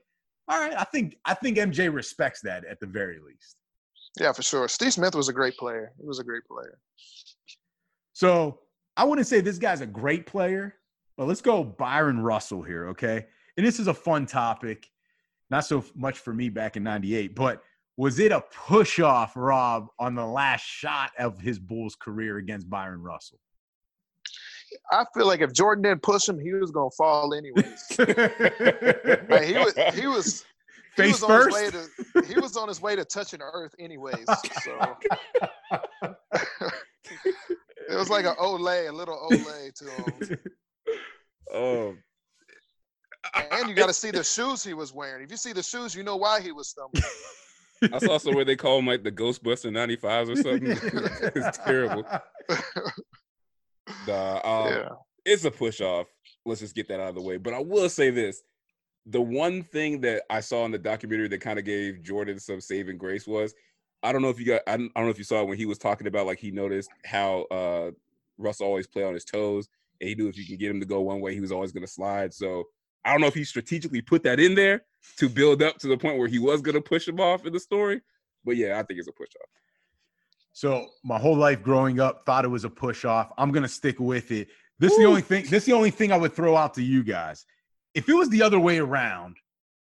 all 0.49 0.61
right, 0.61 0.75
I 0.79 0.85
think 0.85 1.17
I 1.25 1.35
think 1.35 1.59
MJ 1.59 1.93
respects 1.93 2.41
that 2.43 2.65
at 2.65 2.81
the 2.81 2.87
very 2.87 3.19
least. 3.19 3.57
Yeah, 4.19 4.33
for 4.33 4.43
sure. 4.43 4.69
Steve 4.69 4.93
Smith 4.95 5.15
was 5.15 5.29
a 5.29 5.33
great 5.33 5.57
player. 5.57 5.93
He 6.01 6.07
was 6.07 6.19
a 6.19 6.25
great 6.25 6.45
player. 6.47 6.79
So 8.13 8.61
I 8.97 9.05
wouldn't 9.05 9.29
say 9.29 9.41
this 9.41 9.59
guy's 9.59 9.81
a 9.81 9.87
great 9.87 10.27
player, 10.27 10.75
but 11.17 11.29
let's 11.29 11.41
go 11.41 11.63
Bryon 11.63 12.21
Russell 12.21 12.63
here, 12.63 12.89
okay? 12.89 13.27
And 13.57 13.67
this 13.67 13.79
is 13.79 13.87
a 13.87 13.95
fun 13.95 14.27
topic, 14.27 14.89
not 15.51 15.67
so 15.67 15.85
much 15.95 16.19
for 16.19 16.33
me 16.33 16.49
back 16.49 16.77
in 16.77 16.83
'98, 16.83 17.35
but 17.35 17.63
was 17.99 18.19
it 18.21 18.31
a 18.33 18.41
push 18.41 19.01
off, 19.01 19.33
Rob, 19.37 19.89
on 19.99 20.15
the 20.15 20.25
last 20.25 20.63
shot 20.65 21.11
of 21.19 21.39
his 21.41 21.59
Bulls 21.59 21.97
career 21.97 22.39
against 22.39 22.71
Bryon 22.71 23.03
Russell? 23.03 23.41
I 24.93 25.05
feel 25.15 25.27
like 25.27 25.41
if 25.41 25.53
Jordan 25.53 25.83
didn't 25.83 26.03
push 26.03 26.29
him, 26.29 26.39
he 26.39 26.53
was 26.53 26.71
gonna 26.71 26.91
fall 26.97 27.35
anyways. 27.35 27.65
Like, 29.29 29.45
he 29.45 29.55
was 29.55 29.75
he 29.95 30.07
was 30.07 30.45
he 30.97 31.03
Face 31.03 31.21
was 31.21 31.25
on 31.25 31.31
his 31.31 31.45
first. 31.45 31.57
way 31.57 31.71
to 32.23 32.27
he 32.27 32.41
was 32.41 32.57
on 32.57 32.69
his 32.69 32.81
way 32.81 32.95
to 32.95 33.05
touching 33.05 33.41
Earth 33.43 33.75
anyways. 33.81 34.25
So 34.63 34.97
it 37.89 37.97
was 37.97 38.11
like 38.11 38.25
an 38.27 38.35
Olay, 38.37 38.89
a 38.89 38.93
little 38.93 39.19
Olay 39.31 39.73
to 39.75 39.91
him. 39.91 40.39
Oh, 41.53 41.97
And 43.53 43.69
you 43.69 43.75
got 43.75 43.87
to 43.87 43.95
see 43.95 44.11
the 44.11 44.23
shoes 44.23 44.63
he 44.63 44.75
was 44.75 44.93
wearing. 44.93 45.25
If 45.25 45.31
you 45.31 45.37
see 45.37 45.53
the 45.53 45.63
shoes, 45.63 45.95
you 45.95 46.03
know 46.03 46.17
why 46.17 46.41
he 46.41 46.53
was 46.53 46.69
stumbling. 46.69 47.03
I 47.93 47.99
saw 47.99 48.19
somewhere 48.19 48.45
they 48.45 48.57
call 48.57 48.79
him 48.79 48.87
like 48.87 49.05
the 49.05 49.13
Ghostbuster 49.13 49.71
95s 49.71 50.31
or 50.31 50.37
something. 50.37 51.33
it's 51.35 51.59
terrible. 51.59 52.05
Nah, 54.07 54.41
um, 54.45 54.73
yeah. 54.73 54.89
it's 55.25 55.45
a 55.45 55.51
push 55.51 55.81
off. 55.81 56.07
Let's 56.45 56.61
just 56.61 56.75
get 56.75 56.89
that 56.89 57.01
out 57.01 57.11
of 57.11 57.15
the 57.15 57.23
way. 57.23 57.37
But 57.37 57.55
I 57.55 57.61
will 57.61 57.89
say 57.89 58.11
this: 58.11 58.43
the 59.07 59.21
one 59.21 59.63
thing 59.63 60.01
that 60.03 60.23
I 60.31 60.41
saw 60.41 60.65
in 60.65 60.71
the 60.71 60.79
documentary 60.79 61.29
that 61.29 61.41
kind 61.41 61.59
of 61.59 61.65
gave 61.65 62.03
Jordan 62.03 62.39
some 62.39 62.61
saving 62.61 62.99
grace 62.99 63.27
was, 63.27 63.55
I 64.03 64.13
don't 64.13 64.23
know 64.23 64.31
if 64.31 64.39
you 64.39 64.47
got, 64.47 64.63
I 64.67 64.77
don't, 64.77 64.93
I 64.95 65.01
don't 65.01 65.07
know 65.07 65.11
if 65.11 65.19
you 65.19 65.25
saw 65.25 65.41
it 65.43 65.49
when 65.49 65.59
he 65.59 65.67
was 65.67 65.79
talking 65.79 66.07
about 66.07 66.27
like 66.27 66.39
he 66.39 66.51
noticed 66.51 66.91
how 67.05 67.43
uh 67.51 67.91
Russ 68.37 68.61
always 68.61 68.87
play 68.87 69.05
on 69.05 69.15
his 69.15 69.25
toes, 69.25 69.69
and 70.01 70.09
he 70.09 70.15
knew 70.15 70.29
if 70.29 70.37
you 70.37 70.47
can 70.47 70.57
get 70.57 70.71
him 70.71 70.81
to 70.81 70.87
go 70.87 71.01
one 71.01 71.21
way, 71.21 71.35
he 71.35 71.41
was 71.41 71.53
always 71.53 71.73
going 71.73 71.85
to 71.85 71.91
slide. 71.91 72.33
So 72.33 72.65
I 73.09 73.13
don't 73.13 73.21
know 73.21 73.27
if 73.27 73.35
he 73.35 73.45
strategically 73.45 74.03
put 74.03 74.23
that 74.25 74.39
in 74.39 74.55
there 74.55 74.83
to 75.17 75.29
build 75.29 75.63
up 75.63 75.79
to 75.79 75.89
the 75.89 75.97
point 75.97 76.19
where 76.19 76.29
he 76.29 76.39
was 76.39 76.61
going 76.61 76.75
to 76.75 76.81
push 76.81 77.09
him 77.09 77.21
off 77.21 77.47
in 77.47 77.53
the 77.53 77.61
story. 77.61 78.03
But 78.45 78.57
yeah, 78.57 78.79
I 78.79 78.83
think 78.83 78.99
it's 78.99 79.09
a 79.09 79.13
push 79.13 79.31
off. 79.41 79.49
So 80.53 80.87
my 81.05 81.19
whole 81.19 81.37
life 81.37 81.63
growing 81.63 82.01
up, 82.01 82.27
thought 82.27 82.45
it 82.45 82.49
was 82.49 82.65
a 82.65 82.71
push 82.71 83.05
off. 83.05 83.31
I'm 83.39 83.53
gonna 83.53 83.69
stick 83.69 84.01
with 84.01 84.33
it. 84.33 84.49
This 84.81 84.93
is 84.93 84.99
the 84.99 85.05
only 85.05 85.21
thing. 85.21 85.45
This 85.45 85.63
is 85.63 85.67
the 85.67 85.73
only 85.73 85.93
thing 85.93 86.11
I 86.11 86.17
would 86.17 86.35
throw 86.35 86.57
out 86.57 86.75
to 86.75 86.83
you 86.83 87.05
guys. 87.05 87.47
If 87.95 88.09
it 88.09 88.15
was 88.15 88.29
the 88.29 88.43
other 88.43 88.59
way 88.59 88.79
around, 88.79 89.37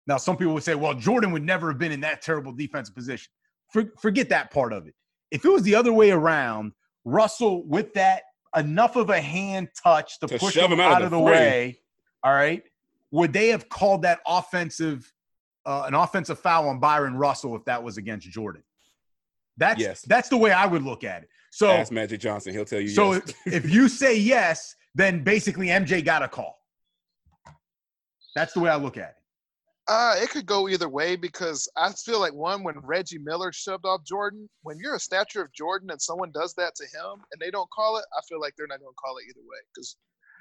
now 0.06 0.18
some 0.18 0.38
people 0.38 0.54
would 0.54 0.64
say, 0.64 0.76
"Well, 0.76 0.94
Jordan 0.94 1.32
would 1.32 1.44
never 1.44 1.70
have 1.70 1.80
been 1.80 1.92
in 1.92 2.02
that 2.02 2.22
terrible 2.22 2.52
defensive 2.52 2.94
position." 2.94 3.32
For, 3.72 3.86
forget 4.00 4.30
that 4.30 4.52
part 4.52 4.72
of 4.72 4.88
it. 4.88 4.94
If 5.32 5.46
it 5.46 5.50
was 5.50 5.64
the 5.64 5.74
other 5.74 5.92
way 5.92 6.12
around, 6.12 6.74
Russell 7.06 7.66
with 7.66 7.96
that 7.96 8.24
enough 8.56 8.96
of 8.98 9.10
a 9.10 9.20
hand 9.20 9.70
touch 9.82 10.20
to, 10.20 10.28
To 10.28 10.38
push 10.38 10.58
him 10.58 10.72
him 10.72 10.80
out 10.80 10.92
out, 10.92 11.02
of 11.02 11.06
of 11.06 11.12
the 11.12 11.18
the 11.18 11.24
way, 11.24 11.80
all 12.24 12.34
right, 12.34 12.62
would 13.12 13.34
they 13.34 13.50
have 13.50 13.70
called 13.70 14.02
that 14.04 14.20
offensive 14.28 15.12
uh, 15.66 15.84
an 15.86 15.94
offensive 15.94 16.40
foul 16.40 16.70
on 16.70 16.80
Bryon 16.80 17.16
Russell 17.16 17.56
if 17.56 17.66
that 17.66 17.84
was 17.84 17.98
against 17.98 18.30
Jordan? 18.30 18.64
That's 19.58 19.80
Yes. 19.82 20.02
that's 20.04 20.30
the 20.30 20.38
way 20.38 20.52
I 20.52 20.66
would 20.66 20.84
look 20.84 21.04
at 21.04 21.24
it. 21.24 21.30
So 21.52 21.70
Ask 21.70 21.92
Magic 21.92 22.20
Johnson; 22.20 22.54
he'll 22.54 22.66
tell 22.66 22.80
you. 22.80 22.90
so 22.90 23.14
yes. 23.14 23.34
if, 23.46 23.54
if 23.66 23.70
you 23.74 23.90
say 23.90 24.18
yes, 24.18 24.76
then 24.96 25.24
basically 25.24 25.68
MJ 25.68 26.04
got 26.04 26.24
a 26.24 26.28
call. 26.28 26.60
That's 28.36 28.54
the 28.54 28.60
way 28.60 28.70
I 28.70 28.76
look 28.76 28.98
at 28.98 29.10
it. 29.10 29.14
Uh, 29.90 30.16
it 30.18 30.30
could 30.30 30.46
go 30.46 30.68
either 30.68 30.90
way 30.90 31.16
because 31.16 31.68
I 31.78 31.92
feel 31.94 32.20
like 32.20 32.34
one 32.34 32.62
when 32.62 32.76
Reggie 32.84 33.20
Miller 33.20 33.54
shoved 33.54 33.86
off 33.86 34.04
Jordan, 34.04 34.50
when 34.64 34.78
you're 34.80 34.96
a 34.96 35.00
stature 35.00 35.42
of 35.42 35.52
Jordan 35.54 35.90
and 35.92 36.02
someone 36.02 36.30
does 36.34 36.54
that 36.56 36.76
to 36.76 36.84
him 36.84 37.22
and 37.32 37.40
they 37.42 37.50
don't 37.50 37.70
call 37.72 37.98
it, 37.98 38.04
I 38.16 38.22
feel 38.28 38.42
like 38.42 38.54
they're 38.58 38.68
not 38.68 38.80
going 38.80 38.92
to 38.92 39.02
call 39.04 39.18
it 39.18 39.24
either 39.30 39.40
way 39.40 39.58
because 39.74 39.96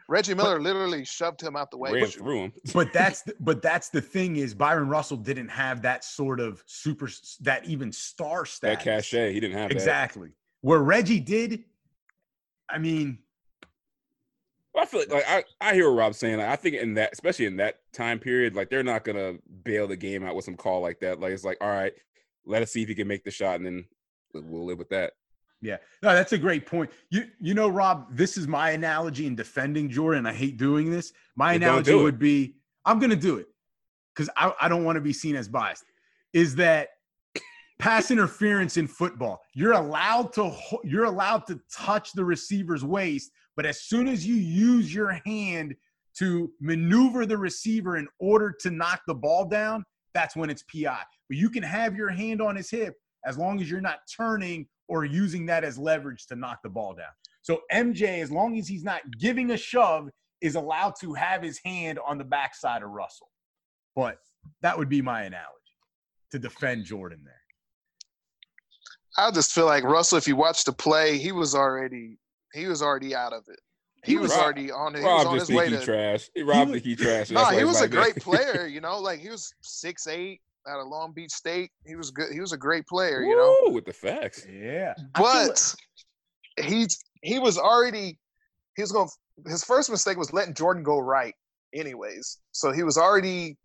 Reggie 0.08 0.34
Miller 0.34 0.60
literally 0.60 1.04
shoved 1.04 1.40
him 1.40 1.56
out 1.56 1.70
the 1.70 1.78
way. 1.78 1.92
ran 1.92 2.02
But- 2.04 2.12
through 2.14 2.38
him. 2.44 2.52
But 2.72 2.92
that's 2.92 3.22
the, 3.26 3.34
but 3.40 3.60
that's 3.62 3.88
the 3.88 4.00
thing 4.00 4.36
is 4.36 4.54
Bryon 4.54 4.88
Russell 4.88 5.16
didn't 5.16 5.48
have 5.48 5.82
that 5.82 6.04
sort 6.04 6.38
of 6.40 6.62
super 6.66 7.08
that 7.40 7.64
even 7.64 7.90
star 7.92 8.46
status. 8.46 8.76
That 8.76 8.82
status. 8.82 9.10
cachet, 9.10 9.32
he 9.32 9.40
didn't 9.40 9.56
have 9.58 9.68
that. 9.70 9.74
Exactly. 9.74 10.30
Where 10.60 10.80
Reggie 10.80 11.20
did, 11.20 11.64
I 12.68 12.78
mean, 12.78 13.18
Well, 14.74 14.82
I 14.84 14.86
feel 14.86 15.00
like, 15.00 15.10
like 15.12 15.26
I, 15.28 15.44
I 15.60 15.74
hear 15.74 15.90
what 15.90 15.98
Rob's 15.98 16.18
saying. 16.18 16.38
Like, 16.38 16.48
I 16.48 16.56
think 16.56 16.76
in 16.76 16.94
that, 16.94 17.10
especially 17.12 17.46
in 17.46 17.56
that 17.56 17.80
time 17.92 18.18
period, 18.18 18.54
like 18.54 18.70
they're 18.70 18.82
not 18.82 19.04
gonna 19.04 19.34
bail 19.64 19.86
the 19.88 19.96
game 19.96 20.22
out 20.24 20.34
with 20.36 20.44
some 20.44 20.56
call 20.56 20.80
like 20.82 21.00
that. 21.00 21.18
Like 21.20 21.32
it's 21.32 21.44
like, 21.44 21.58
all 21.60 21.68
right, 21.68 21.92
let 22.44 22.62
us 22.62 22.70
see 22.72 22.82
if 22.82 22.88
he 22.88 22.94
can 22.94 23.08
make 23.08 23.24
the 23.24 23.30
shot, 23.30 23.56
and 23.56 23.66
then 23.66 23.84
we'll 24.34 24.66
live 24.66 24.78
with 24.78 24.90
that. 24.90 25.12
Yeah, 25.62 25.76
no, 26.02 26.14
that's 26.14 26.32
a 26.32 26.38
great 26.38 26.66
point. 26.66 26.90
You 27.10 27.24
you 27.40 27.54
know, 27.54 27.68
Rob, 27.68 28.14
this 28.14 28.36
is 28.36 28.46
my 28.46 28.70
analogy 28.70 29.26
in 29.26 29.34
defending 29.34 29.88
Jordan. 29.88 30.26
I 30.26 30.32
hate 30.32 30.58
doing 30.58 30.90
this. 30.90 31.12
My 31.34 31.54
don't 31.54 31.62
analogy 31.62 31.92
do 31.92 32.02
would 32.02 32.18
be, 32.18 32.56
I'm 32.84 32.98
going 32.98 33.10
to 33.10 33.16
do 33.16 33.38
it 33.38 33.46
because 34.14 34.28
I, 34.36 34.52
I 34.60 34.68
don't 34.68 34.84
want 34.84 34.96
to 34.96 35.00
be 35.00 35.12
seen 35.12 35.34
as 35.34 35.48
biased. 35.48 35.84
Is 36.32 36.54
that 36.56 36.88
pass 37.78 38.10
interference 38.10 38.76
in 38.76 38.86
football? 38.86 39.40
You're 39.54 39.72
allowed 39.72 40.32
to 40.34 40.54
you're 40.84 41.04
allowed 41.04 41.46
to 41.46 41.60
touch 41.72 42.12
the 42.12 42.24
receiver's 42.24 42.84
waist, 42.84 43.30
but 43.56 43.66
as 43.66 43.82
soon 43.82 44.08
as 44.08 44.26
you 44.26 44.34
use 44.34 44.94
your 44.94 45.20
hand 45.24 45.74
to 46.18 46.50
maneuver 46.60 47.26
the 47.26 47.36
receiver 47.36 47.96
in 47.96 48.08
order 48.18 48.54
to 48.60 48.70
knock 48.70 49.02
the 49.06 49.14
ball 49.14 49.46
down, 49.46 49.84
that's 50.14 50.36
when 50.36 50.50
it's 50.50 50.62
PI. 50.62 51.02
But 51.28 51.36
you 51.36 51.50
can 51.50 51.62
have 51.62 51.94
your 51.94 52.08
hand 52.10 52.40
on 52.40 52.56
his 52.56 52.70
hip 52.70 52.94
as 53.24 53.36
long 53.36 53.60
as 53.60 53.70
you're 53.70 53.80
not 53.80 54.00
turning 54.16 54.66
or 54.88 55.04
using 55.04 55.46
that 55.46 55.64
as 55.64 55.78
leverage 55.78 56.26
to 56.26 56.36
knock 56.36 56.62
the 56.62 56.68
ball 56.68 56.94
down. 56.94 57.06
So 57.42 57.60
MJ, 57.72 58.22
as 58.22 58.30
long 58.30 58.58
as 58.58 58.66
he's 58.68 58.84
not 58.84 59.02
giving 59.18 59.50
a 59.50 59.56
shove, 59.56 60.08
is 60.40 60.54
allowed 60.54 60.94
to 61.00 61.14
have 61.14 61.42
his 61.42 61.58
hand 61.64 61.98
on 62.06 62.18
the 62.18 62.24
backside 62.24 62.82
of 62.82 62.90
Russell. 62.90 63.28
But 63.94 64.18
that 64.62 64.76
would 64.76 64.88
be 64.88 65.00
my 65.02 65.22
analogy 65.22 65.52
to 66.30 66.38
defend 66.38 66.84
Jordan 66.84 67.20
there. 67.24 67.34
I 69.18 69.30
just 69.30 69.52
feel 69.52 69.66
like 69.66 69.84
Russell, 69.84 70.18
if 70.18 70.28
you 70.28 70.36
watch 70.36 70.64
the 70.64 70.72
play, 70.72 71.18
he 71.18 71.32
was 71.32 71.54
already 71.54 72.18
he 72.52 72.66
was 72.66 72.82
already 72.82 73.14
out 73.14 73.32
of 73.32 73.44
it. 73.48 73.58
He, 74.04 74.12
He 74.12 74.18
was, 74.18 74.30
was- 74.30 74.38
already 74.38 74.70
on 74.70 74.94
it. 74.94 74.98
He 74.98 75.04
was 75.04 75.24
Rob 75.24 75.26
on 75.26 75.38
just 75.38 75.48
his 75.48 75.56
way 75.56 75.70
he 75.70 75.76
to. 75.76 75.84
trash. 75.84 76.30
Rob 76.44 76.68
was- 76.68 76.74
think 76.74 76.84
he 76.84 76.96
trash. 76.96 77.30
No, 77.30 77.40
That's 77.40 77.52
why 77.52 77.58
he 77.58 77.64
was 77.64 77.78
a 77.80 77.88
that. 77.88 77.90
great 77.90 78.16
player. 78.22 78.66
You 78.66 78.80
know, 78.80 78.98
like 79.00 79.20
he 79.20 79.30
was 79.30 79.52
six 79.62 80.06
eight 80.06 80.40
out 80.68 80.80
of 80.80 80.88
Long 80.88 81.12
Beach 81.12 81.32
State. 81.32 81.70
He 81.86 81.96
was 81.96 82.10
good. 82.10 82.32
He 82.32 82.40
was 82.40 82.52
a 82.52 82.56
great 82.56 82.86
player. 82.86 83.22
You 83.22 83.36
know, 83.36 83.72
with 83.72 83.84
the 83.84 83.92
facts. 83.92 84.46
Yeah. 84.50 84.94
I 85.14 85.18
feel 85.18 85.26
like- 85.26 85.46
but 85.48 85.74
he's 86.66 86.98
he 87.22 87.38
was 87.38 87.58
already 87.58 88.18
he 88.76 88.82
was 88.82 88.92
going. 88.92 89.08
His 89.46 89.64
first 89.64 89.90
mistake 89.90 90.16
was 90.16 90.32
letting 90.32 90.54
Jordan 90.54 90.82
go 90.82 90.98
right, 90.98 91.34
anyways. 91.74 92.38
So 92.52 92.72
he 92.72 92.82
was 92.82 92.96
already 92.98 93.56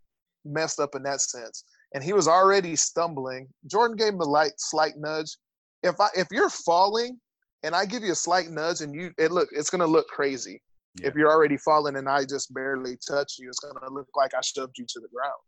messed 0.45 0.79
up 0.79 0.95
in 0.95 1.03
that 1.03 1.21
sense, 1.21 1.63
and 1.93 2.03
he 2.03 2.13
was 2.13 2.27
already 2.27 2.75
stumbling. 2.75 3.47
Jordan 3.67 3.95
gave 3.97 4.09
him 4.13 4.19
a 4.21 4.25
light, 4.25 4.53
slight 4.57 4.93
nudge. 4.97 5.37
If 5.83 5.99
I 5.99 6.07
if 6.15 6.27
you're 6.31 6.49
falling 6.49 7.19
and 7.63 7.75
I 7.75 7.85
give 7.85 8.03
you 8.03 8.11
a 8.11 8.15
slight 8.15 8.49
nudge 8.49 8.81
and 8.81 8.93
you 8.93 9.11
it 9.17 9.31
look 9.31 9.49
it's 9.51 9.69
gonna 9.69 9.87
look 9.87 10.07
crazy. 10.07 10.61
If 11.07 11.15
you're 11.15 11.31
already 11.31 11.55
falling 11.57 11.95
and 11.95 12.09
I 12.09 12.25
just 12.25 12.53
barely 12.53 12.97
touch 13.07 13.35
you, 13.39 13.47
it's 13.47 13.59
gonna 13.59 13.89
look 13.89 14.07
like 14.15 14.33
I 14.33 14.41
shoved 14.41 14.77
you 14.77 14.85
to 14.89 14.99
the 14.99 15.07
ground. 15.07 15.39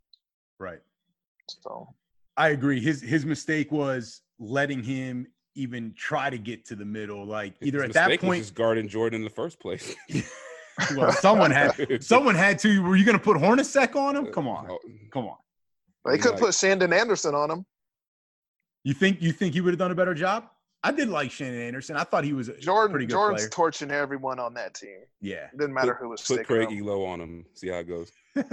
right. 0.59 0.79
So 1.49 1.93
I 2.37 2.49
agree. 2.49 2.79
His 2.81 3.01
his 3.01 3.25
mistake 3.25 3.71
was 3.71 4.21
letting 4.39 4.83
him 4.83 5.27
even 5.55 5.93
try 5.95 6.29
to 6.29 6.37
get 6.37 6.65
to 6.65 6.75
the 6.75 6.85
middle. 6.85 7.25
Like 7.25 7.53
either 7.61 7.79
His 7.79 7.89
at 7.89 7.93
that 7.93 8.07
mistake 8.09 8.21
was 8.21 8.27
point, 8.29 8.41
just 8.43 8.55
guarding 8.55 8.87
Jordan 8.87 9.21
in 9.21 9.23
the 9.23 9.29
first 9.29 9.59
place. 9.59 9.93
well, 10.95 11.11
someone 11.11 11.51
had 11.51 12.03
someone 12.03 12.35
had 12.35 12.59
to. 12.59 12.81
Were 12.81 12.95
you 12.95 13.05
going 13.05 13.17
to 13.17 13.23
put 13.23 13.37
Hornacek 13.37 13.95
on 13.95 14.15
him? 14.15 14.27
Come 14.27 14.47
on, 14.47 14.67
come 15.11 15.25
on. 15.27 15.37
they 16.05 16.17
could 16.17 16.31
Like- 16.31 16.39
put 16.39 16.53
Shandon 16.55 16.91
Anderson 16.93 17.35
on 17.35 17.51
him. 17.51 17.65
You 18.83 18.93
think 18.93 19.21
you 19.21 19.31
think 19.31 19.53
he 19.53 19.61
would 19.61 19.71
have 19.71 19.79
done 19.79 19.91
a 19.91 19.95
better 19.95 20.13
job? 20.13 20.45
I 20.85 20.91
did 20.91 21.07
like 21.07 21.31
Shandon 21.31 21.61
Anderson. 21.61 21.95
I 21.95 22.03
thought 22.03 22.25
he 22.25 22.33
was 22.33 22.49
a 22.49 22.57
Jordan 22.59 22.91
pretty 22.91 23.05
good 23.05 23.13
Jordan's 23.13 23.43
player. 23.43 23.49
torching 23.51 23.89
everyone 23.91 24.37
on 24.39 24.53
that 24.55 24.73
team. 24.73 24.97
yeah. 25.21 25.45
It 25.53 25.57
didn't 25.57 25.73
matter 25.73 25.93
who 25.93 26.09
was 26.09 26.19
Put 26.19 26.25
sticking 26.25 26.45
Craig 26.45 26.69
him. 26.71 26.83
Elo 26.83 27.05
on 27.05 27.21
him. 27.21 27.45
See 27.53 27.69
how 27.69 27.75
it 27.77 27.87
goes. 27.87 28.11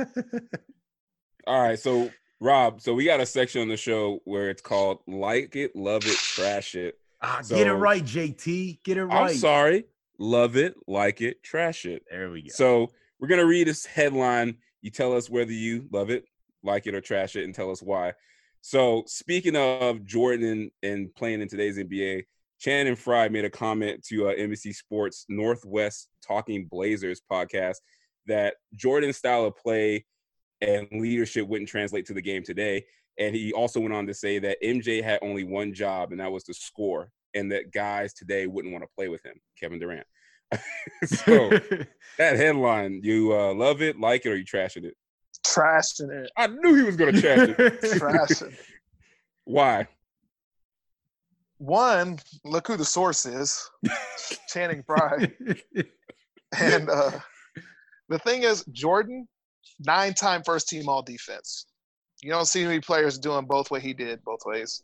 All 1.46 1.60
right, 1.60 1.76
so 1.78 2.10
Rob, 2.40 2.80
so 2.80 2.94
we 2.94 3.04
got 3.04 3.20
a 3.20 3.26
section 3.26 3.60
on 3.60 3.68
the 3.68 3.76
show 3.76 4.20
where 4.24 4.48
it's 4.50 4.62
called 4.62 5.00
"Like 5.06 5.56
It, 5.56 5.76
Love 5.76 6.06
It, 6.06 6.16
Trash 6.16 6.74
It." 6.74 6.98
ah, 7.22 7.42
get 7.48 7.66
it 7.66 7.72
right, 7.72 8.04
JT. 8.04 8.82
Get 8.82 8.96
it 8.96 9.04
right. 9.04 9.30
I'm 9.30 9.36
sorry, 9.36 9.84
love 10.18 10.56
it, 10.56 10.74
like 10.86 11.20
it, 11.20 11.42
trash 11.42 11.84
it. 11.84 12.02
There 12.10 12.30
we 12.30 12.42
go. 12.42 12.48
So 12.50 12.90
we're 13.18 13.28
gonna 13.28 13.46
read 13.46 13.66
this 13.66 13.84
headline. 13.86 14.56
You 14.82 14.90
tell 14.90 15.14
us 15.14 15.28
whether 15.28 15.52
you 15.52 15.86
love 15.92 16.10
it, 16.10 16.24
like 16.62 16.86
it, 16.86 16.94
or 16.94 17.00
trash 17.00 17.36
it, 17.36 17.44
and 17.44 17.54
tell 17.54 17.70
us 17.70 17.82
why. 17.82 18.14
So 18.62 19.04
speaking 19.06 19.56
of 19.56 20.04
Jordan 20.04 20.70
and, 20.82 21.14
playing 21.14 21.40
in 21.40 21.48
today's 21.48 21.78
NBA, 21.78 22.24
Channing 22.58 22.96
Frye 22.96 23.28
made 23.28 23.46
a 23.46 23.50
comment 23.50 24.04
to 24.08 24.28
uh, 24.28 24.34
NBC 24.34 24.74
Sports 24.74 25.24
Northwest 25.28 26.08
Talking 26.26 26.66
Blazers 26.66 27.22
podcast 27.30 27.76
that 28.26 28.56
Jordan's 28.74 29.16
style 29.16 29.46
of 29.46 29.56
play 29.56 30.04
and 30.60 30.86
leadership 30.92 31.46
wouldn't 31.46 31.68
translate 31.68 32.06
to 32.06 32.14
the 32.14 32.22
game 32.22 32.42
today. 32.42 32.84
And 33.18 33.34
he 33.34 33.52
also 33.52 33.80
went 33.80 33.94
on 33.94 34.06
to 34.06 34.14
say 34.14 34.38
that 34.38 34.62
MJ 34.62 35.02
had 35.02 35.18
only 35.22 35.44
one 35.44 35.74
job, 35.74 36.12
and 36.12 36.20
that 36.20 36.32
was 36.32 36.44
to 36.44 36.54
score, 36.54 37.10
and 37.34 37.50
that 37.52 37.72
guys 37.72 38.14
today 38.14 38.46
wouldn't 38.46 38.72
want 38.72 38.84
to 38.84 38.90
play 38.96 39.08
with 39.08 39.24
him, 39.24 39.34
Kevin 39.58 39.78
Durant. 39.78 40.06
so 41.04 41.50
that 42.18 42.36
headline, 42.36 43.00
you 43.02 43.32
uh, 43.32 43.52
love 43.54 43.82
it, 43.82 43.98
like 43.98 44.26
it, 44.26 44.30
or 44.30 44.36
you 44.36 44.44
trashing 44.44 44.84
it? 44.84 44.94
Trashing 45.46 46.10
it. 46.10 46.30
I 46.36 46.46
knew 46.46 46.74
he 46.74 46.82
was 46.82 46.96
going 46.96 47.14
to 47.14 47.20
trash 47.20 47.48
it. 47.48 47.80
Trashing. 47.82 48.54
Why? 49.44 49.88
One, 51.58 52.18
look 52.44 52.68
who 52.68 52.76
the 52.76 52.84
source 52.84 53.26
is. 53.26 53.70
Channing 54.48 54.82
Frye. 54.82 55.30
And 56.58 56.88
uh, 56.88 57.12
the 58.08 58.18
thing 58.20 58.44
is, 58.44 58.64
Jordan, 58.72 59.28
nine-time 59.80 60.42
first-team 60.44 60.88
All 60.88 61.02
Defense. 61.02 61.66
You 62.22 62.30
don't 62.30 62.46
see 62.46 62.64
many 62.64 62.80
players 62.80 63.18
doing 63.18 63.46
both 63.46 63.70
what 63.70 63.82
he 63.82 63.92
did 63.94 64.22
both 64.24 64.40
ways. 64.44 64.82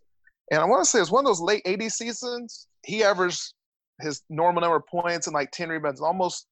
And 0.50 0.60
I 0.60 0.64
want 0.64 0.84
to 0.84 0.88
say 0.88 1.00
it's 1.00 1.10
one 1.10 1.24
of 1.24 1.28
those 1.28 1.40
late 1.40 1.64
'80s 1.64 1.92
seasons. 1.92 2.68
He 2.84 3.02
averaged 3.02 3.52
his 4.00 4.22
normal 4.30 4.60
number 4.60 4.76
of 4.76 4.86
points 4.86 5.26
and 5.26 5.34
like 5.34 5.50
ten 5.50 5.68
rebounds, 5.68 6.00
almost 6.00 6.46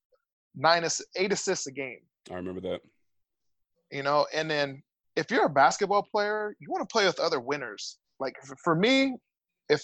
nine, 0.54 0.84
eight 1.16 1.32
assists 1.32 1.66
a 1.66 1.72
game. 1.72 2.00
I 2.30 2.34
remember 2.34 2.60
that. 2.62 2.80
You 3.90 4.02
know, 4.02 4.26
and 4.34 4.50
then 4.50 4.82
if 5.16 5.30
you're 5.30 5.46
a 5.46 5.50
basketball 5.50 6.02
player, 6.02 6.54
you 6.58 6.70
want 6.70 6.86
to 6.86 6.92
play 6.92 7.06
with 7.06 7.20
other 7.20 7.40
winners. 7.40 7.98
Like 8.18 8.34
for 8.62 8.74
me, 8.74 9.16
if 9.68 9.82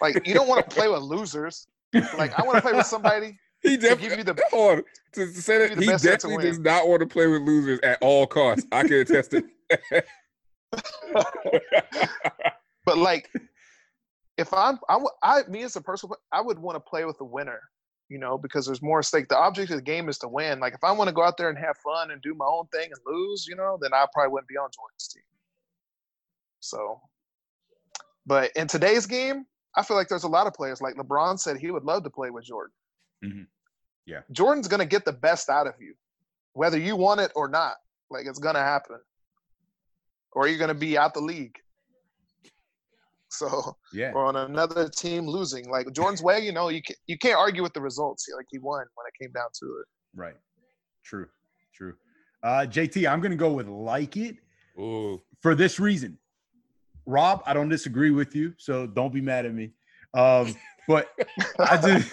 like 0.00 0.26
you 0.26 0.34
don't 0.34 0.48
want 0.48 0.68
to 0.68 0.74
play 0.74 0.88
with 0.88 1.02
losers. 1.02 1.66
Like 2.18 2.36
I 2.38 2.42
want 2.42 2.56
to 2.56 2.62
play 2.62 2.72
with 2.72 2.86
somebody 2.86 3.38
He 3.64 3.76
definitely 3.76 4.22
the 4.22 4.40
hold 4.50 4.78
on. 4.78 4.84
To, 5.14 5.26
say 5.26 5.58
that 5.58 5.70
give 5.70 5.70
you 5.70 5.76
the 5.76 5.80
he 5.82 5.86
best 5.88 6.04
chance 6.04 6.22
to 6.22 6.28
definitely 6.28 6.50
does 6.50 6.58
not 6.60 6.86
want 6.86 7.00
to 7.00 7.06
play 7.06 7.26
with 7.26 7.42
losers 7.42 7.80
at 7.80 7.98
all 8.00 8.26
costs. 8.26 8.66
I 8.70 8.82
can 8.82 8.92
attest 8.94 9.34
it. 9.34 9.44
But 12.84 12.98
like, 12.98 13.30
if 14.36 14.52
I'm, 14.52 14.78
I, 14.88 14.94
w- 14.94 15.08
I, 15.22 15.42
me 15.48 15.62
as 15.62 15.76
a 15.76 15.80
person, 15.80 16.10
I 16.30 16.42
would 16.42 16.58
want 16.58 16.76
to 16.76 16.80
play 16.80 17.06
with 17.06 17.16
the 17.16 17.24
winner, 17.24 17.60
you 18.10 18.18
know, 18.18 18.36
because 18.36 18.66
there's 18.66 18.82
more 18.82 19.02
stake. 19.02 19.28
The 19.28 19.38
object 19.38 19.70
of 19.70 19.76
the 19.76 19.82
game 19.82 20.10
is 20.10 20.18
to 20.18 20.28
win. 20.28 20.60
Like, 20.60 20.74
if 20.74 20.84
I 20.84 20.92
want 20.92 21.08
to 21.08 21.14
go 21.14 21.22
out 21.22 21.38
there 21.38 21.48
and 21.48 21.56
have 21.56 21.78
fun 21.78 22.10
and 22.10 22.20
do 22.20 22.34
my 22.34 22.44
own 22.44 22.66
thing 22.66 22.90
and 22.92 23.00
lose, 23.06 23.46
you 23.48 23.56
know, 23.56 23.78
then 23.80 23.94
I 23.94 24.04
probably 24.12 24.32
wouldn't 24.32 24.48
be 24.48 24.58
on 24.58 24.68
Jordan's 24.76 25.08
team. 25.08 25.22
So, 26.60 27.00
but 28.26 28.50
in 28.56 28.66
today's 28.66 29.06
game, 29.06 29.46
I 29.76 29.82
feel 29.82 29.96
like 29.96 30.08
there's 30.08 30.24
a 30.24 30.28
lot 30.28 30.46
of 30.46 30.52
players. 30.52 30.82
Like 30.82 30.96
LeBron 30.96 31.38
said, 31.38 31.56
he 31.56 31.70
would 31.70 31.84
love 31.84 32.02
to 32.04 32.10
play 32.10 32.28
with 32.30 32.44
Jordan. 32.44 32.74
Mhm. 33.24 33.46
Yeah. 34.06 34.20
Jordan's 34.32 34.68
gonna 34.68 34.86
get 34.86 35.04
the 35.04 35.12
best 35.12 35.48
out 35.48 35.66
of 35.66 35.74
you, 35.80 35.94
whether 36.52 36.78
you 36.78 36.96
want 36.96 37.20
it 37.20 37.32
or 37.34 37.48
not. 37.48 37.76
Like 38.10 38.26
it's 38.26 38.38
gonna 38.38 38.60
happen, 38.60 38.98
or 40.32 40.46
you're 40.46 40.58
gonna 40.58 40.74
be 40.74 40.98
out 40.98 41.14
the 41.14 41.20
league. 41.20 41.58
So 43.30 43.76
yeah. 43.92 44.12
or 44.12 44.26
on 44.26 44.36
another 44.36 44.88
team 44.88 45.26
losing. 45.26 45.68
Like 45.68 45.92
Jordan's 45.92 46.22
way, 46.22 46.40
you 46.40 46.52
know, 46.52 46.68
you 46.68 46.82
can't, 46.82 46.98
you 47.06 47.18
can't 47.18 47.36
argue 47.36 47.62
with 47.62 47.72
the 47.72 47.80
results. 47.80 48.28
Like 48.36 48.46
he 48.50 48.58
won 48.58 48.86
when 48.94 49.06
it 49.06 49.14
came 49.20 49.32
down 49.32 49.48
to 49.60 49.66
it. 49.66 49.86
Right. 50.14 50.36
True. 51.04 51.26
True. 51.74 51.94
Uh, 52.42 52.66
JT, 52.68 53.10
I'm 53.10 53.20
going 53.20 53.30
to 53.30 53.36
go 53.36 53.52
with 53.52 53.68
like 53.68 54.16
it 54.16 54.36
Ooh, 54.78 55.20
for 55.40 55.54
this 55.54 55.80
reason. 55.80 56.18
Rob, 57.06 57.42
I 57.44 57.54
don't 57.54 57.68
disagree 57.68 58.10
with 58.10 58.34
you, 58.34 58.54
so 58.56 58.86
don't 58.86 59.12
be 59.12 59.20
mad 59.20 59.46
at 59.46 59.54
me. 59.54 59.72
Um, 60.14 60.54
but 60.88 61.08
I 61.58 61.76
just 61.76 62.10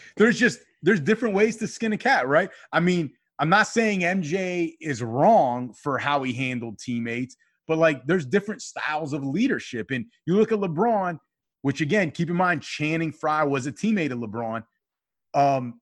there's 0.16 0.38
just 0.38 0.60
there's 0.82 1.00
different 1.00 1.34
ways 1.34 1.56
to 1.58 1.66
skin 1.66 1.92
a 1.92 1.96
cat, 1.96 2.28
right? 2.28 2.50
I 2.72 2.80
mean, 2.80 3.10
I'm 3.38 3.48
not 3.48 3.66
saying 3.66 4.00
MJ 4.00 4.74
is 4.80 5.02
wrong 5.02 5.72
for 5.72 5.98
how 5.98 6.22
he 6.22 6.32
handled 6.32 6.78
teammates, 6.78 7.36
but 7.66 7.78
like 7.78 8.06
there's 8.06 8.26
different 8.26 8.62
styles 8.62 9.12
of 9.12 9.24
leadership. 9.24 9.90
And 9.90 10.06
you 10.26 10.36
look 10.36 10.52
at 10.52 10.58
LeBron, 10.58 11.18
which 11.62 11.80
again, 11.80 12.10
keep 12.10 12.28
in 12.30 12.36
mind, 12.36 12.62
Channing 12.62 13.12
Frye 13.12 13.44
was 13.44 13.66
a 13.66 13.72
teammate 13.72 14.12
of 14.12 14.18
LeBron. 14.18 14.62
Um, 15.32 15.80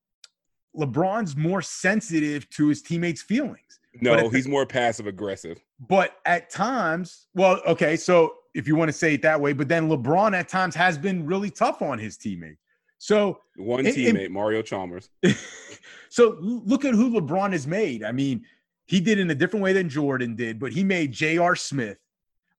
LeBron's 0.77 1.37
more 1.37 1.61
sensitive 1.61 2.49
to 2.51 2.69
his 2.69 2.81
teammates' 2.81 3.21
feelings. 3.23 3.81
no, 4.01 4.15
at 4.15 4.25
the- 4.31 4.37
he's 4.37 4.49
more 4.49 4.65
passive 4.65 5.07
aggressive. 5.07 5.59
But 5.81 6.17
at 6.25 6.49
times, 6.49 7.27
well, 7.35 7.61
okay, 7.67 7.97
so 7.97 8.35
if 8.55 8.69
you 8.69 8.77
want 8.77 8.89
to 8.89 8.93
say 8.93 9.15
it 9.15 9.23
that 9.23 9.41
way, 9.41 9.53
but 9.53 9.69
then 9.69 9.89
LeBron 9.89 10.35
at 10.35 10.49
times 10.49 10.75
has 10.75 10.99
been 10.99 11.27
really 11.27 11.51
tough 11.51 11.83
on 11.83 11.99
his 11.99 12.17
teammate. 12.17 12.57
So 12.99 13.41
One 13.57 13.87
and- 13.87 13.95
teammate, 13.95 14.31
Mario 14.31 14.63
Chalmers. 14.63 15.09
so 16.09 16.37
look 16.41 16.85
at 16.85 16.95
who 16.95 17.11
LeBron 17.11 17.53
has 17.53 17.67
made. 17.67 18.05
I 18.05 18.13
mean, 18.13 18.45
he 18.87 19.01
did 19.01 19.19
in 19.19 19.31
a 19.31 19.35
different 19.35 19.63
way 19.63 19.73
than 19.73 19.89
Jordan 19.89 20.37
did, 20.37 20.59
but 20.59 20.73
he 20.73 20.85
made 20.85 21.13
J.R. 21.13 21.57
Smith. 21.57 21.99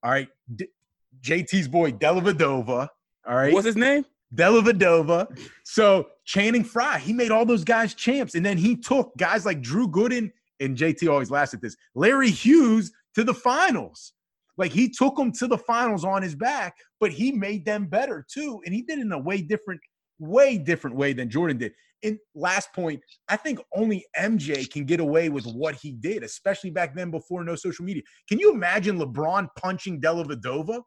All 0.03 0.11
right. 0.11 0.28
D- 0.56 0.68
JT's 1.22 1.68
boy, 1.68 1.91
Dellavedova. 1.91 2.90
All 3.26 3.36
right. 3.36 3.53
What's 3.53 3.65
his 3.65 3.76
name? 3.78 4.06
Dellavedova. 4.36 5.38
So 5.64 6.07
Channing 6.26 6.64
Frye, 6.64 6.98
he 6.99 7.14
made 7.14 7.32
all 7.32 7.45
those 7.45 7.64
guys 7.64 7.94
champs. 7.94 8.36
And 8.36 8.45
then 8.45 8.57
he 8.57 8.76
took 8.76 9.15
guys 9.18 9.45
like 9.45 9.61
Drew 9.61 9.88
Gooden, 9.88 10.32
and 10.60 10.76
JT 10.78 11.10
always 11.11 11.30
laughs 11.32 11.53
at 11.53 11.61
this, 11.61 11.76
Larry 11.95 12.32
Hughes 12.32 12.91
to 13.15 13.24
the 13.24 13.34
finals. 13.34 14.14
Like 14.57 14.71
he 14.71 14.89
took 14.89 15.15
them 15.15 15.31
to 15.34 15.47
the 15.47 15.57
finals 15.57 16.05
on 16.05 16.21
his 16.21 16.35
back, 16.35 16.75
but 16.99 17.11
he 17.11 17.31
made 17.31 17.65
them 17.65 17.88
better 17.88 18.25
too. 18.31 18.61
And 18.65 18.73
he 18.73 18.81
did 18.84 18.99
it 18.99 19.03
in 19.03 19.11
a 19.11 19.19
way 19.19 19.41
different, 19.41 19.81
way 20.19 20.57
different 20.57 20.95
way 20.95 21.13
than 21.13 21.30
Jordan 21.30 21.57
did. 21.57 21.73
And 22.03 22.19
last 22.35 22.73
point, 22.73 22.99
I 23.30 23.38
think 23.38 23.59
only 23.75 24.05
MJ 24.17 24.69
can 24.69 24.85
get 24.85 24.99
away 24.99 25.30
with 25.30 25.45
what 25.45 25.75
he 25.75 25.93
did, 25.93 26.21
especially 26.21 26.69
back 26.69 26.93
then 26.95 27.11
before 27.11 27.43
no 27.43 27.55
social 27.55 27.85
media. 27.85 28.03
Can 28.27 28.39
you 28.39 28.51
imagine 28.51 28.99
LeBron 28.99 29.47
punching 29.57 30.01
Dellavedova? 30.01 30.81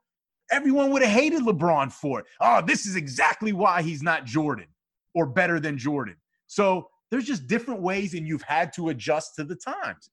Everyone 0.52 0.90
would 0.90 1.02
have 1.02 1.10
hated 1.10 1.42
LeBron 1.42 1.90
for 1.90 2.20
it. 2.20 2.26
Oh, 2.40 2.62
this 2.64 2.86
is 2.86 2.96
exactly 2.96 3.52
why 3.52 3.82
he's 3.82 4.02
not 4.02 4.26
Jordan 4.26 4.66
or 5.14 5.26
better 5.26 5.58
than 5.58 5.78
Jordan. 5.78 6.16
So 6.46 6.88
there's 7.10 7.24
just 7.24 7.46
different 7.46 7.80
ways, 7.80 8.14
and 8.14 8.26
you've 8.26 8.42
had 8.42 8.72
to 8.74 8.90
adjust 8.90 9.34
to 9.36 9.44
the 9.44 9.56
times. 9.56 10.10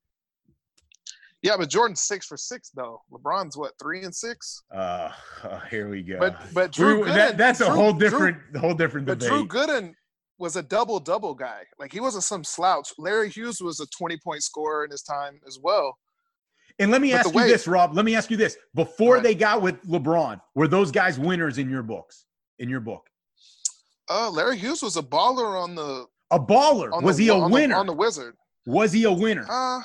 Yeah, 1.44 1.57
but 1.57 1.70
Jordan's 1.70 2.02
six 2.02 2.26
for 2.26 2.38
six 2.38 2.70
though. 2.74 3.02
LeBron's 3.11 3.56
what 3.57 3.74
three 3.80 4.03
and 4.03 4.15
six. 4.15 4.64
Uh, 4.74 5.11
here 5.70 5.90
we 5.90 6.02
go. 6.02 6.18
But 6.18 6.38
but 6.53 6.72
Drew 6.72 7.03
that- 7.06 7.34
Gooden, 7.34 7.38
that's 7.38 7.60
a 7.61 7.65
Drew- 7.65 7.76
whole 7.76 7.91
Drew- 7.94 7.99
different, 8.10 8.38
whole 8.57 8.74
different 8.74 9.06
debate. 9.07 9.30
But. 9.30 9.36
Drew 9.36 9.48
Gooden 9.48 9.94
was 10.40 10.56
a 10.56 10.64
double 10.64 10.99
double 10.99 11.36
guy. 11.36 11.64
Like 11.78 11.91
he 11.91 11.99
wasn't 11.99 12.24
some 12.24 12.44
slouch. 12.44 12.94
Larry 12.98 13.30
Hughes 13.30 13.61
was 13.61 13.80
a 13.82 13.86
twenty 13.88 14.18
point 14.18 14.41
scorer 14.41 14.86
in 14.86 14.91
his 14.91 15.03
time 15.03 15.40
as 15.45 15.60
well. 15.61 15.98
and 16.80 16.90
let 16.91 17.02
me 17.02 17.11
but 17.11 17.20
ask 17.20 17.34
the 17.34 17.40
you 17.40 17.48
this, 17.48 17.68
Rob. 17.68 17.94
Let 17.94 18.06
me 18.06 18.15
ask 18.15 18.32
you 18.32 18.38
this: 18.38 18.57
Before 18.74 19.15
Right. 19.15 19.24
they 19.24 19.36
got 19.36 19.61
with 19.61 19.80
LeBron, 19.86 20.40
were 20.56 20.68
those 20.70 20.91
guys 20.91 21.20
winners 21.20 21.57
in 21.60 21.70
your 21.70 21.84
books? 21.84 22.26
In 22.60 22.70
your 22.70 22.80
book, 22.80 23.06
Uh, 24.10 24.30
Larry 24.30 24.57
Hughes 24.57 24.82
was 24.82 24.95
a 24.95 25.03
baller 25.03 25.61
on 25.61 25.76
the. 25.76 26.06
a 26.32 26.40
baller 26.40 27.02
was 27.03 27.18
the, 27.18 27.24
he 27.24 27.30
a 27.30 27.34
on 27.36 27.52
the- 27.52 27.53
winner? 27.53 27.76
on 27.76 27.86
the 27.86 27.94
Wizard? 27.94 28.36
was 28.65 28.91
he 28.94 29.03
a 29.03 29.11
winner? 29.11 29.45
Uh, 29.49 29.82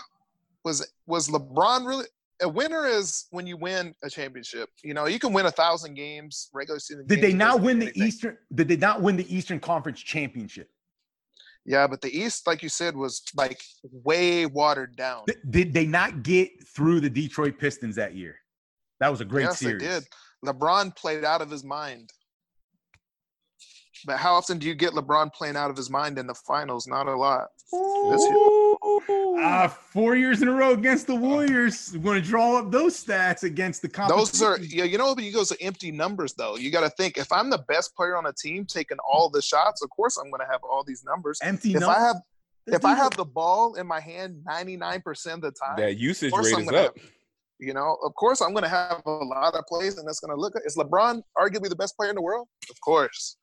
was 0.65 0.87
was 1.07 1.29
LeBron 1.29 1.87
really 1.87 2.07
a 2.43 2.49
winner? 2.49 2.87
Is 2.87 3.27
when 3.31 3.47
you 3.47 3.57
win 3.57 3.95
a 4.03 4.11
championship. 4.11 4.69
You 4.83 4.95
know, 4.95 5.07
you 5.07 5.19
can 5.19 5.33
win 5.33 5.47
a 5.47 5.51
thousand 5.51 5.95
games 5.95 6.49
regular 6.53 6.79
season. 6.79 7.07
Did 7.07 7.21
they 7.21 7.33
not 7.33 7.61
win 7.61 7.79
mean 7.79 7.93
the. 7.95 8.01
Eastern? 8.01 8.37
Did 8.55 8.69
they 8.69 8.77
not 8.77 9.03
win 9.03 9.17
the 9.17 9.35
Eastern 9.35 9.61
Conference 9.61 10.01
championship? 10.01 10.69
Yeah, 11.65 11.87
but 11.87 12.01
the 12.01 12.17
East, 12.17 12.47
like 12.47 12.63
you 12.63 12.71
said, 12.71 12.97
was 12.97 13.23
like 13.35 13.61
way 13.83 14.47
watered 14.47 14.97
down. 14.97 15.25
Th- 15.27 15.39
Did 15.51 15.75
they 15.75 15.87
not 15.87 16.23
get 16.23 16.51
through 16.75 17.01
the 17.01 17.11
Detroit 17.11 17.59
Pistons 17.59 17.97
that 17.97 18.15
year? 18.15 18.37
That 19.01 19.11
was 19.11 19.21
a 19.21 19.25
great 19.25 19.45
yes, 19.45 19.59
series. 19.59 19.83
they 19.83 19.87
did. 19.87 20.05
LeBron 20.45 20.97
played 20.97 21.25
out 21.25 21.43
of 21.43 21.51
his 21.51 21.65
mind. 21.65 22.11
But 24.07 24.19
how 24.19 24.35
often 24.35 24.59
do 24.59 24.67
you 24.67 24.75
get 24.75 24.93
LeBron 24.93 25.33
playing 25.33 25.57
out 25.57 25.71
of 25.71 25.77
his 25.77 25.91
mind 25.91 26.19
in 26.19 26.27
the 26.27 26.35
finals? 26.35 26.87
Not 26.87 27.07
a 27.07 27.17
lot. 27.17 27.49
This 27.71 28.23
year. 28.23 28.77
Uh, 29.41 29.69
four 29.69 30.17
years 30.17 30.43
in 30.43 30.49
a 30.49 30.53
row 30.53 30.73
against 30.73 31.07
the 31.07 31.15
Warriors. 31.15 31.91
We're 31.93 32.03
going 32.03 32.23
to 32.23 32.29
draw 32.29 32.59
up 32.59 32.71
those 32.71 33.03
stats 33.03 33.43
against 33.43 33.83
the 33.83 33.89
competition. 33.89 34.39
Those 34.39 34.43
are 34.43 34.59
yeah, 34.61 34.85
you 34.85 34.99
know, 34.99 35.15
but 35.15 35.25
you 35.25 35.33
go 35.33 35.45
to 35.45 35.57
empty 35.63 35.91
numbers 35.93 36.35
though. 36.35 36.57
You 36.57 36.71
got 36.71 36.81
to 36.81 36.91
think 36.91 37.19
if 37.19 37.31
I'm 37.31 37.51
the 37.51 37.65
best 37.69 37.95
player 37.95 38.17
on 38.17 38.27
a 38.27 38.33
team 38.33 38.65
taking 38.65 38.99
all 39.09 39.29
the 39.29 39.43
shots, 39.43 39.83
of 39.83 39.91
course 39.91 40.17
I'm 40.17 40.31
going 40.31 40.41
to 40.41 40.51
have 40.51 40.61
all 40.65 40.83
these 40.85 41.05
numbers. 41.05 41.39
empty. 41.43 41.75
If 41.75 41.81
numbers. 41.81 41.97
I 41.97 42.07
have 42.07 42.17
if 42.67 42.85
I 42.85 42.95
have 42.95 43.17
the 43.17 43.25
ball 43.25 43.75
in 43.75 43.87
my 43.87 44.01
hand 44.01 44.45
99% 44.47 45.35
of 45.35 45.41
the 45.41 45.51
time, 45.51 45.77
That 45.77 45.97
usage 45.97 46.31
course 46.31 46.47
rate 46.47 46.57
I'm 46.57 46.61
is 46.63 46.71
gonna 46.71 46.83
up. 46.83 46.97
you 47.59 47.73
know, 47.73 47.97
of 48.05 48.15
course 48.15 48.41
I'm 48.41 48.53
going 48.53 48.65
to 48.65 48.69
have 48.69 49.03
a 49.07 49.11
lot 49.11 49.55
of 49.55 49.65
plays 49.67 49.97
and 49.99 50.07
that's 50.07 50.21
going 50.21 50.35
to 50.35 50.41
look 50.41 50.55
is 50.65 50.77
LeBron 50.77 51.23
arguably 51.39 51.69
the 51.69 51.77
best 51.77 51.97
player 51.97 52.11
in 52.11 52.17
the 52.17 52.23
world? 52.23 52.47
Of 52.71 52.81
course. 52.81 53.37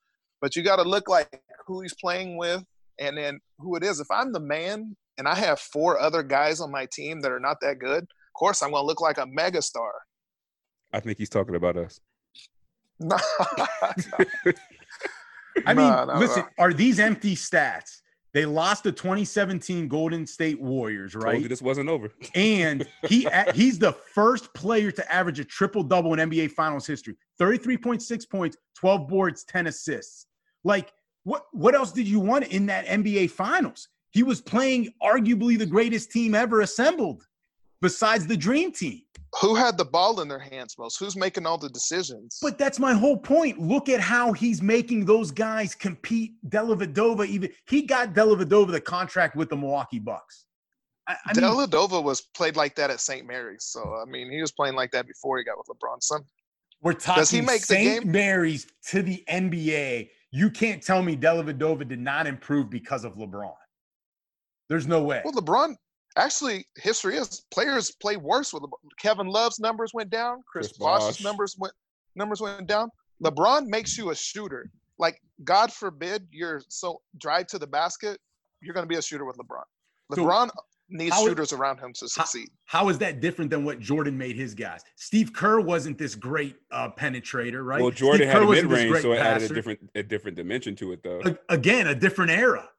But 0.46 0.56
you 0.56 0.62
got 0.62 0.76
to 0.76 0.84
look 0.84 1.10
like 1.10 1.42
who 1.66 1.82
he's 1.82 1.96
playing 1.96 2.38
with 2.38 2.64
and 3.00 3.18
then 3.18 3.40
who 3.58 3.76
it 3.78 3.84
is. 3.84 4.00
If 4.00 4.12
I'm 4.12 4.32
the 4.32 4.40
man 4.40 4.96
and 5.18 5.28
I 5.28 5.34
have 5.34 5.60
four 5.60 6.00
other 6.00 6.22
guys 6.22 6.62
on 6.62 6.70
my 6.70 6.86
team 6.86 7.20
that 7.22 7.32
are 7.32 7.40
not 7.40 7.58
that 7.62 7.80
good, 7.80 8.04
of 8.04 8.34
course 8.36 8.62
I'm 8.62 8.70
going 8.70 8.84
to 8.84 8.86
look 8.86 9.02
like 9.02 9.18
a 9.18 9.26
megastar. 9.26 9.90
I 10.94 11.00
think 11.00 11.18
he's 11.18 11.30
talking 11.30 11.56
about 11.56 11.78
us. 11.78 12.00
No. 13.00 13.18
I 15.66 15.74
mean, 15.74 15.78
No, 15.78 16.06
no, 16.06 16.20
listen, 16.20 16.44
no. 16.44 16.64
are 16.64 16.74
these 16.74 17.00
empty 17.00 17.36
stats? 17.36 18.02
They 18.36 18.46
lost 18.46 18.84
the 18.84 18.92
2017 18.92 19.88
Golden 19.88 20.28
State 20.28 20.62
Warriors, 20.62 21.14
Told 21.14 21.24
you 21.24 21.32
right? 21.40 21.50
this 21.50 21.62
wasn't 21.62 21.90
over. 21.90 22.12
And 22.36 22.86
he 23.08 23.28
he's 23.56 23.80
the 23.80 23.94
first 23.94 24.54
player 24.54 24.92
to 24.92 25.12
average 25.12 25.40
a 25.40 25.44
triple 25.44 25.82
double 25.82 26.14
in 26.14 26.30
NBA 26.30 26.52
Finals 26.52 26.86
history. 26.86 27.16
33.6 27.42 28.30
points, 28.30 28.58
12 28.76 29.08
boards, 29.08 29.44
10 29.46 29.68
assists. 29.68 30.28
Like 30.66 30.92
what 31.24 31.46
what 31.54 31.76
else 31.76 31.92
did 31.92 32.08
you 32.08 32.20
want 32.20 32.48
in 32.48 32.66
that 32.66 32.86
NBA 32.86 33.32
Finals? 33.32 33.88
He 34.12 34.24
was 34.24 34.42
playing 34.42 34.94
arguably 35.02 35.58
the 35.58 35.66
greatest 35.66 36.12
team 36.12 36.36
ever 36.36 36.62
assembled 36.62 37.24
besides 37.82 38.28
the 38.28 38.38
dream 38.38 38.72
team. 38.72 39.02
Who 39.42 39.54
had 39.54 39.78
the 39.78 39.84
ball 39.84 40.22
in 40.22 40.30
their 40.30 40.40
hands 40.40 40.76
most? 40.80 40.98
Who's 40.98 41.18
making 41.18 41.46
all 41.46 41.58
the 41.58 41.68
decisions? 41.70 42.40
But 42.42 42.58
that's 42.58 42.80
my 42.80 42.94
whole 42.94 43.18
point. 43.18 43.60
Look 43.60 43.90
at 43.90 44.00
how 44.00 44.32
he's 44.32 44.62
making 44.62 45.06
those 45.06 45.30
guys 45.30 45.76
compete. 45.76 46.36
Dellavedova, 46.48 47.28
even 47.28 47.50
he 47.68 47.82
got 47.82 48.14
Dellavedova 48.14 48.72
the 48.72 48.80
contract 48.80 49.36
with 49.36 49.50
the 49.50 49.58
Milwaukee 49.58 50.00
Bucks. 50.00 50.46
I, 51.08 51.18
I 51.28 52.00
was 52.00 52.22
played 52.34 52.56
like 52.56 52.76
that 52.76 52.90
at 52.90 53.00
St. 53.00 53.28
Mary's. 53.28 53.66
So 53.66 53.96
I 54.02 54.10
mean, 54.10 54.32
he 54.32 54.40
was 54.40 54.54
playing 54.54 54.76
like 54.76 54.92
that 54.92 55.06
before 55.06 55.38
he 55.38 55.44
got 55.44 55.58
with 55.58 55.68
LeBron. 55.68 56.02
Some 56.02 56.26
we're 56.82 56.94
talking 56.94 57.22
Does 57.22 57.32
he 57.32 57.42
make 57.42 57.62
St. 57.64 58.06
Mary's 58.06 58.68
to 58.90 59.02
the 59.02 59.24
NBA. 59.30 60.10
You 60.36 60.50
can't 60.50 60.84
tell 60.84 61.02
me 61.02 61.16
Dellavedova 61.16 61.88
did 61.88 62.02
not 62.02 62.28
improve 62.28 62.70
because 62.70 63.06
of 63.06 63.16
LeBron. 63.16 63.54
There's 64.68 64.86
no 64.86 65.02
way. 65.02 65.22
well, 65.24 65.34
LeBron 65.34 65.78
actually 66.18 66.66
history 66.76 67.16
is 67.16 67.46
players 67.54 67.92
play 68.02 68.18
worse 68.18 68.52
with 68.52 68.64
LeBron. 68.64 68.90
Kevin 69.00 69.28
Love's 69.28 69.62
numbers 69.62 69.92
went 69.94 70.10
down. 70.10 70.44
Chris, 70.46 70.68
Chris 70.68 70.78
Bosh's 70.78 71.24
numbers 71.24 71.56
went 71.58 71.74
numbers 72.18 72.42
went 72.42 72.68
down. 72.68 72.90
LeBron 73.24 73.68
makes 73.68 73.98
you 73.98 74.10
a 74.10 74.16
shooter. 74.16 74.70
Like 75.00 75.22
God 75.46 75.72
forbid 75.72 76.28
you're 76.32 76.62
so 76.68 77.00
drive 77.18 77.48
to 77.48 77.58
the 77.58 77.68
basket, 77.68 78.20
you're 78.62 78.74
going 78.74 78.84
to 78.84 78.90
be 78.90 78.98
a 78.98 79.02
shooter 79.02 79.24
with 79.24 79.38
LeBron. 79.38 79.64
So, 80.16 80.26
LeBron 80.26 80.50
needs 80.90 81.14
how- 81.14 81.26
shooters 81.26 81.54
around 81.54 81.80
him 81.80 81.94
to 81.94 82.08
succeed. 82.08 82.50
How 82.66 82.90
is 82.90 82.98
that 83.00 83.20
different 83.22 83.52
than 83.52 83.64
what 83.64 83.80
Jordan 83.80 84.18
made 84.18 84.36
his 84.36 84.54
guys? 84.54 84.82
Steve 84.96 85.34
Kerr 85.34 85.60
wasn't 85.60 85.98
this 85.98 86.16
great 86.16 86.56
uh, 86.72 86.90
penetrator, 86.92 87.64
right? 87.66 87.82
Well, 87.82 87.92
Jordan 87.92 88.28
Steve 88.28 88.28
had 88.30 88.38
Kerr 88.38 88.44
a 88.44 88.52
mid 88.52 88.66
range, 88.66 89.02
so 89.02 89.12
it 89.14 89.18
added 89.20 89.52
a 89.52 89.54
different 89.54 89.80
a 89.96 90.04
different 90.04 90.38
dimension 90.38 90.76
to 90.78 90.92
it, 90.92 91.04
though. 91.04 91.22
A- 91.26 91.38
again 91.54 91.88
a 91.88 91.96
different 91.96 92.32
era 92.32 92.70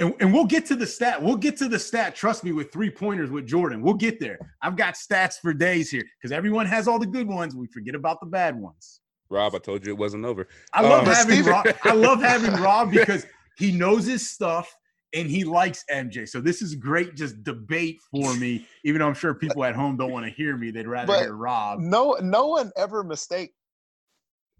and, 0.00 0.12
and 0.20 0.32
we'll 0.32 0.44
get 0.46 0.66
to 0.66 0.74
the 0.74 0.86
stat 0.86 1.22
we'll 1.22 1.36
get 1.36 1.56
to 1.56 1.68
the 1.68 1.78
stat 1.78 2.16
trust 2.16 2.42
me 2.42 2.50
with 2.50 2.72
three 2.72 2.90
pointers 2.90 3.30
with 3.30 3.46
jordan 3.46 3.80
we'll 3.80 3.94
get 3.94 4.18
there 4.18 4.38
i've 4.62 4.76
got 4.76 4.94
stats 4.94 5.38
for 5.40 5.54
days 5.54 5.88
here 5.88 6.02
because 6.18 6.32
everyone 6.32 6.66
has 6.66 6.88
all 6.88 6.98
the 6.98 7.06
good 7.06 7.28
ones 7.28 7.54
we 7.54 7.68
forget 7.68 7.94
about 7.94 8.18
the 8.20 8.26
bad 8.26 8.56
ones 8.56 9.00
Rob, 9.30 9.54
I 9.54 9.58
told 9.58 9.86
you 9.86 9.92
it 9.92 9.98
wasn't 9.98 10.24
over. 10.24 10.48
i 10.72 10.82
love 10.82 11.06
Um, 11.06 11.14
having 11.14 11.44
rob 11.44 11.66
i 11.84 11.92
love 11.94 12.20
having 12.20 12.52
rob 12.60 12.90
because 12.90 13.24
he 13.56 13.70
knows 13.70 14.04
his 14.06 14.28
stuff 14.28 14.76
and 15.14 15.28
he 15.30 15.44
likes 15.44 15.84
mj 15.90 16.28
so 16.28 16.40
this 16.40 16.60
is 16.62 16.74
great 16.74 17.14
just 17.14 17.42
debate 17.44 17.98
for 18.10 18.34
me 18.34 18.66
even 18.84 18.98
though 19.00 19.06
i'm 19.08 19.14
sure 19.14 19.34
people 19.34 19.64
at 19.64 19.74
home 19.74 19.96
don't 19.96 20.10
want 20.12 20.24
to 20.26 20.32
hear 20.32 20.56
me 20.56 20.70
they'd 20.70 20.86
rather 20.86 21.06
But- 21.06 21.20
hear 21.20 21.34
rob 21.34 21.78
No, 21.80 22.16
no 22.20 22.48
one 22.48 22.72
ever 22.76 23.02
mistake 23.04 23.52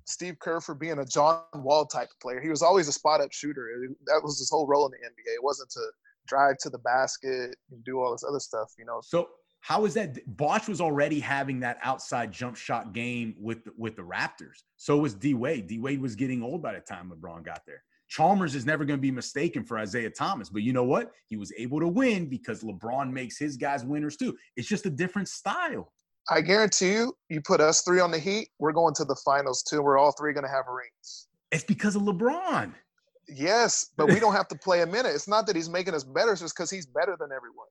Steve 0.06 0.38
Kerr 0.38 0.60
for 0.60 0.74
being 0.74 0.98
a 0.98 1.04
John 1.06 1.40
Wall 1.54 1.86
type 1.86 2.08
player. 2.20 2.38
He 2.38 2.50
was 2.50 2.60
always 2.60 2.88
a 2.88 2.92
spot 2.92 3.22
up 3.22 3.32
shooter. 3.32 3.70
That 4.04 4.20
was 4.22 4.38
his 4.38 4.50
whole 4.50 4.66
role 4.66 4.84
in 4.84 4.92
the 4.92 4.98
NBA. 4.98 5.34
It 5.34 5.42
wasn't 5.42 5.70
to 5.70 5.80
drive 6.28 6.58
to 6.58 6.68
the 6.68 6.76
basket 6.80 7.56
and 7.70 7.82
do 7.84 8.00
all 8.00 8.12
this 8.12 8.22
other 8.22 8.38
stuff. 8.38 8.70
You 8.78 8.84
know, 8.84 9.00
So 9.02 9.30
how 9.60 9.86
is 9.86 9.94
that? 9.94 10.18
Bosh 10.36 10.68
was 10.68 10.82
already 10.82 11.20
having 11.20 11.58
that 11.60 11.78
outside 11.82 12.32
jump 12.32 12.56
shot 12.56 12.92
game 12.92 13.34
with 13.40 13.64
the, 13.64 13.72
with 13.78 13.96
the 13.96 14.02
Raptors. 14.02 14.58
So 14.76 14.98
was 14.98 15.14
D 15.14 15.32
Wade. 15.32 15.68
D 15.68 15.78
Wade 15.78 16.02
was 16.02 16.14
getting 16.16 16.42
old 16.42 16.60
by 16.62 16.74
the 16.74 16.80
time 16.80 17.10
LeBron 17.10 17.42
got 17.42 17.62
there. 17.66 17.82
Chalmers 18.08 18.54
is 18.54 18.66
never 18.66 18.84
going 18.84 18.98
to 18.98 19.02
be 19.02 19.10
mistaken 19.10 19.64
for 19.64 19.80
Isiah 19.80 20.10
Thomas, 20.10 20.48
but 20.48 20.62
you 20.62 20.72
know 20.72 20.84
what? 20.84 21.10
He 21.26 21.36
was 21.36 21.52
able 21.56 21.80
to 21.80 21.88
win 21.88 22.26
because 22.28 22.62
LeBron 22.62 23.10
makes 23.10 23.38
his 23.38 23.56
guys 23.56 23.84
winners 23.84 24.16
too. 24.16 24.36
It's 24.56 24.68
just 24.68 24.86
a 24.86 24.90
different 24.90 25.28
style. 25.28 25.92
I 26.30 26.40
guarantee 26.40 26.92
you, 26.92 27.14
you 27.28 27.40
put 27.42 27.60
us 27.60 27.82
three 27.82 28.00
on 28.00 28.10
the 28.10 28.18
Heat, 28.18 28.48
we're 28.58 28.72
going 28.72 28.94
to 28.94 29.04
the 29.04 29.16
finals 29.24 29.62
too. 29.62 29.82
We're 29.82 29.98
all 29.98 30.12
three 30.12 30.32
going 30.32 30.44
to 30.44 30.50
have 30.50 30.64
rings. 30.68 31.28
It's 31.50 31.64
because 31.64 31.96
of 31.96 32.02
LeBron. 32.02 32.72
Yes, 33.28 33.90
but 33.96 34.08
we 34.08 34.20
don't 34.20 34.32
have 34.40 34.48
to 34.48 34.58
play 34.58 34.82
a 34.82 34.86
minute. 34.86 35.14
It's 35.14 35.28
not 35.28 35.46
that 35.46 35.56
he's 35.56 35.68
making 35.68 35.94
us 35.94 36.04
better. 36.04 36.32
It's 36.32 36.40
just 36.40 36.56
because 36.56 36.70
he's 36.70 36.86
better 36.86 37.16
than 37.18 37.30
everyone. 37.34 37.66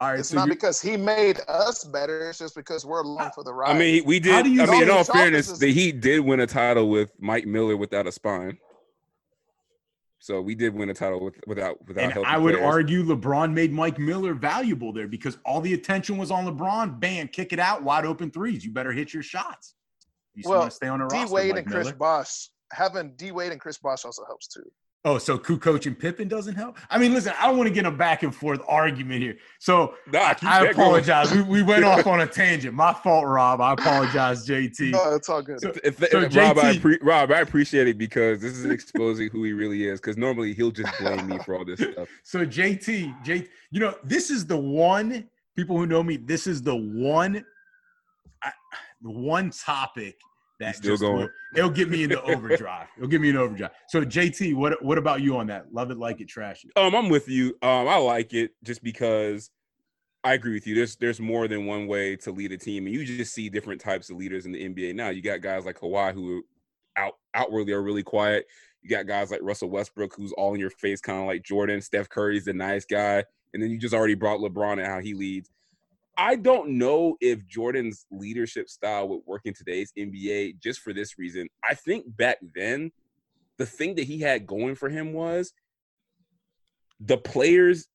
All 0.00 0.10
right, 0.10 0.20
It's 0.20 0.28
so 0.28 0.36
not 0.36 0.48
because 0.48 0.80
he 0.80 0.96
made 0.96 1.40
us 1.48 1.82
better. 1.82 2.28
It's 2.28 2.38
just 2.38 2.54
because 2.54 2.86
we're 2.86 3.00
along 3.00 3.32
for 3.34 3.42
the 3.42 3.52
ride. 3.52 3.74
I 3.74 3.78
mean, 3.78 4.04
we 4.04 4.20
did. 4.20 4.34
I 4.34 4.42
mean, 4.44 4.60
in 4.60 4.66
see- 4.68 4.90
all 4.90 5.02
fairness, 5.02 5.46
offense 5.48 5.58
the 5.58 5.72
Heat 5.72 6.00
did 6.00 6.20
win 6.20 6.40
a 6.40 6.46
title 6.46 6.88
with 6.88 7.10
Mike 7.18 7.46
Miller 7.46 7.76
without 7.76 8.06
a 8.06 8.12
spine. 8.12 8.58
So 10.20 10.40
we 10.40 10.54
did 10.54 10.74
win 10.74 10.90
a 10.90 10.94
title 10.94 11.24
with, 11.24 11.34
without 11.46 11.86
without 11.86 12.04
and 12.04 12.12
healthy 12.12 12.28
I 12.28 12.38
would 12.38 12.54
players. 12.54 12.66
argue 12.74 13.04
LeBron 13.04 13.52
made 13.52 13.72
Mike 13.72 13.98
Miller 13.98 14.34
valuable 14.34 14.92
there 14.92 15.06
because 15.06 15.38
all 15.44 15.60
the 15.60 15.74
attention 15.74 16.16
was 16.16 16.30
on 16.30 16.44
LeBron. 16.44 16.98
Bam, 16.98 17.28
kick 17.28 17.52
it 17.52 17.58
out, 17.60 17.82
wide 17.84 18.04
open 18.04 18.30
threes. 18.30 18.64
You 18.64 18.72
better 18.72 18.92
hit 18.92 19.14
your 19.14 19.22
shots. 19.22 19.74
You 20.34 20.42
still 20.42 20.50
Well, 20.50 20.60
want 20.60 20.70
to 20.72 20.76
stay 20.76 20.88
on 20.88 21.00
a 21.00 21.08
D 21.08 21.16
roster, 21.16 21.26
D 21.28 21.32
Wade 21.34 21.50
Mike 21.54 21.58
and 21.64 21.72
Chris 21.72 21.86
Miller. 21.86 21.96
Bosh 21.96 22.48
having 22.72 23.12
D 23.16 23.32
Wade 23.32 23.52
and 23.52 23.60
Chris 23.60 23.78
Bosh 23.78 24.04
also 24.04 24.24
helps 24.26 24.48
too. 24.48 24.68
Oh, 25.04 25.16
so 25.16 25.38
Kukoc 25.38 25.86
and 25.86 25.96
Pippen 25.96 26.26
doesn't 26.26 26.56
help? 26.56 26.76
I 26.90 26.98
mean, 26.98 27.14
listen, 27.14 27.32
I 27.38 27.46
don't 27.46 27.56
want 27.56 27.68
to 27.68 27.72
get 27.74 27.86
a 27.86 27.90
back 27.90 28.24
and 28.24 28.34
forth 28.34 28.60
argument 28.66 29.22
here. 29.22 29.36
So 29.60 29.94
Nah, 30.12 30.34
I 30.42 30.66
apologize. 30.66 31.32
We, 31.32 31.42
we 31.42 31.62
went 31.62 31.84
off 31.84 32.04
on 32.08 32.20
a 32.20 32.26
tangent. 32.26 32.74
My 32.74 32.92
fault, 32.92 33.24
Rob. 33.24 33.60
I 33.60 33.74
apologize, 33.74 34.44
JT. 34.46 34.90
No, 34.90 35.14
it's 35.14 35.28
all 35.28 35.40
good. 35.40 35.60
So- 35.60 35.72
If, 35.84 36.02
if, 36.02 36.10
So 36.10 36.22
Rob, 36.22 36.58
I 36.58 36.74
JT 36.74 36.98
Rob, 37.02 37.30
I 37.30 37.40
appreciate 37.40 37.86
it 37.86 37.96
because 37.96 38.40
this 38.40 38.54
is 38.58 38.64
exposing 38.64 39.30
who 39.30 39.44
he 39.44 39.52
really 39.52 39.84
is. 39.86 40.00
Because 40.00 40.16
normally 40.16 40.52
he'll 40.52 40.72
just 40.72 40.92
blame 40.98 41.28
me 41.28 41.38
for 41.44 41.54
all 41.56 41.64
this 41.64 41.78
stuff. 41.80 42.08
So 42.24 42.44
JT, 42.44 43.24
JT, 43.24 43.48
you 43.70 43.80
know, 43.80 43.94
this 44.02 44.30
is 44.30 44.46
the 44.46 44.56
one 44.58 45.28
people 45.56 45.78
who 45.78 45.86
know 45.86 46.02
me. 46.02 46.16
This 46.16 46.48
is 46.48 46.60
the 46.60 46.74
one, 46.76 47.44
I, 48.42 48.50
the 49.00 49.10
one 49.10 49.50
topic 49.50 50.18
that 50.60 50.68
He's 50.68 50.76
still 50.78 50.92
just 50.92 51.02
will- 51.02 51.16
going. 51.16 51.28
it'll 51.54 51.70
get 51.70 51.88
me 51.88 52.02
into 52.04 52.20
overdrive. 52.22 52.88
It'll 52.96 53.08
get 53.08 53.20
me 53.20 53.28
into 53.28 53.40
overdrive. 53.40 53.70
So 53.88 54.02
JT, 54.02 54.54
what 54.54 54.82
what 54.84 54.98
about 54.98 55.20
you 55.22 55.36
on 55.36 55.46
that? 55.48 55.72
Love 55.72 55.90
it, 55.90 55.98
like 55.98 56.20
it, 56.20 56.28
trash 56.28 56.64
it. 56.64 56.70
Um, 56.76 56.94
I'm 56.94 57.08
with 57.08 57.28
you. 57.28 57.56
Um, 57.62 57.88
I 57.88 57.96
like 57.96 58.34
it 58.34 58.52
just 58.64 58.82
because 58.82 59.50
I 60.24 60.34
agree 60.34 60.54
with 60.54 60.66
you. 60.66 60.74
There's 60.74 60.96
there's 60.96 61.20
more 61.20 61.46
than 61.48 61.66
one 61.66 61.86
way 61.86 62.16
to 62.16 62.32
lead 62.32 62.52
a 62.52 62.58
team, 62.58 62.86
and 62.86 62.94
you 62.94 63.04
just 63.04 63.32
see 63.34 63.48
different 63.48 63.80
types 63.80 64.10
of 64.10 64.16
leaders 64.16 64.46
in 64.46 64.52
the 64.52 64.68
NBA 64.68 64.94
now. 64.94 65.10
You 65.10 65.22
got 65.22 65.40
guys 65.40 65.64
like 65.64 65.78
Kawhi 65.78 66.12
who 66.12 66.42
out 66.96 67.14
outwardly 67.34 67.72
are 67.72 67.82
really 67.82 68.02
quiet. 68.02 68.46
You 68.82 68.90
got 68.90 69.06
guys 69.06 69.30
like 69.30 69.40
Russell 69.42 69.70
Westbrook 69.70 70.14
who's 70.16 70.32
all 70.32 70.54
in 70.54 70.60
your 70.60 70.70
face, 70.70 71.00
kind 71.00 71.20
of 71.20 71.26
like 71.26 71.42
Jordan. 71.44 71.80
Steph 71.80 72.08
Curry's 72.08 72.44
the 72.46 72.52
nice 72.52 72.84
guy, 72.84 73.24
and 73.54 73.62
then 73.62 73.70
you 73.70 73.78
just 73.78 73.94
already 73.94 74.14
brought 74.14 74.40
LeBron 74.40 74.78
and 74.78 74.86
how 74.86 74.98
he 75.00 75.14
leads. 75.14 75.50
I 76.18 76.34
don't 76.34 76.70
know 76.70 77.16
if 77.20 77.46
Jordan's 77.46 78.04
leadership 78.10 78.68
style 78.68 79.08
would 79.08 79.20
work 79.24 79.42
in 79.44 79.54
today's 79.54 79.92
NBA 79.96 80.58
just 80.60 80.80
for 80.80 80.92
this 80.92 81.16
reason. 81.16 81.46
I 81.66 81.74
think 81.74 82.04
back 82.16 82.38
then, 82.56 82.90
the 83.56 83.64
thing 83.64 83.94
that 83.94 84.04
he 84.04 84.20
had 84.20 84.44
going 84.44 84.74
for 84.74 84.88
him 84.88 85.12
was 85.12 85.52
the 87.00 87.16
players 87.16 87.86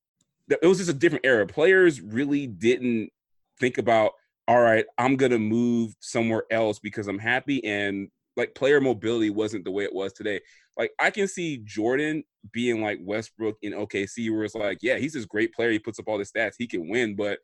it 0.48 0.66
was 0.66 0.78
just 0.78 0.90
a 0.90 0.94
different 0.94 1.24
era. 1.24 1.46
Players 1.46 2.02
really 2.02 2.46
didn't 2.46 3.10
think 3.58 3.78
about, 3.78 4.12
all 4.46 4.60
right, 4.60 4.84
I'm 4.98 5.16
gonna 5.16 5.38
move 5.38 5.94
somewhere 6.00 6.44
else 6.50 6.78
because 6.78 7.08
I'm 7.08 7.18
happy 7.18 7.64
and 7.64 8.08
like 8.36 8.54
player 8.54 8.80
mobility 8.80 9.30
wasn't 9.30 9.64
the 9.64 9.70
way 9.70 9.84
it 9.84 9.94
was 9.94 10.12
today. 10.12 10.40
Like 10.76 10.92
I 10.98 11.10
can 11.10 11.28
see 11.28 11.58
Jordan 11.58 12.24
being 12.52 12.82
like 12.82 12.98
Westbrook 13.02 13.56
in 13.62 13.72
OKC, 13.72 14.30
where 14.30 14.44
it's 14.44 14.54
like, 14.54 14.78
yeah, 14.82 14.96
he's 14.96 15.12
this 15.12 15.24
great 15.24 15.54
player. 15.54 15.70
He 15.70 15.78
puts 15.78 15.98
up 15.98 16.08
all 16.08 16.18
the 16.18 16.24
stats, 16.24 16.54
he 16.58 16.66
can 16.66 16.88
win, 16.88 17.16
but 17.16 17.38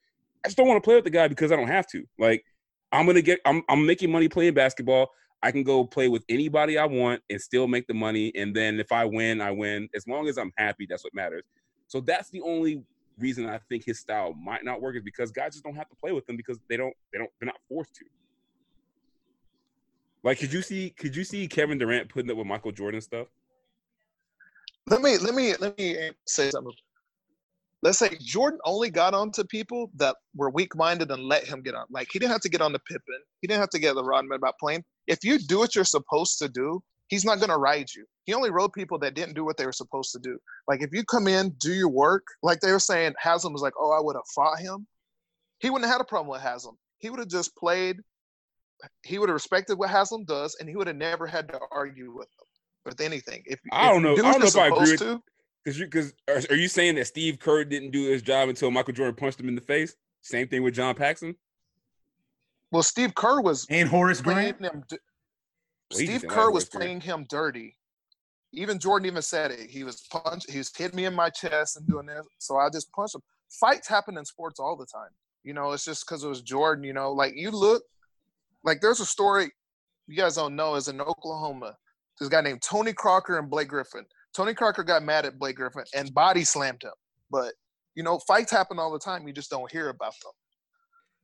I 0.44 0.48
just 0.48 0.56
don't 0.56 0.68
want 0.68 0.82
to 0.82 0.86
play 0.86 0.94
with 0.94 1.04
the 1.04 1.10
guy 1.10 1.28
because 1.28 1.52
I 1.52 1.56
don't 1.56 1.68
have 1.68 1.86
to. 1.88 2.04
Like 2.18 2.44
I'm 2.92 3.06
gonna 3.06 3.22
get, 3.22 3.40
I'm, 3.44 3.62
I'm 3.68 3.86
making 3.86 4.10
money 4.10 4.28
playing 4.28 4.54
basketball. 4.54 5.10
I 5.42 5.50
can 5.50 5.62
go 5.62 5.84
play 5.84 6.08
with 6.08 6.24
anybody 6.28 6.76
I 6.76 6.84
want 6.84 7.22
and 7.30 7.40
still 7.40 7.66
make 7.66 7.86
the 7.86 7.94
money. 7.94 8.32
And 8.34 8.54
then 8.54 8.78
if 8.78 8.92
I 8.92 9.04
win, 9.04 9.40
I 9.40 9.50
win. 9.50 9.88
As 9.94 10.06
long 10.06 10.28
as 10.28 10.36
I'm 10.36 10.52
happy, 10.58 10.86
that's 10.88 11.02
what 11.02 11.14
matters. 11.14 11.44
So 11.86 12.00
that's 12.00 12.30
the 12.30 12.42
only 12.42 12.82
reason 13.18 13.48
I 13.48 13.58
think 13.68 13.84
his 13.84 14.00
style 14.00 14.34
might 14.34 14.64
not 14.64 14.80
work 14.80 14.96
is 14.96 15.02
because 15.02 15.30
guys 15.30 15.52
just 15.52 15.64
don't 15.64 15.76
have 15.76 15.88
to 15.88 15.96
play 15.96 16.12
with 16.12 16.28
him 16.28 16.36
because 16.36 16.58
they 16.68 16.76
don't 16.76 16.94
they 17.12 17.18
don't 17.18 17.30
they're 17.40 17.46
not 17.46 17.60
forced 17.68 17.94
to. 17.96 18.04
Like, 20.22 20.38
could 20.38 20.52
you 20.52 20.62
see 20.62 20.90
could 20.90 21.16
you 21.16 21.24
see 21.24 21.48
Kevin 21.48 21.78
Durant 21.78 22.08
putting 22.08 22.30
up 22.30 22.36
with 22.36 22.46
Michael 22.46 22.72
Jordan 22.72 23.00
stuff? 23.00 23.28
Let 24.88 25.00
me 25.00 25.16
let 25.18 25.34
me 25.34 25.54
let 25.58 25.78
me 25.78 26.10
say 26.26 26.50
something. 26.50 26.72
Let's 27.82 27.98
say 27.98 28.10
Jordan 28.20 28.58
only 28.64 28.90
got 28.90 29.14
onto 29.14 29.42
people 29.44 29.90
that 29.96 30.16
were 30.34 30.50
weak-minded 30.50 31.10
and 31.10 31.22
let 31.22 31.44
him 31.44 31.62
get 31.62 31.74
on. 31.74 31.86
Like 31.90 32.08
he 32.12 32.18
didn't 32.18 32.32
have 32.32 32.42
to 32.42 32.50
get 32.50 32.60
on 32.60 32.72
the 32.72 32.78
Pippen. 32.80 33.20
He 33.40 33.46
didn't 33.46 33.60
have 33.60 33.70
to 33.70 33.78
get 33.78 33.94
the 33.94 34.04
Rodman 34.04 34.36
about 34.36 34.58
playing. 34.60 34.84
If 35.06 35.24
you 35.24 35.38
do 35.38 35.58
what 35.58 35.74
you're 35.74 35.84
supposed 35.84 36.38
to 36.40 36.48
do, 36.48 36.82
he's 37.08 37.24
not 37.24 37.40
gonna 37.40 37.56
ride 37.56 37.88
you. 37.96 38.04
He 38.24 38.34
only 38.34 38.50
rode 38.50 38.72
people 38.74 38.98
that 38.98 39.14
didn't 39.14 39.34
do 39.34 39.44
what 39.44 39.56
they 39.56 39.64
were 39.64 39.72
supposed 39.72 40.12
to 40.12 40.18
do. 40.18 40.38
Like 40.68 40.82
if 40.82 40.90
you 40.92 41.04
come 41.04 41.26
in, 41.26 41.50
do 41.58 41.72
your 41.72 41.88
work, 41.88 42.24
like 42.42 42.60
they 42.60 42.70
were 42.70 42.78
saying, 42.78 43.14
Haslem 43.18 43.52
was 43.52 43.62
like, 43.62 43.74
oh, 43.78 43.92
I 43.92 44.00
would 44.00 44.16
have 44.16 44.28
fought 44.34 44.60
him. 44.60 44.86
He 45.58 45.70
wouldn't 45.70 45.88
have 45.88 45.98
had 45.98 46.02
a 46.02 46.08
problem 46.08 46.30
with 46.30 46.42
Haslem. 46.42 46.76
He 46.98 47.08
would 47.08 47.18
have 47.18 47.28
just 47.28 47.56
played. 47.56 47.96
He 49.04 49.18
would 49.18 49.28
have 49.28 49.34
respected 49.34 49.78
what 49.78 49.90
Haslem 49.90 50.24
does, 50.24 50.56
and 50.58 50.68
he 50.68 50.76
would 50.76 50.86
have 50.86 50.96
never 50.96 51.26
had 51.26 51.48
to 51.48 51.60
argue 51.70 52.12
with 52.12 52.28
him 52.28 52.46
with 52.86 53.00
anything. 53.00 53.42
If 53.46 53.60
I 53.72 53.88
don't 53.88 54.02
know, 54.02 54.16
do 54.16 54.24
I 54.24 54.32
don't 54.32 54.40
know 54.40 54.46
if 54.46 54.56
I 54.56 54.68
agree 54.68 54.92
with 54.92 55.00
to, 55.00 55.22
because 55.64 55.78
you 55.78 55.86
because 55.86 56.12
are, 56.28 56.40
are 56.50 56.56
you 56.56 56.68
saying 56.68 56.94
that 56.96 57.06
Steve 57.06 57.38
Kerr 57.38 57.64
didn't 57.64 57.90
do 57.90 58.10
his 58.10 58.22
job 58.22 58.48
until 58.48 58.70
Michael 58.70 58.94
Jordan 58.94 59.14
punched 59.14 59.40
him 59.40 59.48
in 59.48 59.54
the 59.54 59.60
face? 59.60 59.94
Same 60.22 60.48
thing 60.48 60.62
with 60.62 60.74
John 60.74 60.94
Paxson. 60.94 61.34
well, 62.70 62.82
Steve 62.82 63.14
Kerr 63.14 63.40
was 63.40 63.66
And 63.70 63.88
Horace 63.88 64.20
Grant. 64.20 64.60
him. 64.60 64.84
di- 64.88 64.98
Well, 65.90 65.98
Steve 65.98 66.24
Kerr 66.28 66.34
had 66.46 66.52
was 66.52 66.64
Horace 66.64 66.68
Grant. 66.68 66.82
playing 66.84 67.00
him 67.00 67.26
dirty. 67.28 67.76
Even 68.52 68.78
Jordan 68.78 69.06
even 69.06 69.22
said 69.22 69.50
it. 69.52 69.70
He 69.70 69.84
was 69.84 70.02
punch. 70.10 70.44
He 70.48 70.58
was 70.58 70.70
hitting 70.76 70.96
me 70.96 71.04
in 71.04 71.14
my 71.14 71.30
chest 71.30 71.76
and 71.76 71.86
doing 71.86 72.06
this. 72.06 72.26
So 72.38 72.56
I 72.56 72.68
just 72.68 72.90
punched 72.92 73.14
him. 73.14 73.22
Fights 73.48 73.88
happen 73.88 74.16
in 74.18 74.24
sports 74.24 74.58
all 74.60 74.76
the 74.76 74.86
time. 74.86 75.10
You 75.44 75.54
know, 75.54 75.72
it's 75.72 75.84
just 75.84 76.04
because 76.06 76.24
it 76.24 76.28
was 76.28 76.42
Jordan. 76.42 76.84
You 76.84 76.92
know, 76.92 77.12
like 77.12 77.32
you 77.36 77.50
look, 77.50 77.82
like 78.64 78.80
there's 78.80 79.00
a 79.00 79.06
story 79.06 79.50
you 80.08 80.16
guys 80.16 80.34
don't 80.34 80.56
know 80.56 80.74
is 80.74 80.88
in 80.88 81.00
Oklahoma. 81.00 81.76
This 82.18 82.28
guy 82.28 82.40
named 82.40 82.60
Tony 82.62 82.92
Crocker 82.92 83.38
and 83.38 83.48
Blake 83.48 83.68
Griffin. 83.68 84.04
Tony 84.34 84.54
Crocker 84.54 84.84
got 84.84 85.02
mad 85.02 85.26
at 85.26 85.38
Blake 85.38 85.56
Griffin 85.56 85.84
and 85.94 86.12
body 86.14 86.44
slammed 86.44 86.82
him. 86.82 86.92
But 87.30 87.52
you 87.94 88.02
know, 88.02 88.18
fights 88.26 88.50
happen 88.50 88.78
all 88.78 88.92
the 88.92 88.98
time. 88.98 89.26
You 89.26 89.32
just 89.32 89.50
don't 89.50 89.70
hear 89.70 89.88
about 89.88 90.14
them. 90.22 90.32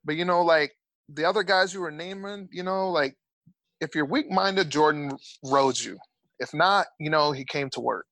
But 0.04 0.16
you 0.16 0.24
know, 0.24 0.42
like 0.42 0.72
the 1.08 1.24
other 1.24 1.42
guys 1.42 1.72
you 1.72 1.80
were 1.80 1.90
naming, 1.90 2.48
you 2.50 2.62
know, 2.62 2.90
like 2.90 3.14
if 3.80 3.94
you're 3.94 4.06
weak-minded, 4.06 4.70
Jordan 4.70 5.12
rode 5.44 5.78
you. 5.78 5.96
If 6.38 6.52
not, 6.52 6.86
you 6.98 7.10
know, 7.10 7.32
he 7.32 7.44
came 7.44 7.70
to 7.70 7.80
work. 7.80 8.06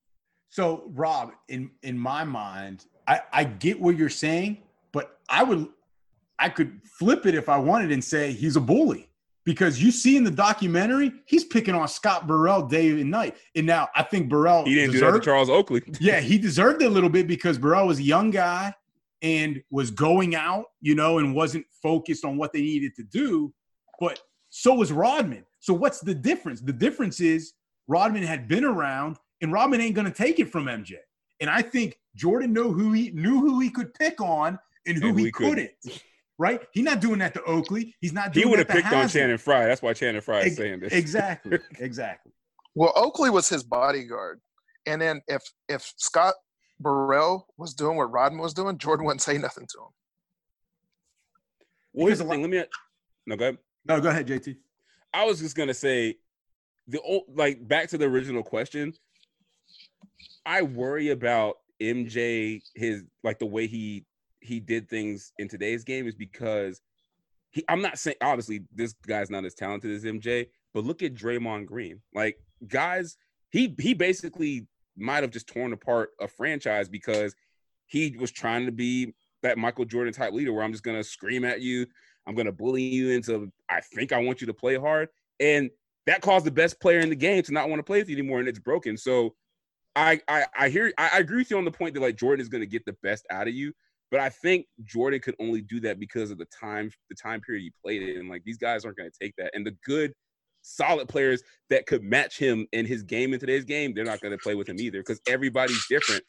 So, 0.50 0.90
Rob, 0.94 1.32
in 1.48 1.70
in 1.82 1.98
my 1.98 2.24
mind, 2.24 2.86
I 3.06 3.20
I 3.32 3.44
get 3.44 3.80
what 3.80 3.96
you're 3.96 4.08
saying, 4.08 4.58
but 4.92 5.18
I 5.28 5.42
would 5.42 5.66
I 6.38 6.48
could 6.48 6.80
flip 6.98 7.26
it 7.26 7.34
if 7.34 7.48
I 7.48 7.58
wanted 7.58 7.90
and 7.92 8.02
say 8.02 8.32
he's 8.32 8.56
a 8.56 8.60
bully 8.60 9.08
because 9.44 9.82
you 9.82 9.90
see 9.90 10.16
in 10.16 10.24
the 10.24 10.30
documentary 10.30 11.12
he's 11.26 11.44
picking 11.44 11.74
on 11.74 11.86
Scott 11.88 12.26
Burrell 12.26 12.62
day 12.62 12.90
and 12.90 13.10
night. 13.10 13.36
And 13.54 13.66
now 13.66 13.88
I 13.94 14.02
think 14.02 14.28
Burrell 14.28 14.64
He 14.64 14.74
didn't 14.74 14.92
do 14.92 15.00
that 15.00 15.22
Charles 15.22 15.50
Oakley. 15.50 15.82
yeah, 16.00 16.20
he 16.20 16.38
deserved 16.38 16.82
it 16.82 16.86
a 16.86 16.90
little 16.90 17.10
bit 17.10 17.26
because 17.26 17.58
Burrell 17.58 17.86
was 17.86 17.98
a 17.98 18.02
young 18.02 18.30
guy 18.30 18.74
and 19.22 19.62
was 19.70 19.90
going 19.90 20.34
out, 20.34 20.66
you 20.80 20.94
know, 20.94 21.18
and 21.18 21.34
wasn't 21.34 21.66
focused 21.82 22.24
on 22.24 22.36
what 22.36 22.52
they 22.52 22.60
needed 22.60 22.94
to 22.96 23.02
do. 23.02 23.52
But 24.00 24.20
so 24.50 24.74
was 24.74 24.92
Rodman. 24.92 25.44
So 25.60 25.72
what's 25.74 26.00
the 26.00 26.14
difference? 26.14 26.60
The 26.60 26.72
difference 26.72 27.20
is 27.20 27.54
Rodman 27.86 28.22
had 28.22 28.48
been 28.48 28.64
around, 28.64 29.16
and 29.40 29.52
Rodman 29.52 29.80
ain't 29.80 29.94
gonna 29.94 30.10
take 30.10 30.38
it 30.38 30.50
from 30.50 30.66
MJ. 30.66 30.96
And 31.40 31.50
I 31.50 31.62
think 31.62 31.98
Jordan 32.14 32.52
knew 32.52 32.72
who 32.72 32.92
he 32.92 33.10
knew 33.10 33.40
who 33.40 33.60
he 33.60 33.70
could 33.70 33.92
pick 33.94 34.20
on 34.20 34.58
and 34.86 34.98
who 34.98 35.08
And 35.08 35.18
he 35.18 35.26
he 35.26 35.32
couldn't. 35.32 35.70
couldn't. 35.82 36.02
Right? 36.38 36.60
He's 36.72 36.84
not 36.84 37.00
doing 37.00 37.20
that 37.20 37.34
to 37.34 37.42
Oakley. 37.44 37.94
He's 38.00 38.12
not 38.12 38.32
doing. 38.32 38.46
He 38.46 38.50
would 38.50 38.58
have 38.58 38.68
that 38.68 38.74
to 38.74 38.82
picked 38.82 38.92
on 38.92 39.02
Haslem. 39.02 39.22
Channing 39.22 39.38
Frye. 39.38 39.66
That's 39.66 39.82
why 39.82 39.92
Channing 39.92 40.20
Frye 40.20 40.40
is 40.40 40.46
Ex- 40.46 40.56
saying 40.56 40.80
this. 40.80 40.92
Exactly. 40.92 41.58
Exactly. 41.78 42.32
Well, 42.74 42.92
Oakley 42.96 43.30
was 43.30 43.48
his 43.48 43.62
bodyguard, 43.62 44.40
and 44.86 45.00
then 45.00 45.22
if 45.28 45.42
if 45.68 45.92
Scott 45.96 46.34
Burrell 46.80 47.46
was 47.56 47.72
doing 47.72 47.96
what 47.96 48.10
Rodman 48.10 48.40
was 48.40 48.52
doing, 48.52 48.78
Jordan 48.78 49.06
wouldn't 49.06 49.22
say 49.22 49.38
nothing 49.38 49.66
to 49.70 49.78
him. 49.78 49.88
Well, 51.92 52.06
here's 52.08 52.18
the 52.18 52.26
a 52.26 52.28
thing. 52.28 52.40
Let 52.42 52.50
me. 52.50 52.64
No, 53.26 53.36
go 53.36 53.44
ahead. 53.44 53.58
No, 53.86 54.00
go 54.00 54.08
ahead, 54.08 54.26
JT. 54.26 54.56
I 55.12 55.24
was 55.24 55.38
just 55.38 55.56
gonna 55.56 55.74
say, 55.74 56.16
the 56.88 57.00
old 57.00 57.22
like 57.32 57.66
back 57.66 57.88
to 57.90 57.98
the 57.98 58.06
original 58.06 58.42
question. 58.42 58.92
I 60.44 60.62
worry 60.62 61.10
about 61.10 61.58
MJ 61.80 62.60
his 62.74 63.04
like 63.22 63.38
the 63.38 63.46
way 63.46 63.66
he 63.68 64.04
he 64.44 64.60
did 64.60 64.88
things 64.88 65.32
in 65.38 65.48
today's 65.48 65.84
game 65.84 66.06
is 66.06 66.14
because 66.14 66.80
he. 67.50 67.64
I'm 67.68 67.82
not 67.82 67.98
saying 67.98 68.16
obviously 68.20 68.64
this 68.74 68.94
guy's 69.06 69.30
not 69.30 69.44
as 69.44 69.54
talented 69.54 69.90
as 69.90 70.04
MJ, 70.04 70.48
but 70.72 70.84
look 70.84 71.02
at 71.02 71.14
Draymond 71.14 71.66
Green. 71.66 72.00
Like 72.14 72.38
guys, 72.68 73.16
he 73.50 73.74
he 73.78 73.94
basically 73.94 74.66
might 74.96 75.22
have 75.22 75.30
just 75.30 75.48
torn 75.48 75.72
apart 75.72 76.10
a 76.20 76.28
franchise 76.28 76.88
because 76.88 77.34
he 77.86 78.16
was 78.18 78.30
trying 78.30 78.66
to 78.66 78.72
be 78.72 79.14
that 79.42 79.58
Michael 79.58 79.84
Jordan 79.84 80.12
type 80.12 80.32
leader 80.32 80.52
where 80.52 80.64
I'm 80.64 80.72
just 80.72 80.84
gonna 80.84 81.04
scream 81.04 81.44
at 81.44 81.60
you. 81.60 81.86
I'm 82.26 82.34
gonna 82.34 82.52
bully 82.52 82.82
you 82.82 83.10
into 83.10 83.50
I 83.68 83.80
think 83.80 84.12
I 84.12 84.18
want 84.18 84.40
you 84.40 84.46
to 84.46 84.54
play 84.54 84.76
hard. 84.76 85.08
And 85.40 85.70
that 86.06 86.20
caused 86.20 86.46
the 86.46 86.50
best 86.50 86.80
player 86.80 87.00
in 87.00 87.08
the 87.08 87.16
game 87.16 87.42
to 87.42 87.52
not 87.52 87.68
want 87.68 87.78
to 87.78 87.84
play 87.84 87.98
with 87.98 88.08
you 88.08 88.16
anymore, 88.16 88.38
and 88.38 88.48
it's 88.48 88.58
broken. 88.58 88.96
So 88.96 89.34
I 89.96 90.20
I, 90.28 90.44
I 90.58 90.68
hear 90.68 90.92
I, 90.98 91.10
I 91.14 91.18
agree 91.18 91.38
with 91.38 91.50
you 91.50 91.58
on 91.58 91.64
the 91.64 91.70
point 91.70 91.94
that 91.94 92.00
like 92.00 92.16
Jordan 92.16 92.42
is 92.42 92.48
gonna 92.48 92.66
get 92.66 92.84
the 92.84 92.96
best 93.02 93.26
out 93.30 93.48
of 93.48 93.54
you, 93.54 93.72
but 94.10 94.20
I 94.20 94.28
think 94.28 94.66
Jordan 94.84 95.20
could 95.20 95.34
only 95.40 95.60
do 95.60 95.80
that 95.80 95.98
because 95.98 96.30
of 96.30 96.38
the 96.38 96.46
time 96.46 96.90
the 97.08 97.16
time 97.16 97.40
period 97.40 97.62
he 97.62 97.72
played 97.82 98.16
in. 98.16 98.28
Like 98.28 98.42
these 98.44 98.58
guys 98.58 98.84
aren't 98.84 98.96
gonna 98.96 99.10
take 99.20 99.34
that. 99.38 99.50
And 99.54 99.66
the 99.66 99.76
good 99.84 100.12
solid 100.62 101.08
players 101.08 101.42
that 101.70 101.86
could 101.86 102.02
match 102.02 102.38
him 102.38 102.66
in 102.72 102.86
his 102.86 103.02
game 103.02 103.34
in 103.34 103.40
today's 103.40 103.64
game, 103.64 103.92
they're 103.94 104.04
not 104.04 104.20
gonna 104.20 104.38
play 104.38 104.54
with 104.54 104.68
him 104.68 104.78
either 104.78 105.00
because 105.00 105.20
everybody's 105.26 105.84
different. 105.88 106.22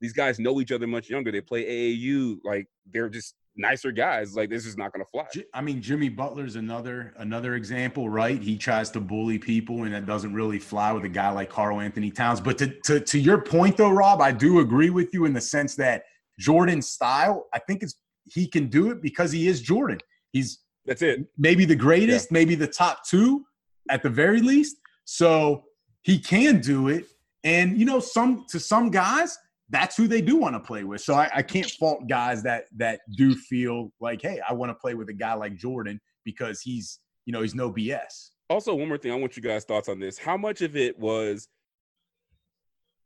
These 0.00 0.12
guys 0.12 0.38
know 0.38 0.60
each 0.60 0.72
other 0.72 0.86
much 0.86 1.10
younger. 1.10 1.32
They 1.32 1.40
play 1.40 1.64
AAU, 1.64 2.38
like 2.44 2.66
they're 2.92 3.08
just 3.08 3.34
nicer 3.58 3.90
guys. 3.90 4.34
Like 4.34 4.48
this 4.48 4.64
is 4.64 4.76
not 4.76 4.92
gonna 4.92 5.04
fly. 5.04 5.26
I 5.52 5.60
mean, 5.60 5.82
Jimmy 5.82 6.08
Butler's 6.08 6.56
another 6.56 7.12
another 7.18 7.56
example, 7.56 8.08
right? 8.08 8.40
He 8.40 8.56
tries 8.56 8.90
to 8.92 9.00
bully 9.00 9.38
people, 9.38 9.84
and 9.84 9.92
that 9.92 10.06
doesn't 10.06 10.32
really 10.32 10.58
fly 10.58 10.92
with 10.92 11.04
a 11.04 11.08
guy 11.08 11.30
like 11.30 11.50
Karl-Anthony 11.50 12.10
Towns. 12.10 12.40
But 12.40 12.58
to 12.58 12.68
to, 12.84 13.00
to 13.00 13.18
your 13.18 13.40
point, 13.40 13.76
though, 13.76 13.90
Rob, 13.90 14.20
I 14.20 14.32
do 14.32 14.60
agree 14.60 14.90
with 14.90 15.12
you 15.12 15.24
in 15.24 15.32
the 15.32 15.40
sense 15.40 15.74
that 15.76 16.04
Jordan's 16.38 16.88
style, 16.88 17.46
I 17.54 17.58
think 17.58 17.82
it's 17.82 17.94
he 18.24 18.46
can 18.46 18.68
do 18.68 18.90
it 18.90 19.00
because 19.02 19.32
he 19.32 19.48
is 19.48 19.60
Jordan. 19.60 19.98
He's 20.32 20.60
That's 20.84 21.02
it. 21.02 21.26
maybe 21.38 21.64
the 21.64 21.76
greatest, 21.76 22.30
maybe 22.30 22.54
the 22.54 22.66
top 22.66 23.04
two 23.08 23.44
at 23.90 24.02
the 24.02 24.10
very 24.10 24.40
least. 24.40 24.76
So 25.04 25.64
he 26.02 26.18
can 26.18 26.60
do 26.60 26.88
it. 26.88 27.06
And 27.44 27.78
you 27.78 27.86
know, 27.86 28.00
some 28.00 28.44
to 28.50 28.60
some 28.60 28.90
guys, 28.90 29.38
that's 29.70 29.96
who 29.96 30.06
they 30.08 30.20
do 30.20 30.36
want 30.36 30.54
to 30.54 30.60
play 30.60 30.84
with. 30.84 31.00
So 31.00 31.14
I, 31.14 31.30
I 31.34 31.42
can't 31.42 31.70
fault 31.70 32.06
guys 32.08 32.42
that 32.42 32.64
that 32.76 33.00
do 33.16 33.34
feel 33.34 33.90
like, 34.00 34.20
hey, 34.22 34.40
I 34.48 34.52
want 34.52 34.70
to 34.70 34.74
play 34.74 34.94
with 34.94 35.08
a 35.08 35.14
guy 35.14 35.34
like 35.34 35.56
Jordan 35.56 36.00
because 36.24 36.60
he's, 36.60 36.98
you 37.24 37.32
know, 37.32 37.42
he's 37.42 37.54
no 37.54 37.72
BS. 37.72 38.30
also 38.50 38.74
one 38.74 38.88
more 38.88 38.98
thing 38.98 39.12
i 39.12 39.14
want 39.14 39.36
you 39.36 39.42
guys 39.42 39.64
thoughts 39.64 39.88
on 39.88 39.98
this 40.00 40.16
how 40.18 40.36
much 40.36 40.62
of 40.62 40.74
it 40.76 40.98
was 40.98 41.48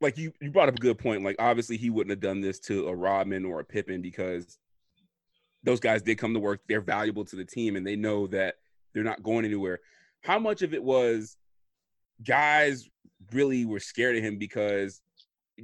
like 0.03 0.19
you 0.19 0.33
you 0.41 0.51
brought 0.51 0.69
up 0.69 0.75
a 0.77 0.79
good 0.79 0.99
point 0.99 1.23
like 1.23 1.37
obviously 1.39 1.77
he 1.77 1.91
wouldn't 1.91 2.11
have 2.11 2.21
done 2.21 2.41
this 2.41 2.59
to 2.59 2.89
a 2.89 2.95
rodman 2.95 3.45
or 3.45 3.61
a 3.61 3.65
pippen 3.65 4.03
because 4.03 4.59
those 5.63 5.81
guys 5.81 6.03
did 6.03 6.19
come 6.19 6.35
to 6.35 6.41
work 6.41 6.61
they're 6.69 6.81
valuable 6.81 7.25
to 7.25 7.37
the 7.37 7.45
team 7.45 7.77
and 7.77 7.87
they 7.87 7.97
know 7.97 8.27
that 8.27 8.57
they're 8.93 9.05
not 9.05 9.23
going 9.23 9.45
anywhere 9.45 9.81
how 10.23 10.39
much 10.39 10.63
of 10.63 10.75
it 10.75 10.83
was 10.83 11.37
guys 12.25 12.89
really 13.33 13.65
were 13.65 13.81
scared 13.81 14.17
of 14.17 14.23
him 14.23 14.39
because 14.39 15.01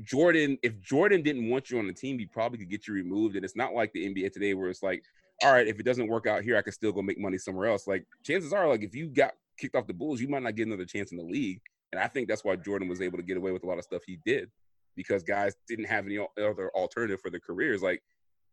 jordan 0.02 0.56
if 0.62 0.78
jordan 0.81 1.23
didn't 1.23 1.48
want 1.51 1.70
you 1.70 1.78
on 1.78 1.86
the 1.86 1.93
team 1.93 2.19
he 2.19 2.27
probably 2.27 2.59
could 2.59 2.70
get 2.70 2.86
you 2.86 2.94
removed 2.94 3.36
and 3.36 3.44
it's 3.44 3.56
not 3.56 3.74
like 3.74 3.93
the 3.93 4.06
nba 4.06 4.32
today 4.32 4.55
where 4.55 4.69
it's 4.69 4.82
like 4.82 5.02
all 5.44 5.52
right, 5.52 5.69
if 5.69 5.78
it 5.78 5.85
doesn't 5.85 6.09
work 6.09 6.27
out 6.27 6.43
here, 6.43 6.56
I 6.56 6.62
can 6.62 6.73
still 6.73 6.93
go 6.93 7.02
make 7.02 7.19
money 7.19 7.39
somewhere 7.39 7.69
else. 7.69 7.86
Like 7.86 8.05
chances 8.24 8.52
are, 8.52 8.69
like 8.69 8.82
if 8.82 8.94
you 8.94 9.06
got 9.09 9.32
kicked 9.56 9.77
off 9.77 9.86
the 9.86 9.94
Bulls, 9.94 10.20
you 10.20 10.28
might 10.28 10.43
not 10.43 10.55
get 10.55 10.66
another 10.66 10.85
chance 10.85 11.12
in 11.12 11.19
the 11.19 11.24
league. 11.24 11.60
And 11.93 12.01
I 12.01 12.06
think 12.06 12.28
that's 12.28 12.44
why 12.44 12.56
Jordan 12.56 12.89
was 12.89 13.01
able 13.01 13.19
to 13.19 13.24
get 13.24 13.36
away 13.36 13.52
with 13.52 13.65
a 13.65 13.66
lot 13.66 13.78
of 13.78 13.85
stuff 13.85 14.02
he 14.06 14.19
did, 14.24 14.51
because 14.94 15.23
guys 15.23 15.55
didn't 15.66 15.86
have 15.86 16.06
any 16.06 16.19
other 16.19 16.70
alternative 16.74 17.20
for 17.20 17.31
their 17.31 17.40
careers. 17.40 17.82
Like 17.82 18.02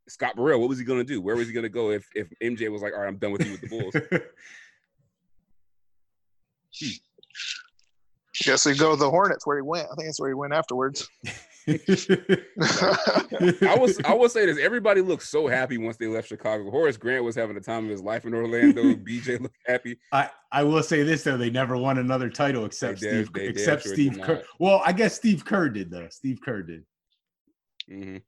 Scott 0.07 0.35
Burrell, 0.35 0.59
what 0.59 0.69
was 0.69 0.79
he 0.79 0.85
going 0.85 0.99
to 0.99 1.05
do? 1.05 1.21
Where 1.21 1.35
was 1.35 1.47
he 1.47 1.53
going 1.53 1.63
to 1.63 1.69
go 1.69 1.91
if 1.91 2.07
if 2.15 2.27
MJ 2.41 2.71
was 2.71 2.81
like, 2.81 2.93
all 2.93 3.01
right, 3.01 3.07
I'm 3.07 3.17
done 3.17 3.31
with 3.31 3.45
you 3.45 3.51
with 3.51 3.61
the 3.61 3.67
Bulls? 3.67 3.95
Hmm. 6.77 6.89
Guess 8.43 8.65
we 8.65 8.75
go 8.75 8.91
to 8.91 8.97
the 8.97 9.09
Hornets 9.09 9.47
where 9.47 9.55
he 9.55 9.61
went. 9.61 9.85
I 9.85 9.95
think 9.95 10.07
that's 10.07 10.19
where 10.19 10.29
he 10.29 10.33
went 10.33 10.53
afterwards. 10.53 11.07
I 11.67 11.75
was 13.79 13.99
I 14.05 14.13
will 14.13 14.29
say 14.29 14.45
this. 14.45 14.59
Everybody 14.59 15.01
looked 15.01 15.23
so 15.23 15.47
happy 15.47 15.77
once 15.77 15.97
they 15.97 16.07
left 16.07 16.27
Chicago. 16.27 16.69
Horace 16.69 16.97
Grant 16.97 17.23
was 17.23 17.35
having 17.35 17.55
the 17.55 17.61
time 17.61 17.85
of 17.85 17.91
his 17.91 18.01
life 18.01 18.25
in 18.25 18.33
Orlando. 18.33 18.83
BJ 18.95 19.39
looked 19.41 19.57
happy. 19.65 19.97
I, 20.11 20.29
I 20.51 20.63
will 20.63 20.83
say 20.83 21.03
this 21.03 21.23
though, 21.23 21.37
they 21.37 21.49
never 21.49 21.75
won 21.77 21.97
another 21.97 22.29
title 22.29 22.65
except 22.65 23.01
They 23.01 23.09
Steve 23.09 23.33
damn 23.33 23.49
except 23.49 23.83
sure 23.83 23.93
Steve 23.93 24.19
Kerr. 24.21 24.43
Well, 24.59 24.81
I 24.85 24.91
guess 24.91 25.15
Steve 25.15 25.43
Kerr 25.43 25.69
did 25.69 25.89
though. 25.89 26.07
Steve 26.09 26.39
Kerr 26.43 26.61
did. 26.61 26.83
Mhm. 27.89 28.21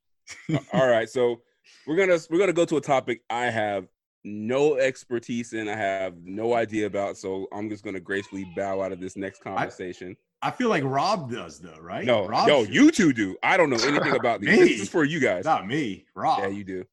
All 0.73 0.87
right, 0.87 1.09
so 1.09 1.41
we're 1.85 1.95
gonna 1.95 2.19
we're 2.29 2.39
gonna 2.39 2.53
go 2.53 2.65
to 2.65 2.77
a 2.77 2.81
topic 2.81 3.21
I 3.29 3.45
have 3.45 3.87
no 4.23 4.77
expertise 4.77 5.53
in. 5.53 5.67
I 5.67 5.75
have 5.75 6.15
no 6.23 6.53
idea 6.53 6.87
about. 6.87 7.17
So 7.17 7.47
I'm 7.53 7.69
just 7.69 7.83
gonna 7.83 7.99
gracefully 7.99 8.51
bow 8.55 8.81
out 8.81 8.91
of 8.91 8.99
this 8.99 9.15
next 9.15 9.41
conversation. 9.43 10.15
I 10.19 10.26
feel 10.51 10.69
like 10.69 10.83
Rob 10.83 11.31
does 11.31 11.59
though, 11.59 11.79
right? 11.79 12.05
no, 12.05 12.27
Rob 12.27 12.47
no, 12.47 12.65
should. 12.65 12.73
you 12.73 12.91
two 12.91 13.13
do. 13.13 13.35
I 13.43 13.57
don't 13.57 13.69
know 13.69 13.77
anything 13.77 14.15
about 14.19 14.41
these. 14.41 14.49
Me? 14.49 14.55
This 14.57 14.81
is 14.81 14.89
for 14.89 15.03
you 15.03 15.19
guys. 15.19 15.45
not 15.45 15.67
me, 15.67 16.05
Rob. 16.15 16.39
Yeah, 16.39 16.47
you 16.47 16.63
do. 16.63 16.85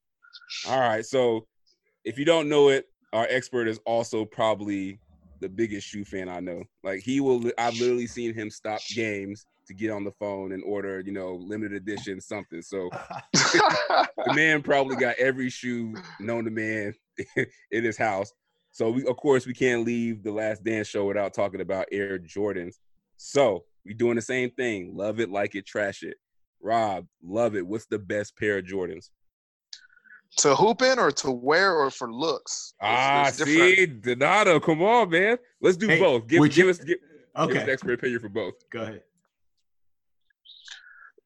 All 0.67 0.79
right. 0.79 1.05
So 1.05 1.45
if 2.03 2.17
you 2.17 2.25
don't 2.25 2.49
know 2.49 2.69
it, 2.69 2.87
our 3.13 3.27
expert 3.29 3.67
is 3.67 3.79
also 3.85 4.25
probably 4.25 4.99
the 5.39 5.49
biggest 5.49 5.87
shoe 5.87 6.03
fan 6.05 6.29
I 6.29 6.39
know. 6.39 6.63
Like 6.83 7.01
he 7.01 7.19
will 7.19 7.51
I've 7.57 7.79
literally 7.79 8.07
seen 8.07 8.33
him 8.33 8.49
stop 8.49 8.81
games 8.93 9.45
to 9.67 9.73
get 9.73 9.91
on 9.91 10.03
the 10.03 10.11
phone 10.11 10.51
and 10.51 10.63
order, 10.63 10.99
you 10.99 11.11
know, 11.11 11.35
limited 11.35 11.77
edition 11.77 12.21
something. 12.21 12.61
So 12.61 12.89
the 13.33 14.33
man 14.33 14.61
probably 14.61 14.95
got 14.95 15.15
every 15.17 15.49
shoe 15.49 15.95
known 16.19 16.45
to 16.45 16.51
man 16.51 16.93
in 17.71 17.83
his 17.83 17.97
house. 17.97 18.31
So 18.71 18.91
we 18.91 19.05
of 19.05 19.17
course 19.17 19.45
we 19.45 19.53
can't 19.53 19.85
leave 19.85 20.23
the 20.23 20.31
last 20.31 20.63
dance 20.63 20.87
show 20.87 21.05
without 21.05 21.33
talking 21.33 21.61
about 21.61 21.87
Air 21.91 22.19
Jordans. 22.19 22.75
So 23.17 23.65
we 23.85 23.93
doing 23.93 24.15
the 24.15 24.21
same 24.21 24.51
thing. 24.51 24.95
Love 24.95 25.19
it, 25.19 25.29
like 25.29 25.55
it, 25.55 25.65
trash 25.65 26.03
it. 26.03 26.17
Rob, 26.61 27.05
love 27.23 27.55
it. 27.55 27.65
What's 27.65 27.85
the 27.85 27.99
best 27.99 28.37
pair 28.37 28.57
of 28.59 28.65
Jordans? 28.65 29.09
to 30.39 30.53
hoop 30.53 30.81
in 30.81 30.99
or 30.99 31.11
to 31.11 31.31
wear 31.31 31.75
or 31.75 31.89
for 31.89 32.11
looks. 32.11 32.73
There's- 32.81 32.97
Ah, 32.99 33.23
there's 33.23 33.37
different- 33.37 33.75
see, 33.77 33.85
Donato, 33.85 34.59
come 34.59 34.81
on, 34.81 35.09
man. 35.09 35.37
Let's 35.61 35.77
do 35.77 35.87
Hey, 35.87 35.97
both. 35.97 36.27
Give, 36.27 36.41
would 36.41 36.51
give 36.51 36.65
you- 36.65 36.69
us 36.71 36.77
give, 36.79 36.87
give 36.87 36.99
us 37.35 37.49
okay, 37.49 37.65
the 37.65 37.71
expert 37.71 37.93
opinion 37.93 38.19
for 38.19 38.27
both. 38.27 38.55
go 38.69 38.81
ahead. 38.81 39.03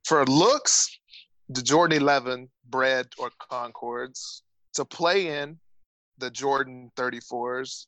For 0.06 0.24
looks, 0.26 1.00
the 1.48 1.62
Jordan 1.64 1.98
11 2.00 2.50
Bred 2.66 3.08
or 3.18 3.32
Concords. 3.40 4.44
To 4.74 4.86
play 4.86 5.40
in, 5.42 5.60
the 6.20 6.30
Jordan 6.30 6.92
34s. 6.96 7.88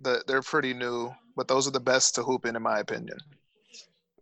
The, 0.00 0.24
they're 0.26 0.42
pretty 0.42 0.74
new, 0.74 1.14
but 1.36 1.48
those 1.48 1.66
are 1.66 1.70
the 1.72 1.80
best 1.80 2.14
to 2.16 2.22
hoop 2.22 2.46
in, 2.46 2.56
in 2.56 2.62
my 2.62 2.78
opinion. 2.78 3.18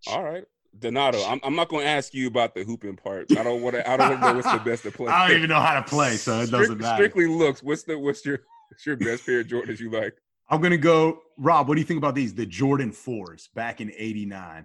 All 0.07 0.23
right. 0.23 0.45
Donato, 0.79 1.23
I'm, 1.25 1.39
I'm 1.43 1.55
not 1.55 1.69
going 1.69 1.85
to 1.85 1.89
ask 1.91 2.15
you 2.15 2.27
about 2.29 2.55
the 2.55 2.65
hooping 2.65 2.97
part. 2.97 3.31
I 3.37 3.43
don't 3.43 3.61
want 3.61 3.77
to. 3.77 3.89
I 3.89 3.97
don't 3.99 4.21
know 4.21 4.33
what's 4.35 4.51
the 4.51 4.59
best 4.59 4.85
to 4.85 4.91
play. 4.93 5.09
I 5.13 5.29
don't 5.29 5.37
even 5.37 5.51
know 5.51 5.61
how 5.61 5.75
to 5.75 5.83
play, 5.83 6.17
so 6.17 6.41
it 6.41 6.51
doesn't 6.51 6.65
Strict- 6.65 6.81
matter. 6.81 6.97
Strictly 6.97 7.27
looks. 7.27 7.63
What's 7.63 7.83
the 7.83 7.99
what's 7.99 8.25
your 8.25 8.39
what's 8.71 8.87
your 8.87 8.97
best 8.97 9.27
pair 9.27 9.41
of 9.41 9.47
Jordans 9.49 9.81
you 9.81 9.91
like? 9.91 10.15
I'm 10.49 10.63
gonna 10.63 10.79
go, 10.79 11.21
Rob. 11.37 11.69
What 11.69 11.75
do 11.75 11.81
you 11.83 11.87
think 11.87 11.99
about 11.99 12.15
these? 12.15 12.35
The 12.35 12.47
Jordan 12.47 12.91
fours 12.91 13.51
back 13.55 13.83
in 13.83 13.93
'89. 13.97 14.65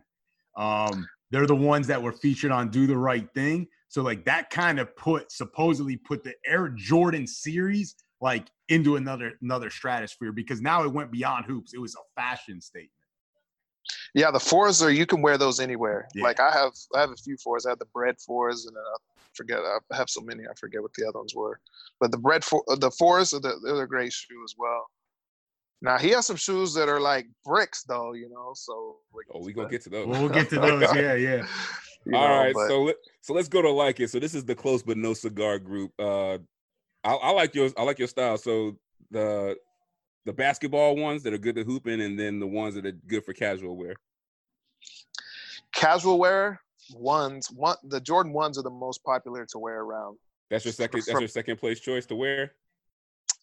Um, 0.56 1.06
they're 1.30 1.46
the 1.46 1.56
ones 1.56 1.88
that 1.88 2.02
were 2.02 2.14
featured 2.14 2.52
on 2.52 2.70
Do 2.70 2.88
the 2.88 2.98
Right 2.98 3.28
Thing. 3.34 3.68
So 3.90 4.02
like 4.02 4.24
that 4.26 4.50
kind 4.50 4.80
of 4.80 4.96
put 4.96 5.30
supposedly 5.32 5.98
put 5.98 6.24
the 6.24 6.34
Air 6.46 6.70
Jordan 6.70 7.28
series 7.28 7.96
like 8.22 8.48
into 8.70 8.96
another 8.96 9.34
another 9.42 9.70
stratosphere 9.70 10.32
because 10.32 10.62
now 10.62 10.84
it 10.84 10.92
went 10.92 11.12
beyond 11.12 11.46
hoops. 11.46 11.74
It 11.74 11.80
was 11.80 11.96
a 11.96 12.00
fashion 12.20 12.62
statement. 12.62 12.92
Yeah, 14.14 14.32
the 14.32 14.40
fours 14.40 14.82
are 14.82 14.92
you 14.92 15.06
can 15.06 15.22
wear 15.22 15.38
those 15.38 15.60
anywhere. 15.60 16.08
Yeah. 16.16 16.24
Like 16.24 16.40
I 16.40 16.52
have, 16.52 16.72
I 16.96 17.00
have 17.02 17.12
a 17.12 17.16
few 17.16 17.38
fours. 17.38 17.66
I 17.66 17.70
have 17.70 17.80
the 17.80 17.86
Bred 17.94 18.16
fours, 18.20 18.66
and 18.66 18.76
then 18.76 18.84
I 18.84 18.98
forget. 19.34 19.60
I 19.60 19.96
have 19.96 20.10
so 20.10 20.22
many. 20.22 20.44
I 20.44 20.54
forget 20.60 20.82
what 20.82 20.94
the 20.96 21.08
other 21.08 21.20
ones 21.20 21.36
were. 21.36 21.60
But 22.00 22.12
the 22.12 22.18
Bred 22.18 22.44
for 22.44 22.64
the 22.68 22.92
fours 22.92 23.34
are 23.34 23.40
the, 23.40 23.56
they're 23.64 23.82
a 23.84 23.88
great 23.88 24.12
shoe 24.12 24.42
as 24.44 24.56
well. 24.58 24.88
Now 25.82 25.98
he 25.98 26.10
has 26.10 26.26
some 26.26 26.36
shoes 26.36 26.74
that 26.74 26.90
are 26.90 27.00
like 27.00 27.28
bricks, 27.46 27.84
though. 27.84 28.14
You 28.14 28.30
know, 28.30 28.52
so. 28.56 28.98
like, 29.14 29.26
Oh, 29.34 29.46
we 29.46 29.54
gonna 29.54 29.70
get 29.70 29.84
to 29.84 29.90
those. 29.90 30.08
We'll 30.08 30.30
get 30.30 30.50
to 30.50 30.56
those. 30.60 30.82
Yeah, 30.96 31.14
yeah. 31.14 31.46
you 32.06 32.16
All 32.16 32.28
know, 32.28 32.36
right, 32.40 32.54
but- 32.54 32.68
so 32.68 32.84
let, 32.84 32.96
so 33.22 33.34
let's 33.34 33.48
go 33.48 33.62
to 33.62 33.70
like 33.72 34.00
it. 34.00 34.10
So 34.10 34.20
this 34.20 34.34
is 34.34 34.44
the 34.46 34.56
close 34.56 34.84
but 34.84 34.98
no 34.98 35.14
cigar 35.14 35.60
group. 35.60 35.92
Uh, 36.00 36.40
I, 37.04 37.14
I 37.14 37.32
like 37.32 37.56
yours. 37.56 37.74
I 37.78 37.84
like 37.84 38.00
your 38.00 38.08
style. 38.08 38.38
So 38.38 38.78
the 39.12 39.58
the 40.26 40.34
basketball 40.34 40.96
ones 40.96 41.24
that 41.24 41.34
are 41.34 41.38
good 41.38 41.56
to 41.56 41.64
hooping, 41.64 42.02
and 42.02 42.20
then 42.20 42.40
the 42.40 42.48
ones 42.48 42.76
that 42.76 42.86
are 42.86 42.92
good 42.92 43.24
for 43.24 43.34
casual 43.34 43.78
wear. 43.78 43.96
casual 45.74 46.20
wear 46.20 46.62
ones, 46.94 47.50
one 47.52 47.78
the 47.84 48.02
Jordan 48.02 48.34
ones 48.34 48.58
are 48.58 48.64
the 48.64 48.70
most 48.70 49.04
popular 49.04 49.46
to 49.46 49.60
wear 49.60 49.82
around. 49.82 50.18
That's 50.50 50.66
your 50.66 50.74
second. 50.74 51.04
That's 51.08 51.20
your 51.20 51.28
second 51.28 51.58
place 51.58 51.80
choice 51.80 52.06
to 52.08 52.16
wear. 52.16 52.54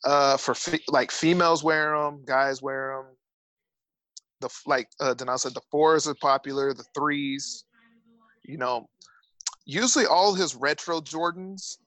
Uh, 0.05 0.37
for 0.37 0.55
fe- 0.55 0.85
like 0.89 1.11
females 1.11 1.65
wear 1.65 1.97
them, 1.97 2.23
guys 2.27 2.61
wear 2.61 2.97
them. 2.97 3.17
The 4.41 4.51
like 4.67 4.89
uh, 5.01 5.15
Denal 5.15 5.39
said, 5.39 5.55
the 5.55 5.63
fours 5.71 6.07
are 6.07 6.15
popular. 6.15 6.75
The 6.75 6.85
threes, 6.95 7.65
you 8.43 8.59
know, 8.59 8.89
usually 9.65 10.05
all 10.07 10.35
his 10.35 10.55
retro 10.55 11.01
Jordans, 11.01 11.79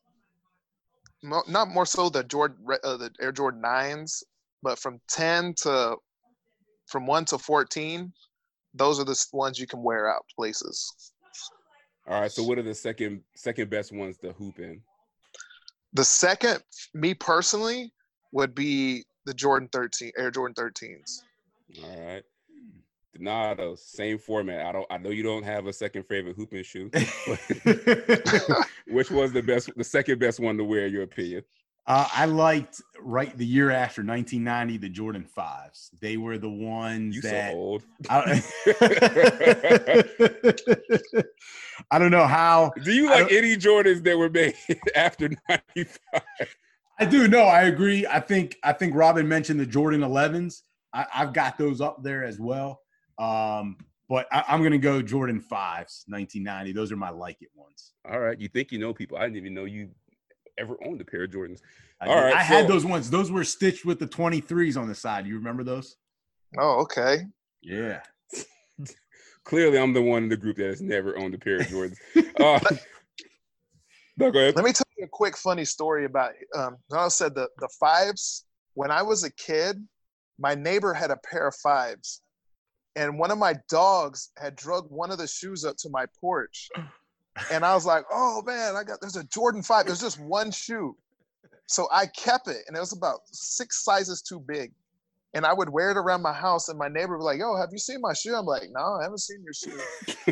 mo- 1.23 1.43
not 1.47 1.69
more 1.69 1.85
so 1.85 2.09
the 2.09 2.23
Jordan 2.23 2.57
uh, 2.83 2.97
the 2.97 3.11
Air 3.21 3.31
Jordan 3.31 3.61
nines, 3.61 4.23
but 4.63 4.79
from 4.79 4.99
ten 5.09 5.53
to 5.63 5.95
from 6.87 7.05
one 7.05 7.25
to 7.25 7.37
fourteen, 7.37 8.13
those 8.73 8.99
are 8.99 9.05
the 9.05 9.25
ones 9.33 9.59
you 9.59 9.67
can 9.67 9.83
wear 9.83 10.09
out 10.09 10.25
places. 10.35 11.11
All 12.07 12.21
right. 12.21 12.31
So 12.31 12.43
what 12.43 12.57
are 12.57 12.63
the 12.63 12.75
second 12.75 13.21
second 13.35 13.69
best 13.69 13.91
ones 13.91 14.17
to 14.19 14.31
hoop 14.33 14.59
in? 14.59 14.81
The 15.93 16.05
second, 16.05 16.61
me 16.93 17.13
personally, 17.13 17.91
would 18.31 18.53
be 18.53 19.05
the 19.25 19.33
Jordan 19.33 19.69
13, 19.71 20.11
Air 20.17 20.31
Jordan 20.31 20.53
13s. 20.55 21.21
All 21.83 22.05
right. 22.05 22.23
Donato, 23.17 23.75
same 23.75 24.17
format. 24.17 24.65
I 24.65 24.71
don't. 24.71 24.85
I 24.89 24.97
know 24.97 25.09
you 25.09 25.23
don't 25.23 25.43
have 25.43 25.67
a 25.67 25.73
second 25.73 26.03
favorite 26.03 26.35
hooping 26.35 26.63
shoe. 26.63 26.89
Which 28.87 29.11
was 29.11 29.33
the 29.33 29.43
best? 29.45 29.69
The 29.75 29.83
second 29.83 30.19
best 30.19 30.39
one 30.39 30.57
to 30.57 30.63
wear? 30.63 30.85
in 30.85 30.93
Your 30.93 31.03
opinion? 31.03 31.43
Uh, 31.87 32.07
I 32.13 32.25
liked 32.25 32.81
right 32.99 33.35
the 33.37 33.45
year 33.45 33.71
after 33.71 34.03
1990 34.03 34.77
the 34.77 34.89
Jordan 34.89 35.23
fives. 35.23 35.89
They 36.01 36.17
were 36.17 36.37
the 36.37 36.49
ones 36.49 37.15
You 37.15 37.21
that 37.21 37.51
so 37.51 37.57
old. 37.57 37.83
I, 38.09 38.43
I 41.91 41.97
don't 41.97 42.11
know 42.11 42.27
how. 42.27 42.73
Do 42.83 42.91
you 42.91 43.09
like 43.09 43.31
any 43.31 43.55
Jordans 43.55 44.03
that 44.03 44.17
were 44.17 44.29
made 44.29 44.55
after 44.95 45.29
'95? 45.47 46.21
I 46.99 47.05
do. 47.05 47.27
No, 47.27 47.43
I 47.43 47.63
agree. 47.63 48.05
I 48.05 48.19
think 48.19 48.57
I 48.63 48.73
think 48.73 48.93
Robin 48.93 49.27
mentioned 49.27 49.59
the 49.59 49.65
Jordan 49.65 50.01
11s. 50.01 50.63
I've 50.93 51.33
got 51.33 51.57
those 51.57 51.79
up 51.79 52.01
there 52.01 52.23
as 52.23 52.39
well. 52.39 52.81
Um, 53.19 53.77
but 54.09 54.27
I, 54.31 54.43
I'm 54.47 54.63
gonna 54.63 54.77
go 54.77 55.01
Jordan 55.01 55.41
fives, 55.41 56.05
1990. 56.07 56.71
Those 56.73 56.91
are 56.91 56.95
my 56.95 57.09
like 57.09 57.37
it 57.41 57.49
ones. 57.55 57.93
All 58.09 58.19
right. 58.19 58.39
You 58.39 58.47
think 58.47 58.71
you 58.71 58.79
know 58.79 58.93
people? 58.93 59.17
I 59.17 59.23
didn't 59.23 59.37
even 59.37 59.53
know 59.53 59.65
you 59.65 59.89
ever 60.57 60.77
owned 60.85 61.01
a 61.01 61.05
pair 61.05 61.23
of 61.23 61.31
Jordans. 61.31 61.59
I, 62.01 62.07
All 62.07 62.15
did. 62.15 62.21
right, 62.21 62.35
I 62.35 62.43
had 62.43 62.67
those 62.67 62.85
ones. 62.85 63.09
Those 63.09 63.31
were 63.31 63.43
stitched 63.43 63.85
with 63.85 63.99
the 63.99 64.07
23s 64.07 64.77
on 64.77 64.87
the 64.87 64.95
side. 64.95 65.25
You 65.25 65.35
remember 65.35 65.63
those? 65.63 65.97
Oh, 66.57 66.81
okay. 66.81 67.25
Yeah. 67.61 68.01
Clearly, 69.43 69.79
I'm 69.79 69.93
the 69.93 70.01
one 70.01 70.23
in 70.23 70.29
the 70.29 70.37
group 70.37 70.57
that 70.57 70.67
has 70.67 70.81
never 70.81 71.17
owned 71.17 71.33
a 71.33 71.37
pair 71.37 71.57
of 71.57 71.67
Jordans. 71.67 71.97
Uh, 72.39 72.59
no, 74.17 74.31
go 74.31 74.39
ahead. 74.39 74.55
Let 74.55 74.65
me 74.65 74.73
tell 74.73 74.85
you 74.97 75.05
a 75.05 75.09
quick 75.09 75.37
funny 75.37 75.65
story 75.65 76.05
about 76.05 76.31
um 76.55 76.77
I 76.91 77.07
said 77.07 77.35
the 77.35 77.49
the 77.57 77.69
fives. 77.79 78.45
When 78.73 78.91
I 78.91 79.01
was 79.01 79.23
a 79.23 79.31
kid, 79.31 79.77
my 80.39 80.55
neighbor 80.55 80.93
had 80.93 81.11
a 81.11 81.17
pair 81.17 81.47
of 81.47 81.55
fives. 81.55 82.21
And 82.97 83.19
one 83.19 83.29
of 83.29 83.37
my 83.37 83.53
dogs 83.69 84.31
had 84.37 84.55
drug 84.55 84.87
one 84.89 85.11
of 85.11 85.19
the 85.19 85.27
shoes 85.27 85.63
up 85.63 85.77
to 85.77 85.89
my 85.89 86.07
porch. 86.19 86.69
And 87.51 87.63
I 87.63 87.75
was 87.75 87.85
like, 87.85 88.03
oh 88.11 88.41
man, 88.41 88.75
I 88.75 88.83
got 88.83 88.99
there's 88.99 89.15
a 89.15 89.23
Jordan 89.25 89.61
5. 89.61 89.85
There's 89.85 90.01
just 90.01 90.19
one 90.19 90.49
shoe. 90.49 90.97
So 91.67 91.87
I 91.91 92.07
kept 92.07 92.47
it, 92.47 92.63
and 92.67 92.75
it 92.75 92.79
was 92.79 92.93
about 92.93 93.19
six 93.31 93.83
sizes 93.83 94.23
too 94.23 94.39
big. 94.39 94.71
And 95.35 95.45
I 95.45 95.53
would 95.53 95.69
wear 95.69 95.91
it 95.91 95.97
around 95.97 96.23
my 96.23 96.33
house, 96.33 96.69
and 96.69 96.79
my 96.79 96.87
neighbor 96.87 97.17
would 97.17 97.19
be 97.19 97.25
like, 97.25 97.39
Yo, 97.39 97.55
have 97.55 97.69
you 97.71 97.77
seen 97.77 98.01
my 98.01 98.13
shoe? 98.13 98.33
I'm 98.33 98.47
like, 98.47 98.63
No, 98.71 98.97
I 98.99 99.03
haven't 99.03 99.19
seen 99.19 99.43
your 99.43 99.53
shoe. 99.53 99.79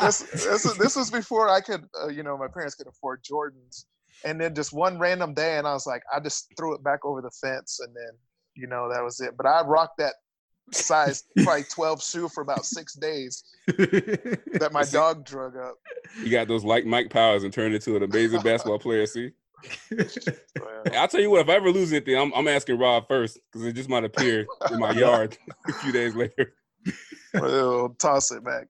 this 0.00 0.22
this 0.32 0.76
this 0.76 0.96
was 0.96 1.12
before 1.12 1.48
I 1.48 1.60
could, 1.60 1.84
uh, 2.02 2.08
you 2.08 2.24
know, 2.24 2.36
my 2.36 2.48
parents 2.48 2.74
could 2.74 2.88
afford 2.88 3.22
Jordans. 3.22 3.84
And 4.24 4.40
then 4.40 4.52
just 4.54 4.72
one 4.72 4.98
random 4.98 5.32
day, 5.32 5.58
and 5.58 5.68
I 5.68 5.74
was 5.74 5.86
like, 5.86 6.02
I 6.12 6.18
just 6.18 6.52
threw 6.56 6.74
it 6.74 6.82
back 6.82 7.04
over 7.04 7.22
the 7.22 7.30
fence, 7.30 7.78
and 7.80 7.94
then, 7.94 8.10
you 8.56 8.66
know, 8.66 8.92
that 8.92 9.04
was 9.04 9.20
it. 9.20 9.36
But 9.36 9.46
I 9.46 9.62
rocked 9.62 9.98
that 9.98 10.14
size 10.74 11.24
probably 11.42 11.64
12 11.64 12.02
shoe 12.02 12.28
for 12.28 12.42
about 12.42 12.64
six 12.64 12.94
days 12.94 13.44
that 13.66 14.70
my 14.72 14.84
dog 14.92 15.24
drug 15.24 15.56
up. 15.56 15.76
You 16.22 16.30
got 16.30 16.48
those 16.48 16.64
like 16.64 16.84
Mike 16.86 17.10
Powers 17.10 17.44
and 17.44 17.52
turned 17.52 17.74
into 17.74 17.96
an 17.96 18.02
amazing 18.02 18.40
basketball 18.44 18.78
player. 18.78 19.06
See. 19.06 19.30
I'll 20.94 21.08
tell 21.08 21.20
you 21.20 21.30
what. 21.30 21.42
If 21.42 21.48
I 21.50 21.54
ever 21.54 21.70
lose 21.70 21.92
anything, 21.92 22.16
I'm, 22.16 22.32
I'm 22.34 22.48
asking 22.48 22.78
Rob 22.78 23.06
first 23.08 23.38
because 23.52 23.66
it 23.66 23.74
just 23.74 23.90
might 23.90 24.04
appear 24.04 24.46
in 24.70 24.78
my 24.78 24.92
yard 24.92 25.36
a 25.68 25.72
few 25.74 25.92
days 25.92 26.16
later. 26.16 26.54
We'll 27.34 27.90
toss 28.00 28.32
it 28.32 28.42
back. 28.42 28.68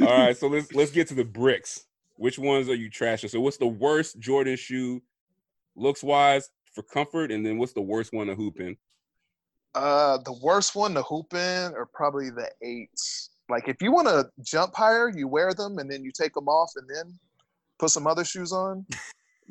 All 0.00 0.08
right, 0.08 0.36
so 0.36 0.46
let's 0.46 0.72
let's 0.74 0.90
get 0.90 1.08
to 1.08 1.14
the 1.14 1.24
bricks. 1.24 1.84
Which 2.16 2.38
ones 2.38 2.68
are 2.68 2.74
you 2.74 2.90
trashing? 2.90 3.30
So 3.30 3.40
what's 3.40 3.58
the 3.58 3.66
worst 3.66 4.18
Jordan 4.18 4.56
shoe 4.56 5.02
looks 5.76 6.02
wise 6.02 6.50
for 6.72 6.82
comfort, 6.82 7.30
and 7.30 7.44
then 7.44 7.58
what's 7.58 7.72
the 7.72 7.82
worst 7.82 8.12
one 8.12 8.26
to 8.28 8.34
hoop 8.34 8.60
in? 8.60 8.76
Uh, 9.74 10.18
the 10.24 10.32
worst 10.42 10.74
one 10.74 10.94
to 10.94 11.02
hoop 11.02 11.32
in 11.32 11.74
are 11.74 11.88
probably 11.92 12.30
the 12.30 12.50
eights. 12.62 13.30
Like 13.48 13.68
if 13.68 13.80
you 13.80 13.92
want 13.92 14.08
to 14.08 14.28
jump 14.42 14.74
higher, 14.74 15.08
you 15.08 15.28
wear 15.28 15.54
them 15.54 15.78
and 15.78 15.90
then 15.90 16.04
you 16.04 16.12
take 16.12 16.34
them 16.34 16.48
off 16.48 16.72
and 16.76 16.88
then 16.88 17.18
put 17.78 17.90
some 17.90 18.06
other 18.06 18.24
shoes 18.24 18.52
on. 18.52 18.86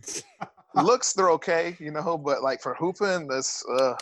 Looks 0.76 1.14
they're 1.14 1.32
okay, 1.32 1.76
you 1.80 1.92
know, 1.92 2.18
but 2.18 2.44
like 2.44 2.62
for 2.62 2.76
hooping, 2.76 3.28
this 3.28 3.64
uh. 3.80 3.96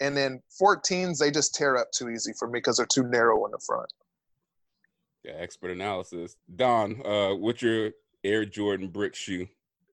And 0.00 0.16
then 0.16 0.40
14s, 0.62 1.18
they 1.18 1.32
just 1.32 1.56
tear 1.56 1.76
up 1.76 1.90
too 1.90 2.08
easy 2.08 2.32
for 2.38 2.46
me 2.46 2.58
because 2.58 2.76
they're 2.76 2.86
too 2.86 3.02
narrow 3.02 3.44
in 3.46 3.50
the 3.50 3.58
front. 3.58 3.88
Yeah, 5.24 5.32
expert 5.32 5.72
analysis. 5.72 6.36
Don, 6.54 7.04
uh, 7.04 7.34
what's 7.34 7.62
your 7.62 7.90
Air 8.22 8.44
Jordan 8.44 8.88
brick 8.88 9.14
shoe? 9.14 9.48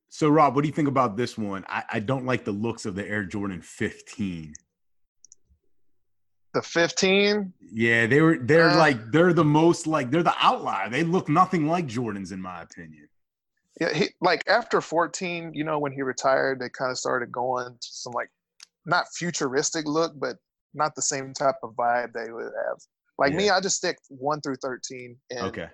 So, 0.10 0.30
Rob, 0.30 0.56
what 0.56 0.62
do 0.62 0.68
you 0.68 0.74
think 0.74 0.88
about 0.88 1.18
this 1.18 1.38
one? 1.38 1.66
I, 1.68 1.84
I 1.94 2.00
don't 2.00 2.26
like 2.26 2.46
the 2.46 2.52
looks 2.52 2.86
of 2.86 2.96
the 2.96 3.08
Air 3.08 3.26
Jordan 3.26 3.62
15. 3.62 4.54
The 6.56 6.62
15, 6.62 7.54
Yeah, 7.74 8.08
they 8.08 8.22
were 8.22 8.38
they're 8.38 8.70
Uh. 8.70 8.78
like 8.78 9.12
they're 9.12 9.34
the 9.34 9.44
most 9.44 9.88
like 9.88 10.10
they're 10.10 10.24
the 10.24 10.34
outlier. 10.40 10.90
They 10.90 11.04
look 11.04 11.28
nothing 11.28 11.68
like 11.68 11.86
Jordans 11.86 12.32
in 12.32 12.42
my 12.42 12.62
opinion. 12.62 13.10
yeah, 13.82 13.94
he 13.94 14.10
like 14.22 14.42
after 14.48 14.80
14, 14.80 15.52
you 15.54 15.66
know, 15.66 15.80
when 15.80 15.92
he 15.92 16.02
retired, 16.02 16.62
they 16.62 16.70
kind 16.70 16.92
of 16.92 16.98
started 16.98 17.30
going 17.30 17.74
to 17.74 17.88
some 17.92 18.14
like 18.14 18.30
not 18.86 19.08
futuristic 19.14 19.86
look, 19.86 20.14
but 20.18 20.38
not 20.74 20.96
the 20.96 21.02
same 21.02 21.34
type 21.34 21.56
of 21.62 21.76
vibe 21.76 22.14
they 22.14 22.32
would 22.32 22.54
have. 22.68 22.78
Like 23.18 23.34
me, 23.34 23.50
I 23.50 23.60
just 23.60 23.76
stick 23.76 23.98
one 24.08 24.40
through 24.40 24.58
13, 24.64 25.18
and 25.32 25.42
Okay. 25.42 25.68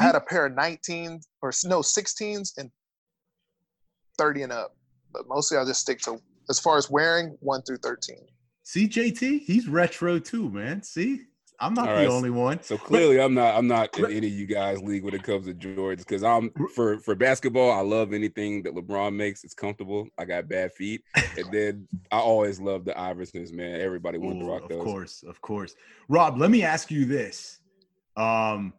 I 0.00 0.02
had 0.02 0.16
a 0.16 0.20
pair 0.20 0.46
of 0.46 0.54
19s 0.54 1.26
or 1.42 1.52
no 1.64 1.80
16s 1.80 2.58
and 2.58 2.72
30 4.16 4.42
and 4.42 4.52
up, 4.52 4.76
but 5.12 5.28
mostly 5.28 5.58
I 5.58 5.64
just 5.64 5.80
stick 5.82 6.00
to 6.00 6.20
as 6.50 6.58
far 6.58 6.76
as 6.76 6.90
wearing 6.90 7.36
one 7.38 7.62
through 7.62 7.78
13. 7.78 8.16
See 8.68 8.86
JT, 8.86 9.44
he's 9.44 9.66
retro 9.66 10.18
too, 10.18 10.50
man. 10.50 10.82
See, 10.82 11.22
I'm 11.58 11.72
not 11.72 11.88
All 11.88 12.02
the 12.02 12.06
only 12.06 12.28
one. 12.28 12.62
So 12.62 12.76
clearly, 12.76 13.18
I'm 13.18 13.32
not 13.32 13.56
I'm 13.56 13.66
not 13.66 13.96
in 13.96 14.04
any 14.04 14.26
of 14.26 14.32
you 14.34 14.44
guys' 14.44 14.82
league 14.82 15.04
when 15.04 15.14
it 15.14 15.22
comes 15.22 15.46
to 15.46 15.54
Jordans 15.54 16.00
because 16.00 16.22
I'm 16.22 16.52
for 16.74 16.98
for 16.98 17.14
basketball. 17.14 17.70
I 17.70 17.80
love 17.80 18.12
anything 18.12 18.62
that 18.64 18.74
LeBron 18.74 19.14
makes. 19.14 19.42
It's 19.42 19.54
comfortable. 19.54 20.06
I 20.18 20.26
got 20.26 20.50
bad 20.50 20.74
feet, 20.74 21.02
and 21.38 21.46
then 21.50 21.88
I 22.12 22.18
always 22.18 22.60
love 22.60 22.84
the 22.84 22.92
Iversons. 22.92 23.54
Man, 23.54 23.80
everybody 23.80 24.18
wants 24.18 24.40
to 24.40 24.44
Ooh, 24.44 24.50
rock 24.50 24.64
of 24.64 24.68
those. 24.68 24.84
course, 24.84 25.24
of 25.26 25.40
course. 25.40 25.74
Rob, 26.10 26.36
let 26.36 26.50
me 26.50 26.62
ask 26.62 26.90
you 26.90 27.06
this. 27.06 27.60
Um, 28.18 28.74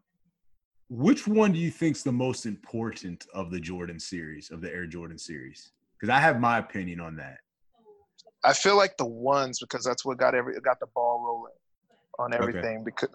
which 0.92 1.28
one 1.28 1.52
do 1.52 1.58
you 1.58 1.72
think's 1.72 2.04
the 2.04 2.12
most 2.12 2.46
important 2.46 3.26
of 3.34 3.50
the 3.50 3.60
Jordan 3.60 4.00
series, 4.00 4.52
of 4.52 4.62
the 4.62 4.72
Air 4.72 4.86
Jordan 4.86 5.18
series? 5.18 5.72
Because 6.00 6.14
I 6.14 6.20
have 6.20 6.40
my 6.40 6.60
opinion 6.60 7.00
on 7.00 7.16
that. 7.16 7.40
I 8.44 8.54
feel 8.54 8.78
like 8.78 8.98
the 8.98 9.06
ones 9.06 9.60
because 9.60 9.84
that's 9.84 10.06
what 10.06 10.18
got 10.18 10.36
every 10.36 10.60
got 10.62 10.80
the 10.80 10.88
ball 10.96 11.24
rolling 11.26 11.54
on 12.20 12.34
Okay. 12.34 12.42
everything 12.42 12.84
because 12.84 13.10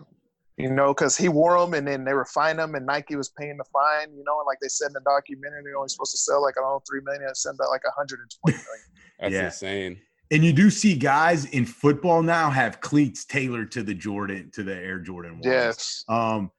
you 0.56 0.70
know 0.70 0.88
because 0.94 1.16
he 1.16 1.28
wore 1.28 1.58
them 1.58 1.74
and 1.74 1.86
then 1.86 2.04
they 2.04 2.14
were 2.14 2.24
fining 2.26 2.58
them 2.58 2.74
and 2.74 2.86
Nike 2.86 3.16
was 3.16 3.30
paying 3.30 3.56
the 3.56 3.64
fine 3.72 4.14
you 4.16 4.24
know 4.24 4.38
and 4.38 4.46
like 4.46 4.58
they 4.60 4.68
said 4.68 4.88
in 4.88 4.92
the 4.94 5.00
documentary 5.00 5.62
they're 5.64 5.76
only 5.76 5.88
supposed 5.88 6.12
to 6.12 6.18
sell 6.18 6.42
like 6.42 6.54
I 6.58 6.60
don't 6.60 6.70
know 6.70 6.82
three 6.88 7.00
million 7.02 7.22
and 7.24 7.36
send 7.36 7.58
back 7.58 7.68
like 7.70 7.84
120 7.84 8.54
million. 8.54 8.64
That's 9.18 9.34
Yeah. 9.34 9.44
insane. 9.46 10.00
And 10.30 10.44
you 10.44 10.52
do 10.52 10.70
see 10.70 10.96
guys 10.96 11.44
in 11.46 11.66
football 11.66 12.22
now 12.22 12.50
have 12.50 12.80
cleats 12.80 13.24
tailored 13.24 13.70
to 13.72 13.82
the 13.82 13.94
Jordan, 13.94 14.50
to 14.54 14.62
the 14.62 14.74
Air 14.74 14.98
Jordan 14.98 15.38
ones. 15.38 15.44
yes, 15.44 16.04
Um, 16.08 16.50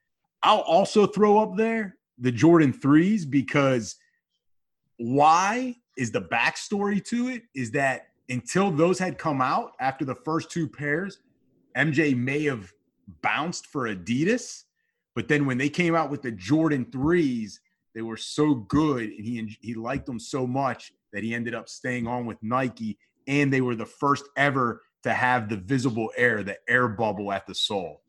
I'll 0.44 0.60
also 0.60 1.08
throw 1.08 1.40
up 1.40 1.58
there 1.58 1.98
the 2.20 2.32
Jordan 2.32 2.72
threes 2.72 3.26
because 3.26 3.96
why 4.98 5.76
is 5.98 6.12
the 6.12 6.22
backstory 6.22 7.04
to 7.06 7.30
it 7.30 7.44
is 7.54 7.72
that 7.72 8.08
until 8.30 8.72
those 8.72 8.99
had 8.99 9.18
come 9.18 9.41
out 9.41 9.73
after 9.80 10.06
the 10.06 10.15
first 10.15 10.52
two 10.52 10.68
pairs, 10.68 11.19
MJ 11.77 12.15
may 12.18 12.43
have 12.43 12.72
bounced 13.22 13.68
for 13.68 13.88
Adidas, 13.88 14.64
but 15.14 15.27
then 15.27 15.45
when 15.45 15.57
they 15.57 15.69
came 15.69 15.95
out 15.95 16.10
with 16.10 16.22
the 16.22 16.31
Jordan 16.31 16.85
threes, 16.91 17.60
they 17.93 18.02
were 18.02 18.18
so 18.18 18.56
good 18.56 19.03
and 19.03 19.26
he 19.26 19.57
he 19.61 19.73
liked 19.73 20.06
them 20.06 20.19
so 20.19 20.45
much 20.45 20.91
that 21.14 21.23
he 21.23 21.34
ended 21.34 21.56
up 21.56 21.69
staying 21.69 22.07
on 22.07 22.26
with 22.26 22.41
Nike, 22.41 22.97
and 23.27 23.52
they 23.52 23.61
were 23.61 23.76
the 23.76 23.85
first 23.85 24.26
ever 24.35 24.81
to 25.03 25.14
have 25.14 25.47
the 25.47 25.57
visible 25.57 26.10
air, 26.18 26.43
the 26.43 26.57
air 26.68 26.88
bubble 26.88 27.31
at 27.31 27.45
the 27.47 27.56
sole. 27.56 28.02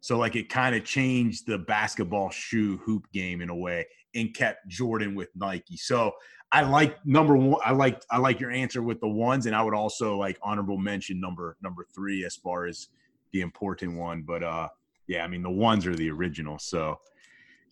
So 0.00 0.18
like 0.18 0.36
it 0.36 0.50
kind 0.50 0.74
of 0.74 0.84
changed 0.84 1.46
the 1.46 1.58
basketball 1.58 2.30
shoe 2.30 2.76
hoop 2.84 3.10
game 3.12 3.40
in 3.40 3.48
a 3.48 3.56
way 3.56 3.86
and 4.14 4.34
kept 4.34 4.66
Jordan 4.68 5.14
with 5.14 5.28
Nike. 5.34 5.76
So 5.76 6.12
I 6.52 6.62
like 6.62 7.04
number 7.04 7.36
one. 7.36 7.60
I 7.64 7.72
like 7.72 8.02
I 8.10 8.18
like 8.18 8.40
your 8.40 8.50
answer 8.50 8.82
with 8.82 9.00
the 9.00 9.08
ones, 9.08 9.46
and 9.46 9.54
I 9.56 9.62
would 9.62 9.74
also 9.74 10.16
like 10.18 10.38
honorable 10.42 10.78
mention 10.78 11.20
number 11.20 11.56
number 11.62 11.86
three 11.94 12.24
as 12.24 12.36
far 12.36 12.66
as 12.66 12.88
the 13.32 13.40
important 13.40 13.96
one. 13.96 14.22
But 14.22 14.42
uh, 14.42 14.68
yeah, 15.06 15.24
I 15.24 15.26
mean 15.28 15.42
the 15.42 15.50
ones 15.50 15.86
are 15.86 15.94
the 15.96 16.10
original, 16.10 16.58
so 16.58 16.98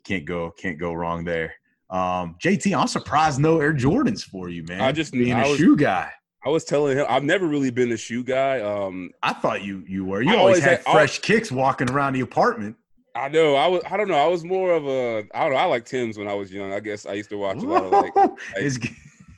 can't 0.04 0.24
go 0.24 0.50
can't 0.50 0.78
go 0.78 0.92
wrong 0.92 1.24
there. 1.24 1.54
Um, 1.90 2.36
JT, 2.42 2.74
I'm 2.76 2.88
surprised 2.88 3.38
no 3.38 3.60
Air 3.60 3.74
Jordans 3.74 4.24
for 4.24 4.48
you, 4.48 4.64
man. 4.64 4.80
I 4.80 4.92
just- 4.92 5.12
being 5.12 5.34
I 5.34 5.44
a 5.44 5.48
was- 5.50 5.58
shoe 5.58 5.76
guy. 5.76 6.10
I 6.44 6.48
was 6.48 6.64
telling 6.64 6.96
him 6.96 7.06
I've 7.08 7.22
never 7.22 7.46
really 7.46 7.70
been 7.70 7.92
a 7.92 7.96
shoe 7.96 8.24
guy. 8.24 8.60
Um, 8.62 9.10
I 9.22 9.32
thought 9.32 9.62
you 9.62 9.84
you 9.86 10.04
were. 10.04 10.22
You 10.22 10.30
always, 10.30 10.40
always 10.58 10.64
had 10.64 10.78
had- 10.78 10.86
I- 10.88 10.92
fresh 10.92 11.20
kicks 11.20 11.52
walking 11.52 11.88
around 11.88 12.14
the 12.14 12.20
apartment. 12.20 12.74
I 13.14 13.28
know 13.28 13.54
I 13.56 13.66
was 13.66 13.82
I 13.90 13.96
don't 13.96 14.08
know 14.08 14.14
I 14.14 14.26
was 14.26 14.44
more 14.44 14.72
of 14.72 14.86
a 14.86 15.26
I 15.34 15.42
don't 15.44 15.52
know 15.52 15.58
I 15.58 15.64
like 15.66 15.84
Tim's 15.84 16.16
when 16.18 16.28
I 16.28 16.34
was 16.34 16.52
young. 16.52 16.72
I 16.72 16.80
guess 16.80 17.04
I 17.06 17.12
used 17.14 17.30
to 17.30 17.36
watch 17.38 17.58
a 17.58 17.66
lot 17.66 17.84
of 17.84 17.92
like 17.92 18.12
It's- 18.56 18.78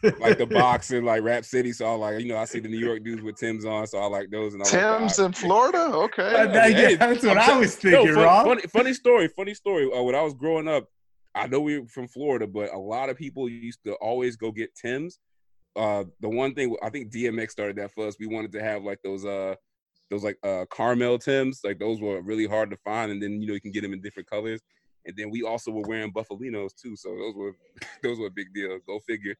like 0.20 0.36
the 0.36 0.44
boxing, 0.44 1.02
like 1.02 1.22
Rap 1.22 1.46
City. 1.46 1.72
So 1.72 1.86
I 1.86 1.94
like, 1.94 2.20
you 2.20 2.28
know, 2.28 2.36
I 2.36 2.44
see 2.44 2.60
the 2.60 2.68
New 2.68 2.76
York 2.78 3.02
dudes 3.02 3.22
with 3.22 3.36
Tim's 3.36 3.64
on, 3.64 3.86
so 3.86 3.96
I 3.96 4.04
like 4.04 4.30
those. 4.30 4.52
And 4.52 4.62
I 4.62 4.66
Tim's 4.66 5.18
like 5.18 5.26
in 5.28 5.32
Florida, 5.32 5.78
okay. 5.94 6.30
That- 6.30 6.52
that- 6.52 6.72
Hey, 6.74 6.94
that's 6.96 7.22
what 7.24 7.38
I'm 7.38 7.42
I 7.42 7.46
tell- 7.46 7.58
was 7.60 7.82
No, 7.82 7.90
thinking, 7.90 8.14
fun- 8.14 8.22
Rob. 8.24 8.46
Funny, 8.46 8.62
funny 8.68 8.92
story. 8.92 9.28
Funny 9.28 9.54
story. 9.54 9.90
Uh, 9.90 10.02
when 10.02 10.14
I 10.14 10.20
was 10.20 10.34
growing 10.34 10.68
up, 10.68 10.90
I 11.34 11.46
know 11.46 11.60
we 11.60 11.78
were 11.78 11.86
from 11.86 12.06
Florida, 12.08 12.46
but 12.46 12.74
a 12.74 12.78
lot 12.78 13.08
of 13.08 13.16
people 13.16 13.48
used 13.48 13.82
to 13.84 13.94
always 13.94 14.36
go 14.36 14.52
get 14.52 14.74
Tim's. 14.74 15.20
Uh, 15.74 16.04
the 16.20 16.28
one 16.28 16.52
thing 16.54 16.76
I 16.82 16.90
think 16.90 17.10
DMX 17.10 17.52
started 17.52 17.76
that 17.76 17.90
for 17.92 18.06
us. 18.06 18.16
We 18.20 18.26
wanted 18.26 18.52
to 18.52 18.62
have 18.62 18.84
like 18.84 18.98
those 19.02 19.24
uh 19.24 19.54
those 20.10 20.22
like 20.24 20.38
uh 20.42 20.64
caramel 20.70 21.18
Tims. 21.18 21.60
Like 21.64 21.78
those 21.78 22.00
were 22.00 22.20
really 22.22 22.46
hard 22.46 22.70
to 22.70 22.76
find, 22.78 23.10
and 23.12 23.22
then 23.22 23.40
you 23.40 23.48
know 23.48 23.54
you 23.54 23.60
can 23.60 23.72
get 23.72 23.82
them 23.82 23.92
in 23.92 24.00
different 24.02 24.28
colors. 24.28 24.60
And 25.06 25.14
then 25.16 25.30
we 25.30 25.42
also 25.42 25.70
were 25.70 25.82
wearing 25.86 26.12
Buffalinos 26.12 26.74
too, 26.74 26.96
so 26.96 27.10
those 27.10 27.34
were 27.34 27.52
those 28.02 28.18
were 28.18 28.26
a 28.26 28.30
big 28.30 28.52
deal. 28.54 28.78
Go 28.86 28.98
figure. 29.00 29.34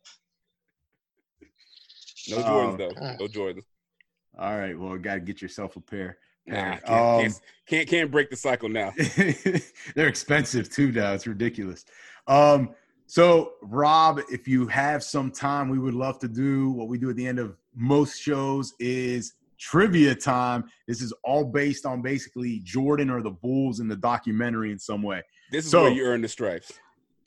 No 2.28 2.38
Jordans 2.38 2.74
Oh. 2.74 2.76
though. 2.76 3.16
No 3.20 3.26
Jordans. 3.28 3.64
All 4.38 4.58
right, 4.58 4.76
well, 4.78 4.96
got 4.98 5.14
to 5.14 5.20
get 5.20 5.40
yourself 5.40 5.76
a 5.76 5.80
pair. 5.80 6.18
Nah, 6.46 6.76
can't, 6.76 6.88
Um, 6.88 7.20
can't, 7.20 7.40
can't 7.66 7.88
can't 7.88 8.10
break 8.10 8.30
the 8.30 8.36
cycle 8.36 8.68
now. 8.68 8.92
they're 9.94 10.08
expensive 10.08 10.68
too 10.70 10.92
now. 10.92 11.12
It's 11.12 11.26
ridiculous. 11.26 11.84
Um, 12.26 12.74
so 13.06 13.52
Rob, 13.62 14.20
if 14.30 14.48
you 14.48 14.66
have 14.66 15.02
some 15.04 15.30
time, 15.30 15.68
we 15.68 15.78
would 15.78 15.94
love 15.94 16.18
to 16.20 16.28
do 16.28 16.70
what 16.70 16.88
we 16.88 16.98
do 16.98 17.10
at 17.10 17.16
the 17.16 17.26
end 17.26 17.38
of 17.38 17.56
most 17.74 18.20
shows 18.20 18.74
is 18.78 19.34
trivia 19.58 20.14
time. 20.14 20.64
This 20.88 21.00
is 21.02 21.12
all 21.24 21.44
based 21.44 21.86
on 21.86 22.02
basically 22.02 22.60
Jordan 22.64 23.10
or 23.10 23.22
the 23.22 23.30
Bulls 23.30 23.80
in 23.80 23.88
the 23.88 23.96
documentary 23.96 24.72
in 24.72 24.78
some 24.78 25.02
way. 25.02 25.22
This 25.50 25.64
is 25.66 25.70
So- 25.70 25.82
where 25.84 25.92
you 25.92 26.04
earn 26.04 26.20
the 26.22 26.28
stripes. 26.28 26.72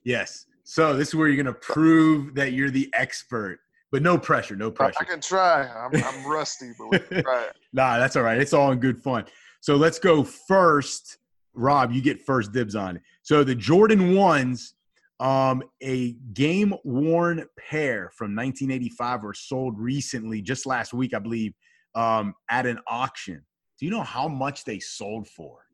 Yes. 0.04 0.46
So 0.64 0.96
this 0.96 1.10
is 1.10 1.16
where 1.16 1.28
you're 1.28 1.42
gonna 1.42 1.54
prove 1.56 2.36
that 2.36 2.52
you're 2.54 2.70
the 2.70 2.90
expert, 2.94 3.60
but 3.92 4.02
no 4.02 4.18
pressure, 4.18 4.56
no 4.56 4.70
pressure. 4.70 4.98
I 5.00 5.06
can 5.06 5.22
try. 5.22 5.62
I'm, 5.68 5.92
I'm 6.04 6.28
rusty, 6.30 6.72
but 6.78 6.88
we 6.92 7.00
can 7.00 7.24
try. 7.24 7.48
Nah, 7.74 7.98
that's 7.98 8.16
all 8.16 8.24
right. 8.24 8.40
It's 8.40 8.54
all 8.54 8.72
in 8.72 8.80
good 8.80 9.00
fun. 9.02 9.26
So 9.62 9.76
let's 9.76 10.00
go 10.00 10.24
first. 10.24 11.18
Rob, 11.54 11.92
you 11.92 12.02
get 12.02 12.22
first 12.22 12.52
dibs 12.52 12.76
on 12.76 12.98
it. 12.98 13.02
So 13.24 13.44
the 13.44 13.56
Jordan 13.56 14.16
ones, 14.16 14.76
um, 15.20 15.64
a 15.82 16.14
game 16.34 16.74
worn 16.84 17.46
pair 17.58 18.12
from 18.16 18.36
1985 18.36 19.24
were 19.24 19.34
sold 19.34 19.80
recently, 19.80 20.42
just 20.42 20.66
last 20.66 20.94
week, 20.94 21.14
I 21.14 21.20
believe, 21.20 21.54
um, 21.98 22.34
at 22.50 22.66
an 22.66 22.80
auction. 22.88 23.44
Do 23.80 23.86
you 23.86 23.92
know 23.92 24.04
how 24.04 24.28
much 24.28 24.64
they 24.66 24.80
sold 24.80 25.28
for? 25.28 25.66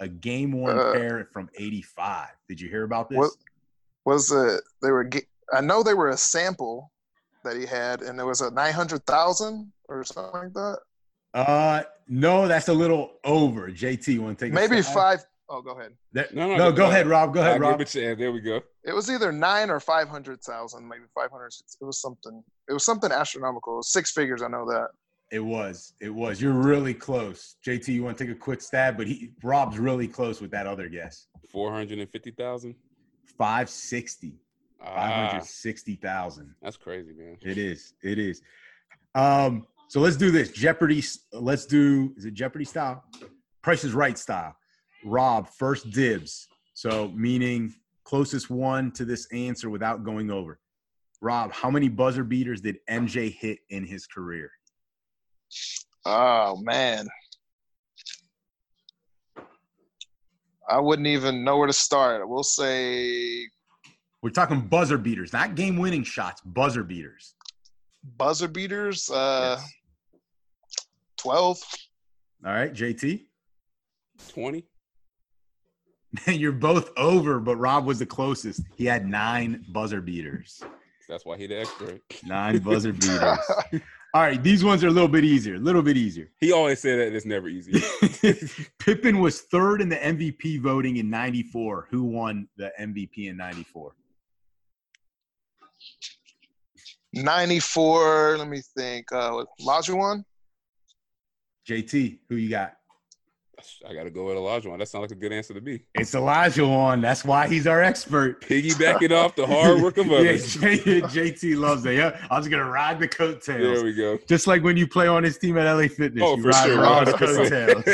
A 0.00 0.08
game 0.08 0.52
worn 0.52 0.78
Uh, 0.78 0.92
pair 0.92 1.28
from 1.32 1.48
85. 1.56 2.28
Did 2.48 2.60
you 2.60 2.68
hear 2.68 2.84
about 2.84 3.08
this? 3.08 3.16
What 3.18 3.32
was 4.04 4.30
it? 4.30 4.62
They 4.82 4.90
were. 4.90 5.08
I 5.52 5.60
know 5.60 5.82
they 5.82 5.94
were 5.94 6.10
a 6.10 6.16
sample 6.16 6.90
that 7.44 7.56
he 7.56 7.64
had, 7.64 8.02
and 8.02 8.18
there 8.18 8.26
was 8.26 8.40
a 8.40 8.50
nine 8.50 8.72
hundred 8.74 9.04
thousand 9.06 9.72
or 9.88 10.04
something 10.04 10.32
like 10.42 10.52
that. 10.52 10.78
Uh, 11.34 11.82
no, 12.08 12.46
that's 12.48 12.68
a 12.68 12.72
little 12.74 13.12
over. 13.24 13.70
JT, 13.70 14.08
you 14.14 14.22
want 14.22 14.38
to 14.38 14.44
take 14.46 14.52
a 14.52 14.54
Maybe 14.54 14.82
stab? 14.82 14.94
five 14.94 15.24
oh 15.48 15.62
go 15.62 15.72
ahead. 15.78 15.92
That- 16.12 16.34
No, 16.34 16.46
no, 16.48 16.56
no, 16.56 16.72
go 16.72 16.84
no. 16.84 16.90
ahead, 16.90 17.06
Rob. 17.06 17.32
Go 17.32 17.40
ahead, 17.40 17.56
agree 17.56 17.68
Rob. 17.68 17.78
with 17.78 17.94
you. 17.94 18.14
There 18.16 18.32
we 18.32 18.40
go. 18.40 18.60
It 18.84 18.94
was 18.94 19.10
either 19.10 19.32
nine 19.32 19.70
or 19.70 19.80
five 19.80 20.08
hundred 20.08 20.42
thousand, 20.42 20.86
maybe 20.88 21.04
five 21.14 21.30
hundred. 21.30 21.52
It 21.80 21.84
was 21.84 22.00
something. 22.00 22.42
It 22.68 22.72
was 22.74 22.84
something 22.84 23.10
astronomical. 23.12 23.74
It 23.74 23.76
was 23.78 23.92
six 23.92 24.12
figures. 24.12 24.42
I 24.42 24.48
know 24.48 24.66
that. 24.66 24.88
It 25.32 25.40
was. 25.40 25.94
It 26.00 26.10
was. 26.10 26.40
You're 26.40 26.52
really 26.52 26.94
close. 26.94 27.56
JT, 27.66 27.88
you 27.88 28.04
want 28.04 28.16
to 28.18 28.24
take 28.24 28.34
a 28.34 28.38
quick 28.38 28.60
stab? 28.60 28.96
But 28.96 29.08
he 29.08 29.32
Rob's 29.42 29.78
really 29.78 30.06
close 30.06 30.40
with 30.40 30.50
that 30.52 30.66
other 30.66 30.88
guess. 30.88 31.26
Four 31.50 31.72
hundred 31.72 31.98
and 31.98 32.10
fifty 32.10 32.30
thousand. 32.30 32.74
560. 33.38 34.34
Ah, 34.80 34.94
560,000. 34.94 36.54
that's 36.62 36.76
crazy, 36.76 37.12
man. 37.12 37.36
It 37.42 37.58
is. 37.58 37.94
It 38.02 38.18
is. 38.18 38.40
Um, 39.14 39.66
so 39.88 40.00
let's 40.00 40.16
do 40.16 40.30
this. 40.30 40.50
Jeopardy. 40.50 41.02
Let's 41.32 41.66
do 41.66 42.14
is 42.16 42.24
it 42.24 42.34
Jeopardy 42.34 42.64
style? 42.64 43.04
Price 43.62 43.84
is 43.84 43.92
right 43.92 44.16
style. 44.16 44.56
Rob, 45.04 45.48
first 45.48 45.90
dibs. 45.90 46.48
So 46.74 47.08
meaning 47.14 47.74
closest 48.04 48.48
one 48.50 48.92
to 48.92 49.04
this 49.04 49.26
answer 49.32 49.70
without 49.70 50.04
going 50.04 50.30
over. 50.30 50.60
Rob, 51.20 51.52
how 51.52 51.70
many 51.70 51.88
buzzer 51.88 52.22
beaters 52.22 52.60
did 52.60 52.78
MJ 52.88 53.32
hit 53.32 53.58
in 53.70 53.84
his 53.84 54.06
career? 54.06 54.50
Oh 56.04 56.56
man. 56.62 57.06
I 60.68 60.80
wouldn't 60.80 61.06
even 61.08 61.44
know 61.44 61.58
where 61.58 61.66
to 61.68 61.72
start. 61.72 62.28
We'll 62.28 62.42
say 62.42 63.46
We're 64.22 64.30
talking 64.30 64.60
buzzer 64.62 64.98
beaters, 64.98 65.32
not 65.32 65.54
game 65.54 65.76
winning 65.76 66.02
shots, 66.02 66.40
buzzer 66.44 66.82
beaters. 66.82 67.34
buzzer 68.16 68.48
beaters. 68.48 69.10
Uh, 69.10 69.58
Yes. 69.60 69.72
12. 71.18 71.62
All 72.44 72.52
right, 72.52 72.72
JT. 72.72 73.24
Twenty. 74.28 74.66
You're 76.26 76.52
both 76.52 76.90
over, 76.96 77.40
but 77.40 77.56
Rob 77.56 77.84
was 77.86 77.98
the 77.98 78.06
closest. 78.06 78.62
He 78.76 78.84
had 78.84 79.06
nine 79.06 79.64
buzzer 79.68 80.00
beaters. 80.00 80.62
That's 81.08 81.24
why 81.24 81.36
he 81.38 81.46
the 81.46 81.60
expert. 81.60 82.00
Nine 82.24 82.58
buzzer 82.58 82.92
beaters. 82.92 83.38
All 84.16 84.22
right, 84.22 84.42
these 84.42 84.64
ones 84.64 84.82
are 84.82 84.86
a 84.88 84.90
little 84.90 85.10
bit 85.10 85.24
easier. 85.24 85.56
A 85.56 85.58
little 85.58 85.82
bit 85.82 85.98
easier. 85.98 86.30
He 86.40 86.50
always 86.50 86.80
said 86.80 86.98
that 86.98 87.14
it's 87.14 87.26
never 87.26 87.48
easy. 87.48 87.82
Pippen 88.78 89.18
was 89.18 89.42
third 89.42 89.82
in 89.82 89.90
the 89.90 89.96
MVP 89.96 90.58
voting 90.62 90.96
in 90.96 91.10
94. 91.10 91.88
Who 91.90 92.02
won 92.02 92.48
the 92.56 92.72
MVP 92.80 93.28
in 93.28 93.36
94? 93.36 93.92
94. 97.12 98.38
Let 98.38 98.48
me 98.48 98.62
think. 98.74 99.12
Uh, 99.12 99.44
Olajuwon? 99.60 100.24
JT, 101.68 102.20
who 102.30 102.36
you 102.36 102.48
got? 102.48 102.72
I 103.88 103.94
got 103.94 104.04
to 104.04 104.10
go 104.10 104.26
with 104.26 104.36
Olajuwon. 104.36 104.78
That 104.78 104.88
sounds 104.88 105.02
like 105.02 105.12
a 105.12 105.14
good 105.14 105.32
answer 105.32 105.54
to 105.54 105.60
me. 105.62 105.80
It's 105.94 106.14
Olajuwon. 106.14 107.00
That's 107.00 107.24
why 107.24 107.48
he's 107.48 107.66
our 107.66 107.82
expert. 107.82 108.42
Piggybacking 108.42 109.10
off 109.16 109.34
the 109.34 109.46
hard 109.46 109.80
work 109.80 109.96
of 109.96 110.06
yeah, 110.08 110.18
others. 110.18 110.54
J- 110.56 111.00
JT 111.00 111.56
loves 111.56 111.86
it. 111.86 111.94
Yeah, 111.94 112.26
I 112.30 112.36
was 112.36 112.48
gonna 112.48 112.68
ride 112.68 113.00
the 113.00 113.08
coattails. 113.08 113.76
There 113.76 113.82
we 113.84 113.94
go. 113.94 114.18
Just 114.28 114.46
like 114.46 114.62
when 114.62 114.76
you 114.76 114.86
play 114.86 115.08
on 115.08 115.22
his 115.24 115.38
team 115.38 115.56
at 115.56 115.72
LA 115.72 115.88
Fitness, 115.88 116.22
Oh, 116.22 116.36
you 116.36 116.42
for 116.42 116.48
ride 116.50 116.66
sure, 116.66 116.80
Rob's 116.82 117.12
100%. 117.12 117.84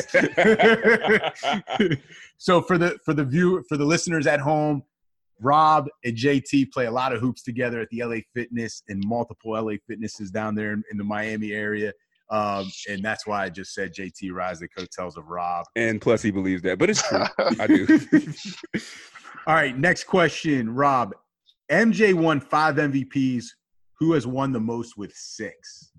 coattails. 1.78 1.98
so 2.38 2.60
for 2.60 2.76
the 2.76 2.98
for 3.04 3.14
the 3.14 3.24
view 3.24 3.64
for 3.68 3.76
the 3.76 3.84
listeners 3.84 4.26
at 4.26 4.40
home, 4.40 4.82
Rob 5.40 5.88
and 6.04 6.16
JT 6.16 6.72
play 6.72 6.86
a 6.86 6.90
lot 6.90 7.12
of 7.12 7.20
hoops 7.20 7.42
together 7.44 7.80
at 7.80 7.88
the 7.90 8.02
LA 8.02 8.16
Fitness 8.34 8.82
and 8.88 9.00
multiple 9.06 9.52
LA 9.52 9.74
Fitnesses 9.86 10.32
down 10.32 10.56
there 10.56 10.72
in, 10.72 10.82
in 10.90 10.98
the 10.98 11.04
Miami 11.04 11.52
area. 11.52 11.92
Um, 12.32 12.72
and 12.88 13.04
that's 13.04 13.26
why 13.26 13.44
I 13.44 13.50
just 13.50 13.74
said 13.74 13.92
JT 13.94 14.32
rides 14.32 14.60
the 14.60 14.68
coattails 14.68 15.18
of 15.18 15.28
Rob. 15.28 15.66
And 15.76 16.00
plus, 16.00 16.22
he 16.22 16.30
believes 16.30 16.62
that, 16.62 16.78
but 16.78 16.88
it's 16.88 17.06
true. 17.06 17.24
I 17.60 17.66
do. 17.66 17.86
All 19.46 19.54
right, 19.54 19.76
next 19.76 20.04
question, 20.04 20.74
Rob. 20.74 21.12
MJ 21.70 22.14
won 22.14 22.40
five 22.40 22.76
MVPs. 22.76 23.44
Who 23.98 24.14
has 24.14 24.26
won 24.26 24.52
the 24.52 24.60
most 24.60 24.96
with 24.96 25.12
six? 25.14 25.92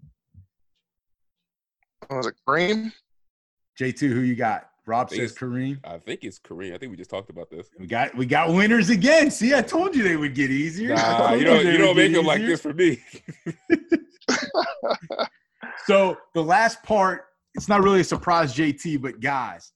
Was 2.09 2.25
it 2.25 2.33
Kareem? 2.47 2.91
JT, 3.79 3.99
who 4.09 4.21
you 4.21 4.35
got? 4.35 4.69
Rob 4.85 5.09
says 5.11 5.19
it's- 5.19 5.37
Kareem. 5.37 5.79
I 5.85 5.99
think 5.99 6.21
it's 6.23 6.39
Kareem. 6.39 6.73
I 6.73 6.77
think 6.79 6.89
we 6.91 6.97
just 6.97 7.09
talked 7.11 7.29
about 7.29 7.49
this. 7.51 7.69
We 7.79 7.85
got 7.87 8.13
we 8.17 8.25
got 8.25 8.51
winners 8.51 8.89
again. 8.89 9.29
See, 9.31 9.53
I 9.53 9.61
told 9.61 9.95
you 9.95 10.01
they 10.03 10.17
would 10.17 10.33
get 10.35 10.49
easier. 10.51 10.95
Nah, 10.95 11.33
you 11.33 11.45
don't. 11.45 11.63
they 11.63 11.71
You 11.73 11.77
don't 11.77 11.95
make 11.95 12.11
get 12.11 12.19
him 12.19 12.25
like 12.25 12.41
this 12.41 12.59
for 12.61 12.73
me. 12.73 12.99
So 15.85 16.17
the 16.33 16.43
last 16.43 16.81
part, 16.83 17.25
it's 17.55 17.67
not 17.67 17.83
really 17.83 18.01
a 18.01 18.05
surprise, 18.05 18.55
JT, 18.55 19.01
but 19.01 19.19
guys, 19.19 19.71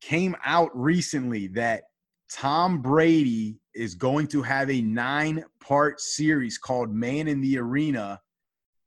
came 0.00 0.34
out 0.44 0.70
recently 0.74 1.48
that 1.48 1.84
Tom 2.30 2.80
Brady 2.80 3.58
is 3.74 3.94
going 3.94 4.26
to 4.28 4.42
have 4.42 4.70
a 4.70 4.80
nine-part 4.80 6.00
series 6.00 6.58
called 6.58 6.92
Man 6.94 7.28
in 7.28 7.40
the 7.40 7.58
Arena. 7.58 8.20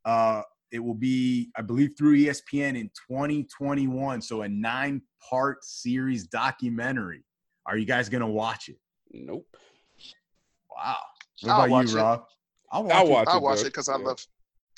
Uh, 0.04 0.42
it 0.72 0.80
will 0.80 0.96
be, 0.96 1.52
I 1.56 1.62
believe, 1.62 1.92
through 1.98 2.18
ESPN 2.18 2.78
in 2.80 2.90
2021. 3.10 4.22
So 4.22 4.42
a 4.42 4.50
nine-part 4.50 5.64
series 5.64 6.28
documentary. 6.28 7.24
Are 7.68 7.78
you 7.78 7.86
guys 7.86 8.10
gonna 8.10 8.30
watch 8.30 8.70
it? 8.70 8.78
Nope. 9.12 9.48
Wow. 10.76 10.98
What 11.42 11.52
I'll 11.52 11.58
about 11.60 11.70
watch 11.70 11.92
you, 11.92 11.98
it. 11.98 12.02
Rob? 12.02 12.26
I'll 12.72 12.84
watch, 12.84 12.94
I'll 12.94 13.08
it. 13.08 13.10
watch 13.10 13.28
I 13.28 13.38
it. 13.38 13.42
watch 13.42 13.62
it 13.62 13.64
because 13.66 13.90
I 13.90 13.96
love. 13.98 14.20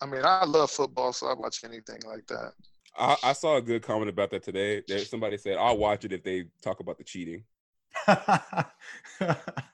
I 0.02 0.06
mean, 0.06 0.22
I 0.24 0.46
love 0.46 0.72
football, 0.72 1.14
so 1.14 1.28
I 1.28 1.34
watch 1.34 1.64
anything 1.64 2.00
like 2.06 2.28
that. 2.28 2.54
I, 2.98 3.16
I 3.24 3.34
saw 3.34 3.58
a 3.58 3.62
good 3.62 3.82
comment 3.82 4.10
about 4.10 4.32
that 4.32 4.44
today. 4.44 4.82
There, 4.88 5.00
somebody 5.00 5.38
said, 5.38 5.58
"I'll 5.58 5.78
watch 5.78 6.06
it 6.06 6.14
if 6.14 6.24
they 6.24 6.46
talk 6.62 6.80
about 6.80 6.98
the 6.98 7.04
cheating." 7.04 7.44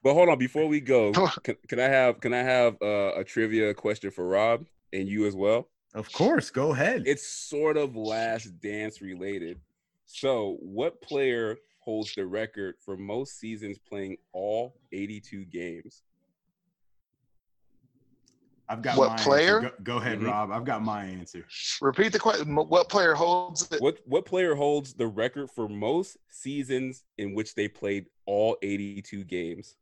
But 0.04 0.16
hold 0.16 0.28
on, 0.28 0.38
before 0.38 0.68
we 0.68 0.82
go, 0.82 1.14
can, 1.44 1.56
can 1.68 1.80
I 1.80 1.88
have 1.88 2.20
can 2.20 2.34
I 2.34 2.44
have 2.44 2.76
uh, 2.82 3.14
a 3.16 3.24
trivia 3.24 3.74
question 3.74 4.12
for 4.12 4.28
Rob 4.28 4.66
and 4.92 5.08
you 5.08 5.26
as 5.26 5.36
well? 5.36 5.70
of 5.96 6.12
course, 6.12 6.50
go 6.50 6.74
ahead. 6.74 7.04
It's 7.06 7.26
sort 7.26 7.78
of 7.78 7.96
last 7.96 8.60
dance 8.60 9.02
related. 9.02 9.60
So, 10.06 10.58
what 10.60 11.02
player 11.02 11.58
holds 11.80 12.14
the 12.16 12.26
record 12.26 12.76
for 12.84 12.98
most 12.98 13.40
seasons 13.40 13.78
playing 13.78 14.18
all 14.34 14.76
82 14.92 15.46
games? 15.46 16.04
I've 18.70 18.82
got 18.82 18.98
What 18.98 19.08
my 19.08 19.14
answer. 19.14 19.24
player? 19.26 19.60
Go, 19.62 19.72
go 19.84 19.98
ahead, 19.98 20.20
Mhm. 20.20 20.28
Rob. 20.28 20.52
I've 20.52 20.64
got 20.66 20.82
my 20.84 21.04
answer. 21.06 21.46
Repeat 21.82 22.14
the 22.14 22.20
question. 22.20 22.56
What 22.56 22.90
player 22.90 23.14
holds 23.14 23.70
it? 23.72 23.82
What 23.82 24.00
what 24.06 24.26
player 24.26 24.56
holds 24.56 24.94
the 24.94 25.08
record 25.08 25.50
for 25.52 25.68
most 25.68 26.18
seasons 26.30 27.04
in 27.18 27.34
which 27.34 27.56
they 27.56 27.68
played 27.68 28.06
all 28.26 28.58
82 28.62 29.24
games? 29.26 29.76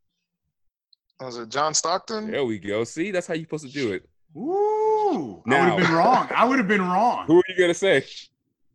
Was 1.20 1.38
it 1.38 1.50
John 1.50 1.74
Stockton? 1.76 2.32
There 2.32 2.44
we 2.44 2.58
go. 2.58 2.84
See, 2.84 3.12
that's 3.12 3.28
how 3.28 3.36
you're 3.36 3.46
supposed 3.46 3.68
to 3.68 3.72
do 3.72 3.94
it. 3.94 4.10
Ooh, 4.36 5.44
I 5.46 5.50
would 5.50 5.70
have 5.70 5.78
been 5.78 5.92
wrong. 5.96 6.28
I 6.36 6.46
would 6.46 6.58
have 6.58 6.68
been 6.68 6.82
wrong. 6.82 7.28
Who 7.28 7.38
are 7.38 7.44
you 7.48 7.56
gonna 7.58 7.74
say? 7.74 8.06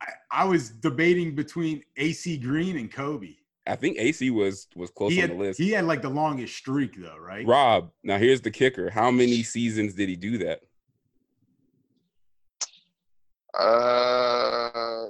I, 0.01 0.07
I 0.31 0.45
was 0.45 0.71
debating 0.71 1.35
between 1.35 1.83
AC 1.97 2.37
Green 2.39 2.77
and 2.77 2.93
Kobe. 2.93 3.35
I 3.67 3.75
think 3.77 3.97
AC 3.99 4.31
was 4.31 4.69
was 4.77 4.91
close 4.91 5.13
He 5.13 5.23
on 5.23 5.29
had, 5.29 5.37
the 5.39 5.43
list. 5.43 5.59
he 5.59 5.71
had 5.71 5.85
like 5.87 6.03
the 6.03 6.09
longest 6.09 6.57
streak 6.57 7.01
though, 7.01 7.17
right? 7.19 7.47
Rob, 7.47 7.91
now 8.05 8.17
here's 8.19 8.41
the 8.41 8.51
kicker. 8.51 8.91
How 8.91 9.11
many 9.11 9.43
seasons 9.43 9.95
did 9.95 10.09
he 10.09 10.17
do 10.17 10.39
that? 10.39 10.61
Uh, 13.59 15.07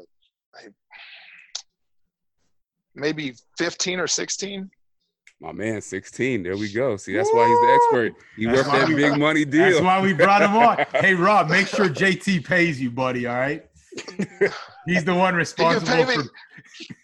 maybe 2.95 3.35
15 3.59 4.01
or 4.01 4.07
16. 4.07 4.71
My 5.41 5.53
man, 5.53 5.83
16. 5.83 6.43
There 6.43 6.57
we 6.57 6.73
go. 6.73 6.97
See, 6.97 7.15
that's 7.15 7.29
why 7.33 7.47
he's 7.47 7.61
the 7.61 7.75
expert. 7.75 8.23
He 8.37 8.47
That's 8.47 8.57
worked 8.69 8.71
that 8.71 8.89
we- 8.89 8.95
big 8.95 9.19
money 9.19 9.45
deal. 9.45 9.63
That's 9.71 9.81
why 9.83 10.01
we 10.01 10.15
brought 10.15 10.43
him 10.43 10.57
on. 10.57 10.79
Hey, 11.03 11.13
Rob, 11.15 11.51
make 11.51 11.67
sure 11.67 11.89
JT 11.89 12.45
pays 12.47 12.81
you, 12.81 12.91
buddy. 12.91 13.27
All 13.27 13.37
right. 13.37 13.67
He's 14.87 15.05
the 15.05 15.15
one 15.15 15.35
responsible 15.35 15.87
pay 15.87 16.05
me. 16.05 16.17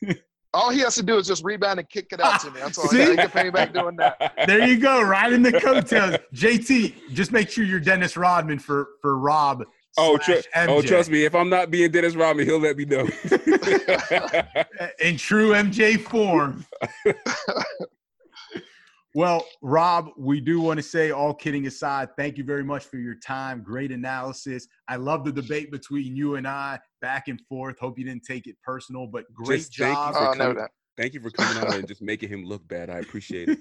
for. 0.06 0.14
All 0.54 0.70
he 0.70 0.80
has 0.80 0.94
to 0.96 1.02
do 1.02 1.16
is 1.16 1.26
just 1.26 1.42
rebound 1.44 1.78
and 1.78 1.88
kick 1.88 2.08
it 2.12 2.20
out 2.20 2.40
to 2.42 2.50
me. 2.50 2.60
That's 2.60 2.76
all. 2.76 2.88
See? 2.88 3.00
I 3.00 3.06
got. 3.06 3.10
He 3.10 3.16
can 3.16 3.30
pay 3.30 3.44
me 3.44 3.50
back 3.50 3.72
doing 3.72 3.96
that. 3.96 4.34
There 4.46 4.66
you 4.66 4.78
go, 4.78 5.02
right 5.02 5.32
in 5.32 5.42
the 5.42 5.52
coattails. 5.52 6.16
JT, 6.34 7.12
just 7.12 7.32
make 7.32 7.48
sure 7.48 7.64
you're 7.64 7.80
Dennis 7.80 8.16
Rodman 8.16 8.58
for 8.58 8.88
for 9.00 9.16
Rob. 9.16 9.64
Oh, 9.98 10.16
tr- 10.16 10.32
slash 10.52 10.68
oh, 10.68 10.82
trust 10.82 11.10
me. 11.10 11.24
If 11.24 11.34
I'm 11.34 11.48
not 11.48 11.70
being 11.70 11.90
Dennis 11.90 12.14
Rodman, 12.14 12.46
he'll 12.46 12.58
let 12.58 12.76
me 12.76 12.84
know. 12.84 13.00
in 15.00 15.16
true 15.16 15.52
MJ 15.52 16.00
form. 16.00 16.66
well, 19.14 19.44
Rob, 19.60 20.10
we 20.16 20.40
do 20.40 20.60
want 20.60 20.78
to 20.78 20.82
say, 20.82 21.10
all 21.10 21.34
kidding 21.34 21.66
aside, 21.66 22.08
thank 22.16 22.38
you 22.38 22.44
very 22.44 22.64
much 22.64 22.84
for 22.84 22.96
your 22.96 23.14
time. 23.16 23.62
Great 23.62 23.92
analysis. 23.92 24.66
I 24.88 24.96
love 24.96 25.24
the 25.24 25.32
debate 25.32 25.70
between 25.70 26.16
you 26.16 26.36
and 26.36 26.46
I, 26.48 26.78
back 27.00 27.28
and 27.28 27.40
forth. 27.48 27.78
Hope 27.78 27.98
you 27.98 28.04
didn't 28.04 28.24
take 28.24 28.46
it 28.46 28.56
personal, 28.64 29.06
but 29.06 29.24
great 29.34 29.58
Just 29.58 29.76
thank 29.76 29.90
you 29.90 29.94
job. 29.94 30.14
for 30.14 30.28
Oh, 30.28 30.34
coming- 30.34 30.66
Thank 30.98 31.14
you 31.14 31.20
for 31.20 31.30
coming 31.30 31.56
out 31.62 31.74
and 31.74 31.88
just 31.88 32.02
making 32.02 32.28
him 32.28 32.44
look 32.44 32.66
bad. 32.68 32.90
I 32.90 32.98
appreciate 32.98 33.48
it. 33.48 33.58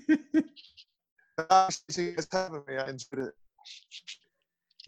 I 1.50 1.70
appreciate 1.70 2.06
you 2.10 2.16
guys 2.16 2.28
having 2.32 2.62
me. 2.68 2.76
I 2.78 2.90
enjoyed 2.90 3.28
it. 3.28 3.34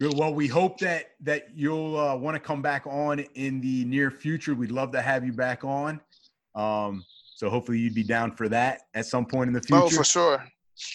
Good. 0.00 0.14
Well, 0.18 0.34
we 0.34 0.46
hope 0.46 0.78
that 0.80 1.12
that 1.20 1.46
you'll 1.54 1.96
uh, 1.98 2.16
want 2.16 2.34
to 2.34 2.40
come 2.40 2.60
back 2.60 2.86
on 2.86 3.20
in 3.20 3.60
the 3.62 3.84
near 3.86 4.10
future. 4.10 4.54
We'd 4.54 4.70
love 4.72 4.92
to 4.92 5.00
have 5.00 5.24
you 5.24 5.32
back 5.32 5.64
on. 5.64 6.00
Um, 6.54 7.02
so 7.36 7.48
hopefully 7.48 7.78
you'd 7.78 7.94
be 7.94 8.02
down 8.02 8.32
for 8.36 8.48
that 8.50 8.82
at 8.94 9.06
some 9.06 9.24
point 9.24 9.48
in 9.48 9.54
the 9.54 9.62
future. 9.62 9.82
Oh, 9.84 9.88
for 9.88 10.04
sure, 10.04 10.44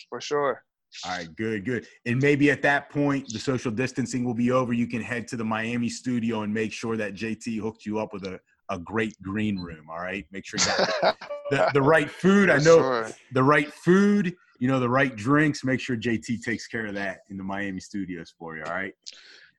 for 0.09 0.19
sure. 0.21 0.63
All 1.05 1.11
right, 1.11 1.35
good, 1.35 1.65
good. 1.65 1.85
And 2.07 2.19
maybe 2.21 2.49
at 2.49 2.61
that 2.63 2.89
point, 2.89 3.27
the 3.31 3.37
social 3.39 3.71
distancing 3.71 4.23
will 4.25 4.33
be 4.33 4.49
over. 4.51 4.73
You 4.73 4.87
can 4.87 5.01
head 5.01 5.27
to 5.29 5.37
the 5.37 5.43
Miami 5.45 5.87
studio 5.89 6.41
and 6.41 6.51
make 6.53 6.73
sure 6.73 6.97
that 6.97 7.13
JT 7.13 7.59
hooked 7.59 7.85
you 7.85 7.99
up 7.99 8.11
with 8.11 8.25
a, 8.25 8.39
a 8.69 8.79
great 8.79 9.13
green 9.21 9.59
room. 9.59 9.87
All 9.89 9.99
right, 9.99 10.25
make 10.31 10.45
sure 10.47 10.59
you 10.59 10.65
got 11.01 11.17
the, 11.51 11.69
the 11.75 11.81
right 11.95 12.09
food. 12.09 12.49
I 12.49 12.57
know 12.57 12.79
Sure. 12.79 13.09
the 13.33 13.43
right 13.43 13.71
food, 13.71 14.35
you 14.59 14.67
know, 14.67 14.79
the 14.79 14.89
right 14.89 15.15
drinks. 15.15 15.63
Make 15.63 15.79
sure 15.79 15.95
JT 15.95 16.41
takes 16.41 16.65
care 16.67 16.87
of 16.87 16.95
that 16.95 17.19
in 17.29 17.37
the 17.37 17.43
Miami 17.43 17.79
studios 17.79 18.33
for 18.37 18.57
you. 18.57 18.63
All 18.65 18.73
right. 18.73 18.93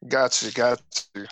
Got 0.08 0.42
you, 0.42 0.50
got 0.50 0.80
you. 1.14 1.26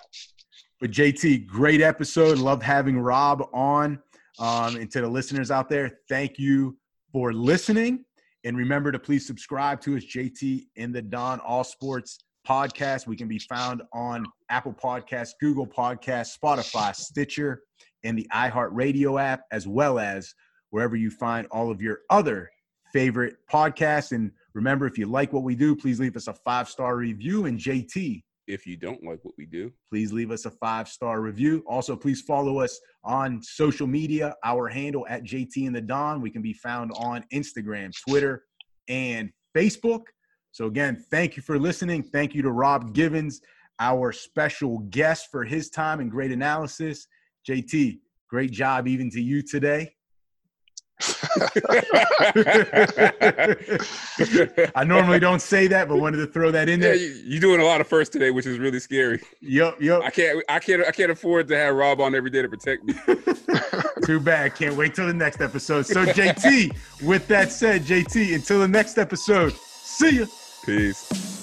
But 0.79 0.91
JT, 0.91 1.45
great 1.45 1.81
episode. 1.81 2.37
Loved 2.37 2.63
having 2.63 2.97
Rob 2.99 3.49
on. 3.53 3.99
Um, 4.39 4.77
and 4.77 4.89
to 4.91 5.01
the 5.01 5.09
listeners 5.09 5.51
out 5.51 5.67
there, 5.67 5.99
thank 6.07 6.39
you 6.39 6.77
for 7.11 7.33
listening. 7.33 8.05
And 8.43 8.55
remember 8.55 8.91
to 8.91 8.99
please 8.99 9.27
subscribe 9.27 9.81
to 9.81 9.97
us, 9.97 10.03
JT 10.03 10.67
in 10.75 10.91
the 10.91 11.01
Don 11.01 11.39
All 11.41 11.63
Sports 11.63 12.23
podcast. 12.47 13.05
We 13.05 13.17
can 13.17 13.27
be 13.27 13.39
found 13.39 13.81
on 13.93 14.25
Apple 14.49 14.73
Podcasts, 14.73 15.31
Google 15.39 15.67
Podcasts, 15.67 16.37
Spotify, 16.37 16.95
Stitcher, 16.95 17.63
and 18.03 18.17
the 18.17 18.27
iHeartRadio 18.33 19.21
app, 19.21 19.41
as 19.51 19.67
well 19.67 19.99
as 19.99 20.33
wherever 20.69 20.95
you 20.95 21.11
find 21.11 21.47
all 21.51 21.69
of 21.69 21.81
your 21.81 21.99
other 22.09 22.49
favorite 22.93 23.35
podcasts. 23.51 24.13
And 24.13 24.31
remember, 24.53 24.87
if 24.87 24.97
you 24.97 25.05
like 25.05 25.33
what 25.33 25.43
we 25.43 25.55
do, 25.55 25.75
please 25.75 25.99
leave 25.99 26.15
us 26.15 26.27
a 26.27 26.33
five 26.33 26.69
star 26.69 26.95
review. 26.95 27.45
And 27.45 27.59
JT, 27.59 28.23
If 28.49 28.65
you 28.65 28.77
don't 28.77 29.03
like 29.03 29.19
what 29.21 29.35
we 29.37 29.45
do, 29.45 29.71
please 29.91 30.11
leave 30.11 30.31
us 30.31 30.45
a 30.45 30.49
five 30.49 30.89
star 30.89 31.21
review. 31.21 31.63
Also, 31.67 31.95
please 31.95 32.21
follow 32.21 32.59
us 32.59 32.79
on 33.03 33.43
social 33.43 33.85
media. 33.85 34.33
Our 34.43 34.67
handle 34.67 35.05
at 35.07 35.23
JT 35.23 35.67
and 35.67 35.75
the 35.75 35.81
Don. 35.81 36.19
We 36.19 36.31
can 36.31 36.41
be 36.41 36.53
found 36.53 36.91
on 36.95 37.23
Instagram, 37.31 37.91
Twitter, 38.07 38.45
and 38.87 39.29
Facebook. 39.55 40.01
So, 40.51 40.65
again, 40.65 41.05
thank 41.11 41.37
you 41.37 41.43
for 41.43 41.59
listening. 41.59 42.01
Thank 42.01 42.33
you 42.33 42.41
to 42.41 42.51
Rob 42.51 42.95
Givens, 42.95 43.39
our 43.79 44.11
special 44.11 44.79
guest, 44.89 45.27
for 45.29 45.43
his 45.43 45.69
time 45.69 45.99
and 45.99 46.09
great 46.09 46.31
analysis. 46.31 47.05
JT, 47.47 47.99
great 48.31 48.49
job 48.49 48.87
even 48.87 49.11
to 49.11 49.21
you 49.21 49.43
today. 49.43 49.93
I 54.75 54.83
normally 54.83 55.19
don't 55.19 55.41
say 55.41 55.67
that, 55.67 55.87
but 55.87 55.97
wanted 55.97 56.17
to 56.17 56.27
throw 56.27 56.51
that 56.51 56.69
in 56.69 56.79
there. 56.79 56.95
you, 56.95 57.21
you're 57.25 57.41
doing 57.41 57.61
a 57.61 57.65
lot 57.65 57.81
of 57.81 57.87
firsts 57.87 58.11
today, 58.11 58.31
which 58.31 58.45
is 58.45 58.57
really 58.59 58.79
scary. 58.79 59.21
Yup, 59.41 59.81
yup. 59.81 60.03
I 60.03 60.09
can't, 60.09 60.43
I 60.49 60.59
can't, 60.59 60.85
I 60.85 60.91
can't 60.91 61.11
afford 61.11 61.47
to 61.49 61.57
have 61.57 61.75
Rob 61.75 62.01
on 62.01 62.15
every 62.15 62.29
day 62.29 62.41
to 62.41 62.49
protect 62.49 62.83
me. 62.83 62.93
Too 64.05 64.19
bad. 64.19 64.55
Can't 64.55 64.75
wait 64.75 64.95
till 64.95 65.07
the 65.07 65.13
next 65.13 65.41
episode. 65.41 65.85
So, 65.85 66.05
JT, 66.05 66.75
with 67.03 67.27
that 67.27 67.51
said, 67.51 67.83
JT, 67.83 68.35
until 68.35 68.59
the 68.59 68.67
next 68.67 68.97
episode, 68.97 69.53
see 69.53 70.19
ya. 70.19 70.25
Peace. 70.65 71.38